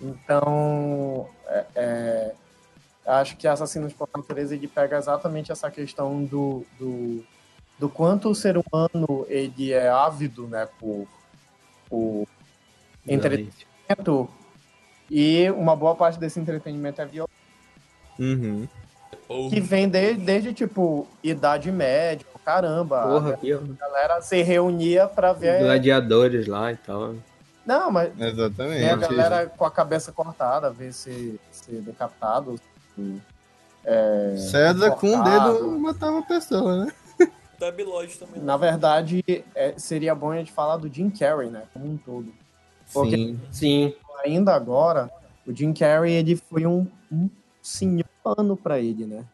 Então, 0.00 1.28
é, 1.46 1.64
é, 1.74 2.34
acho 3.06 3.36
que 3.36 3.46
Assassinos 3.48 3.92
por 3.92 4.08
Natureza 4.16 4.54
ele 4.54 4.68
pega 4.68 4.96
exatamente 4.96 5.50
essa 5.50 5.70
questão 5.70 6.24
do, 6.24 6.64
do, 6.78 7.24
do 7.78 7.88
quanto 7.88 8.28
o 8.28 8.34
ser 8.34 8.56
humano 8.56 9.26
ele 9.28 9.72
é 9.72 9.88
ávido 9.88 10.46
né, 10.46 10.68
por, 10.78 11.06
por 11.88 12.26
entretenimento 13.06 14.28
e 15.10 15.50
uma 15.50 15.74
boa 15.74 15.94
parte 15.94 16.18
desse 16.18 16.38
entretenimento 16.38 17.00
é 17.00 17.06
violência, 17.06 17.38
Uhum. 18.18 18.66
Que 19.50 19.60
vem 19.60 19.88
desde, 19.88 20.22
desde 20.22 20.52
tipo, 20.52 21.06
idade 21.22 21.70
média, 21.70 22.26
caramba. 22.44 23.02
Porra, 23.02 23.34
aqui, 23.34 23.54
ó. 23.54 23.58
A 23.58 23.88
galera 23.88 24.20
se 24.22 24.42
reunia 24.42 25.06
pra 25.06 25.32
ver. 25.32 25.60
Gladiadores 25.60 26.46
lá 26.46 26.72
e 26.72 26.76
tal. 26.76 27.14
Não, 27.68 27.90
mas 27.90 28.18
Exatamente. 28.18 28.82
É, 28.82 28.90
a 28.92 28.96
galera 28.96 29.46
com 29.46 29.62
a 29.66 29.70
cabeça 29.70 30.10
cortada, 30.10 30.70
ver 30.70 30.90
ser, 30.90 31.38
ser 31.52 31.82
decapitado. 31.82 32.58
se- 32.96 33.20
é, 33.84 34.36
César 34.38 34.90
com 34.92 35.10
o 35.12 35.12
cortado. 35.16 35.52
dedo 35.52 35.78
matava 35.78 36.18
a 36.20 36.22
pessoa, 36.22 36.86
né? 36.86 36.92
Debi 37.60 37.82
Lloyd 37.84 38.18
também. 38.18 38.42
Na 38.42 38.56
verdade, 38.56 39.22
é, 39.54 39.74
seria 39.76 40.14
bom 40.14 40.30
a 40.30 40.36
gente 40.38 40.50
falar 40.50 40.78
do 40.78 40.88
Jim 40.92 41.10
Carrey, 41.10 41.50
né? 41.50 41.64
Como 41.74 41.84
um 41.86 41.96
todo. 41.98 42.32
Porque- 42.90 43.16
Sim. 43.16 43.40
Sim. 43.52 43.94
Ainda 44.24 44.54
agora, 44.54 45.10
o 45.46 45.54
Jim 45.54 45.74
Carrey, 45.74 46.12
ele 46.14 46.36
foi 46.36 46.64
um, 46.64 46.86
um 47.12 47.28
senhor 47.60 48.04
ano 48.24 48.56
pra 48.56 48.78
ele, 48.80 49.04
né? 49.04 49.24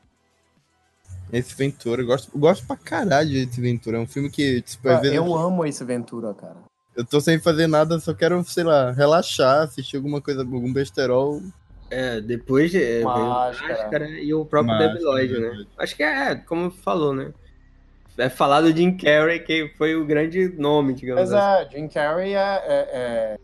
Esse 1.33 1.55
Ventura, 1.55 2.03
eu 2.03 2.07
gosto, 2.07 2.31
eu 2.35 2.41
gosto 2.41 2.67
pra 2.67 2.77
caralho 2.77 3.31
desse 3.31 3.61
Ventura. 3.61 3.97
É 3.97 4.01
um 4.01 4.07
filme 4.07 4.29
que, 4.29 4.61
tipo, 4.63 4.89
às 4.89 5.01
vezes. 5.03 5.17
eu 5.17 5.35
amo 5.37 5.65
esse 5.65 5.85
Ventura, 5.85 6.35
cara. 6.35 6.57
Eu 6.97 7.05
tô 7.05 7.21
sem 7.21 7.39
fazer 7.41 7.67
nada, 7.67 7.99
só 7.99 8.15
quero, 8.15 8.43
sei 8.45 8.63
lá, 8.65 8.93
relaxar, 8.93 9.63
assistir 9.63 9.97
alguma 9.97 10.21
coisa, 10.21 10.41
algum 10.43 10.73
besterol. 10.73 11.43
É, 11.91 12.21
depois 12.21 12.71
de, 12.71 12.83
é, 12.83 13.03
Máscara. 13.03 13.69
Máscara 13.79 14.09
e 14.11 14.33
o 14.33 14.45
próprio 14.45 14.73
Máscara, 14.75 14.93
Debiloid, 14.95 15.39
né? 15.41 15.67
Acho 15.79 15.97
que 15.97 16.03
é, 16.03 16.35
como 16.37 16.71
falou, 16.71 17.15
né? 17.15 17.33
É 18.17 18.29
falar 18.29 18.61
do 18.61 18.71
Jim 18.75 18.97
Carrey, 18.97 19.41
que 19.41 19.73
foi 19.77 19.97
o 19.97 20.07
grande 20.07 20.49
nome, 20.57 20.95
digamos 20.95 21.31
Mas 21.31 21.33
assim. 21.33 21.67
é, 21.67 21.71
Jim 21.71 21.89
Carrey 21.89 22.35
é, 22.35 22.39
é, 22.39 22.89
é... 22.93 23.39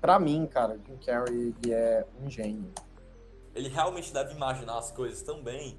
Pra 0.00 0.20
mim, 0.20 0.46
cara, 0.46 0.78
Jim 0.86 0.98
Carrey 1.04 1.54
ele 1.64 1.72
é 1.72 2.04
um 2.22 2.30
gênio. 2.30 2.70
Ele 3.54 3.68
realmente 3.70 4.12
deve 4.12 4.34
imaginar 4.34 4.78
as 4.78 4.92
coisas 4.92 5.22
tão 5.22 5.42
bem 5.42 5.76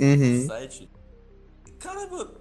Uhum. 0.00 0.46
set. 0.46 0.90
Caramba, 1.78 2.32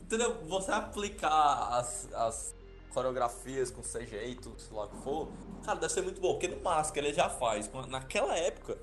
entendeu? 0.00 0.36
Você 0.48 0.70
aplicar 0.70 1.68
as, 1.72 2.08
as 2.14 2.54
coreografias 2.90 3.70
com 3.70 3.82
CGI 3.82 4.30
e 4.30 4.34
tudo, 4.34 4.60
sei 4.60 4.76
lá 4.76 4.84
o 4.84 4.88
que 4.88 4.96
for, 5.02 5.28
cara, 5.64 5.78
deve 5.78 5.92
ser 5.92 6.02
muito 6.02 6.20
bom, 6.20 6.32
porque 6.32 6.48
no 6.48 6.60
Máscara 6.62 7.06
ele 7.06 7.14
já 7.14 7.28
faz. 7.28 7.70
Naquela 7.88 8.36
época, 8.36 8.76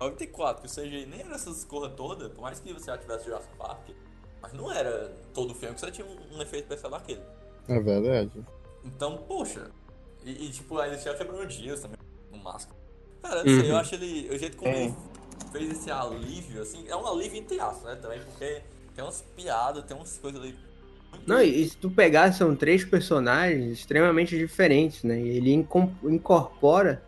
94, 0.00 0.62
que 0.62 0.68
o 0.68 0.70
CGI 0.70 1.06
nem 1.06 1.20
era 1.20 1.34
essas 1.34 1.64
corra 1.64 1.88
toda, 1.90 2.30
por 2.30 2.42
mais 2.42 2.60
que 2.60 2.72
você 2.72 2.86
já 2.86 2.96
tivesse 2.98 3.24
Jurassic 3.24 3.54
Park, 3.56 3.88
mas 4.40 4.52
não 4.52 4.70
era 4.72 5.12
todo 5.34 5.54
filme 5.54 5.74
que 5.74 5.80
você 5.80 5.90
tinha 5.90 6.06
um, 6.06 6.36
um 6.36 6.42
efeito 6.42 6.64
especial 6.64 6.90
daquele. 6.92 7.22
É 7.68 7.80
verdade. 7.80 8.44
Então, 8.84 9.18
poxa. 9.18 9.70
E, 10.24 10.46
e, 10.46 10.50
tipo, 10.50 10.78
ainda 10.78 10.96
tinha 10.96 11.14
quebrando 11.14 11.46
dias 11.46 11.80
também 11.80 11.96
no 12.30 12.38
Máscara. 12.38 12.76
Cara, 13.22 13.40
eu 13.40 13.44
não 13.44 13.52
sei, 13.60 13.62
Uhum. 13.62 13.68
eu 13.68 13.76
acho 13.76 13.94
ele. 13.96 14.28
O 14.34 14.38
jeito 14.38 14.56
como 14.56 14.70
É. 14.70 14.84
ele 14.84 14.94
fez 15.52 15.70
esse 15.72 15.90
alívio, 15.90 16.62
assim, 16.62 16.86
é 16.88 16.94
um 16.96 17.06
alívio 17.06 17.38
entre 17.40 17.58
aspas, 17.60 17.82
né? 17.84 17.96
Também, 17.96 18.20
porque 18.22 18.62
tem 18.94 19.04
umas 19.04 19.20
piadas, 19.34 19.84
tem 19.84 19.96
umas 19.96 20.16
coisas 20.18 20.40
ali. 20.40 20.56
Não, 21.26 21.42
e 21.42 21.68
se 21.68 21.76
tu 21.76 21.90
pegar, 21.90 22.32
são 22.32 22.56
três 22.56 22.84
personagens 22.84 23.70
extremamente 23.70 24.36
diferentes, 24.36 25.02
né? 25.04 25.20
E 25.20 25.36
ele 25.36 25.52
incorpora. 25.52 27.02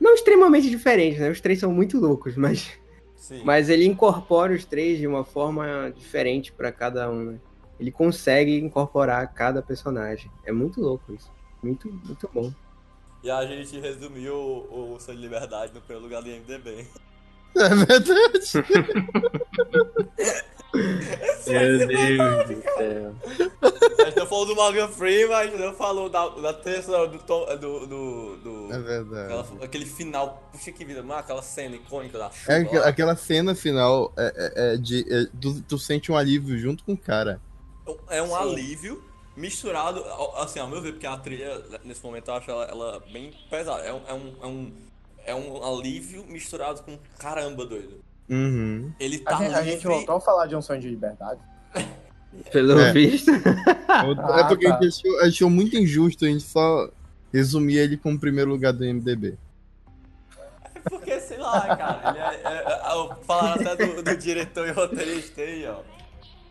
Não 0.00 0.14
extremamente 0.14 0.68
diferentes, 0.68 1.20
né? 1.20 1.30
Os 1.30 1.40
três 1.40 1.60
são 1.60 1.72
muito 1.72 1.98
loucos, 1.98 2.36
mas, 2.36 2.72
Sim. 3.14 3.42
mas 3.44 3.68
ele 3.68 3.84
incorpora 3.84 4.52
os 4.52 4.64
três 4.64 4.98
de 4.98 5.06
uma 5.06 5.24
forma 5.24 5.92
diferente 5.96 6.52
pra 6.52 6.72
cada 6.72 7.08
um, 7.08 7.24
né? 7.24 7.40
Ele 7.78 7.92
consegue 7.92 8.58
incorporar 8.58 9.32
cada 9.32 9.62
personagem. 9.62 10.30
É 10.44 10.50
muito 10.50 10.80
louco 10.80 11.14
isso. 11.14 11.30
Muito, 11.62 11.88
muito 12.04 12.28
bom. 12.32 12.52
E 13.22 13.30
a 13.30 13.46
gente 13.46 13.78
resumiu 13.78 14.34
o, 14.34 14.94
o 14.94 15.00
Sonho 15.00 15.18
de 15.18 15.22
Liberdade 15.22 15.72
no 15.72 15.80
primeiro 15.80 16.04
lugar 16.04 16.20
do 16.22 16.28
IMDB. 16.28 16.84
É 17.54 17.68
verdade. 17.68 18.52
Meu 20.74 21.86
Deus 21.86 22.48
do 22.48 22.62
céu. 22.62 23.14
A 24.00 24.04
gente 24.06 24.16
não 24.18 24.26
falou 24.26 24.46
do 24.46 24.54
Morgan 24.54 24.88
Freeman, 24.88 25.34
a 25.36 25.44
gente 25.46 25.58
não 25.58 25.74
falou 25.74 26.08
da, 26.08 26.28
da 26.28 26.52
terça 26.54 27.06
do 27.06 27.18
Tom. 27.18 27.44
Do. 27.56 27.86
do, 27.86 28.36
do 28.38 28.72
É 28.72 28.78
verdade. 28.78 29.24
aquela- 29.34 29.64
aquele 29.64 29.86
final. 29.86 30.48
Puxa 30.52 30.72
que 30.72 30.84
vida, 30.84 31.02
mano, 31.02 31.20
aquela 31.20 31.42
cena 31.42 31.76
icônica 31.76 32.18
da 32.18 32.30
chuva. 32.30 32.52
É 32.52 32.56
aqu- 32.62 32.74
lá. 32.78 32.88
aquela 32.88 33.16
cena 33.16 33.54
final 33.54 34.12
é, 34.16 34.32
é- 34.36 34.74
é 34.74 34.76
de. 34.76 35.00
é- 35.12 35.26
tu, 35.40 35.60
tu 35.62 35.78
sente 35.78 36.10
um 36.10 36.16
alívio 36.16 36.58
junto 36.58 36.82
com 36.84 36.92
o 36.94 36.98
cara. 36.98 37.40
É 38.08 38.22
um 38.22 38.28
Sim. 38.28 38.34
alívio 38.34 39.04
misturado, 39.36 40.04
assim, 40.36 40.58
ao 40.60 40.68
meu 40.68 40.80
ver, 40.80 40.92
porque 40.92 41.06
a 41.06 41.16
trilha, 41.16 41.62
nesse 41.84 42.02
momento, 42.04 42.28
eu 42.28 42.34
acho 42.34 42.50
ela, 42.50 42.64
ela 42.64 43.02
bem 43.12 43.32
pesada. 43.50 43.82
É 43.82 43.92
um, 43.92 44.00
é, 44.06 44.12
um, 44.14 44.34
é, 44.42 44.46
um, 44.46 44.72
é 45.26 45.34
um 45.34 45.64
alívio 45.78 46.24
misturado 46.26 46.82
com 46.82 46.98
caramba, 47.18 47.64
doido. 47.66 48.02
Uhum. 48.32 48.90
Ele 48.98 49.18
tá 49.18 49.36
A 49.36 49.42
gente, 49.44 49.54
a 49.54 49.62
gente 49.62 49.86
voltou 49.86 50.16
a 50.16 50.20
falar 50.20 50.46
de 50.46 50.56
um 50.56 50.62
sonho 50.62 50.80
de 50.80 50.88
liberdade. 50.88 51.40
Pelo 52.50 52.80
É. 52.80 52.92
visto. 52.92 53.30
é 53.30 54.44
porque 54.48 54.66
tá. 54.66 54.78
a 54.78 54.82
gente 54.82 54.88
achou, 55.06 55.20
achou 55.20 55.50
muito 55.50 55.76
injusto 55.76 56.24
a 56.24 56.28
gente 56.28 56.42
só 56.44 56.88
resumir 57.32 57.76
ele 57.76 57.96
como 57.98 58.18
primeiro 58.18 58.50
lugar 58.50 58.72
do 58.72 58.84
MDB. 58.84 59.36
Porque, 60.88 61.20
sei 61.20 61.36
lá, 61.38 61.76
cara, 61.76 62.10
ele 62.10 62.18
é, 62.18 62.50
é, 62.50 62.62
é, 62.72 62.92
eu- 62.94 63.14
falaram 63.24 63.60
até 63.60 63.76
do, 63.86 64.02
do 64.02 64.16
diretor 64.16 64.66
e 64.66 64.72
roteirista 64.72 65.40
aí, 65.42 65.66
ó. 65.66 65.76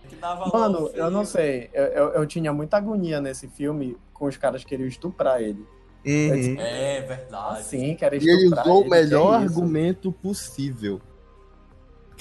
Que 0.07 0.15
dava 0.15 0.45
Mano, 0.57 0.85
o 0.85 0.89
eu 0.95 1.09
não 1.11 1.25
sei. 1.25 1.69
Eu, 1.73 1.83
eu, 1.85 2.07
eu 2.13 2.25
tinha 2.27 2.53
muita 2.53 2.77
agonia 2.77 3.19
nesse 3.19 3.47
filme 3.49 3.97
com 4.13 4.25
os 4.25 4.37
caras 4.37 4.63
que 4.63 4.69
queriam 4.69 4.87
estuprar 4.87 5.41
ele. 5.41 5.65
Uhum. 6.05 6.55
É 6.59 7.01
verdade. 7.01 7.59
Assim, 7.59 7.95
que 7.95 8.05
era 8.05 8.15
E 8.15 8.19
ele 8.19 8.43
estuprar 8.43 8.65
usou 8.67 8.77
o 8.77 8.81
ele, 8.83 8.89
melhor 8.89 9.33
é 9.41 9.45
isso? 9.45 9.53
argumento 9.59 10.11
possível. 10.11 11.01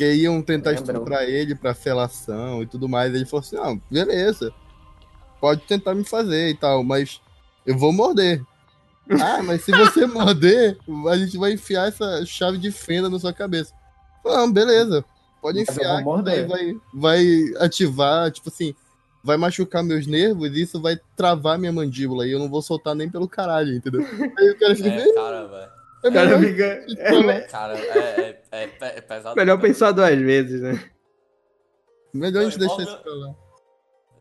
Porque 0.00 0.14
iam 0.14 0.40
tentar 0.40 0.70
Lembro. 0.70 0.84
estuprar 0.92 1.24
ele 1.24 1.54
pra 1.54 1.74
felação 1.74 2.62
e 2.62 2.66
tudo 2.66 2.88
mais. 2.88 3.14
Ele 3.14 3.26
falou 3.26 3.40
assim: 3.44 3.56
ah, 3.58 3.78
beleza. 3.90 4.50
Pode 5.38 5.60
tentar 5.62 5.94
me 5.94 6.04
fazer 6.04 6.48
e 6.48 6.54
tal, 6.54 6.82
mas 6.82 7.20
eu 7.66 7.76
vou 7.76 7.92
morder. 7.92 8.42
ah, 9.22 9.42
mas 9.42 9.62
se 9.62 9.70
você 9.72 10.06
morder, 10.06 10.78
a 11.10 11.16
gente 11.18 11.36
vai 11.36 11.52
enfiar 11.52 11.88
essa 11.88 12.24
chave 12.24 12.56
de 12.56 12.70
fenda 12.70 13.10
na 13.10 13.18
sua 13.18 13.32
cabeça. 13.32 13.74
Não, 14.24 14.50
beleza. 14.50 15.04
Pode 15.42 15.58
Mas 15.58 15.68
eu 15.68 15.74
enfiar. 15.74 15.94
vou 16.02 16.14
morder. 16.14 16.44
que 16.44 16.48
Vai, 16.50 16.76
vai 16.94 17.26
ativar, 17.58 18.30
tipo 18.30 18.48
assim, 18.48 18.74
vai 19.22 19.36
machucar 19.36 19.82
meus 19.82 20.06
nervos 20.06 20.48
e 20.50 20.62
isso 20.62 20.80
vai 20.80 20.98
travar 21.16 21.58
minha 21.58 21.72
mandíbula 21.72 22.26
e 22.26 22.32
eu 22.32 22.38
não 22.38 22.48
vou 22.48 22.62
soltar 22.62 22.94
nem 22.94 23.08
pelo 23.10 23.28
caralho, 23.28 23.74
entendeu? 23.74 24.00
Aí 24.38 24.50
o 24.50 24.58
cara 24.58 24.76
fica, 24.76 24.88
É, 24.88 25.14
cara, 25.14 25.46
velho. 25.46 25.79
É 26.04 26.10
cara 26.10 26.38
melhor 26.38 26.40
fica. 26.40 27.02
É, 27.02 27.40
Cara, 27.42 27.78
é, 27.78 28.42
é, 28.50 28.64
é, 28.64 28.70
é 28.80 29.00
pesado. 29.00 29.36
melhor 29.36 29.56
cara. 29.56 29.68
pensar 29.68 29.92
duas 29.92 30.18
vezes, 30.18 30.60
né? 30.60 30.90
Melhor 32.12 32.40
a 32.40 32.44
gente 32.44 32.58
deixar 32.58 32.74
Morgan- 32.76 32.92
isso 32.92 33.02
pra 33.02 33.12
lá. 33.12 33.34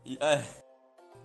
E, 0.04 0.18
É. 0.20 0.44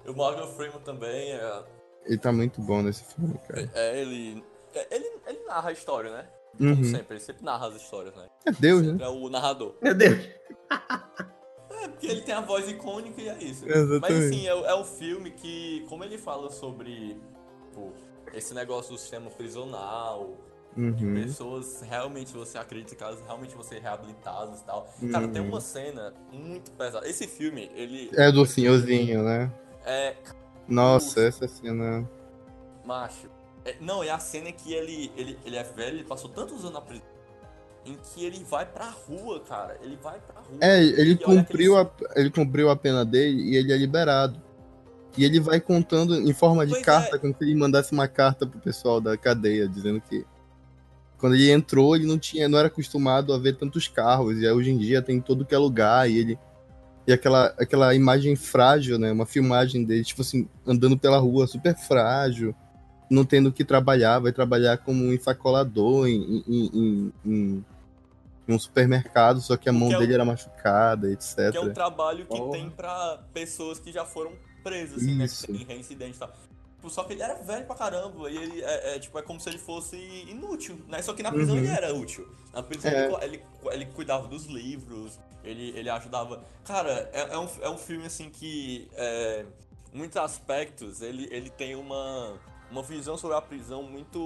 O 0.07 0.13
Morgan 0.13 0.45
Freeman 0.47 0.79
também, 0.81 1.31
é, 1.33 1.63
Ele 2.05 2.17
tá 2.19 2.31
muito 2.31 2.61
bom 2.61 2.81
nesse 2.83 3.03
filme, 3.15 3.39
cara. 3.47 3.67
é, 3.73 3.99
ele, 4.01 4.43
é, 4.75 4.87
ele. 4.95 5.11
Ele 5.25 5.39
narra 5.47 5.69
a 5.69 5.71
história, 5.73 6.11
né? 6.11 6.27
Como 6.57 6.69
Uhum. 6.69 6.83
sempre, 6.83 7.13
ele 7.17 7.19
sempre 7.19 7.43
narra 7.43 7.67
as 7.69 7.75
histórias, 7.75 8.15
né? 8.15 8.27
É 8.45 8.51
Deus, 8.51 8.81
né? 8.83 8.89
Sempre 8.91 9.03
é 9.05 9.09
o 9.09 9.27
narrador. 9.29 9.73
Meu 9.81 9.93
Deus. 9.95 10.19
É, 11.81 11.87
porque 11.89 12.07
ele 12.07 12.21
tem 12.21 12.33
a 12.35 12.41
voz 12.41 12.69
icônica 12.69 13.19
e 13.21 13.27
é 13.29 13.37
isso. 13.43 13.67
Exatamente. 13.67 14.01
Mas 14.01 14.25
assim, 14.25 14.47
é, 14.47 14.51
é 14.51 14.75
um 14.75 14.85
filme 14.85 15.31
que, 15.31 15.85
como 15.89 16.03
ele 16.03 16.17
fala 16.17 16.49
sobre 16.51 17.19
tipo, 17.69 17.91
esse 18.33 18.53
negócio 18.53 18.93
do 18.93 18.97
sistema 18.97 19.29
prisional, 19.29 20.37
de 20.75 21.05
Uhum. 21.05 21.13
pessoas 21.23 21.81
realmente 21.81 22.33
você 22.33 22.57
acredita 22.57 22.95
que 22.95 23.03
elas 23.03 23.21
realmente 23.21 23.53
vão 23.55 23.63
ser 23.63 23.79
reabilitadas 23.81 24.59
e 24.59 24.63
tal. 24.65 24.93
Cara, 25.11 25.25
tem 25.27 25.41
Uhum. 25.41 25.47
uma 25.47 25.61
cena 25.61 26.13
muito 26.33 26.69
pesada. 26.71 27.07
Esse 27.07 27.27
filme, 27.27 27.71
ele. 27.73 28.09
É 28.13 28.29
do 28.31 28.45
senhorzinho, 28.45 29.23
né? 29.23 29.49
É. 29.85 30.15
Nossa, 30.67 31.21
essa 31.21 31.47
cena. 31.47 32.09
Macho. 32.83 33.29
É, 33.63 33.75
não, 33.79 34.03
é 34.03 34.09
a 34.11 34.19
cena 34.19 34.51
que 34.51 34.73
ele, 34.73 35.11
ele, 35.15 35.39
ele 35.45 35.55
é 35.55 35.63
velho, 35.63 35.97
ele 35.97 36.03
passou 36.03 36.29
tantos 36.29 36.59
anos 36.61 36.73
na 36.73 36.81
prisão. 36.81 37.05
Em 37.85 37.95
que 37.95 38.25
ele 38.25 38.43
vai 38.43 38.65
pra 38.65 38.89
rua, 38.89 39.39
cara. 39.41 39.77
Ele 39.81 39.95
vai 39.95 40.19
pra 40.19 40.41
rua. 40.41 40.57
É, 40.59 40.83
ele 40.83 41.15
cumpriu, 41.15 41.77
a, 41.77 41.89
ele 42.15 42.31
cumpriu 42.31 42.69
a 42.69 42.75
pena 42.75 43.05
dele 43.05 43.41
e 43.43 43.55
ele 43.55 43.71
é 43.71 43.77
liberado. 43.77 44.41
E 45.17 45.23
ele 45.23 45.39
vai 45.39 45.59
contando 45.61 46.15
em 46.15 46.33
forma 46.33 46.65
de 46.65 46.73
Pois 46.73 46.85
carta, 46.85 47.15
é. 47.15 47.19
como 47.19 47.33
se 47.35 47.43
ele 47.43 47.55
mandasse 47.55 47.91
uma 47.93 48.07
carta 48.07 48.45
pro 48.45 48.59
pessoal 48.59 48.99
da 48.99 49.15
cadeia, 49.17 49.67
dizendo 49.67 50.01
que 50.01 50.25
quando 51.17 51.35
ele 51.35 51.49
entrou, 51.51 51.95
ele 51.95 52.05
não 52.05 52.19
tinha, 52.19 52.47
não 52.49 52.57
era 52.59 52.67
acostumado 52.67 53.33
a 53.33 53.37
ver 53.37 53.55
tantos 53.55 53.87
carros, 53.87 54.37
e 54.37 54.45
aí 54.45 54.51
hoje 54.51 54.71
em 54.71 54.77
dia 54.77 55.01
tem 55.01 55.17
em 55.17 55.21
todo 55.21 55.45
que 55.45 55.55
é 55.55 55.57
lugar, 55.57 56.09
e 56.09 56.17
ele. 56.17 56.39
E 57.07 57.13
aquela, 57.13 57.53
aquela 57.59 57.93
imagem 57.93 58.35
frágil, 58.35 58.97
né? 58.97 59.11
Uma 59.11 59.25
filmagem 59.27 59.83
dele, 59.83 60.03
tipo 60.03 60.21
assim, 60.21 60.47
andando 60.65 60.97
pela 60.97 61.17
rua, 61.19 61.45
super 61.47 61.75
frágil, 61.75 62.53
não 63.09 63.23
tendo 63.23 63.51
que 63.51 63.63
trabalhar, 63.63 64.17
vai 64.19 64.31
trabalhar 64.31 64.77
como 64.79 65.03
um 65.05 65.13
ensacolador 65.13 66.07
em, 66.07 66.43
em, 66.47 66.69
em, 66.73 67.13
em- 67.23 67.65
em 68.47 68.53
um 68.53 68.59
supermercado, 68.59 69.39
só 69.39 69.55
que 69.55 69.69
a 69.69 69.71
mão 69.71 69.87
Que 69.89 69.93
é 69.93 69.97
o- 69.97 69.99
dele 70.01 70.13
era 70.15 70.25
machucada, 70.25 71.11
etc. 71.11 71.51
Que 71.51 71.57
é 71.57 71.61
um 71.61 71.71
trabalho 71.73 72.25
que 72.25 72.35
Porra. 72.37 72.51
tem 72.51 72.69
pra 72.71 73.19
pessoas 73.33 73.79
que 73.79 73.91
já 73.91 74.03
foram 74.03 74.31
presas, 74.65 74.97
assim, 75.03 75.15
né? 75.15 75.25
Isso. 75.25 75.45
Que 75.45 75.53
tem 75.53 75.65
reincidente 75.65 76.15
e 76.15 76.19
tal. 76.19 76.29
Tipo, 76.75 76.89
Só 76.89 77.03
que 77.03 77.13
ele 77.13 77.21
era 77.21 77.35
velho 77.35 77.65
pra 77.65 77.75
caramba, 77.75 78.29
e 78.29 78.35
ele 78.37 78.61
é, 78.63 78.95
é, 78.95 78.99
tipo, 78.99 79.17
é 79.17 79.21
como 79.21 79.39
se 79.39 79.49
ele 79.49 79.57
fosse 79.57 79.95
inútil, 80.27 80.77
né? 80.87 81.01
Só 81.01 81.13
que 81.13 81.23
na 81.23 81.31
prisão 81.31 81.55
Uhum. 81.55 81.61
ele 81.61 81.69
era 81.71 81.93
útil. 81.93 82.27
Na 82.53 82.61
prisão 82.63 82.91
É. 82.91 83.05
ele, 83.25 83.35
ele, 83.35 83.43
ele 83.71 83.85
cuidava 83.87 84.27
dos 84.27 84.45
livros, 84.45 85.19
ele, 85.43 85.69
ele 85.77 85.89
ajudava. 85.89 86.43
Cara, 86.63 87.09
é, 87.13 87.33
é 87.33 87.37
um, 87.37 87.47
é 87.61 87.69
um 87.69 87.77
filme 87.77 88.05
assim 88.05 88.29
que. 88.29 88.87
É, 88.93 89.45
em 89.93 89.97
muitos 89.97 90.17
aspectos, 90.17 91.01
ele, 91.01 91.27
ele 91.31 91.49
tem 91.49 91.73
uma, 91.75 92.33
uma 92.69 92.83
visão 92.83 93.17
sobre 93.17 93.37
a 93.37 93.41
prisão 93.41 93.81
muito, 93.83 94.19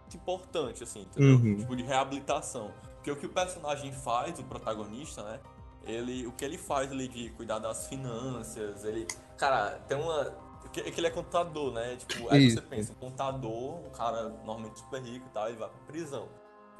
muito 0.00 0.16
importante, 0.16 0.82
assim, 0.82 1.02
entendeu? 1.02 1.36
Uhum. 1.36 1.56
Tipo, 1.58 1.76
de 1.76 1.82
reabilitação. 1.82 2.72
Porque 2.96 3.10
o 3.10 3.16
que 3.16 3.26
o 3.26 3.28
personagem 3.30 3.92
faz, 3.92 4.38
o 4.38 4.42
protagonista, 4.44 5.22
né? 5.22 5.38
Ele, 5.84 6.26
o 6.26 6.32
que 6.32 6.44
ele 6.44 6.58
faz 6.58 6.90
ali 6.92 7.08
de 7.08 7.30
cuidar 7.30 7.58
das 7.58 7.86
finanças, 7.88 8.84
ele. 8.84 9.06
Cara, 9.38 9.78
tem 9.88 9.96
uma. 9.96 10.24
Que, 10.72 10.82
que 10.90 11.00
ele 11.00 11.06
é 11.06 11.10
contador, 11.10 11.72
né? 11.72 11.96
Tipo, 11.96 12.28
aí 12.32 12.50
você 12.50 12.58
Isso. 12.58 12.62
pensa, 12.68 12.92
um 12.92 12.96
contador, 12.96 13.80
um 13.86 13.90
cara 13.90 14.28
normalmente 14.28 14.78
super 14.78 15.02
rico 15.02 15.26
e 15.26 15.30
tal, 15.30 15.48
ele 15.48 15.56
vai 15.56 15.68
pra 15.68 15.78
prisão, 15.86 16.28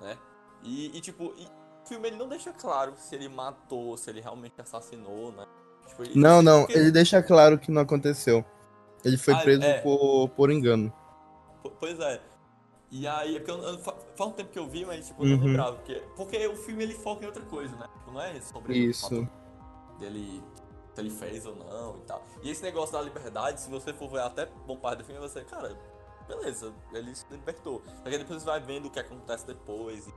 né? 0.00 0.16
E, 0.62 0.96
e, 0.96 1.00
tipo, 1.00 1.32
e 1.36 1.44
o 1.44 1.88
filme 1.88 2.06
ele 2.08 2.16
não 2.16 2.28
deixa 2.28 2.52
claro 2.52 2.92
se 2.96 3.14
ele 3.14 3.28
matou, 3.28 3.96
se 3.96 4.08
ele 4.10 4.20
realmente 4.20 4.60
assassinou, 4.60 5.32
né? 5.32 5.44
Tipo, 5.88 6.02
ele- 6.04 6.20
Não, 6.20 6.40
não, 6.42 6.60
porque- 6.60 6.78
ele 6.78 6.92
deixa 6.92 7.20
claro 7.22 7.58
que 7.58 7.72
não 7.72 7.82
aconteceu. 7.82 8.44
Ele 9.04 9.16
foi 9.16 9.34
Ah, 9.34 9.38
preso 9.38 9.62
é. 9.64 9.80
por, 9.80 10.28
por 10.36 10.50
engano. 10.50 10.92
Po- 11.62 11.70
Pois 11.70 11.98
é. 11.98 12.20
E 12.90 13.06
aí, 13.06 13.36
é 13.36 13.38
porque 13.38 13.50
eu, 13.52 13.62
eu- 13.62 13.78
fa- 13.78 13.96
faz 14.16 14.30
um 14.30 14.32
tempo 14.32 14.50
que 14.50 14.58
eu 14.58 14.66
vi, 14.68 14.84
mas 14.84 15.06
tipo, 15.06 15.22
eu 15.24 15.28
não 15.30 15.36
Uhum. 15.38 15.44
lembrava. 15.46 15.76
Porque, 15.76 16.02
porque 16.16 16.46
o 16.48 16.56
filme 16.56 16.82
ele 16.82 16.94
foca 16.94 17.22
em 17.22 17.26
outra 17.26 17.42
coisa, 17.44 17.74
né? 17.76 17.86
Tipo, 17.98 18.10
não 18.12 18.20
é 18.20 18.40
sobre 18.40 18.76
Isso. 18.76 19.28
dele 19.98 20.42
se 20.94 21.00
ele 21.00 21.10
fez 21.10 21.46
ou 21.46 21.54
não 21.54 21.98
e 21.98 22.00
tal. 22.02 22.24
E 22.42 22.50
esse 22.50 22.62
negócio 22.62 22.92
da 22.92 23.00
liberdade, 23.00 23.60
se 23.60 23.70
você 23.70 23.92
for 23.92 24.08
ver 24.10 24.22
até 24.22 24.46
bom 24.66 24.76
parte 24.76 24.98
do 24.98 25.04
filme, 25.04 25.20
você, 25.20 25.44
cara, 25.44 25.78
beleza, 26.26 26.72
ele 26.92 27.14
se 27.14 27.24
libertou. 27.30 27.80
Só 27.98 28.02
que 28.10 28.18
depois 28.18 28.42
você 28.42 28.46
vai 28.46 28.60
vendo 28.60 28.86
o 28.86 28.90
que 28.90 28.98
acontece 28.98 29.46
depois. 29.46 30.08
E, 30.08 30.12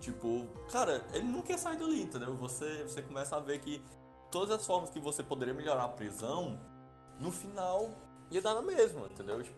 tipo, 0.00 0.46
cara, 0.70 1.06
ele 1.14 1.24
não 1.24 1.40
quer 1.40 1.58
sair 1.58 1.78
dali, 1.78 2.02
entendeu? 2.02 2.34
Você, 2.36 2.82
você 2.84 3.00
começa 3.00 3.36
a 3.36 3.40
ver 3.40 3.58
que 3.60 3.82
todas 4.30 4.50
as 4.54 4.66
formas 4.66 4.90
que 4.90 5.00
você 5.00 5.22
poderia 5.22 5.54
melhorar 5.54 5.84
a 5.84 5.88
prisão, 5.88 6.60
no 7.18 7.32
final 7.32 7.90
ia 8.30 8.42
dar 8.42 8.54
na 8.54 8.62
mesma, 8.62 9.06
entendeu? 9.06 9.42
Tipo, 9.42 9.56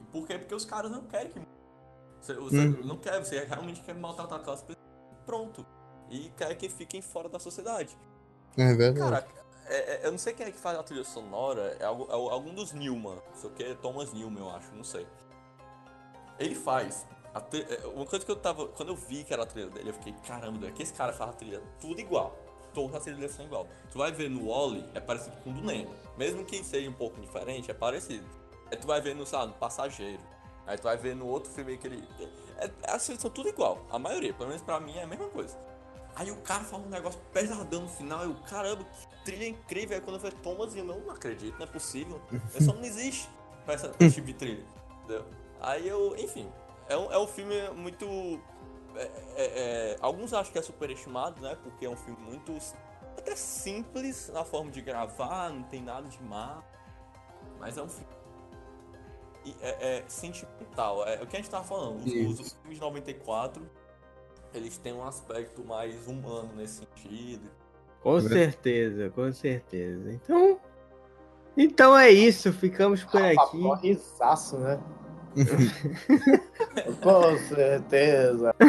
e 0.00 0.04
por 0.10 0.26
quê? 0.26 0.38
Porque 0.38 0.54
os 0.54 0.64
caras 0.64 0.90
não 0.90 1.02
querem 1.02 1.30
que. 1.30 1.40
Você, 2.20 2.34
você 2.34 2.58
Uhum. 2.58 2.84
não 2.84 2.96
quer, 2.96 3.18
você 3.24 3.44
realmente 3.44 3.80
quer 3.82 3.94
maltratar 3.94 4.38
aquelas 4.40 4.60
pessoas. 4.62 4.84
Pronto. 5.24 5.64
E 6.10 6.30
quer 6.36 6.54
que 6.56 6.68
fiquem 6.68 7.00
fora 7.00 7.28
da 7.28 7.38
sociedade. 7.38 7.96
É 8.56 8.74
verdade. 8.74 8.98
Cara, 8.98 9.26
é- 9.66 9.94
é- 9.94 10.06
eu 10.06 10.10
não 10.10 10.18
sei 10.18 10.32
quem 10.34 10.46
é 10.46 10.50
que 10.50 10.58
faz 10.58 10.76
a 10.78 10.82
trilha 10.82 11.04
sonora, 11.04 11.76
é, 11.80 11.84
algu- 11.84 12.08
é 12.10 12.14
algum 12.14 12.52
dos 12.54 12.72
Newman. 12.72 13.14
Não 13.16 13.36
sei 13.36 13.50
o 13.50 13.52
que, 13.52 13.74
Thomas 13.76 14.12
Newman, 14.12 14.40
eu 14.40 14.50
acho, 14.50 14.74
não 14.74 14.84
sei. 14.84 15.06
Ele 16.38 16.54
faz. 16.54 17.06
é, 17.52 17.86
Uma 17.86 18.04
coisa 18.06 18.24
que 18.24 18.30
eu 18.30 18.36
tava. 18.36 18.66
Quando 18.68 18.88
eu 18.88 18.96
vi 18.96 19.22
que 19.22 19.32
era 19.32 19.44
a 19.44 19.46
trilha 19.46 19.70
dele, 19.70 19.90
eu 19.90 19.94
fiquei, 19.94 20.12
caramba, 20.26 20.66
é 20.66 20.72
que 20.72 20.82
esse 20.82 20.92
cara 20.92 21.12
faz 21.12 21.30
a 21.30 21.32
trilha 21.34 21.62
tudo 21.80 22.00
igual. 22.00 22.36
Todas 22.74 22.96
as 22.96 23.02
trilhas 23.04 23.30
são 23.32 23.44
igual. 23.44 23.66
Tu 23.92 23.98
vai 23.98 24.10
ver 24.12 24.28
no 24.30 24.48
Wally, 24.48 24.84
é 24.94 25.00
parecido 25.00 25.36
com 25.38 25.50
o 25.50 25.52
do 25.52 25.60
Nemo. 25.62 25.94
Mesmo 26.16 26.44
que 26.44 26.62
seja 26.64 26.88
um 26.90 26.92
pouco 26.92 27.20
diferente, 27.20 27.70
é 27.70 27.74
parecido. 27.74 28.26
Aí 28.70 28.76
tu 28.76 28.86
vai 28.86 29.00
ver 29.00 29.14
no, 29.14 29.24
lá, 29.30 29.46
no 29.46 29.52
Passageiro. 29.54 30.22
Aí 30.70 30.78
tu 30.78 30.84
vai 30.84 30.96
ver 30.96 31.16
no 31.16 31.26
outro 31.26 31.50
filme 31.50 31.76
que 31.76 31.88
ele. 31.88 32.08
É, 32.56 32.66
é, 32.66 32.92
assim, 32.92 33.18
são 33.18 33.28
tudo 33.28 33.48
igual. 33.48 33.84
A 33.90 33.98
maioria, 33.98 34.32
pelo 34.32 34.50
menos 34.50 34.62
pra 34.62 34.78
mim, 34.78 34.96
é 34.96 35.02
a 35.02 35.06
mesma 35.06 35.28
coisa. 35.28 35.58
Aí 36.14 36.30
o 36.30 36.36
cara 36.42 36.62
fala 36.62 36.84
um 36.84 36.88
negócio 36.88 37.20
pesadão 37.32 37.82
no 37.82 37.88
final, 37.88 38.22
eu, 38.22 38.36
caramba, 38.48 38.84
que 38.84 39.24
trilha 39.24 39.48
incrível. 39.48 39.96
Aí 39.96 40.00
quando 40.00 40.14
eu 40.14 40.20
falei, 40.20 40.36
Thomas, 40.44 40.76
eu 40.76 40.84
não 40.84 41.10
acredito, 41.10 41.58
não 41.58 41.64
é 41.64 41.68
possível. 41.68 42.20
Esse 42.54 42.68
homem 42.68 42.82
não 42.82 42.88
existe 42.88 43.28
pra 43.64 43.74
essa 43.74 43.88
tipo 43.88 44.26
de 44.28 44.34
trilha. 44.34 44.64
Entendeu? 45.02 45.24
Aí 45.60 45.88
eu, 45.88 46.14
enfim, 46.16 46.48
é 46.88 46.96
um, 46.96 47.10
é 47.12 47.18
um 47.18 47.26
filme 47.26 47.54
muito. 47.70 48.06
é- 48.94 49.02
é- 49.02 49.10
é- 49.36 49.96
alguns 50.00 50.32
acham 50.32 50.52
que 50.52 50.58
é 50.58 50.62
superestimado, 50.62 51.40
né? 51.42 51.56
Porque 51.64 51.84
é 51.84 51.90
um 51.90 51.96
filme 51.96 52.20
muito. 52.22 52.56
até 53.18 53.34
simples 53.34 54.28
na 54.32 54.44
forma 54.44 54.70
de 54.70 54.80
gravar, 54.80 55.50
não 55.50 55.64
tem 55.64 55.82
nada 55.82 56.08
de 56.08 56.22
má. 56.22 56.62
Mas 57.58 57.76
é 57.76 57.82
um 57.82 57.88
filme. 57.88 58.19
É, 59.60 59.98
é 59.98 60.04
sentimental, 60.06 61.06
é 61.06 61.22
o 61.22 61.26
que 61.26 61.36
a 61.36 61.40
gente 61.40 61.50
tava 61.50 61.64
falando. 61.64 61.98
Os, 62.04 62.40
os 62.40 62.52
filmes 62.52 62.74
de 62.74 62.80
94 62.80 63.62
eles 64.52 64.76
têm 64.78 64.92
um 64.92 65.04
aspecto 65.06 65.64
mais 65.64 66.06
humano 66.06 66.50
nesse 66.56 66.80
sentido. 66.84 67.48
Com 68.02 68.20
certeza, 68.20 69.10
com 69.10 69.30
certeza. 69.32 70.10
Então. 70.12 70.58
Então 71.56 71.96
é 71.98 72.10
isso, 72.10 72.52
ficamos 72.52 73.02
por 73.04 73.20
Rafa 73.20 73.42
aqui. 73.42 73.60
Corriçaço, 73.62 74.58
né? 74.58 74.80
Com 77.02 77.38
certeza. 77.48 78.54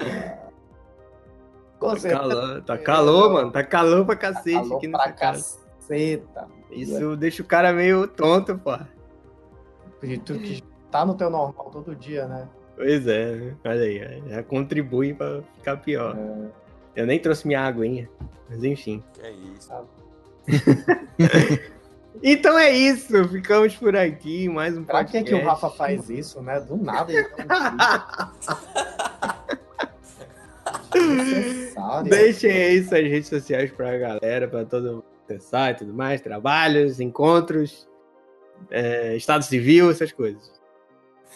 É... 0.00 0.38
Com 1.78 1.88
Tá 1.94 1.96
certeza. 2.00 2.20
calor, 2.20 2.62
tá 2.62 2.78
calor, 2.78 3.32
mano. 3.32 3.50
Tá 3.50 3.64
calor 3.64 4.06
pra 4.06 4.14
cacete 4.16 4.52
Falou 4.52 4.76
aqui 4.76 4.88
pra 4.88 4.98
nessa 5.00 5.12
casa. 5.12 5.58
caceta. 5.80 6.48
Isso 6.70 7.16
deixa 7.16 7.42
o 7.42 7.46
cara 7.46 7.72
meio 7.72 8.06
tonto, 8.06 8.56
pô. 8.58 8.78
E 10.02 10.18
tu 10.18 10.34
que 10.38 10.62
tá 10.90 11.04
no 11.06 11.14
teu 11.14 11.30
normal 11.30 11.70
todo 11.72 11.94
dia, 11.94 12.26
né? 12.26 12.48
Pois 12.76 13.06
é, 13.06 13.54
olha 13.64 13.82
aí, 13.82 14.22
já 14.28 14.42
contribui 14.42 15.14
pra 15.14 15.42
ficar 15.56 15.76
pior. 15.76 16.16
É, 16.16 17.02
Eu 17.02 17.06
nem 17.06 17.18
trouxe 17.18 17.46
minha 17.46 17.60
aguinha, 17.60 18.08
mas 18.48 18.64
enfim. 18.64 19.02
É 19.22 19.30
isso. 19.30 19.72
Então 22.22 22.58
é 22.58 22.70
isso, 22.70 23.26
ficamos 23.28 23.74
por 23.74 23.96
aqui, 23.96 24.46
mais 24.46 24.76
um 24.76 24.84
Pra 24.84 25.02
que, 25.02 25.12
podcast. 25.12 25.30
que 25.34 25.42
o 25.42 25.48
Rafa 25.48 25.70
faz 25.70 26.10
isso, 26.10 26.42
né? 26.42 26.60
Do 26.60 26.76
nada 26.76 27.10
ele 27.10 27.24
tá 27.48 28.32
Desnecessário. 30.92 32.10
Deixem 32.10 32.50
aí 32.52 32.84
suas 32.84 33.00
redes 33.02 33.28
sociais 33.28 33.70
pra 33.70 33.96
galera, 33.96 34.46
pra 34.46 34.64
todo 34.64 34.92
mundo 34.96 35.04
acessar 35.24 35.70
e 35.72 35.74
tudo 35.76 35.94
mais, 35.94 36.20
trabalhos, 36.20 37.00
encontros, 37.00 37.88
é, 38.70 39.16
estado 39.16 39.42
civil, 39.44 39.90
essas 39.90 40.12
coisas. 40.12 40.60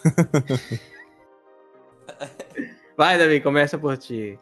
Vai, 2.97 3.19
Davi, 3.19 3.41
começa 3.41 3.77
por 3.79 3.97
ti. 3.99 4.39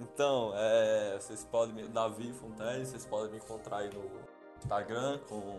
Então, 0.00 0.52
é, 0.54 1.16
vocês 1.18 1.44
podem 1.44 1.74
me. 1.74 1.88
Davi 1.88 2.32
Fontes, 2.34 2.88
vocês 2.88 3.06
podem 3.06 3.32
me 3.32 3.38
encontrar 3.38 3.78
aí 3.78 3.90
no 3.92 4.04
Instagram 4.58 5.18
com 5.28 5.58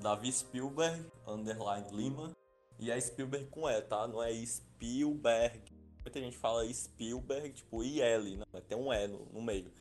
Davi 0.00 0.32
Spielberg, 0.32 1.06
underline 1.26 1.86
Lima. 1.92 2.32
E 2.78 2.90
é 2.90 3.00
Spielberg 3.00 3.46
com 3.46 3.68
E, 3.68 3.80
tá? 3.82 4.06
Não 4.06 4.22
é 4.22 4.32
Spielberg. 4.44 5.62
Muita 6.02 6.20
gente 6.20 6.36
fala 6.36 6.66
Spielberg, 6.72 7.52
tipo 7.52 7.82
IL, 7.82 8.38
né? 8.38 8.44
Tem 8.68 8.76
um 8.76 8.92
E 8.92 9.06
no, 9.08 9.26
no 9.26 9.42
meio. 9.42 9.72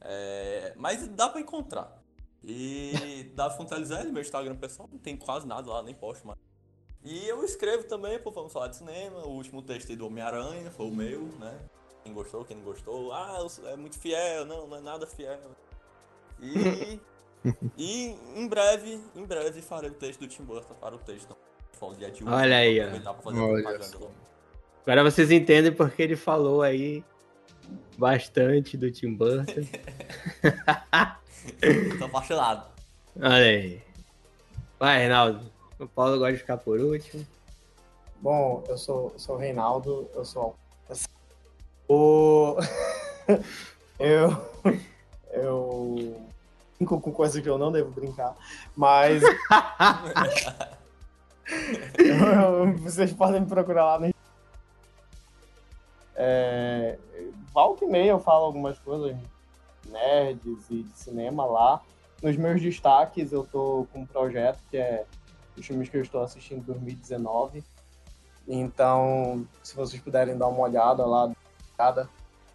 É, 0.00 0.72
mas 0.76 1.06
dá 1.08 1.28
pra 1.28 1.40
encontrar. 1.40 1.97
E 2.44 3.30
Davi 3.34 3.56
Fontes 3.56 3.90
é 3.90 4.04
meu 4.04 4.22
Instagram 4.22 4.56
pessoal, 4.56 4.88
não 4.90 4.98
tem 4.98 5.16
quase 5.16 5.46
nada 5.46 5.70
lá, 5.70 5.82
nem 5.82 5.94
posto 5.94 6.26
mais. 6.26 6.38
E 7.04 7.26
eu 7.28 7.44
escrevo 7.44 7.84
também, 7.84 8.18
pô, 8.18 8.30
vamos 8.30 8.52
falar 8.52 8.68
de 8.68 8.76
cinema. 8.76 9.20
O 9.20 9.30
último 9.30 9.62
texto 9.62 9.90
aí 9.90 9.96
do 9.96 10.06
Homem-Aranha 10.06 10.70
foi 10.70 10.86
o 10.86 10.90
meu, 10.90 11.22
né? 11.38 11.58
Quem 12.02 12.12
gostou, 12.12 12.44
quem 12.44 12.56
não 12.56 12.64
gostou. 12.64 13.12
Ah, 13.12 13.46
é 13.66 13.76
muito 13.76 13.98
fiel, 13.98 14.44
não, 14.44 14.66
não 14.66 14.76
é 14.76 14.80
nada 14.80 15.06
fiel. 15.06 15.38
E, 16.40 17.00
e 17.76 18.16
em 18.36 18.48
breve, 18.48 19.00
em 19.14 19.24
breve 19.24 19.62
farei 19.62 19.90
o 19.90 19.94
texto 19.94 20.20
do 20.20 20.28
Tim 20.28 20.42
Burton 20.42 20.74
para 20.74 20.94
o 20.94 20.98
texto. 20.98 21.36
Olha 22.26 22.56
aí, 22.56 22.80
ó. 22.80 22.90
pra. 24.84 24.92
Agora 24.94 25.10
vocês 25.10 25.30
entendem 25.30 25.72
porque 25.72 26.02
ele 26.02 26.16
falou 26.16 26.62
aí 26.62 27.04
bastante 27.96 28.76
do 28.76 28.90
Tim 28.90 29.14
Burton. 29.14 29.62
Tô 31.98 32.04
apaixonado. 32.04 32.66
Olha 33.16 33.36
aí. 33.36 33.82
Vai, 34.78 34.98
Reinaldo. 34.98 35.50
O 35.78 35.86
Paulo 35.86 36.18
gosta 36.18 36.32
de 36.32 36.38
ficar 36.38 36.56
por 36.58 36.80
último. 36.80 37.26
Bom, 38.20 38.64
eu 38.68 38.76
sou, 38.76 39.12
sou 39.16 39.36
o 39.36 39.38
Reinaldo, 39.38 40.08
eu 40.14 40.24
sou 40.24 40.56
o. 41.88 42.56
eu. 43.98 44.30
Eu. 45.32 46.28
Brinco 46.76 47.00
com 47.00 47.12
coisa 47.12 47.42
que 47.42 47.48
eu 47.48 47.58
não 47.58 47.72
devo 47.72 47.90
brincar, 47.90 48.36
mas. 48.76 49.22
eu- 51.98 52.72
vocês 52.78 53.12
podem 53.12 53.40
me 53.40 53.46
procurar 53.46 53.84
lá 53.84 53.98
no. 54.00 54.14
É, 56.20 56.98
volta 57.54 57.84
e 57.84 57.88
meia 57.88 58.10
eu 58.10 58.18
falo 58.18 58.44
algumas 58.44 58.76
coisas 58.80 59.16
nerds 59.88 60.70
e 60.70 60.82
de 60.82 60.98
cinema 60.98 61.44
lá. 61.44 61.80
Nos 62.22 62.36
meus 62.36 62.60
destaques, 62.60 63.32
eu 63.32 63.44
tô 63.44 63.86
com 63.92 64.00
um 64.00 64.06
projeto 64.06 64.58
que 64.70 64.76
é 64.76 65.04
os 65.56 65.66
filmes 65.66 65.88
que 65.88 65.96
eu 65.96 66.02
estou 66.02 66.22
assistindo 66.22 66.58
em 66.58 66.62
2019. 66.62 67.62
Então, 68.46 69.46
se 69.62 69.74
vocês 69.76 70.00
puderem 70.02 70.36
dar 70.36 70.48
uma 70.48 70.60
olhada 70.60 71.04
lá, 71.04 71.30
cada 71.76 72.08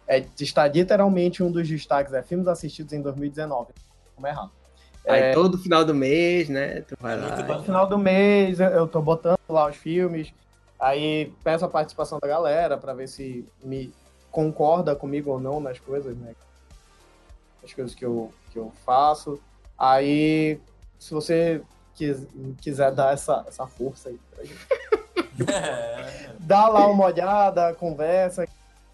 é, 0.06 0.24
está 0.38 0.66
literalmente 0.68 1.42
um 1.42 1.50
dos 1.50 1.66
destaques, 1.68 2.12
é 2.12 2.22
filmes 2.22 2.46
assistidos 2.48 2.92
em 2.92 3.00
2019. 3.00 3.72
Como 4.14 4.26
é 4.26 4.30
errado. 4.30 4.50
Aí 5.06 5.34
todo 5.34 5.58
final 5.58 5.84
do 5.84 5.94
mês, 5.94 6.48
né? 6.48 6.80
Tu 6.82 6.94
vai 6.98 7.16
lá. 7.18 7.36
No 7.58 7.62
final 7.62 7.86
do 7.86 7.98
mês, 7.98 8.58
eu- 8.60 8.68
eu 8.70 8.88
tô 8.88 9.00
botando 9.02 9.38
lá 9.48 9.68
os 9.68 9.76
filmes, 9.76 10.32
aí 10.80 11.32
peço 11.42 11.64
a 11.64 11.68
participação 11.68 12.18
da 12.20 12.26
galera 12.28 12.76
para 12.78 12.92
ver 12.94 13.06
se 13.08 13.46
me 13.62 13.92
concorda 14.30 14.96
comigo 14.96 15.30
ou 15.30 15.38
não 15.40 15.60
nas 15.60 15.78
coisas, 15.78 16.16
né? 16.16 16.34
As 17.64 17.72
coisas 17.72 17.94
que 17.94 18.04
eu, 18.04 18.32
que 18.52 18.58
eu 18.58 18.70
faço. 18.84 19.40
Aí, 19.78 20.60
se 20.98 21.12
você 21.14 21.62
quis- 21.94 22.26
quiser 22.60 22.92
dar 22.92 23.12
essa, 23.14 23.44
essa 23.48 23.66
força 23.66 24.08
aí 24.10 24.20
pra 24.34 24.44
gente. 24.44 24.66
É, 25.52 26.30
dá 26.40 26.68
lá 26.68 26.86
uma 26.86 27.06
olhada, 27.06 27.74
conversa, 27.74 28.46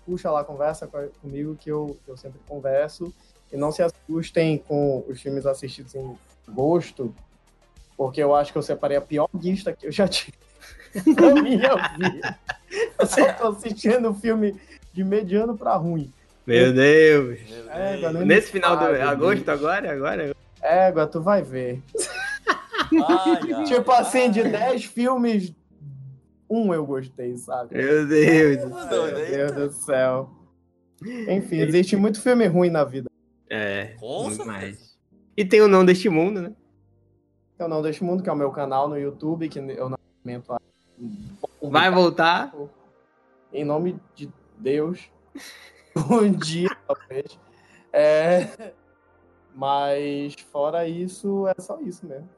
puxa 0.06 0.30
lá, 0.30 0.44
conversa 0.44 0.86
co- 0.86 1.08
comigo 1.20 1.56
que 1.56 1.70
eu, 1.70 1.96
eu 2.06 2.16
sempre 2.16 2.40
converso. 2.48 3.12
E 3.52 3.56
não 3.56 3.72
se 3.72 3.82
assustem 3.82 4.58
com 4.58 5.04
os 5.08 5.20
filmes 5.20 5.44
assistidos 5.44 5.94
em 5.96 6.16
gosto, 6.48 7.12
porque 7.96 8.22
eu 8.22 8.34
acho 8.34 8.52
que 8.52 8.58
eu 8.58 8.62
separei 8.62 8.96
a 8.96 9.00
pior 9.00 9.28
lista 9.34 9.72
que 9.72 9.88
eu 9.88 9.92
já 9.92 10.06
tive 10.06 10.38
na 11.18 11.34
minha 11.42 11.74
vida. 11.96 12.38
Eu 12.98 13.06
só 13.06 13.32
tô 13.32 13.48
assistindo 13.48 14.14
filme 14.14 14.58
de 14.92 15.02
mediano 15.02 15.56
pra 15.58 15.74
ruim. 15.74 16.12
Meu 16.46 16.72
Deus. 16.72 17.38
meu 17.48 17.70
É. 17.70 18.24
Nesse 18.24 18.50
final 18.50 18.76
do 18.76 18.84
meu 18.84 19.08
agosto, 19.08 19.44
Deus. 19.44 19.58
agora? 19.58 19.92
Agora? 19.92 20.36
Égua, 20.62 21.06
tu 21.06 21.20
vai 21.20 21.42
ver. 21.42 21.82
Ai, 23.08 23.52
ai, 23.54 23.64
Tipo 23.64 23.92
assim, 23.92 24.30
de 24.30 24.40
ai. 24.40 24.50
10 24.50 24.84
filmes, 24.84 25.52
um 26.48 26.74
eu 26.74 26.84
gostei, 26.84 27.36
sabe? 27.36 27.76
Meu 27.76 28.06
Deus 28.06 28.58
do 28.58 28.68
Meu 28.68 28.78
céu. 28.88 29.14
Deus. 29.14 29.30
Meu 29.30 29.52
Deus 29.54 29.76
do 29.76 29.84
céu. 29.84 30.30
Enfim, 31.28 31.60
existe 31.60 31.96
muito 31.96 32.20
filme 32.20 32.46
ruim 32.46 32.68
na 32.70 32.84
vida. 32.84 33.08
É, 33.48 33.96
mais. 34.44 34.98
E 35.36 35.44
tem 35.44 35.60
o 35.60 35.68
Não 35.68 35.84
Deste 35.84 36.08
Mundo, 36.08 36.42
né? 36.42 36.52
Eu 37.58 37.68
não 37.68 37.82
deixo 37.82 38.04
mundo, 38.04 38.22
que 38.22 38.30
é 38.30 38.32
o 38.32 38.36
meu 38.36 38.50
canal 38.50 38.88
no 38.88 38.98
YouTube, 38.98 39.46
que 39.48 39.58
eu 39.58 39.90
não 39.90 39.98
comento 40.22 40.50
lá. 40.50 40.60
Vai 41.62 41.90
voltar. 41.90 42.54
Em 43.52 43.64
nome 43.64 44.00
de 44.14 44.30
Deus. 44.58 45.10
Um 46.08 46.30
dia, 46.32 46.70
talvez. 46.86 47.38
É... 47.92 48.72
Mas 49.54 50.34
fora 50.52 50.86
isso, 50.86 51.46
é 51.48 51.54
só 51.60 51.78
isso 51.80 52.06
mesmo. 52.06 52.28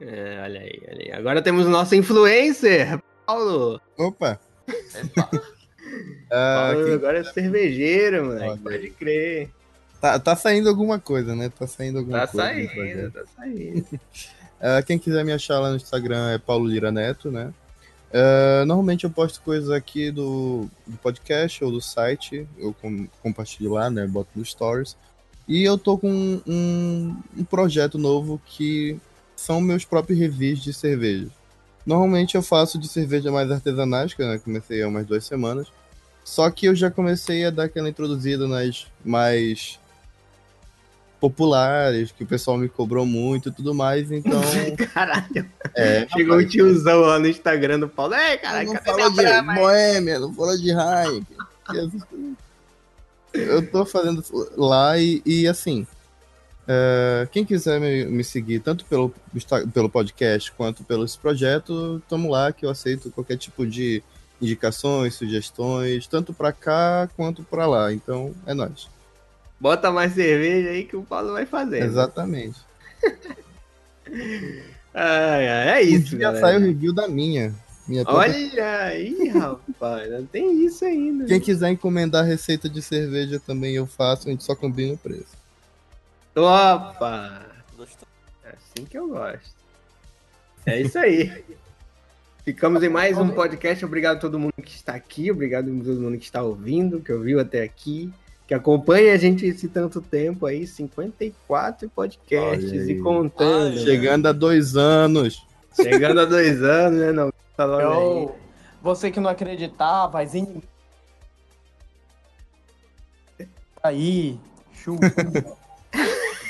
É, 0.00 0.40
olha 0.42 0.60
aí, 0.60 0.80
olha 0.88 1.02
aí. 1.02 1.12
Agora 1.12 1.42
temos 1.42 1.66
o 1.66 1.70
nosso 1.70 1.94
influencer, 1.94 3.00
Paulo. 3.26 3.80
Opa! 3.98 4.40
Ah, 6.30 6.70
Paulo 6.72 6.84
quem- 6.84 6.94
agora 6.94 7.18
é 7.20 7.24
cervejeiro, 7.24 8.26
moleque. 8.26 8.58
Pode 8.58 8.90
crer. 8.90 9.50
tá, 9.98 10.18
tá 10.18 10.36
saindo 10.36 10.68
alguma 10.68 10.98
coisa, 11.00 11.34
né? 11.34 11.48
Tá 11.48 11.66
saindo 11.66 12.00
alguma 12.00 12.18
Tá 12.20 12.26
coisa. 12.28 12.46
saindo, 12.46 12.70
projeto. 12.74 13.12
tá 13.12 13.24
saindo. 13.36 13.86
Ah, 14.60 14.82
quem 14.82 14.98
quiser 14.98 15.24
me 15.24 15.32
achar 15.32 15.60
lá 15.60 15.70
no 15.70 15.76
Instagram 15.76 16.30
é 16.32 16.36
Paulo 16.38 16.66
Lira 16.66 16.90
Neto, 16.92 17.30
né? 17.30 17.54
Ah, 18.12 18.64
normalmente 18.66 19.04
eu 19.04 19.10
posto 19.10 19.40
coisas 19.42 19.70
aqui 19.70 20.10
do, 20.10 20.68
do 20.86 20.96
podcast 20.98 21.62
ou 21.62 21.70
do 21.70 21.80
site, 21.80 22.46
eu 22.56 22.72
com- 22.72 23.06
compartilho 23.22 23.72
lá, 23.72 23.90
né? 23.90 24.06
Boto 24.06 24.30
no 24.34 24.44
Stories. 24.44 24.96
E 25.46 25.62
eu 25.62 25.78
tô 25.78 25.96
com 25.96 26.40
um, 26.46 27.16
um 27.36 27.44
projeto 27.44 27.98
novo 27.98 28.40
que 28.46 28.98
são 29.34 29.60
meus 29.60 29.84
próprios 29.84 30.18
reviews 30.18 30.62
de 30.62 30.72
cerveja. 30.72 31.28
Normalmente 31.86 32.34
eu 32.34 32.42
faço 32.42 32.78
de 32.78 32.86
cerveja 32.86 33.30
mais 33.32 33.50
artesanais, 33.50 34.12
que 34.12 34.22
eu 34.22 34.40
comecei 34.40 34.82
há 34.82 34.88
umas 34.88 35.06
duas 35.06 35.24
semanas. 35.24 35.68
Só 36.22 36.50
que 36.50 36.66
eu 36.66 36.74
já 36.74 36.90
comecei 36.90 37.46
a 37.46 37.50
dar 37.50 37.64
aquela 37.64 37.88
introduzida 37.88 38.46
nas 38.46 38.86
mais 39.02 39.78
populares, 41.20 42.12
que 42.12 42.24
o 42.24 42.26
pessoal 42.26 42.56
me 42.56 42.68
cobrou 42.68 43.04
muito 43.04 43.48
e 43.48 43.52
tudo 43.52 43.74
mais, 43.74 44.10
então. 44.10 44.40
Caralho. 44.94 45.50
É, 45.74 46.06
Chegou 46.08 46.38
um 46.38 46.46
tiozão 46.46 47.00
lá 47.00 47.18
no 47.18 47.26
Instagram 47.26 47.80
do 47.80 47.88
Paulo. 47.88 48.14
Ei, 48.14 48.38
caralho, 48.38 48.72
não 48.72 48.82
fala 48.82 49.10
de 49.10 49.16
brama? 49.16 49.54
Boêmia, 49.54 50.18
não 50.18 50.32
fala 50.32 50.56
de. 50.56 50.70
E 50.70 51.38
coisas. 51.66 52.02
Eu 53.32 53.70
tô 53.70 53.84
fazendo 53.84 54.24
lá 54.56 54.98
e, 54.98 55.22
e, 55.24 55.46
assim, 55.46 55.86
é, 56.66 57.28
quem 57.30 57.44
quiser 57.44 57.80
me, 57.80 58.06
me 58.06 58.24
seguir, 58.24 58.60
tanto 58.60 58.84
pelo, 58.86 59.14
pelo 59.72 59.90
podcast 59.90 60.50
quanto 60.52 60.82
pelo 60.82 61.04
esse 61.04 61.18
projeto, 61.18 62.02
tamo 62.08 62.30
lá 62.30 62.52
que 62.52 62.64
eu 62.64 62.70
aceito 62.70 63.10
qualquer 63.10 63.36
tipo 63.36 63.66
de 63.66 64.02
indicações, 64.40 65.14
sugestões, 65.14 66.06
tanto 66.06 66.32
pra 66.32 66.52
cá 66.52 67.08
quanto 67.16 67.42
pra 67.42 67.66
lá. 67.66 67.92
Então, 67.92 68.34
é 68.46 68.54
nóis. 68.54 68.88
Bota 69.60 69.90
mais 69.90 70.12
cerveja 70.12 70.70
aí 70.70 70.84
que 70.84 70.96
o 70.96 71.02
Paulo 71.02 71.32
vai 71.32 71.46
fazer. 71.46 71.82
Exatamente. 71.82 72.60
Ai, 74.94 75.48
ai, 75.48 75.68
é 75.68 75.82
isso, 75.82 76.12
Já 76.12 76.32
galera. 76.32 76.40
saiu 76.40 76.60
o 76.60 76.62
review 76.64 76.92
da 76.92 77.06
minha. 77.06 77.54
minha 77.86 78.04
própria 78.04 78.34
Olha 78.34 78.76
aí, 78.86 79.28
rapaz. 79.28 80.10
Não 80.10 80.26
tem 80.26 80.64
isso 80.64 80.84
ainda. 80.84 81.26
Quem 81.26 81.38
quiser 81.38 81.70
encomendar 81.70 82.24
receita 82.24 82.68
de 82.68 82.82
cerveja 82.82 83.38
também 83.38 83.74
eu 83.74 83.86
faço, 83.86 84.26
a 84.26 84.30
gente 84.32 84.42
só 84.42 84.56
combina 84.56 84.94
o 84.94 84.98
preço. 84.98 85.36
Opa! 86.34 87.46
Gostou? 87.76 88.08
É 88.44 88.48
assim 88.48 88.86
que 88.86 88.98
eu 88.98 89.08
gosto. 89.08 89.54
É 90.66 90.80
isso 90.80 90.98
aí. 90.98 91.44
Ficamos 92.44 92.82
em 92.82 92.88
mais 92.88 93.18
um 93.18 93.28
podcast. 93.28 93.84
Obrigado 93.84 94.16
a 94.16 94.20
todo 94.20 94.38
mundo 94.38 94.54
que 94.62 94.74
está 94.74 94.94
aqui. 94.94 95.30
Obrigado 95.30 95.66
a 95.66 95.84
todo 95.84 96.00
mundo 96.00 96.18
que 96.18 96.24
está 96.24 96.42
ouvindo, 96.42 97.00
que 97.00 97.12
ouviu 97.12 97.38
até 97.38 97.62
aqui. 97.62 98.12
Que 98.48 98.54
acompanha 98.54 99.12
a 99.12 99.16
gente 99.18 99.44
esse 99.44 99.68
tanto 99.68 100.00
tempo 100.00 100.46
aí. 100.46 100.66
54 100.66 101.90
podcasts 101.90 102.70
Olha 102.72 102.82
aí. 102.82 102.90
e 102.90 102.98
contando. 103.00 103.76
Ai, 103.78 103.84
Chegando 103.84 104.26
a 104.26 104.32
dois 104.32 104.74
anos. 104.74 105.46
Chegando 105.76 106.22
a 106.22 106.24
dois 106.24 106.62
anos, 106.62 106.98
né? 106.98 107.12
Não, 107.12 107.30
tá 107.54 107.66
logo 107.66 107.82
aí. 107.82 108.22
Eu, 108.22 108.36
você 108.82 109.10
que 109.10 109.20
não 109.20 109.28
acreditar, 109.28 110.06
vai 110.06 110.26
em 110.32 110.62
aí, 113.82 114.38
chupa. 114.72 115.06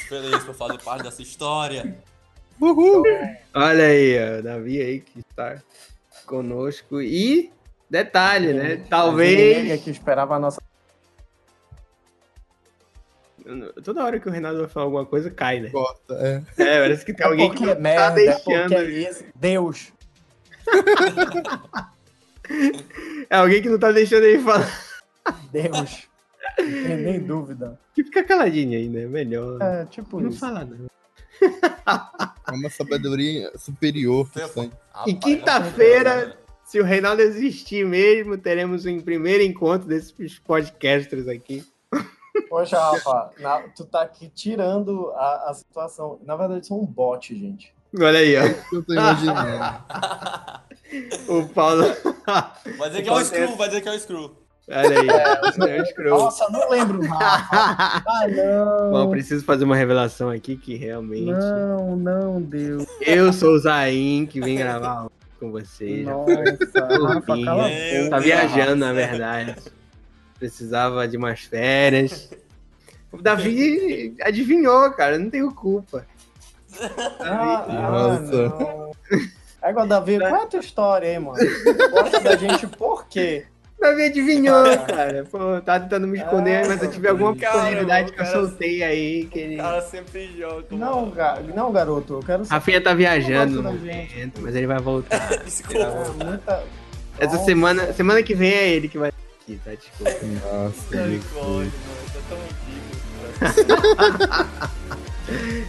Feliz 0.09 0.45
por 0.45 0.55
fazer 0.55 0.79
parte 0.79 1.03
dessa 1.03 1.20
história. 1.20 1.99
Uhul! 2.61 3.03
Olha 3.55 3.87
aí, 3.87 4.39
ó, 4.39 4.41
Davi 4.41 4.81
aí 4.81 5.01
que 5.01 5.19
está 5.19 5.61
conosco. 6.27 7.03
E 7.03 7.53
detalhe, 7.91 8.53
né? 8.53 8.77
Talvez. 8.89 9.83
que 9.83 9.91
esperava 9.91 10.37
a 10.37 10.39
nossa. 10.39 10.62
Toda 13.83 14.05
hora 14.05 14.19
que 14.20 14.29
o 14.29 14.33
Renato 14.33 14.59
vai 14.59 14.69
falar 14.69 14.87
alguma 14.87 15.07
coisa, 15.07 15.31
cai, 15.31 15.61
né? 15.61 15.70
Corta, 15.70 16.15
é. 16.15 16.43
É, 16.62 16.81
parece 16.81 17.05
que 17.05 17.15
tem 17.15 17.27
É 17.27 17.29
alguém 17.29 17.51
que 17.53 17.65
é 17.65 17.75
não 17.75 17.81
merda, 17.81 18.15
tá 18.15 18.20
é 18.20 18.25
deixando. 18.25 18.75
é 18.75 18.85
isso. 18.85 19.25
Deus. 19.35 19.93
É 23.31 23.37
alguém 23.37 23.61
que 23.61 23.69
não 23.69 23.79
tá 23.79 23.93
deixando 23.93 24.25
ele 24.25 24.43
falar. 24.43 24.66
Deus. 25.53 26.09
Não 26.59 26.66
tem 26.66 26.97
nem 26.97 27.20
dúvida. 27.20 27.79
Que 27.95 28.03
fica 28.03 28.25
caladinho 28.25 28.79
aí, 28.79 28.89
né? 28.89 29.05
Melhor. 29.07 29.61
É, 29.61 29.85
tipo 29.85 30.19
não 30.19 30.31
isso. 30.31 30.39
fala, 30.39 30.65
não. 30.65 30.87
É 31.43 32.53
uma 32.53 32.70
sabedoria 32.70 33.53
superior. 33.57 34.29
E 35.07 35.12
quinta-feira, 35.15 36.37
se 36.65 36.81
o 36.81 36.85
Reinaldo 36.85 37.20
existir 37.23 37.85
mesmo, 37.85 38.39
teremos 38.39 38.87
um 38.87 38.99
primeiro 39.01 39.43
encontro 39.43 39.87
desses 39.87 40.39
podcasters 40.39 41.29
aqui. 41.29 41.62
Poxa, 42.48 42.78
Rafa, 42.78 43.31
na- 43.40 43.60
tu 43.77 43.85
tá 43.85 44.02
aqui 44.02 44.28
tirando 44.28 45.10
a, 45.12 45.51
a 45.51 45.55
situação. 45.55 46.19
Na 46.24 46.36
verdade, 46.36 46.66
são 46.66 46.81
um 46.81 46.86
bot, 46.86 47.35
gente. 47.36 47.74
Olha 47.98 48.19
aí, 48.19 48.36
ó. 48.36 48.43
Eu 48.77 48.82
tô 48.85 48.93
imaginando. 48.93 49.74
O 51.28 51.47
Paulo. 51.51 51.85
Vai 52.78 52.89
dizer 52.89 53.02
que 53.02 53.09
é 53.10 53.12
o 53.12 53.23
Screw, 53.23 53.56
vai 53.56 53.69
dizer 53.69 53.81
que 53.82 53.89
é 53.90 53.93
o 53.93 54.01
Screw. 54.01 54.36
Olha 54.70 55.01
aí. 55.01 55.09
É, 55.70 55.82
o 55.82 55.85
Screw. 55.86 56.10
Nossa, 56.19 56.48
não 56.51 56.70
lembro, 56.70 57.06
Rafa. 57.06 58.02
Ah, 58.06 58.27
não. 58.28 58.90
Bom, 58.93 59.10
preciso 59.10 59.44
fazer 59.44 59.65
uma 59.65 59.77
revelação 59.77 60.31
aqui 60.31 60.56
que 60.56 60.77
realmente. 60.77 61.31
Não, 61.32 61.94
não, 61.94 62.40
Deus. 62.40 62.86
Eu 63.02 63.32
sou 63.35 63.51
o 63.51 63.59
Zain, 63.59 64.24
que 64.24 64.40
vem 64.40 64.56
gravar 64.56 65.09
com 65.39 65.51
vocês. 65.52 66.06
Nossa, 66.06 66.86
Rafa, 67.06 67.44
cala 67.44 67.66
a 67.66 67.69
Meu 67.69 67.98
boca. 68.05 68.10
Tá 68.10 68.19
viajando, 68.19 68.77
na 68.77 68.93
verdade. 68.94 69.56
Precisava 70.39 71.06
de 71.09 71.16
umas 71.16 71.40
férias. 71.40 72.31
O 73.10 73.23
Davi 73.23 74.15
adivinhou, 74.20 74.90
cara. 74.93 75.19
Não 75.19 75.31
tenho 75.31 75.51
culpa. 75.51 76.05
Ah, 77.20 77.65
ah, 77.66 77.90
Nossa. 77.90 78.48
não. 78.51 78.90
Agora, 79.62 79.86
Davi, 79.86 80.19
qual 80.19 80.36
é 80.36 80.43
a 80.43 80.47
tua 80.47 80.60
história 80.60 81.09
aí, 81.09 81.19
mano? 81.19 81.39
Gosta 81.90 82.20
da 82.20 82.36
gente 82.36 82.66
por 82.66 83.06
quê? 83.09 83.47
O 83.78 83.81
Davi 83.81 84.02
adivinhou, 84.02 84.62
cara. 84.86 85.24
Pô, 85.31 85.59
tá 85.65 85.81
tentando 85.81 86.06
me 86.06 86.19
esconder, 86.19 86.65
Ah, 86.65 86.69
mas 86.69 86.82
eu 86.82 86.90
tive 86.90 87.09
alguma 87.09 87.35
cara, 87.35 87.59
possibilidade 87.60 88.12
que 88.12 88.20
eu 88.20 88.27
soltei 88.27 88.82
aí. 88.82 89.24
Que 89.24 89.39
ele... 89.39 89.55
O 89.55 89.59
cara 89.59 89.81
sempre 89.81 90.36
joga. 90.39 90.66
Não, 90.70 91.09
ga- 91.10 91.40
não, 91.55 91.73
garoto, 91.73 92.12
eu 92.12 92.20
quero 92.20 92.44
saber. 92.44 92.55
Rafinha 92.56 92.81
tá 92.82 92.93
viajando 92.93 93.78
gente. 93.78 94.39
mas 94.40 94.55
ele 94.55 94.66
vai 94.66 94.81
voltar. 94.81 95.28
Desculpa. 95.43 95.78
É, 95.81 96.24
muita... 96.27 96.65
Essa 97.19 97.32
Nossa. 97.32 97.44
semana, 97.47 97.93
semana 97.94 98.23
que 98.23 98.35
vem 98.35 98.52
é 98.52 98.69
ele 98.69 98.86
que 98.86 98.98
vai 98.98 99.10
aqui, 99.49 99.61
tá? 99.65 99.70
Desculpa. 99.75 100.27
Nossa, 100.47 100.97
Misericórdia, 100.97 101.73
mano. 101.87 102.01
Tá 102.12 102.20
tão 102.29 102.39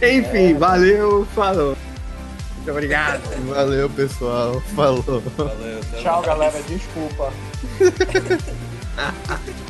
Enfim, 0.02 0.54
valeu, 0.58 1.26
falou. 1.34 1.76
Muito 2.56 2.70
obrigado. 2.70 3.22
valeu, 3.46 3.88
pessoal. 3.90 4.60
Falou. 4.74 5.02
Valeu, 5.36 5.80
Tchau, 5.98 6.16
mais. 6.16 6.26
galera, 6.26 6.62
desculpa. 6.62 7.32